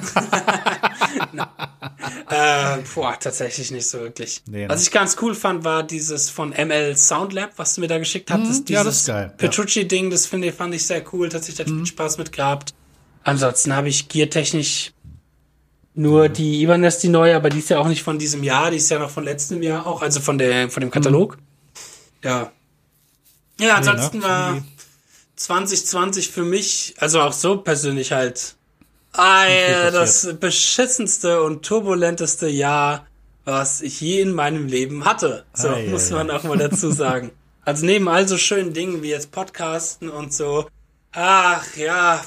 äh, 2.30 2.78
boah, 2.94 3.18
tatsächlich 3.20 3.72
nicht 3.72 3.88
so 3.88 4.00
wirklich. 4.00 4.42
Nee, 4.48 4.64
ne? 4.64 4.70
Was 4.70 4.84
ich 4.84 4.92
ganz 4.92 5.16
cool 5.22 5.34
fand, 5.34 5.64
war 5.64 5.84
dieses 5.84 6.30
von 6.30 6.50
ML 6.50 6.98
Soundlab, 6.98 7.52
was 7.56 7.76
du 7.76 7.82
mir 7.82 7.88
da 7.88 8.00
geschickt 8.00 8.32
hattest. 8.32 8.68
Mhm, 8.68 8.76
ja, 8.76 8.84
das 8.84 9.02
ist 9.02 9.08
geil. 9.08 9.34
Petrucci-Ding, 9.38 10.10
das 10.10 10.26
finde 10.26 10.52
fand 10.52 10.74
ich 10.74 10.86
sehr 10.86 11.04
cool. 11.14 11.30
Tatsächlich 11.30 11.68
ich 11.68 11.74
mhm. 11.74 11.86
Spaß 11.86 12.18
mit 12.18 12.32
gehabt. 12.32 12.74
Ansonsten 13.24 13.76
habe 13.76 13.90
ich 13.90 14.10
geartechnisch 14.10 14.92
nur 15.94 16.30
mhm. 16.30 16.34
die 16.34 16.64
Ibanez, 16.64 17.00
die 17.00 17.10
neue, 17.10 17.36
aber 17.36 17.50
die 17.50 17.60
ist 17.60 17.70
ja 17.70 17.80
auch 17.80 17.88
nicht 17.88 18.04
von 18.04 18.20
diesem 18.20 18.44
Jahr, 18.44 18.72
die 18.72 18.78
ist 18.78 18.90
ja 18.90 19.00
noch 19.00 19.10
von 19.10 19.24
letztem 19.24 19.62
Jahr 19.62 19.86
auch, 19.88 20.02
also 20.02 20.20
von 20.20 20.38
der, 20.38 20.70
von 20.70 20.82
dem 20.82 20.92
Katalog. 20.92 21.38
Mhm. 21.38 22.28
Ja. 22.28 22.52
Ja, 23.60 23.76
ansonsten 23.76 24.20
nee, 24.20 24.24
ne? 24.24 24.30
war 24.30 24.64
2020 25.36 26.30
für 26.30 26.44
mich, 26.44 26.96
also 26.98 27.22
auch 27.22 27.34
so 27.34 27.58
persönlich 27.58 28.12
halt 28.12 28.56
Ah, 29.14 29.92
das 29.92 30.36
beschissenste 30.40 31.42
und 31.42 31.66
turbulenteste 31.66 32.48
Jahr, 32.48 33.08
was 33.44 33.82
ich 33.82 34.00
je 34.02 34.22
in 34.22 34.34
meinem 34.34 34.68
Leben 34.68 35.06
hatte. 35.06 35.46
So 35.54 35.70
ah, 35.70 35.80
muss 35.90 36.12
man 36.12 36.30
auch 36.30 36.44
mal 36.44 36.58
dazu 36.58 36.92
sagen. 36.92 37.32
Also 37.66 37.86
neben 37.86 38.08
all 38.08 38.28
so 38.28 38.38
schönen 38.38 38.74
Dingen 38.74 39.02
wie 39.02 39.10
jetzt 39.10 39.32
Podcasten 39.32 40.10
und 40.10 40.34
so. 40.34 40.68
Ach 41.12 41.76
ja, 41.76 42.22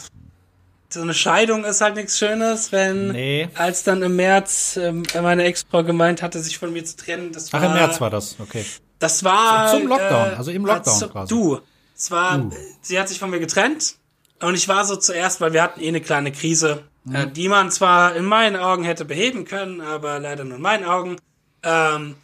so 0.88 1.00
eine 1.00 1.14
Scheidung 1.14 1.64
ist 1.64 1.80
halt 1.80 1.94
nichts 1.94 2.18
Schönes, 2.18 2.72
wenn 2.72 3.12
nee. 3.12 3.48
als 3.54 3.84
dann 3.84 4.02
im 4.02 4.16
März 4.16 4.76
ähm, 4.76 5.04
meine 5.14 5.44
Ex-Frau 5.44 5.84
gemeint 5.84 6.20
hatte, 6.20 6.40
sich 6.40 6.58
von 6.58 6.72
mir 6.72 6.84
zu 6.84 6.96
trennen. 6.96 7.32
Das 7.32 7.52
war, 7.52 7.60
Ach, 7.60 7.66
im 7.66 7.74
März 7.74 8.00
war 8.00 8.10
das, 8.10 8.36
okay. 8.40 8.64
Das 9.02 9.24
war 9.24 9.68
zum 9.68 9.88
Lockdown, 9.88 10.32
äh, 10.32 10.34
also 10.36 10.52
im 10.52 10.64
Lockdown 10.64 11.02
als, 11.02 11.10
quasi. 11.10 11.34
Du, 11.34 11.58
es 11.96 12.10
war, 12.12 12.38
uh. 12.38 12.50
sie 12.82 13.00
hat 13.00 13.08
sich 13.08 13.18
von 13.18 13.30
mir 13.30 13.40
getrennt 13.40 13.96
und 14.40 14.54
ich 14.54 14.68
war 14.68 14.84
so 14.84 14.94
zuerst, 14.94 15.40
weil 15.40 15.52
wir 15.52 15.60
hatten 15.60 15.80
eh 15.80 15.88
eine 15.88 16.00
kleine 16.00 16.30
Krise, 16.30 16.84
mhm. 17.02 17.14
äh, 17.16 17.26
die 17.26 17.48
man 17.48 17.72
zwar 17.72 18.14
in 18.14 18.24
meinen 18.24 18.54
Augen 18.54 18.84
hätte 18.84 19.04
beheben 19.04 19.44
können, 19.44 19.80
aber 19.80 20.20
leider 20.20 20.44
nur 20.44 20.56
in 20.56 20.62
meinen 20.62 20.84
Augen. 20.84 21.16
Ähm, 21.64 22.14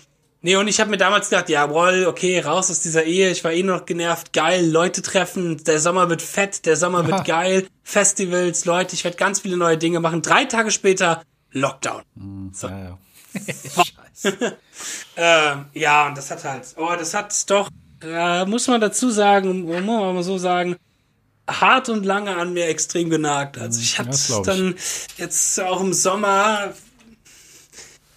nee, 0.40 0.54
und 0.54 0.68
ich 0.68 0.78
habe 0.78 0.90
mir 0.90 0.98
damals 0.98 1.30
gedacht, 1.30 1.48
ja, 1.48 1.68
wohl, 1.68 2.06
okay, 2.06 2.38
raus 2.38 2.70
aus 2.70 2.78
dieser 2.78 3.02
Ehe. 3.02 3.30
Ich 3.30 3.42
war 3.42 3.50
eh 3.50 3.64
noch 3.64 3.84
genervt. 3.84 4.32
Geil, 4.32 4.64
Leute 4.64 5.02
treffen. 5.02 5.64
Der 5.64 5.80
Sommer 5.80 6.08
wird 6.08 6.22
fett, 6.22 6.64
der 6.64 6.76
Sommer 6.76 7.08
wird 7.08 7.24
geil. 7.24 7.66
Festivals, 7.82 8.66
Leute, 8.66 8.94
ich 8.94 9.02
werde 9.02 9.16
ganz 9.16 9.40
viele 9.40 9.56
neue 9.56 9.78
Dinge 9.78 9.98
machen. 9.98 10.22
Drei 10.22 10.44
Tage 10.44 10.70
später 10.70 11.24
Lockdown. 11.50 12.02
Mhm, 12.14 12.50
so. 12.54 12.68
Ja, 12.68 12.78
ja. 12.78 12.98
Scheiße. 14.18 14.56
äh, 15.16 15.54
ja, 15.74 16.08
und 16.08 16.16
das 16.16 16.30
hat 16.30 16.44
halt, 16.44 16.64
oh, 16.76 16.92
das 16.98 17.14
hat 17.14 17.50
doch, 17.50 17.68
äh, 18.02 18.44
muss 18.44 18.66
man 18.66 18.80
dazu 18.80 19.10
sagen, 19.10 19.62
muss 19.62 19.82
man 19.82 20.14
mal 20.14 20.22
so 20.22 20.38
sagen, 20.38 20.76
hart 21.48 21.88
und 21.88 22.04
lange 22.04 22.36
an 22.36 22.52
mir 22.52 22.66
extrem 22.66 23.10
genagt. 23.10 23.58
Also 23.58 23.80
ich 23.80 23.98
hatte 23.98 24.16
ja, 24.28 24.40
dann 24.42 24.74
jetzt 25.16 25.60
auch 25.60 25.80
im 25.80 25.92
Sommer, 25.92 26.74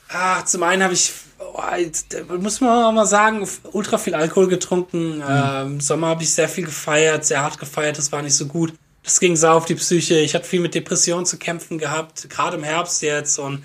ah, 0.10 0.46
zum 0.46 0.64
einen 0.64 0.84
habe 0.84 0.94
ich, 0.94 1.14
oh, 1.40 2.38
muss 2.38 2.62
man 2.62 2.84
auch 2.84 2.92
mal 2.92 3.06
sagen, 3.06 3.48
ultra 3.72 3.98
viel 3.98 4.16
Alkohol 4.16 4.48
getrunken. 4.48 5.18
Mhm. 5.18 5.24
Ähm, 5.28 5.68
Im 5.74 5.82
Sommer 5.82 6.08
habe 6.08 6.24
ich 6.24 6.34
sehr 6.34 6.50
viel 6.50 6.66
gefeiert, 6.66 7.26
sehr 7.26 7.42
hart 7.42 7.58
gefeiert, 7.58 7.98
das 7.98 8.12
war 8.12 8.22
nicht 8.22 8.36
so 8.36 8.48
gut. 8.48 8.74
Das 9.04 9.20
ging 9.20 9.36
sau 9.36 9.58
auf 9.58 9.66
die 9.66 9.74
Psyche. 9.74 10.20
Ich 10.20 10.36
hatte 10.36 10.46
viel 10.46 10.60
mit 10.60 10.76
Depressionen 10.76 11.26
zu 11.26 11.38
kämpfen 11.38 11.80
gehabt, 11.80 12.30
gerade 12.30 12.58
im 12.58 12.64
Herbst 12.64 13.02
jetzt. 13.02 13.40
Und 13.40 13.64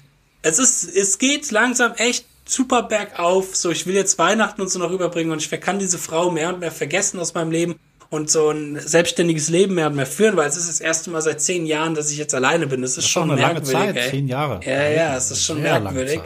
es 0.49 0.59
ist, 0.59 0.85
es 0.97 1.19
geht 1.19 1.51
langsam 1.51 1.93
echt 1.95 2.27
super 2.45 2.85
bergauf. 2.85 3.57
So, 3.57 3.71
ich 3.71 3.87
will 3.87 3.95
jetzt 3.95 4.19
Weihnachten 4.19 4.61
und 4.61 4.69
so 4.69 4.79
noch 4.79 4.93
überbringen 4.93 5.33
und 5.33 5.43
ich 5.43 5.61
kann 5.61 5.79
diese 5.79 5.99
Frau 5.99 6.31
mehr 6.31 6.51
und 6.51 6.61
mehr 6.61 6.71
vergessen 6.71 7.19
aus 7.19 7.35
meinem 7.35 7.51
Leben 7.51 7.77
und 8.11 8.31
so 8.31 8.51
ein 8.51 8.79
selbstständiges 8.79 9.49
Leben 9.49 9.75
mehr 9.75 9.89
und 9.89 9.97
mehr 9.97 10.07
führen, 10.07 10.37
weil 10.37 10.49
es 10.49 10.57
ist 10.57 10.69
das 10.69 10.81
erste 10.81 11.11
Mal 11.11 11.21
seit 11.23 11.41
zehn 11.41 11.67
Jahren, 11.67 11.95
dass 11.95 12.11
ich 12.11 12.19
jetzt 12.19 12.35
alleine 12.35 12.69
bin. 12.69 12.83
Das 12.83 12.93
ist, 12.93 12.99
das 12.99 13.05
ist 13.07 13.11
schon 13.11 13.31
eine 13.31 13.41
merkwürdig. 13.41 13.73
Lange 13.73 13.95
Zeit, 13.95 14.05
ey. 14.05 14.11
zehn 14.11 14.29
Jahre. 14.29 14.61
Ja, 14.65 14.89
ja, 14.89 15.17
es 15.17 15.31
ist 15.31 15.45
schon 15.45 15.61
Sehr 15.61 15.81
merkwürdig. 15.81 16.21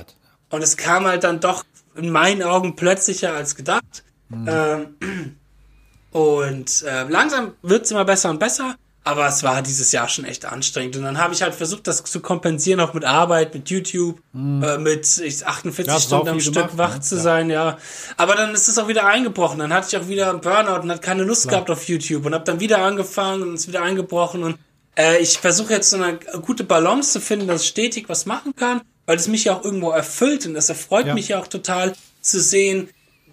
Und 0.50 0.62
es 0.62 0.76
kam 0.76 1.06
halt 1.06 1.24
dann 1.24 1.40
doch 1.40 1.64
in 1.96 2.10
meinen 2.10 2.42
Augen 2.42 2.76
plötzlicher 2.76 3.32
als 3.32 3.56
gedacht. 3.56 4.04
Mhm. 4.28 4.48
Ähm, 4.48 5.36
und 6.12 6.82
äh, 6.82 7.04
langsam 7.04 7.54
wird's 7.62 7.90
immer 7.90 8.04
besser 8.04 8.30
und 8.30 8.38
besser. 8.38 8.76
Aber 9.02 9.26
es 9.26 9.42
war 9.42 9.62
dieses 9.62 9.92
Jahr 9.92 10.08
schon 10.08 10.26
echt 10.26 10.44
anstrengend. 10.44 10.96
Und 10.96 11.04
dann 11.04 11.18
habe 11.18 11.32
ich 11.32 11.40
halt 11.40 11.54
versucht, 11.54 11.86
das 11.86 12.04
zu 12.04 12.20
kompensieren, 12.20 12.80
auch 12.80 12.92
mit 12.92 13.04
Arbeit, 13.04 13.54
mit 13.54 13.70
YouTube, 13.70 14.20
mhm. 14.32 14.62
äh, 14.62 14.78
mit 14.78 15.06
48 15.06 15.86
ja, 15.86 16.00
Stunden 16.00 16.28
am 16.28 16.40
Stück 16.40 16.54
gemacht, 16.54 16.76
wach 16.76 16.94
ne? 16.96 17.00
zu 17.00 17.16
ja. 17.16 17.20
sein, 17.22 17.50
ja. 17.50 17.78
Aber 18.18 18.34
dann 18.34 18.52
ist 18.52 18.68
es 18.68 18.78
auch 18.78 18.88
wieder 18.88 19.06
eingebrochen. 19.06 19.58
Dann 19.58 19.72
hatte 19.72 19.88
ich 19.90 19.96
auch 19.96 20.08
wieder 20.08 20.30
einen 20.30 20.42
Burnout 20.42 20.82
und 20.82 20.90
hatte 20.90 21.00
keine 21.00 21.22
Lust 21.22 21.42
Klar. 21.42 21.64
gehabt 21.64 21.70
auf 21.70 21.88
YouTube 21.88 22.26
und 22.26 22.34
habe 22.34 22.44
dann 22.44 22.60
wieder 22.60 22.78
angefangen 22.78 23.42
und 23.42 23.54
ist 23.54 23.68
wieder 23.68 23.82
eingebrochen. 23.82 24.42
Und 24.42 24.58
äh, 24.96 25.18
ich 25.18 25.38
versuche 25.38 25.72
jetzt 25.72 25.88
so 25.88 25.96
eine 25.96 26.18
gute 26.42 26.64
Balance 26.64 27.12
zu 27.12 27.20
finden, 27.20 27.46
dass 27.46 27.62
ich 27.62 27.68
stetig 27.68 28.08
was 28.08 28.26
machen 28.26 28.54
kann, 28.54 28.82
weil 29.06 29.16
es 29.16 29.28
mich 29.28 29.44
ja 29.44 29.56
auch 29.56 29.64
irgendwo 29.64 29.90
erfüllt 29.90 30.44
und 30.46 30.52
das 30.52 30.68
erfreut 30.68 31.06
ja. 31.06 31.14
mich 31.14 31.28
ja 31.28 31.40
auch 31.40 31.46
total 31.46 31.94
zu 32.20 32.38
sehen, 32.38 32.90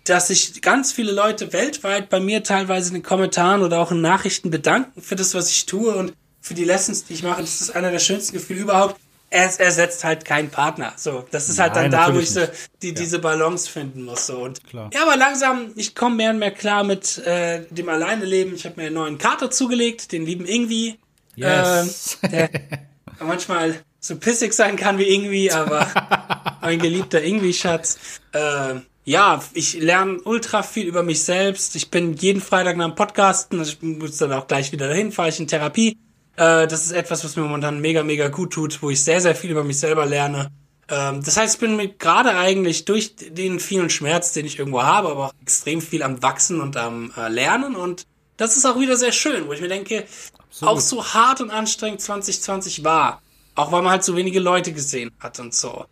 dass 0.10 0.28
sich 0.28 0.62
ganz 0.62 0.92
viele 0.92 1.12
Leute 1.12 1.54
weltweit 1.54 2.10
bei 2.10 2.20
mir 2.20 2.44
teilweise 2.44 2.90
in 2.90 2.96
den 2.96 3.04
Kommentaren 3.04 3.62
oder 3.62 3.80
auch 3.80 3.92
in 3.92 4.02
Nachrichten 4.02 4.50
bedanken 4.50 5.02
für 5.02 5.16
das, 5.16 5.34
was 5.34 5.50
ich 5.50 5.66
tue 5.66 5.96
und 5.96 6.14
für 6.42 6.54
die 6.54 6.64
Lessons, 6.64 7.06
die 7.06 7.14
ich 7.14 7.24
mache. 7.24 7.42
Das 7.42 7.62
ist 7.62 7.76
einer 7.76 7.92
der 7.92 8.00
schönsten 8.00 8.34
Gefühle 8.34 8.62
überhaupt. 8.62 8.96
Er 9.30 9.60
ersetzt 9.60 10.06
halt 10.06 10.24
keinen 10.24 10.50
Partner. 10.50 10.94
So, 10.96 11.26
das 11.32 11.50
ist 11.50 11.60
halt 11.60 11.76
Nein, 11.76 11.92
dann 11.92 12.08
da, 12.08 12.16
wo 12.16 12.20
ich 12.20 12.30
so 12.30 12.42
die, 12.82 12.90
ja. 12.90 12.94
diese 12.94 13.20
Balance 13.20 13.70
finden 13.70 14.04
muss. 14.04 14.26
So. 14.26 14.38
Und 14.38 14.64
Klar. 14.64 14.90
ja, 14.94 15.02
aber 15.02 15.18
langsam, 15.18 15.74
ich 15.76 15.96
komme 15.96 16.16
mehr 16.16 16.30
und 16.30 16.40
mehr 16.40 16.52
klar 16.52 16.86
mit 16.86 17.18
äh, 17.20 17.66
dem 17.70 17.90
Alleineleben. 17.90 18.56
Ich 18.56 18.66
habe 18.66 18.76
mir 18.78 18.88
einen 18.88 18.96
neuen 18.96 19.18
Kater 19.18 19.52
zugelegt, 19.52 20.14
den 20.14 20.26
lieben 20.26 20.46
Ingwie. 20.46 20.98
Yes. 21.36 22.20
Äh, 22.22 22.30
der 22.30 22.50
manchmal 23.20 23.82
so 24.00 24.16
pissig 24.16 24.54
sein 24.54 24.78
kann 24.78 24.98
wie 24.98 25.14
Ingwie, 25.14 25.52
aber 25.52 26.58
mein 26.62 26.80
geliebter 26.80 27.22
Ingwie-Schatz. 27.22 28.00
Äh, 28.32 28.76
ja, 29.08 29.42
ich 29.54 29.80
lerne 29.80 30.20
ultra 30.26 30.64
viel 30.64 30.86
über 30.86 31.02
mich 31.02 31.24
selbst. 31.24 31.78
Ich 31.78 31.90
bin 31.90 32.18
jeden 32.18 32.42
Freitag 32.42 32.76
nach 32.76 32.88
dem 32.88 32.96
Podcasten. 32.96 33.62
Ich 33.62 33.82
muss 33.82 34.18
dann 34.18 34.34
auch 34.34 34.48
gleich 34.48 34.74
wieder 34.74 34.90
dahin, 34.90 35.14
fahre 35.14 35.30
ich 35.30 35.40
in 35.40 35.48
Therapie. 35.48 35.98
Äh, 36.36 36.68
das 36.68 36.86
ist 36.86 36.92
etwas, 36.92 37.24
was 37.24 37.38
mir 37.38 37.44
momentan 37.44 37.80
mega, 37.80 38.04
mega 38.04 38.28
gut 38.28 38.52
tut, 38.52 38.84
wo 38.84 38.90
ich 38.90 39.02
sehr, 39.02 39.22
sehr 39.22 39.34
viel 39.34 39.52
über 39.52 39.64
mich 39.64 39.80
selber 39.80 40.06
lerne. 40.06 40.52
Ähm, 40.90 41.24
das 41.24 41.38
heißt, 41.38 41.56
ich 41.56 41.60
bin 41.62 41.78
mit 41.78 42.00
gerade 42.00 42.36
eigentlich 42.36 42.84
durch 42.84 43.16
den 43.16 43.62
vielen 43.62 43.90
Schmerz, 43.90 44.34
den 44.34 44.46
ich 44.46 44.60
irgendwo 44.60 44.84
habe, 44.84 45.08
aber 45.08 45.28
auch 45.28 45.34
extrem 45.42 45.80
viel 45.80 46.04
am 46.04 46.22
Wachsen 46.22 46.60
und 46.60 46.76
am 46.76 47.14
äh, 47.16 47.30
Lernen. 47.30 47.78
Und 47.78 48.06
das 48.36 48.58
ist 48.58 48.66
auch 48.66 48.78
wieder 48.78 48.98
sehr 48.98 49.14
schön, 49.14 49.48
wo 49.48 49.54
ich 49.54 49.62
mir 49.62 49.70
denke, 49.70 50.04
Absolut. 50.50 50.76
auch 50.76 50.82
so 50.82 51.06
hart 51.14 51.40
und 51.40 51.50
anstrengend 51.50 52.02
2020 52.02 52.84
war. 52.84 53.22
Auch 53.56 53.72
weil 53.72 53.84
man 53.84 53.92
halt 53.92 54.04
so 54.04 54.18
wenige 54.18 54.42
Leute 54.42 54.74
gesehen 54.74 55.12
hat 55.22 55.40
und 55.40 55.56
so 55.56 55.86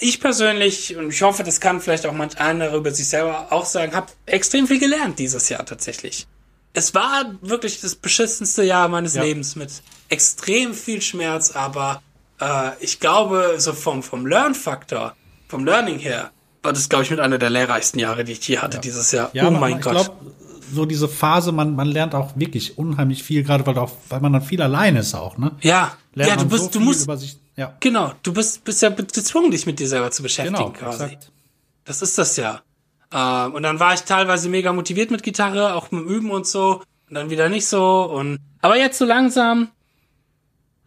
ich 0.00 0.20
persönlich, 0.20 0.96
und 0.96 1.10
ich 1.10 1.22
hoffe, 1.22 1.42
das 1.44 1.60
kann 1.60 1.80
vielleicht 1.80 2.06
auch 2.06 2.12
manch 2.12 2.38
einer 2.40 2.72
über 2.74 2.90
sich 2.90 3.08
selber 3.08 3.48
auch 3.50 3.66
sagen, 3.66 3.94
habe 3.94 4.08
extrem 4.26 4.66
viel 4.66 4.78
gelernt 4.78 5.18
dieses 5.18 5.48
Jahr 5.48 5.64
tatsächlich. 5.66 6.26
es 6.74 6.94
war 6.94 7.24
wirklich 7.40 7.80
das 7.80 7.94
beschissenste 7.96 8.62
Jahr 8.62 8.88
meines 8.88 9.14
Ja. 9.14 9.22
Lebens 9.22 9.56
mit 9.56 9.70
extrem 10.08 10.74
viel 10.74 11.02
Schmerz, 11.02 11.50
aber 11.52 12.02
äh, 12.40 12.70
ich 12.80 13.00
glaube, 13.00 13.54
so 13.58 13.72
vom, 13.72 14.02
vom 14.02 14.26
Lernfaktor, 14.26 15.14
vom 15.48 15.64
Learning 15.64 15.98
her, 15.98 16.30
war 16.62 16.72
das, 16.72 16.88
glaube 16.88 17.04
ich, 17.04 17.10
mit 17.10 17.20
einer 17.20 17.38
der 17.38 17.50
lehrreichsten 17.50 17.98
Jahre, 18.00 18.24
die 18.24 18.32
ich 18.32 18.46
je 18.48 18.58
hatte 18.58 18.78
dieses 18.78 19.12
Jahr. 19.12 19.30
Ja, 19.32 19.48
oh 19.48 19.50
man, 19.50 19.60
mein 19.60 19.76
ich 19.78 19.82
Gott. 19.82 19.92
glaube, 19.92 20.10
so 20.72 20.84
diese 20.86 21.08
Phase, 21.08 21.50
man, 21.52 21.74
man 21.74 21.88
lernt 21.88 22.14
auch 22.14 22.32
wirklich 22.36 22.78
unheimlich 22.78 23.22
viel, 23.22 23.42
gerade 23.42 23.66
weil, 23.66 23.78
auch, 23.78 23.92
weil 24.08 24.20
man 24.20 24.32
dann 24.34 24.42
viel 24.42 24.60
alleine 24.62 25.00
ist 25.00 25.14
auch, 25.14 25.38
ne? 25.38 25.52
ja, 25.62 25.96
Lernt 26.14 26.30
ja, 26.30 26.36
du 26.36 26.42
man 26.42 26.48
bist, 26.50 26.64
so 26.72 26.78
du 26.78 26.80
musst, 26.84 27.08
ja, 27.58 27.74
genau, 27.80 28.12
du 28.22 28.32
bist, 28.32 28.64
bist 28.64 28.80
ja 28.80 28.88
gezwungen, 28.88 29.50
dich 29.50 29.66
mit 29.66 29.78
dir 29.78 29.88
selber 29.88 30.10
zu 30.10 30.22
beschäftigen 30.22 30.56
genau, 30.56 30.70
quasi. 30.70 31.04
exakt. 31.04 31.30
Das 31.84 32.00
ist 32.00 32.16
das 32.16 32.36
ja. 32.36 32.62
Ähm, 33.12 33.54
und 33.54 33.62
dann 33.62 33.80
war 33.80 33.92
ich 33.94 34.00
teilweise 34.02 34.48
mega 34.48 34.72
motiviert 34.72 35.10
mit 35.10 35.22
Gitarre, 35.22 35.74
auch 35.74 35.90
mit 35.90 36.02
dem 36.02 36.08
Üben 36.08 36.30
und 36.30 36.46
so. 36.46 36.82
Und 37.08 37.14
dann 37.14 37.30
wieder 37.30 37.48
nicht 37.48 37.66
so. 37.66 38.02
Und 38.04 38.38
aber 38.62 38.76
jetzt 38.76 38.98
so 38.98 39.04
langsam. 39.04 39.68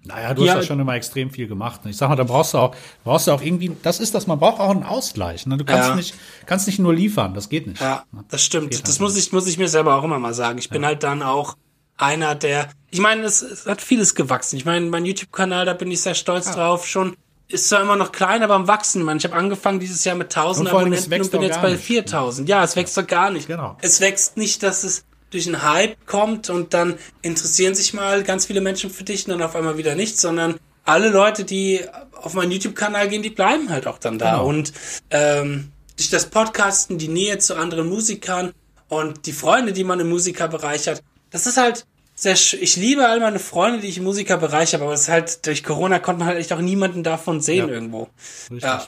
Naja, 0.04 0.34
du 0.34 0.44
Ja. 0.46 0.54
hast 0.54 0.62
ja 0.62 0.68
schon 0.68 0.80
immer 0.80 0.96
extrem 0.96 1.30
viel 1.30 1.48
gemacht. 1.48 1.84
Ne? 1.86 1.92
Ich 1.92 1.98
sag 1.98 2.10
mal, 2.10 2.16
da 2.16 2.24
brauchst 2.24 2.54
du 2.56 2.58
auch, 2.58 2.76
brauchst 3.04 3.28
du 3.28 3.32
auch 3.32 3.42
irgendwie, 3.42 3.72
das 3.84 4.00
ist 4.00 4.16
das, 4.16 4.26
man 4.26 4.40
braucht 4.40 4.60
auch 4.60 4.72
einen 4.72 4.84
Ausgleich. 4.84 5.46
Ne? 5.46 5.58
Du 5.58 5.66
kannst 5.66 5.90
Ja. 5.90 5.96
nicht, 5.96 6.16
kannst 6.48 6.66
nicht 6.68 6.80
nur 6.80 6.94
liefern, 6.94 7.34
das 7.36 7.50
geht 7.50 7.68
nicht. 7.68 7.82
Ja, 7.82 8.04
das 8.30 8.44
stimmt. 8.44 8.72
Geht 8.72 8.84
Das 8.84 8.94
halt 8.94 9.02
muss 9.02 9.16
ich, 9.18 9.32
muss 9.32 9.48
ich 9.48 9.58
mir 9.60 9.68
selber 9.68 9.96
auch 9.96 10.04
immer 10.04 10.18
mal 10.20 10.34
sagen. 10.34 10.58
Ich 10.58 10.70
bin 10.70 10.86
halt 10.86 11.04
dann 11.04 11.22
auch 11.22 11.56
einer, 11.98 12.34
der. 12.36 12.70
Ich 12.92 13.00
meine, 13.00 13.24
es, 13.24 13.42
es 13.42 13.66
hat 13.66 13.82
vieles 13.82 14.16
gewachsen. 14.16 14.58
Ich 14.58 14.66
meine, 14.66 14.86
mein 14.86 15.06
YouTube-Kanal, 15.06 15.66
da 15.66 15.74
bin 15.74 15.90
ich 15.90 16.02
sehr 16.02 16.14
stolz 16.14 16.52
drauf. 16.52 16.86
Schon 16.86 17.16
ist 17.48 17.70
zwar 17.70 17.82
immer 17.82 17.96
noch 17.96 18.12
klein, 18.12 18.44
aber 18.44 18.56
am 18.56 18.68
wachsen. 18.68 19.00
Ich 19.00 19.06
meine, 19.06 19.18
ich 19.18 19.26
habe 19.26 19.36
angefangen 19.36 19.80
dieses 19.80 20.04
Jahr 20.04 20.16
mit 20.16 20.36
1000 20.36 20.70
Und 20.70 20.76
Abonnenten 20.76 21.22
und 21.22 21.32
bin 21.32 21.42
jetzt 21.42 21.62
bei 21.62 21.72
nicht. 21.72 21.84
4000. 21.84 22.48
Ja, 22.48 22.64
es 22.64 22.76
wächst 22.76 22.98
doch 22.98 23.08
gar 23.08 23.30
nicht. 23.30 23.48
Genau. 23.48 23.78
Es 23.82 24.02
wächst 24.02 24.38
nicht, 24.38 24.64
dass 24.64 24.84
es 24.84 25.06
durch 25.32 25.48
einen 25.48 25.64
Hype 25.64 26.06
kommt 26.06 26.50
und 26.50 26.74
dann 26.74 26.98
interessieren 27.22 27.74
sich 27.74 27.94
mal 27.94 28.24
ganz 28.24 28.46
viele 28.46 28.62
Menschen 28.62 28.90
für 28.90 29.04
dich 29.04 29.26
und 29.26 29.32
dann 29.32 29.42
auf 29.42 29.56
einmal 29.56 29.78
wieder 29.78 29.96
nicht, 29.96 30.20
sondern 30.20 30.56
alle 30.84 31.10
Leute, 31.10 31.46
die 31.46 31.82
auf 32.22 32.34
meinen 32.34 32.52
YouTube-Kanal 32.52 33.08
gehen, 33.08 33.24
die 33.24 33.30
bleiben 33.30 33.70
halt 33.70 33.88
auch 33.88 33.98
dann 33.98 34.20
da. 34.20 34.32
Genau. 34.32 34.48
Und 34.48 34.74
ähm, 35.10 35.72
durch 35.96 36.10
das 36.10 36.26
Podcasten, 36.26 36.98
die 36.98 37.08
Nähe 37.08 37.38
zu 37.38 37.56
anderen 37.56 37.88
Musikern 37.88 38.52
und 38.90 39.26
die 39.26 39.32
Freunde, 39.32 39.72
die 39.72 39.84
man 39.84 40.00
im 40.00 40.10
Musikerbereich 40.10 40.88
hat, 40.88 41.02
das 41.30 41.48
ist 41.48 41.58
halt 41.58 41.86
sehr 42.22 42.34
Ich 42.34 42.76
liebe 42.76 43.08
all 43.08 43.20
meine 43.20 43.40
Freunde, 43.40 43.80
die 43.80 43.88
ich 43.88 43.98
im 43.98 44.04
Musikerbereich 44.04 44.74
habe, 44.74 44.84
aber 44.84 44.92
das 44.94 45.04
ist 45.04 45.10
halt 45.10 45.46
durch 45.48 45.64
Corona 45.64 45.98
konnte 46.00 46.20
man 46.20 46.28
halt 46.28 46.38
echt 46.38 46.54
auch 46.54 46.60
niemanden 46.62 47.04
davon 47.04 47.42
sehen 47.42 47.68
Ja. 47.68 47.74
irgendwo. 47.74 48.10
Richtig. 48.52 48.62
Ja. 48.64 48.86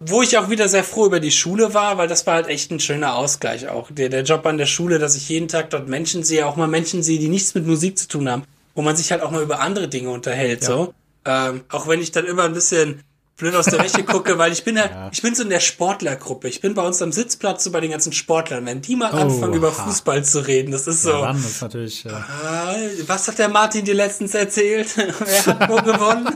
Wo 0.00 0.22
ich 0.22 0.36
auch 0.36 0.50
wieder 0.50 0.68
sehr 0.68 0.82
froh 0.82 1.06
über 1.06 1.20
die 1.20 1.30
Schule 1.30 1.72
war, 1.72 1.98
weil 1.98 2.08
das 2.08 2.26
war 2.26 2.34
halt 2.34 2.48
echt 2.48 2.72
ein 2.72 2.80
schöner 2.80 3.14
Ausgleich 3.14 3.68
auch. 3.68 3.90
Der, 3.92 4.08
der 4.08 4.22
Job 4.24 4.44
an 4.44 4.58
der 4.58 4.66
Schule, 4.66 4.98
dass 4.98 5.16
ich 5.16 5.28
jeden 5.28 5.46
Tag 5.46 5.70
dort 5.70 5.88
Menschen 5.88 6.24
sehe, 6.24 6.46
auch 6.46 6.56
mal 6.56 6.66
Menschen 6.66 7.02
sehe, 7.04 7.18
die 7.20 7.28
nichts 7.28 7.54
mit 7.54 7.64
Musik 7.66 7.96
zu 7.96 8.08
tun 8.08 8.28
haben, 8.28 8.42
wo 8.74 8.82
man 8.82 8.96
sich 8.96 9.12
halt 9.12 9.22
auch 9.22 9.30
mal 9.30 9.42
über 9.42 9.60
andere 9.60 9.86
Dinge 9.88 10.10
unterhält, 10.10 10.64
so. 10.64 10.92
Ähm, 11.24 11.62
auch 11.70 11.86
wenn 11.86 12.02
ich 12.02 12.10
dann 12.10 12.26
immer 12.26 12.42
ein 12.42 12.52
bisschen 12.54 13.02
blöd 13.36 13.54
aus 13.54 13.66
der 13.66 13.78
Wäsche 13.80 14.02
gucke, 14.04 14.38
weil 14.38 14.52
ich 14.52 14.64
bin 14.64 14.78
halt, 14.78 14.92
ich 15.12 15.22
bin 15.22 15.34
so 15.34 15.42
in 15.42 15.48
der 15.50 15.60
Sportlergruppe. 15.60 16.48
Ich 16.48 16.60
bin 16.60 16.74
bei 16.74 16.82
uns 16.82 17.00
am 17.02 17.12
Sitzplatz 17.12 17.64
so 17.64 17.70
bei 17.72 17.80
den 17.80 17.90
ganzen 17.90 18.12
Sportlern. 18.12 18.64
Wenn 18.66 18.80
die 18.80 18.96
mal 18.96 19.10
anfangen, 19.10 19.54
über 19.54 19.68
Oha. 19.68 19.84
Fußball 19.86 20.24
zu 20.24 20.46
reden, 20.46 20.72
das 20.72 20.86
ist 20.86 21.02
so. 21.02 21.10
Ja, 21.10 21.22
dann 21.22 21.36
ist 21.36 21.60
natürlich, 21.62 22.06
äh, 22.06 22.10
Ah, 22.10 22.74
was 23.06 23.28
hat 23.28 23.38
der 23.38 23.48
Martin 23.48 23.84
dir 23.84 23.94
letztens 23.94 24.34
erzählt? 24.34 24.88
Wer 24.96 25.46
hat 25.46 25.68
wo 25.68 25.76
gewonnen? 25.76 26.28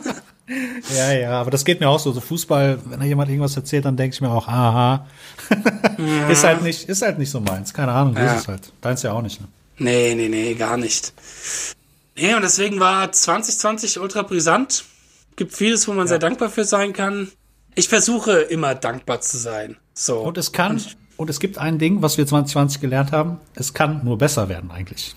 ja, 0.96 1.12
ja, 1.12 1.30
aber 1.40 1.51
das 1.51 1.64
geht 1.64 1.80
mir 1.80 1.88
auch 1.88 2.01
so. 2.01 2.12
So 2.12 2.20
Fußball, 2.20 2.78
wenn 2.86 3.01
da 3.01 3.07
jemand 3.07 3.28
irgendwas 3.30 3.55
erzählt, 3.57 3.84
dann 3.84 3.96
denke 3.96 4.14
ich 4.14 4.20
mir 4.20 4.30
auch, 4.30 4.49
aha. 4.49 5.07
ist 6.30 6.42
halt 6.44 6.62
nicht, 6.62 6.88
ist 6.88 7.03
halt 7.03 7.18
nicht 7.18 7.30
so 7.30 7.40
meins. 7.40 7.72
Keine 7.74 7.92
Ahnung, 7.92 8.16
Ja. 8.16 8.34
ist 8.34 8.42
es 8.42 8.49
halt. 8.49 8.72
Deins 8.80 9.03
ja 9.03 9.12
auch 9.12 9.22
nicht, 9.22 9.40
ne? 9.40 9.46
Nee, 9.80 10.14
nee, 10.16 10.28
nee, 10.28 10.55
gar 10.55 10.76
nicht. 10.76 11.12
Nee, 12.16 12.34
und 12.34 12.42
deswegen 12.42 12.80
war 12.80 13.12
2020 13.12 14.01
ultra 14.01 14.22
brisant. 14.22 14.84
Gibt 15.39 15.55
vieles, 15.55 15.86
wo 15.86 15.93
man 15.93 16.09
sehr 16.09 16.18
dankbar 16.18 16.51
für 16.51 16.64
sein 16.64 16.93
kann. 16.93 17.30
Ich 17.76 17.89
versuche 17.89 18.32
immer 18.41 18.74
dankbar 18.74 19.20
zu 19.20 19.39
sein. 19.39 19.76
So. 19.95 20.18
Und 20.18 20.36
es 20.36 20.51
kann, 20.51 20.82
und 21.16 21.30
es 21.30 21.39
gibt 21.39 21.59
ein 21.59 21.78
Ding, 21.78 22.03
was 22.03 22.18
wir 22.18 22.26
2020 22.26 22.80
gelernt 22.80 23.12
haben, 23.12 23.39
es 23.55 23.72
kann 23.72 24.05
nur 24.05 24.18
besser 24.18 24.49
werden 24.49 24.72
eigentlich. 24.72 25.14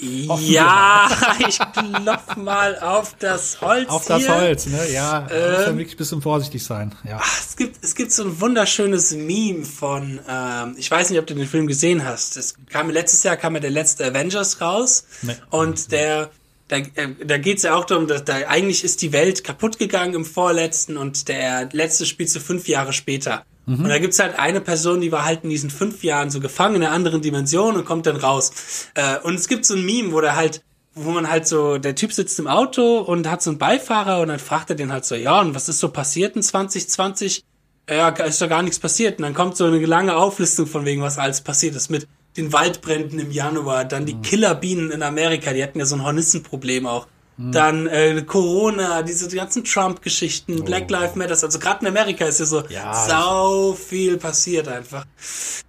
ja, 0.00 1.08
ich 1.48 1.58
klopf 1.58 2.34
mal 2.36 2.76
auf 2.80 3.14
das 3.20 3.60
Holz. 3.60 3.88
Auf 3.88 4.06
das 4.06 4.22
hier. 4.24 4.34
Holz, 4.34 4.66
ne? 4.66 4.90
Ja, 4.92 5.20
da 5.20 5.34
muss 5.50 5.58
Ähm. 5.60 5.66
man 5.66 5.78
wirklich 5.78 5.94
ein 5.94 5.98
bisschen 5.98 6.20
vorsichtig 6.22 6.64
sein. 6.64 6.92
Ja. 7.04 7.20
Es 7.38 7.54
gibt, 7.54 7.84
es 7.84 7.94
gibt 7.94 8.10
so 8.10 8.24
ein 8.24 8.40
wunderschönes 8.40 9.12
Meme 9.14 9.64
von, 9.64 10.18
ähm, 10.28 10.74
ich 10.76 10.90
weiß 10.90 11.10
nicht, 11.10 11.20
ob 11.20 11.26
du 11.28 11.34
den 11.34 11.46
Film 11.46 11.68
gesehen 11.68 12.04
hast. 12.04 12.36
Es 12.36 12.56
kam 12.68 12.90
letztes 12.90 13.22
Jahr 13.22 13.36
kam 13.36 13.54
ja 13.54 13.60
der 13.60 13.70
letzte 13.70 14.04
Avengers 14.04 14.60
raus 14.60 15.04
Nee. 15.22 15.36
und 15.50 15.92
der, 15.92 16.30
da, 16.68 16.76
äh, 16.76 17.08
da 17.24 17.38
geht's 17.38 17.62
ja 17.62 17.74
auch 17.74 17.84
darum, 17.84 18.06
dass 18.06 18.24
da 18.24 18.34
eigentlich 18.48 18.84
ist 18.84 19.02
die 19.02 19.12
Welt 19.12 19.44
kaputt 19.44 19.78
gegangen 19.78 20.14
im 20.14 20.24
vorletzten 20.24 20.96
und 20.96 21.28
der 21.28 21.68
letzte 21.72 22.06
spielt 22.06 22.30
so 22.30 22.40
fünf 22.40 22.68
Jahre 22.68 22.92
später. 22.92 23.44
Und 23.66 23.88
da 23.88 23.98
gibt's 23.98 24.18
halt 24.18 24.38
eine 24.38 24.60
Person, 24.60 25.00
die 25.00 25.10
war 25.10 25.24
halt 25.24 25.42
in 25.44 25.48
diesen 25.48 25.70
fünf 25.70 26.04
Jahren 26.04 26.28
so 26.28 26.38
gefangen 26.38 26.76
in 26.76 26.82
einer 26.82 26.92
anderen 26.92 27.22
Dimension 27.22 27.76
und 27.76 27.86
kommt 27.86 28.04
dann 28.04 28.16
raus. 28.16 28.90
Äh, 28.94 29.18
und 29.20 29.36
es 29.36 29.48
gibt 29.48 29.64
so 29.64 29.74
ein 29.74 29.86
Meme, 29.86 30.12
wo 30.12 30.20
der 30.20 30.36
halt 30.36 30.62
wo 30.94 31.10
man 31.10 31.28
halt 31.28 31.46
so, 31.46 31.78
der 31.78 31.94
Typ 31.94 32.12
sitzt 32.12 32.38
im 32.38 32.46
Auto 32.46 32.98
und 32.98 33.28
hat 33.28 33.42
so 33.42 33.50
einen 33.50 33.58
Beifahrer 33.58 34.20
und 34.20 34.28
dann 34.28 34.38
fragt 34.38 34.70
er 34.70 34.76
den 34.76 34.92
halt 34.92 35.04
so, 35.04 35.16
ja, 35.16 35.40
und 35.40 35.54
was 35.54 35.68
ist 35.68 35.80
so 35.80 35.88
passiert 35.88 36.36
in 36.36 36.42
2020? 36.42 37.42
Ja, 37.90 38.10
ist 38.10 38.40
doch 38.40 38.48
gar 38.48 38.62
nichts 38.62 38.78
passiert. 38.78 39.18
Und 39.18 39.24
dann 39.24 39.34
kommt 39.34 39.56
so 39.56 39.64
eine 39.64 39.84
lange 39.84 40.16
Auflistung 40.16 40.66
von 40.66 40.84
wegen, 40.84 41.02
was 41.02 41.18
alles 41.18 41.40
passiert 41.40 41.74
ist 41.74 41.90
mit 41.90 42.06
den 42.36 42.52
Waldbränden 42.52 43.18
im 43.18 43.30
Januar, 43.30 43.84
dann 43.84 44.06
die 44.06 44.16
Killerbienen 44.16 44.90
in 44.90 45.02
Amerika, 45.02 45.52
die 45.52 45.62
hatten 45.62 45.78
ja 45.78 45.86
so 45.86 45.96
ein 45.96 46.04
Hornissenproblem 46.04 46.86
auch. 46.86 47.06
Dann 47.36 47.88
äh, 47.88 48.22
Corona, 48.24 49.02
diese 49.02 49.28
ganzen 49.34 49.64
Trump-Geschichten, 49.64 50.64
Black 50.64 50.88
Lives 50.88 51.16
Matters, 51.16 51.42
also 51.42 51.58
gerade 51.58 51.80
in 51.80 51.88
Amerika 51.88 52.24
ist 52.26 52.38
ja 52.38 52.46
so 52.46 52.62
Ja. 52.68 52.94
sau 53.08 53.72
viel 53.72 54.18
passiert 54.18 54.68
einfach. 54.68 55.04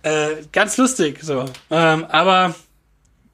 Äh, 0.04 0.44
ganz 0.52 0.78
lustig 0.78 1.20
so. 1.24 1.46
Ähm, 1.72 2.06
aber 2.06 2.54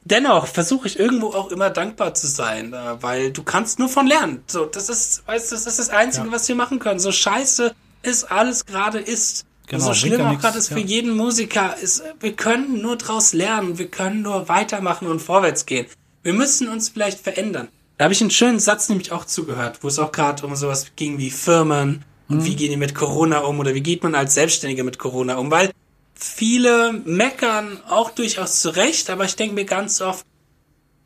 dennoch 0.05 0.47
versuche 0.47 0.87
ich 0.87 0.97
irgendwo 0.97 1.27
auch 1.33 1.51
immer 1.51 1.69
dankbar 1.71 2.13
zu 2.13 2.27
sein, 2.27 2.73
weil 3.01 3.31
du 3.33 3.43
kannst 3.43 3.79
nur 3.79 3.89
von 3.89 4.07
lernen. 4.07 4.43
So, 4.47 4.65
das 4.65 4.87
ist, 4.87 5.27
weißt 5.27 5.51
du, 5.51 5.55
das 5.55 5.67
ist 5.67 5.79
das 5.79 5.89
Einzige, 5.89 6.27
Ja. 6.27 6.31
was 6.31 6.47
wir 6.47 6.55
machen 6.55 6.79
können. 6.79 7.01
So 7.01 7.11
scheiße 7.11 7.73
ist 8.01 8.31
alles 8.31 8.65
gerade 8.65 8.99
ist. 8.99 9.45
Genau, 9.71 9.85
so 9.85 9.93
schlimm 9.93 10.21
auch 10.21 10.37
gerade 10.39 10.57
ist 10.57 10.67
für 10.67 10.79
ja. 10.79 10.85
jeden 10.85 11.15
Musiker, 11.15 11.77
ist, 11.81 12.03
wir 12.19 12.33
können 12.33 12.81
nur 12.81 12.97
draus 12.97 13.31
lernen, 13.31 13.77
wir 13.77 13.87
können 13.87 14.21
nur 14.21 14.49
weitermachen 14.49 15.07
und 15.07 15.21
vorwärts 15.21 15.65
gehen. 15.65 15.85
Wir 16.23 16.33
müssen 16.33 16.67
uns 16.67 16.89
vielleicht 16.89 17.19
verändern. 17.19 17.69
Da 17.97 18.03
habe 18.05 18.13
ich 18.13 18.19
einen 18.21 18.31
schönen 18.31 18.59
Satz 18.59 18.89
nämlich 18.89 19.13
auch 19.13 19.23
zugehört, 19.25 19.79
wo 19.81 19.87
es 19.87 19.97
auch 19.97 20.11
gerade 20.11 20.45
um 20.45 20.55
sowas 20.57 20.87
ging 20.97 21.17
wie 21.19 21.31
Firmen 21.31 22.03
und 22.27 22.37
Mhm. 22.39 22.45
wie 22.45 22.55
gehen 22.55 22.71
die 22.71 22.77
mit 22.77 22.93
Corona 22.95 23.39
um 23.39 23.59
oder 23.59 23.73
wie 23.73 23.81
geht 23.81 24.03
man 24.03 24.13
als 24.13 24.33
Selbstständiger 24.33 24.83
mit 24.83 24.99
Corona 24.99 25.37
um, 25.37 25.49
weil 25.51 25.71
viele 26.15 26.91
meckern 26.93 27.79
auch 27.89 28.11
durchaus 28.11 28.59
zurecht, 28.59 29.09
aber 29.09 29.23
ich 29.25 29.35
denke 29.37 29.55
mir 29.55 29.65
ganz 29.65 30.01
oft, 30.01 30.25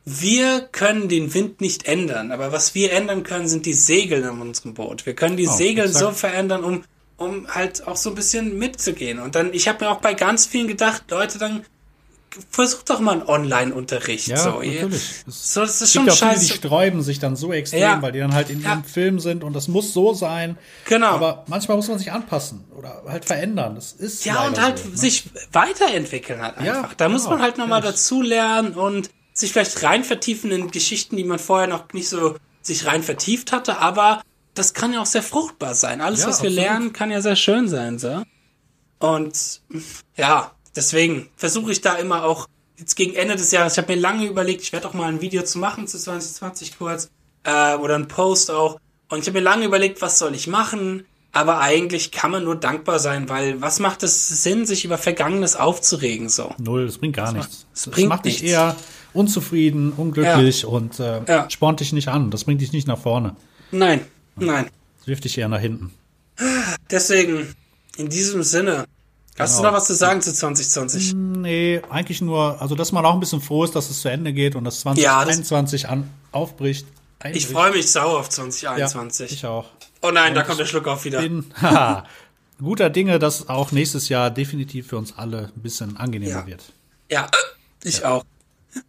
wir 0.04 0.60
können 0.72 1.08
den 1.08 1.34
Wind 1.34 1.60
nicht 1.60 1.86
ändern, 1.86 2.32
aber 2.32 2.52
was 2.52 2.74
wir 2.74 2.92
ändern 2.92 3.22
können, 3.22 3.48
sind 3.48 3.64
die 3.66 3.74
Segel 3.74 4.22
in 4.22 4.40
unserem 4.40 4.74
Boot. 4.74 5.04
Wir 5.06 5.14
können 5.14 5.36
die 5.36 5.48
Oh, 5.48 5.52
Segel 5.52 5.88
so 5.88 6.10
verändern, 6.12 6.62
um, 6.64 6.84
um 7.16 7.46
halt 7.48 7.86
auch 7.86 7.96
so 7.96 8.10
ein 8.10 8.14
bisschen 8.14 8.58
mitzugehen. 8.58 9.18
Und 9.18 9.34
dann, 9.34 9.52
ich 9.54 9.68
habe 9.68 9.84
mir 9.84 9.90
auch 9.90 10.00
bei 10.00 10.14
ganz 10.14 10.46
vielen 10.46 10.68
gedacht, 10.68 11.04
Leute, 11.10 11.38
dann 11.38 11.64
versucht 12.50 12.90
doch 12.90 13.00
mal 13.00 13.12
einen 13.12 13.22
Online-Unterricht. 13.22 14.26
Ja, 14.26 14.36
so, 14.36 14.50
natürlich. 14.58 15.24
Es 15.26 15.54
so, 15.54 15.60
das 15.62 15.80
ist 15.80 15.94
schon 15.94 16.04
gibt 16.04 16.18
ja 16.20 16.26
auch 16.26 16.30
viele, 16.30 16.40
die 16.40 16.46
scheiße. 16.48 16.58
sträuben 16.58 17.02
sich 17.02 17.18
dann 17.18 17.34
so 17.34 17.50
extrem, 17.52 17.80
Ja. 17.80 18.02
weil 18.02 18.12
die 18.12 18.18
dann 18.18 18.34
halt 18.34 18.50
in 18.50 18.60
Ja. 18.60 18.72
ihrem 18.72 18.84
Film 18.84 19.20
sind 19.20 19.42
und 19.42 19.54
das 19.54 19.68
muss 19.68 19.94
so 19.94 20.12
sein. 20.12 20.58
Genau. 20.84 21.12
Aber 21.12 21.44
manchmal 21.46 21.78
muss 21.78 21.88
man 21.88 21.98
sich 21.98 22.12
anpassen 22.12 22.64
oder 22.76 23.02
halt 23.08 23.24
verändern. 23.24 23.74
Das 23.76 23.92
ist 23.92 24.26
Ja, 24.26 24.46
und 24.46 24.60
halt 24.60 24.78
so, 24.78 24.88
ne? 24.90 24.96
sich 24.98 25.24
weiterentwickeln 25.52 26.42
halt 26.42 26.60
Ja, 26.62 26.80
einfach. 26.82 26.94
da 26.94 27.08
muss 27.08 27.22
genau, 27.24 27.36
man 27.36 27.42
halt 27.42 27.56
nochmal 27.56 27.80
ehrlich. 27.80 27.94
dazu 27.96 28.20
lernen 28.20 28.74
und 28.74 29.08
sich 29.32 29.52
vielleicht 29.52 29.82
rein 29.82 30.04
vertiefen 30.04 30.50
in 30.50 30.70
Geschichten, 30.70 31.16
die 31.16 31.24
man 31.24 31.38
vorher 31.38 31.68
noch 31.68 31.90
nicht 31.94 32.08
so 32.10 32.36
sich 32.60 32.84
rein 32.84 33.02
vertieft 33.02 33.52
hatte, 33.52 33.78
aber 33.78 34.22
das 34.58 34.74
kann 34.74 34.92
ja 34.92 35.00
auch 35.00 35.06
sehr 35.06 35.22
fruchtbar 35.22 35.74
sein. 35.74 36.00
Alles, 36.00 36.20
Ja, 36.22 36.28
was 36.28 36.42
wir 36.42 36.48
absolut. 36.48 36.54
lernen, 36.64 36.92
kann 36.92 37.10
ja 37.10 37.20
sehr 37.20 37.36
schön 37.36 37.68
sein, 37.68 37.98
so. 37.98 38.22
Und 38.98 39.60
ja, 40.16 40.52
deswegen 40.74 41.28
versuche 41.36 41.72
ich 41.72 41.80
da 41.80 41.94
immer 41.96 42.24
auch 42.24 42.46
jetzt 42.78 42.94
gegen 42.96 43.14
Ende 43.14 43.36
des 43.36 43.50
Jahres, 43.52 43.72
ich 43.74 43.78
habe 43.78 43.94
mir 43.94 44.00
lange 44.00 44.26
überlegt, 44.26 44.62
ich 44.62 44.72
werde 44.72 44.88
auch 44.88 44.92
mal 44.94 45.08
ein 45.08 45.20
Video 45.20 45.42
zu 45.42 45.58
machen 45.58 45.86
zu 45.86 45.98
2020 45.98 46.78
kurz 46.78 47.08
äh, 47.44 47.74
oder 47.76 47.94
ein 47.94 48.08
Post 48.08 48.50
auch. 48.50 48.78
Und 49.08 49.20
ich 49.20 49.26
habe 49.28 49.38
mir 49.38 49.44
lange 49.44 49.64
überlegt, 49.64 50.02
was 50.02 50.18
soll 50.18 50.34
ich 50.34 50.46
machen. 50.46 51.04
Aber 51.32 51.58
eigentlich 51.60 52.12
kann 52.12 52.30
man 52.30 52.44
nur 52.44 52.56
dankbar 52.56 52.98
sein, 52.98 53.28
weil 53.28 53.60
was 53.60 53.78
macht 53.78 54.02
es 54.02 54.42
Sinn, 54.42 54.64
sich 54.64 54.86
über 54.86 54.96
Vergangenes 54.96 55.54
aufzuregen 55.54 56.30
so? 56.30 56.54
Null, 56.56 56.86
das 56.86 56.96
bringt 56.96 57.14
gar 57.16 57.30
nichts. 57.32 57.66
es 57.74 57.82
Das 57.84 57.92
bringt 57.94 58.08
macht 58.08 58.24
dich 58.24 58.40
nichts. 58.40 58.50
eher 58.56 58.74
unzufrieden, 59.12 59.92
unglücklich 59.92 60.64
und 60.64 60.98
äh, 60.98 61.20
Ja. 61.28 61.50
spornt 61.50 61.80
dich 61.80 61.92
nicht 61.92 62.08
an. 62.08 62.30
Das 62.30 62.44
bringt 62.44 62.62
dich 62.62 62.72
nicht 62.72 62.88
nach 62.88 62.98
vorne. 62.98 63.36
Nein, 63.70 64.00
nein. 64.36 64.66
Das 64.98 65.06
wirft 65.08 65.24
dich 65.24 65.36
eher 65.38 65.48
nach 65.48 65.60
hinten. 65.60 65.92
Deswegen, 66.90 67.54
in 67.96 68.08
diesem 68.08 68.42
Sinne, 68.42 68.84
Hast 69.38 69.52
du 69.52 69.58
Genau. 69.58 69.72
noch 69.72 69.76
was 69.76 69.86
zu 69.86 69.94
sagen 69.94 70.22
zu 70.22 70.32
2020? 70.32 71.12
Nee, 71.14 71.82
eigentlich 71.90 72.22
nur, 72.22 72.58
also 72.62 72.74
dass 72.74 72.90
man 72.92 73.04
auch 73.04 73.12
ein 73.12 73.20
bisschen 73.20 73.42
froh 73.42 73.64
ist, 73.64 73.76
dass 73.76 73.90
es 73.90 74.00
zu 74.00 74.08
Ende 74.08 74.32
geht 74.32 74.56
und 74.56 74.64
dass 74.64 74.82
Ja, 74.82 74.92
das- 75.26 75.36
2021 75.42 75.90
an, 75.90 76.08
aufbricht. 76.32 76.86
Ich 77.18 77.24
Einbricht. 77.26 77.50
freue 77.50 77.70
mich 77.72 77.92
sauer 77.92 78.18
auf 78.20 78.26
ja, 78.28 78.30
2021. 78.30 79.32
ich 79.32 79.44
auch. 79.44 79.66
oh 80.00 80.10
nein, 80.10 80.34
da 80.34 80.42
kommt 80.42 80.58
der 80.58 80.64
Schluck 80.64 80.86
auf 80.88 81.04
wieder. 81.04 81.20
Bin 81.20 81.44
haha, 81.60 82.06
guter 82.58 82.88
Dinge, 82.88 83.18
dass 83.18 83.50
auch 83.50 83.72
nächstes 83.72 84.08
Jahr 84.08 84.30
definitiv 84.30 84.86
für 84.88 84.96
uns 84.96 85.18
alle 85.18 85.52
ein 85.54 85.60
bisschen 85.62 85.98
angenehmer 85.98 86.40
Ja. 86.40 86.46
wird. 86.46 86.62
Ja, 87.10 87.30
ich 87.84 88.06
auch. 88.06 88.24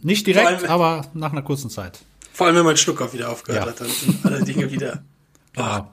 Nicht 0.01 0.25
direkt, 0.27 0.47
allem- 0.47 0.65
aber 0.69 1.07
nach 1.13 1.33
einer 1.33 1.41
kurzen 1.41 1.69
Zeit. 1.69 1.99
Vor 2.31 2.47
allem, 2.47 2.55
wenn 2.55 2.63
mein 2.65 2.77
Schluck 2.77 3.01
auf 3.01 3.11
wieder 3.11 3.29
aufgehört 3.29 3.65
Ja. 3.65 3.69
hat, 3.71 3.81
dann 3.81 3.89
sind 3.89 4.25
alle 4.25 4.45
Dinge 4.45 4.71
wieder. 4.71 5.03
Genau. 5.57 5.87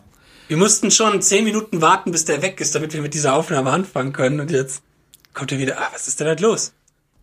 Wir 0.48 0.56
mussten 0.58 0.90
schon 0.90 1.22
zehn 1.22 1.44
Minuten 1.44 1.80
warten, 1.80 2.12
bis 2.12 2.24
der 2.26 2.42
weg 2.42 2.60
ist, 2.60 2.74
damit 2.74 2.92
wir 2.92 3.00
mit 3.00 3.14
dieser 3.14 3.34
Aufnahme 3.34 3.70
anfangen 3.70 4.12
können. 4.12 4.40
Und 4.40 4.50
jetzt 4.50 4.82
kommt 5.32 5.50
er 5.52 5.58
wieder. 5.58 5.78
Ah, 5.78 5.88
was 5.92 6.06
ist 6.06 6.20
denn 6.20 6.26
da 6.26 6.34
los? 6.40 6.72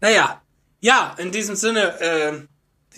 Naja, 0.02 0.42
ja, 0.80 1.14
in 1.20 1.32
diesem 1.32 1.56
Sinne, 1.56 2.00
äh, 2.02 2.34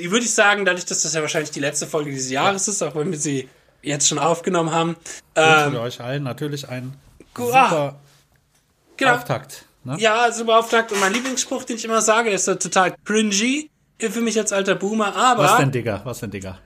würde 0.10 0.26
ich 0.26 0.34
sagen, 0.34 0.64
dadurch, 0.66 0.86
dass 0.86 1.02
das 1.04 1.14
ja 1.14 1.22
wahrscheinlich 1.22 1.52
die 1.52 1.60
letzte 1.60 1.86
Folge 1.88 2.10
dieses 2.12 2.32
Jahres 2.32 2.68
ist, 2.70 2.82
auch 2.82 2.96
wenn 2.96 3.12
wir 3.12 3.20
sie 3.20 3.50
jetzt 3.82 4.08
schon 4.08 4.18
aufgenommen 4.18 4.72
haben. 4.72 4.96
Wünschen 5.36 5.66
Ähm, 5.68 5.74
wir 5.74 5.82
euch 5.82 6.00
allen 6.00 6.24
natürlich 6.24 6.70
einen 6.70 6.96
Gu- 7.34 7.48
super 7.48 8.00
genau. 8.96 9.16
Auftakt. 9.16 9.66
Ne? 9.84 9.98
Ja, 10.00 10.32
super 10.32 10.60
Auftakt. 10.60 10.94
Und 10.94 11.02
mein 11.02 11.12
Lieblingsspruch, 11.12 11.66
den 11.66 11.76
ich 11.76 11.84
immer 11.84 12.02
sage, 12.02 12.30
ist 12.30 12.46
total 12.46 12.96
cringy 13.04 13.70
für 14.00 14.22
mich 14.22 14.40
als 14.40 14.54
alter 14.54 14.76
Boomer. 14.76 15.14
Aber 15.16 15.44
Was 15.44 15.58
denn, 15.58 15.72
Digga? 15.72 16.00
Was 16.06 16.22
denn, 16.22 16.32
Digga? 16.32 16.60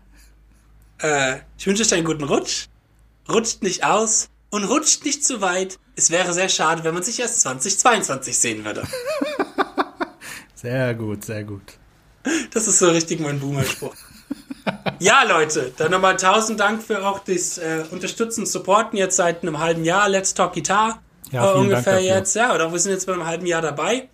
Äh, 1.01 1.37
ich 1.57 1.67
wünsche 1.67 1.83
euch 1.83 1.93
einen 1.93 2.05
guten 2.05 2.23
Rutsch. 2.23 2.67
Rutscht 3.29 3.63
nicht 3.63 3.83
aus 3.83 4.29
und 4.49 4.63
rutscht 4.63 5.03
nicht 5.05 5.25
zu 5.25 5.41
weit. 5.41 5.77
Es 5.95 6.11
wäre 6.11 6.33
sehr 6.33 6.49
schade, 6.49 6.83
wenn 6.83 6.93
man 6.93 7.03
sich 7.03 7.19
erst 7.19 7.41
2022 7.41 8.37
sehen 8.37 8.65
würde. 8.65 8.83
Sehr 10.55 10.95
gut, 10.95 11.23
sehr 11.23 11.43
gut. 11.43 11.61
Das 12.51 12.67
ist 12.67 12.79
so 12.79 12.89
richtig 12.89 13.19
mein 13.19 13.39
Boomer-Spruch. 13.39 13.93
ja, 14.99 15.21
Leute, 15.21 15.71
dann 15.77 15.91
nochmal 15.91 16.17
tausend 16.17 16.59
Dank 16.59 16.81
für 16.81 17.05
auch 17.05 17.19
das 17.19 17.59
äh, 17.59 17.83
Unterstützen, 17.91 18.43
Supporten 18.47 18.97
jetzt 18.97 19.17
seit 19.17 19.43
einem 19.43 19.59
halben 19.59 19.85
Jahr. 19.85 20.09
Let's 20.09 20.33
Talk 20.33 20.53
Guitar. 20.53 21.03
Ja, 21.31 21.51
äh, 21.51 21.57
ungefähr 21.57 21.93
dafür. 21.93 21.99
jetzt, 22.07 22.35
ja, 22.35 22.55
oder 22.55 22.71
wir 22.71 22.79
sind 22.79 22.91
jetzt 22.91 23.05
bei 23.05 23.13
einem 23.13 23.27
halben 23.27 23.45
Jahr 23.45 23.61
dabei. 23.61 24.09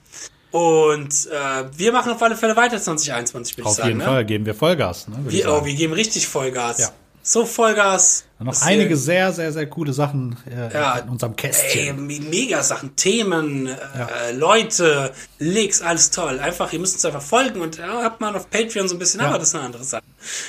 Und 0.54 1.10
äh, 1.32 1.66
wir 1.76 1.92
machen 1.92 2.12
auf 2.12 2.22
alle 2.22 2.36
Fälle 2.36 2.56
weiter 2.56 2.80
2021, 2.80 3.58
würde 3.58 3.62
ich 3.62 3.68
Auf 3.68 3.76
sagen. 3.78 3.88
jeden 3.90 3.98
ne? 4.00 4.06
Fall 4.06 4.24
geben 4.24 4.46
wir 4.46 4.54
Vollgas. 4.54 5.08
Ne, 5.08 5.18
Wir, 5.26 5.52
oh, 5.52 5.66
wir 5.66 5.74
geben 5.74 5.94
richtig 5.94 6.28
Vollgas. 6.28 6.78
Ja. 6.78 6.90
So 7.24 7.44
Vollgas. 7.46 8.26
Und 8.38 8.46
noch 8.46 8.62
einige 8.62 8.92
wir- 8.92 8.98
sehr, 8.98 9.34
sehr, 9.34 9.52
sehr 9.52 9.66
coole 9.68 9.94
Sachen 9.94 10.38
äh, 10.48 10.72
Ja, 10.72 10.98
in 11.00 11.10
unserem 11.10 11.32
Ey, 11.32 11.38
Kästchen. 11.38 12.06
me- 12.06 12.20
mega 12.20 12.62
Sachen, 12.62 12.96
Themen, 12.96 13.66
äh, 13.66 13.72
Ja. 13.98 14.08
Leute, 14.38 15.12
Links, 15.40 15.82
alles 15.82 16.12
toll. 16.12 16.40
Einfach, 16.40 16.72
ihr 16.72 16.78
müsst 16.80 16.94
uns 16.96 17.06
einfach 17.06 17.22
folgen 17.24 17.60
und 17.62 17.78
ja, 17.80 18.04
habt 18.04 18.22
man 18.22 18.36
auf 18.36 18.48
Patreon 18.52 18.88
so 18.88 18.96
ein 18.96 19.00
bisschen, 19.00 19.22
aber 19.22 19.40
das 19.40 19.48
ist 19.48 19.56
eine 19.56 19.64
andere 19.64 19.84
Sache. 19.84 20.04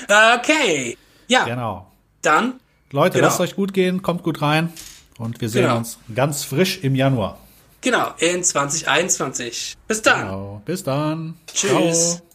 Äh, 0.09 0.37
Okay, 0.39 0.99
ja, 1.29 1.45
Genau. 1.45 1.91
dann, 2.21 2.61
Leute, 2.91 3.15
Genau. 3.19 3.29
lasst 3.29 3.41
euch 3.41 3.57
gut 3.57 3.73
gehen, 3.73 4.03
kommt 4.03 4.23
gut 4.23 4.43
rein. 4.43 4.71
Und 5.17 5.41
wir 5.41 5.49
sehen 5.49 5.63
Genau. 5.63 5.79
uns 5.79 5.97
ganz 6.15 6.45
frisch 6.45 6.81
im 6.83 6.95
Januar. 6.95 7.39
Genau, 7.85 8.13
in 8.19 8.43
2021. 8.43 9.77
Bis 9.87 10.03
dann. 10.03 10.27
Genau. 10.27 10.63
Bis 10.65 10.83
dann. 10.83 11.37
Tschüss. 11.47 12.17
Ciao. 12.17 12.34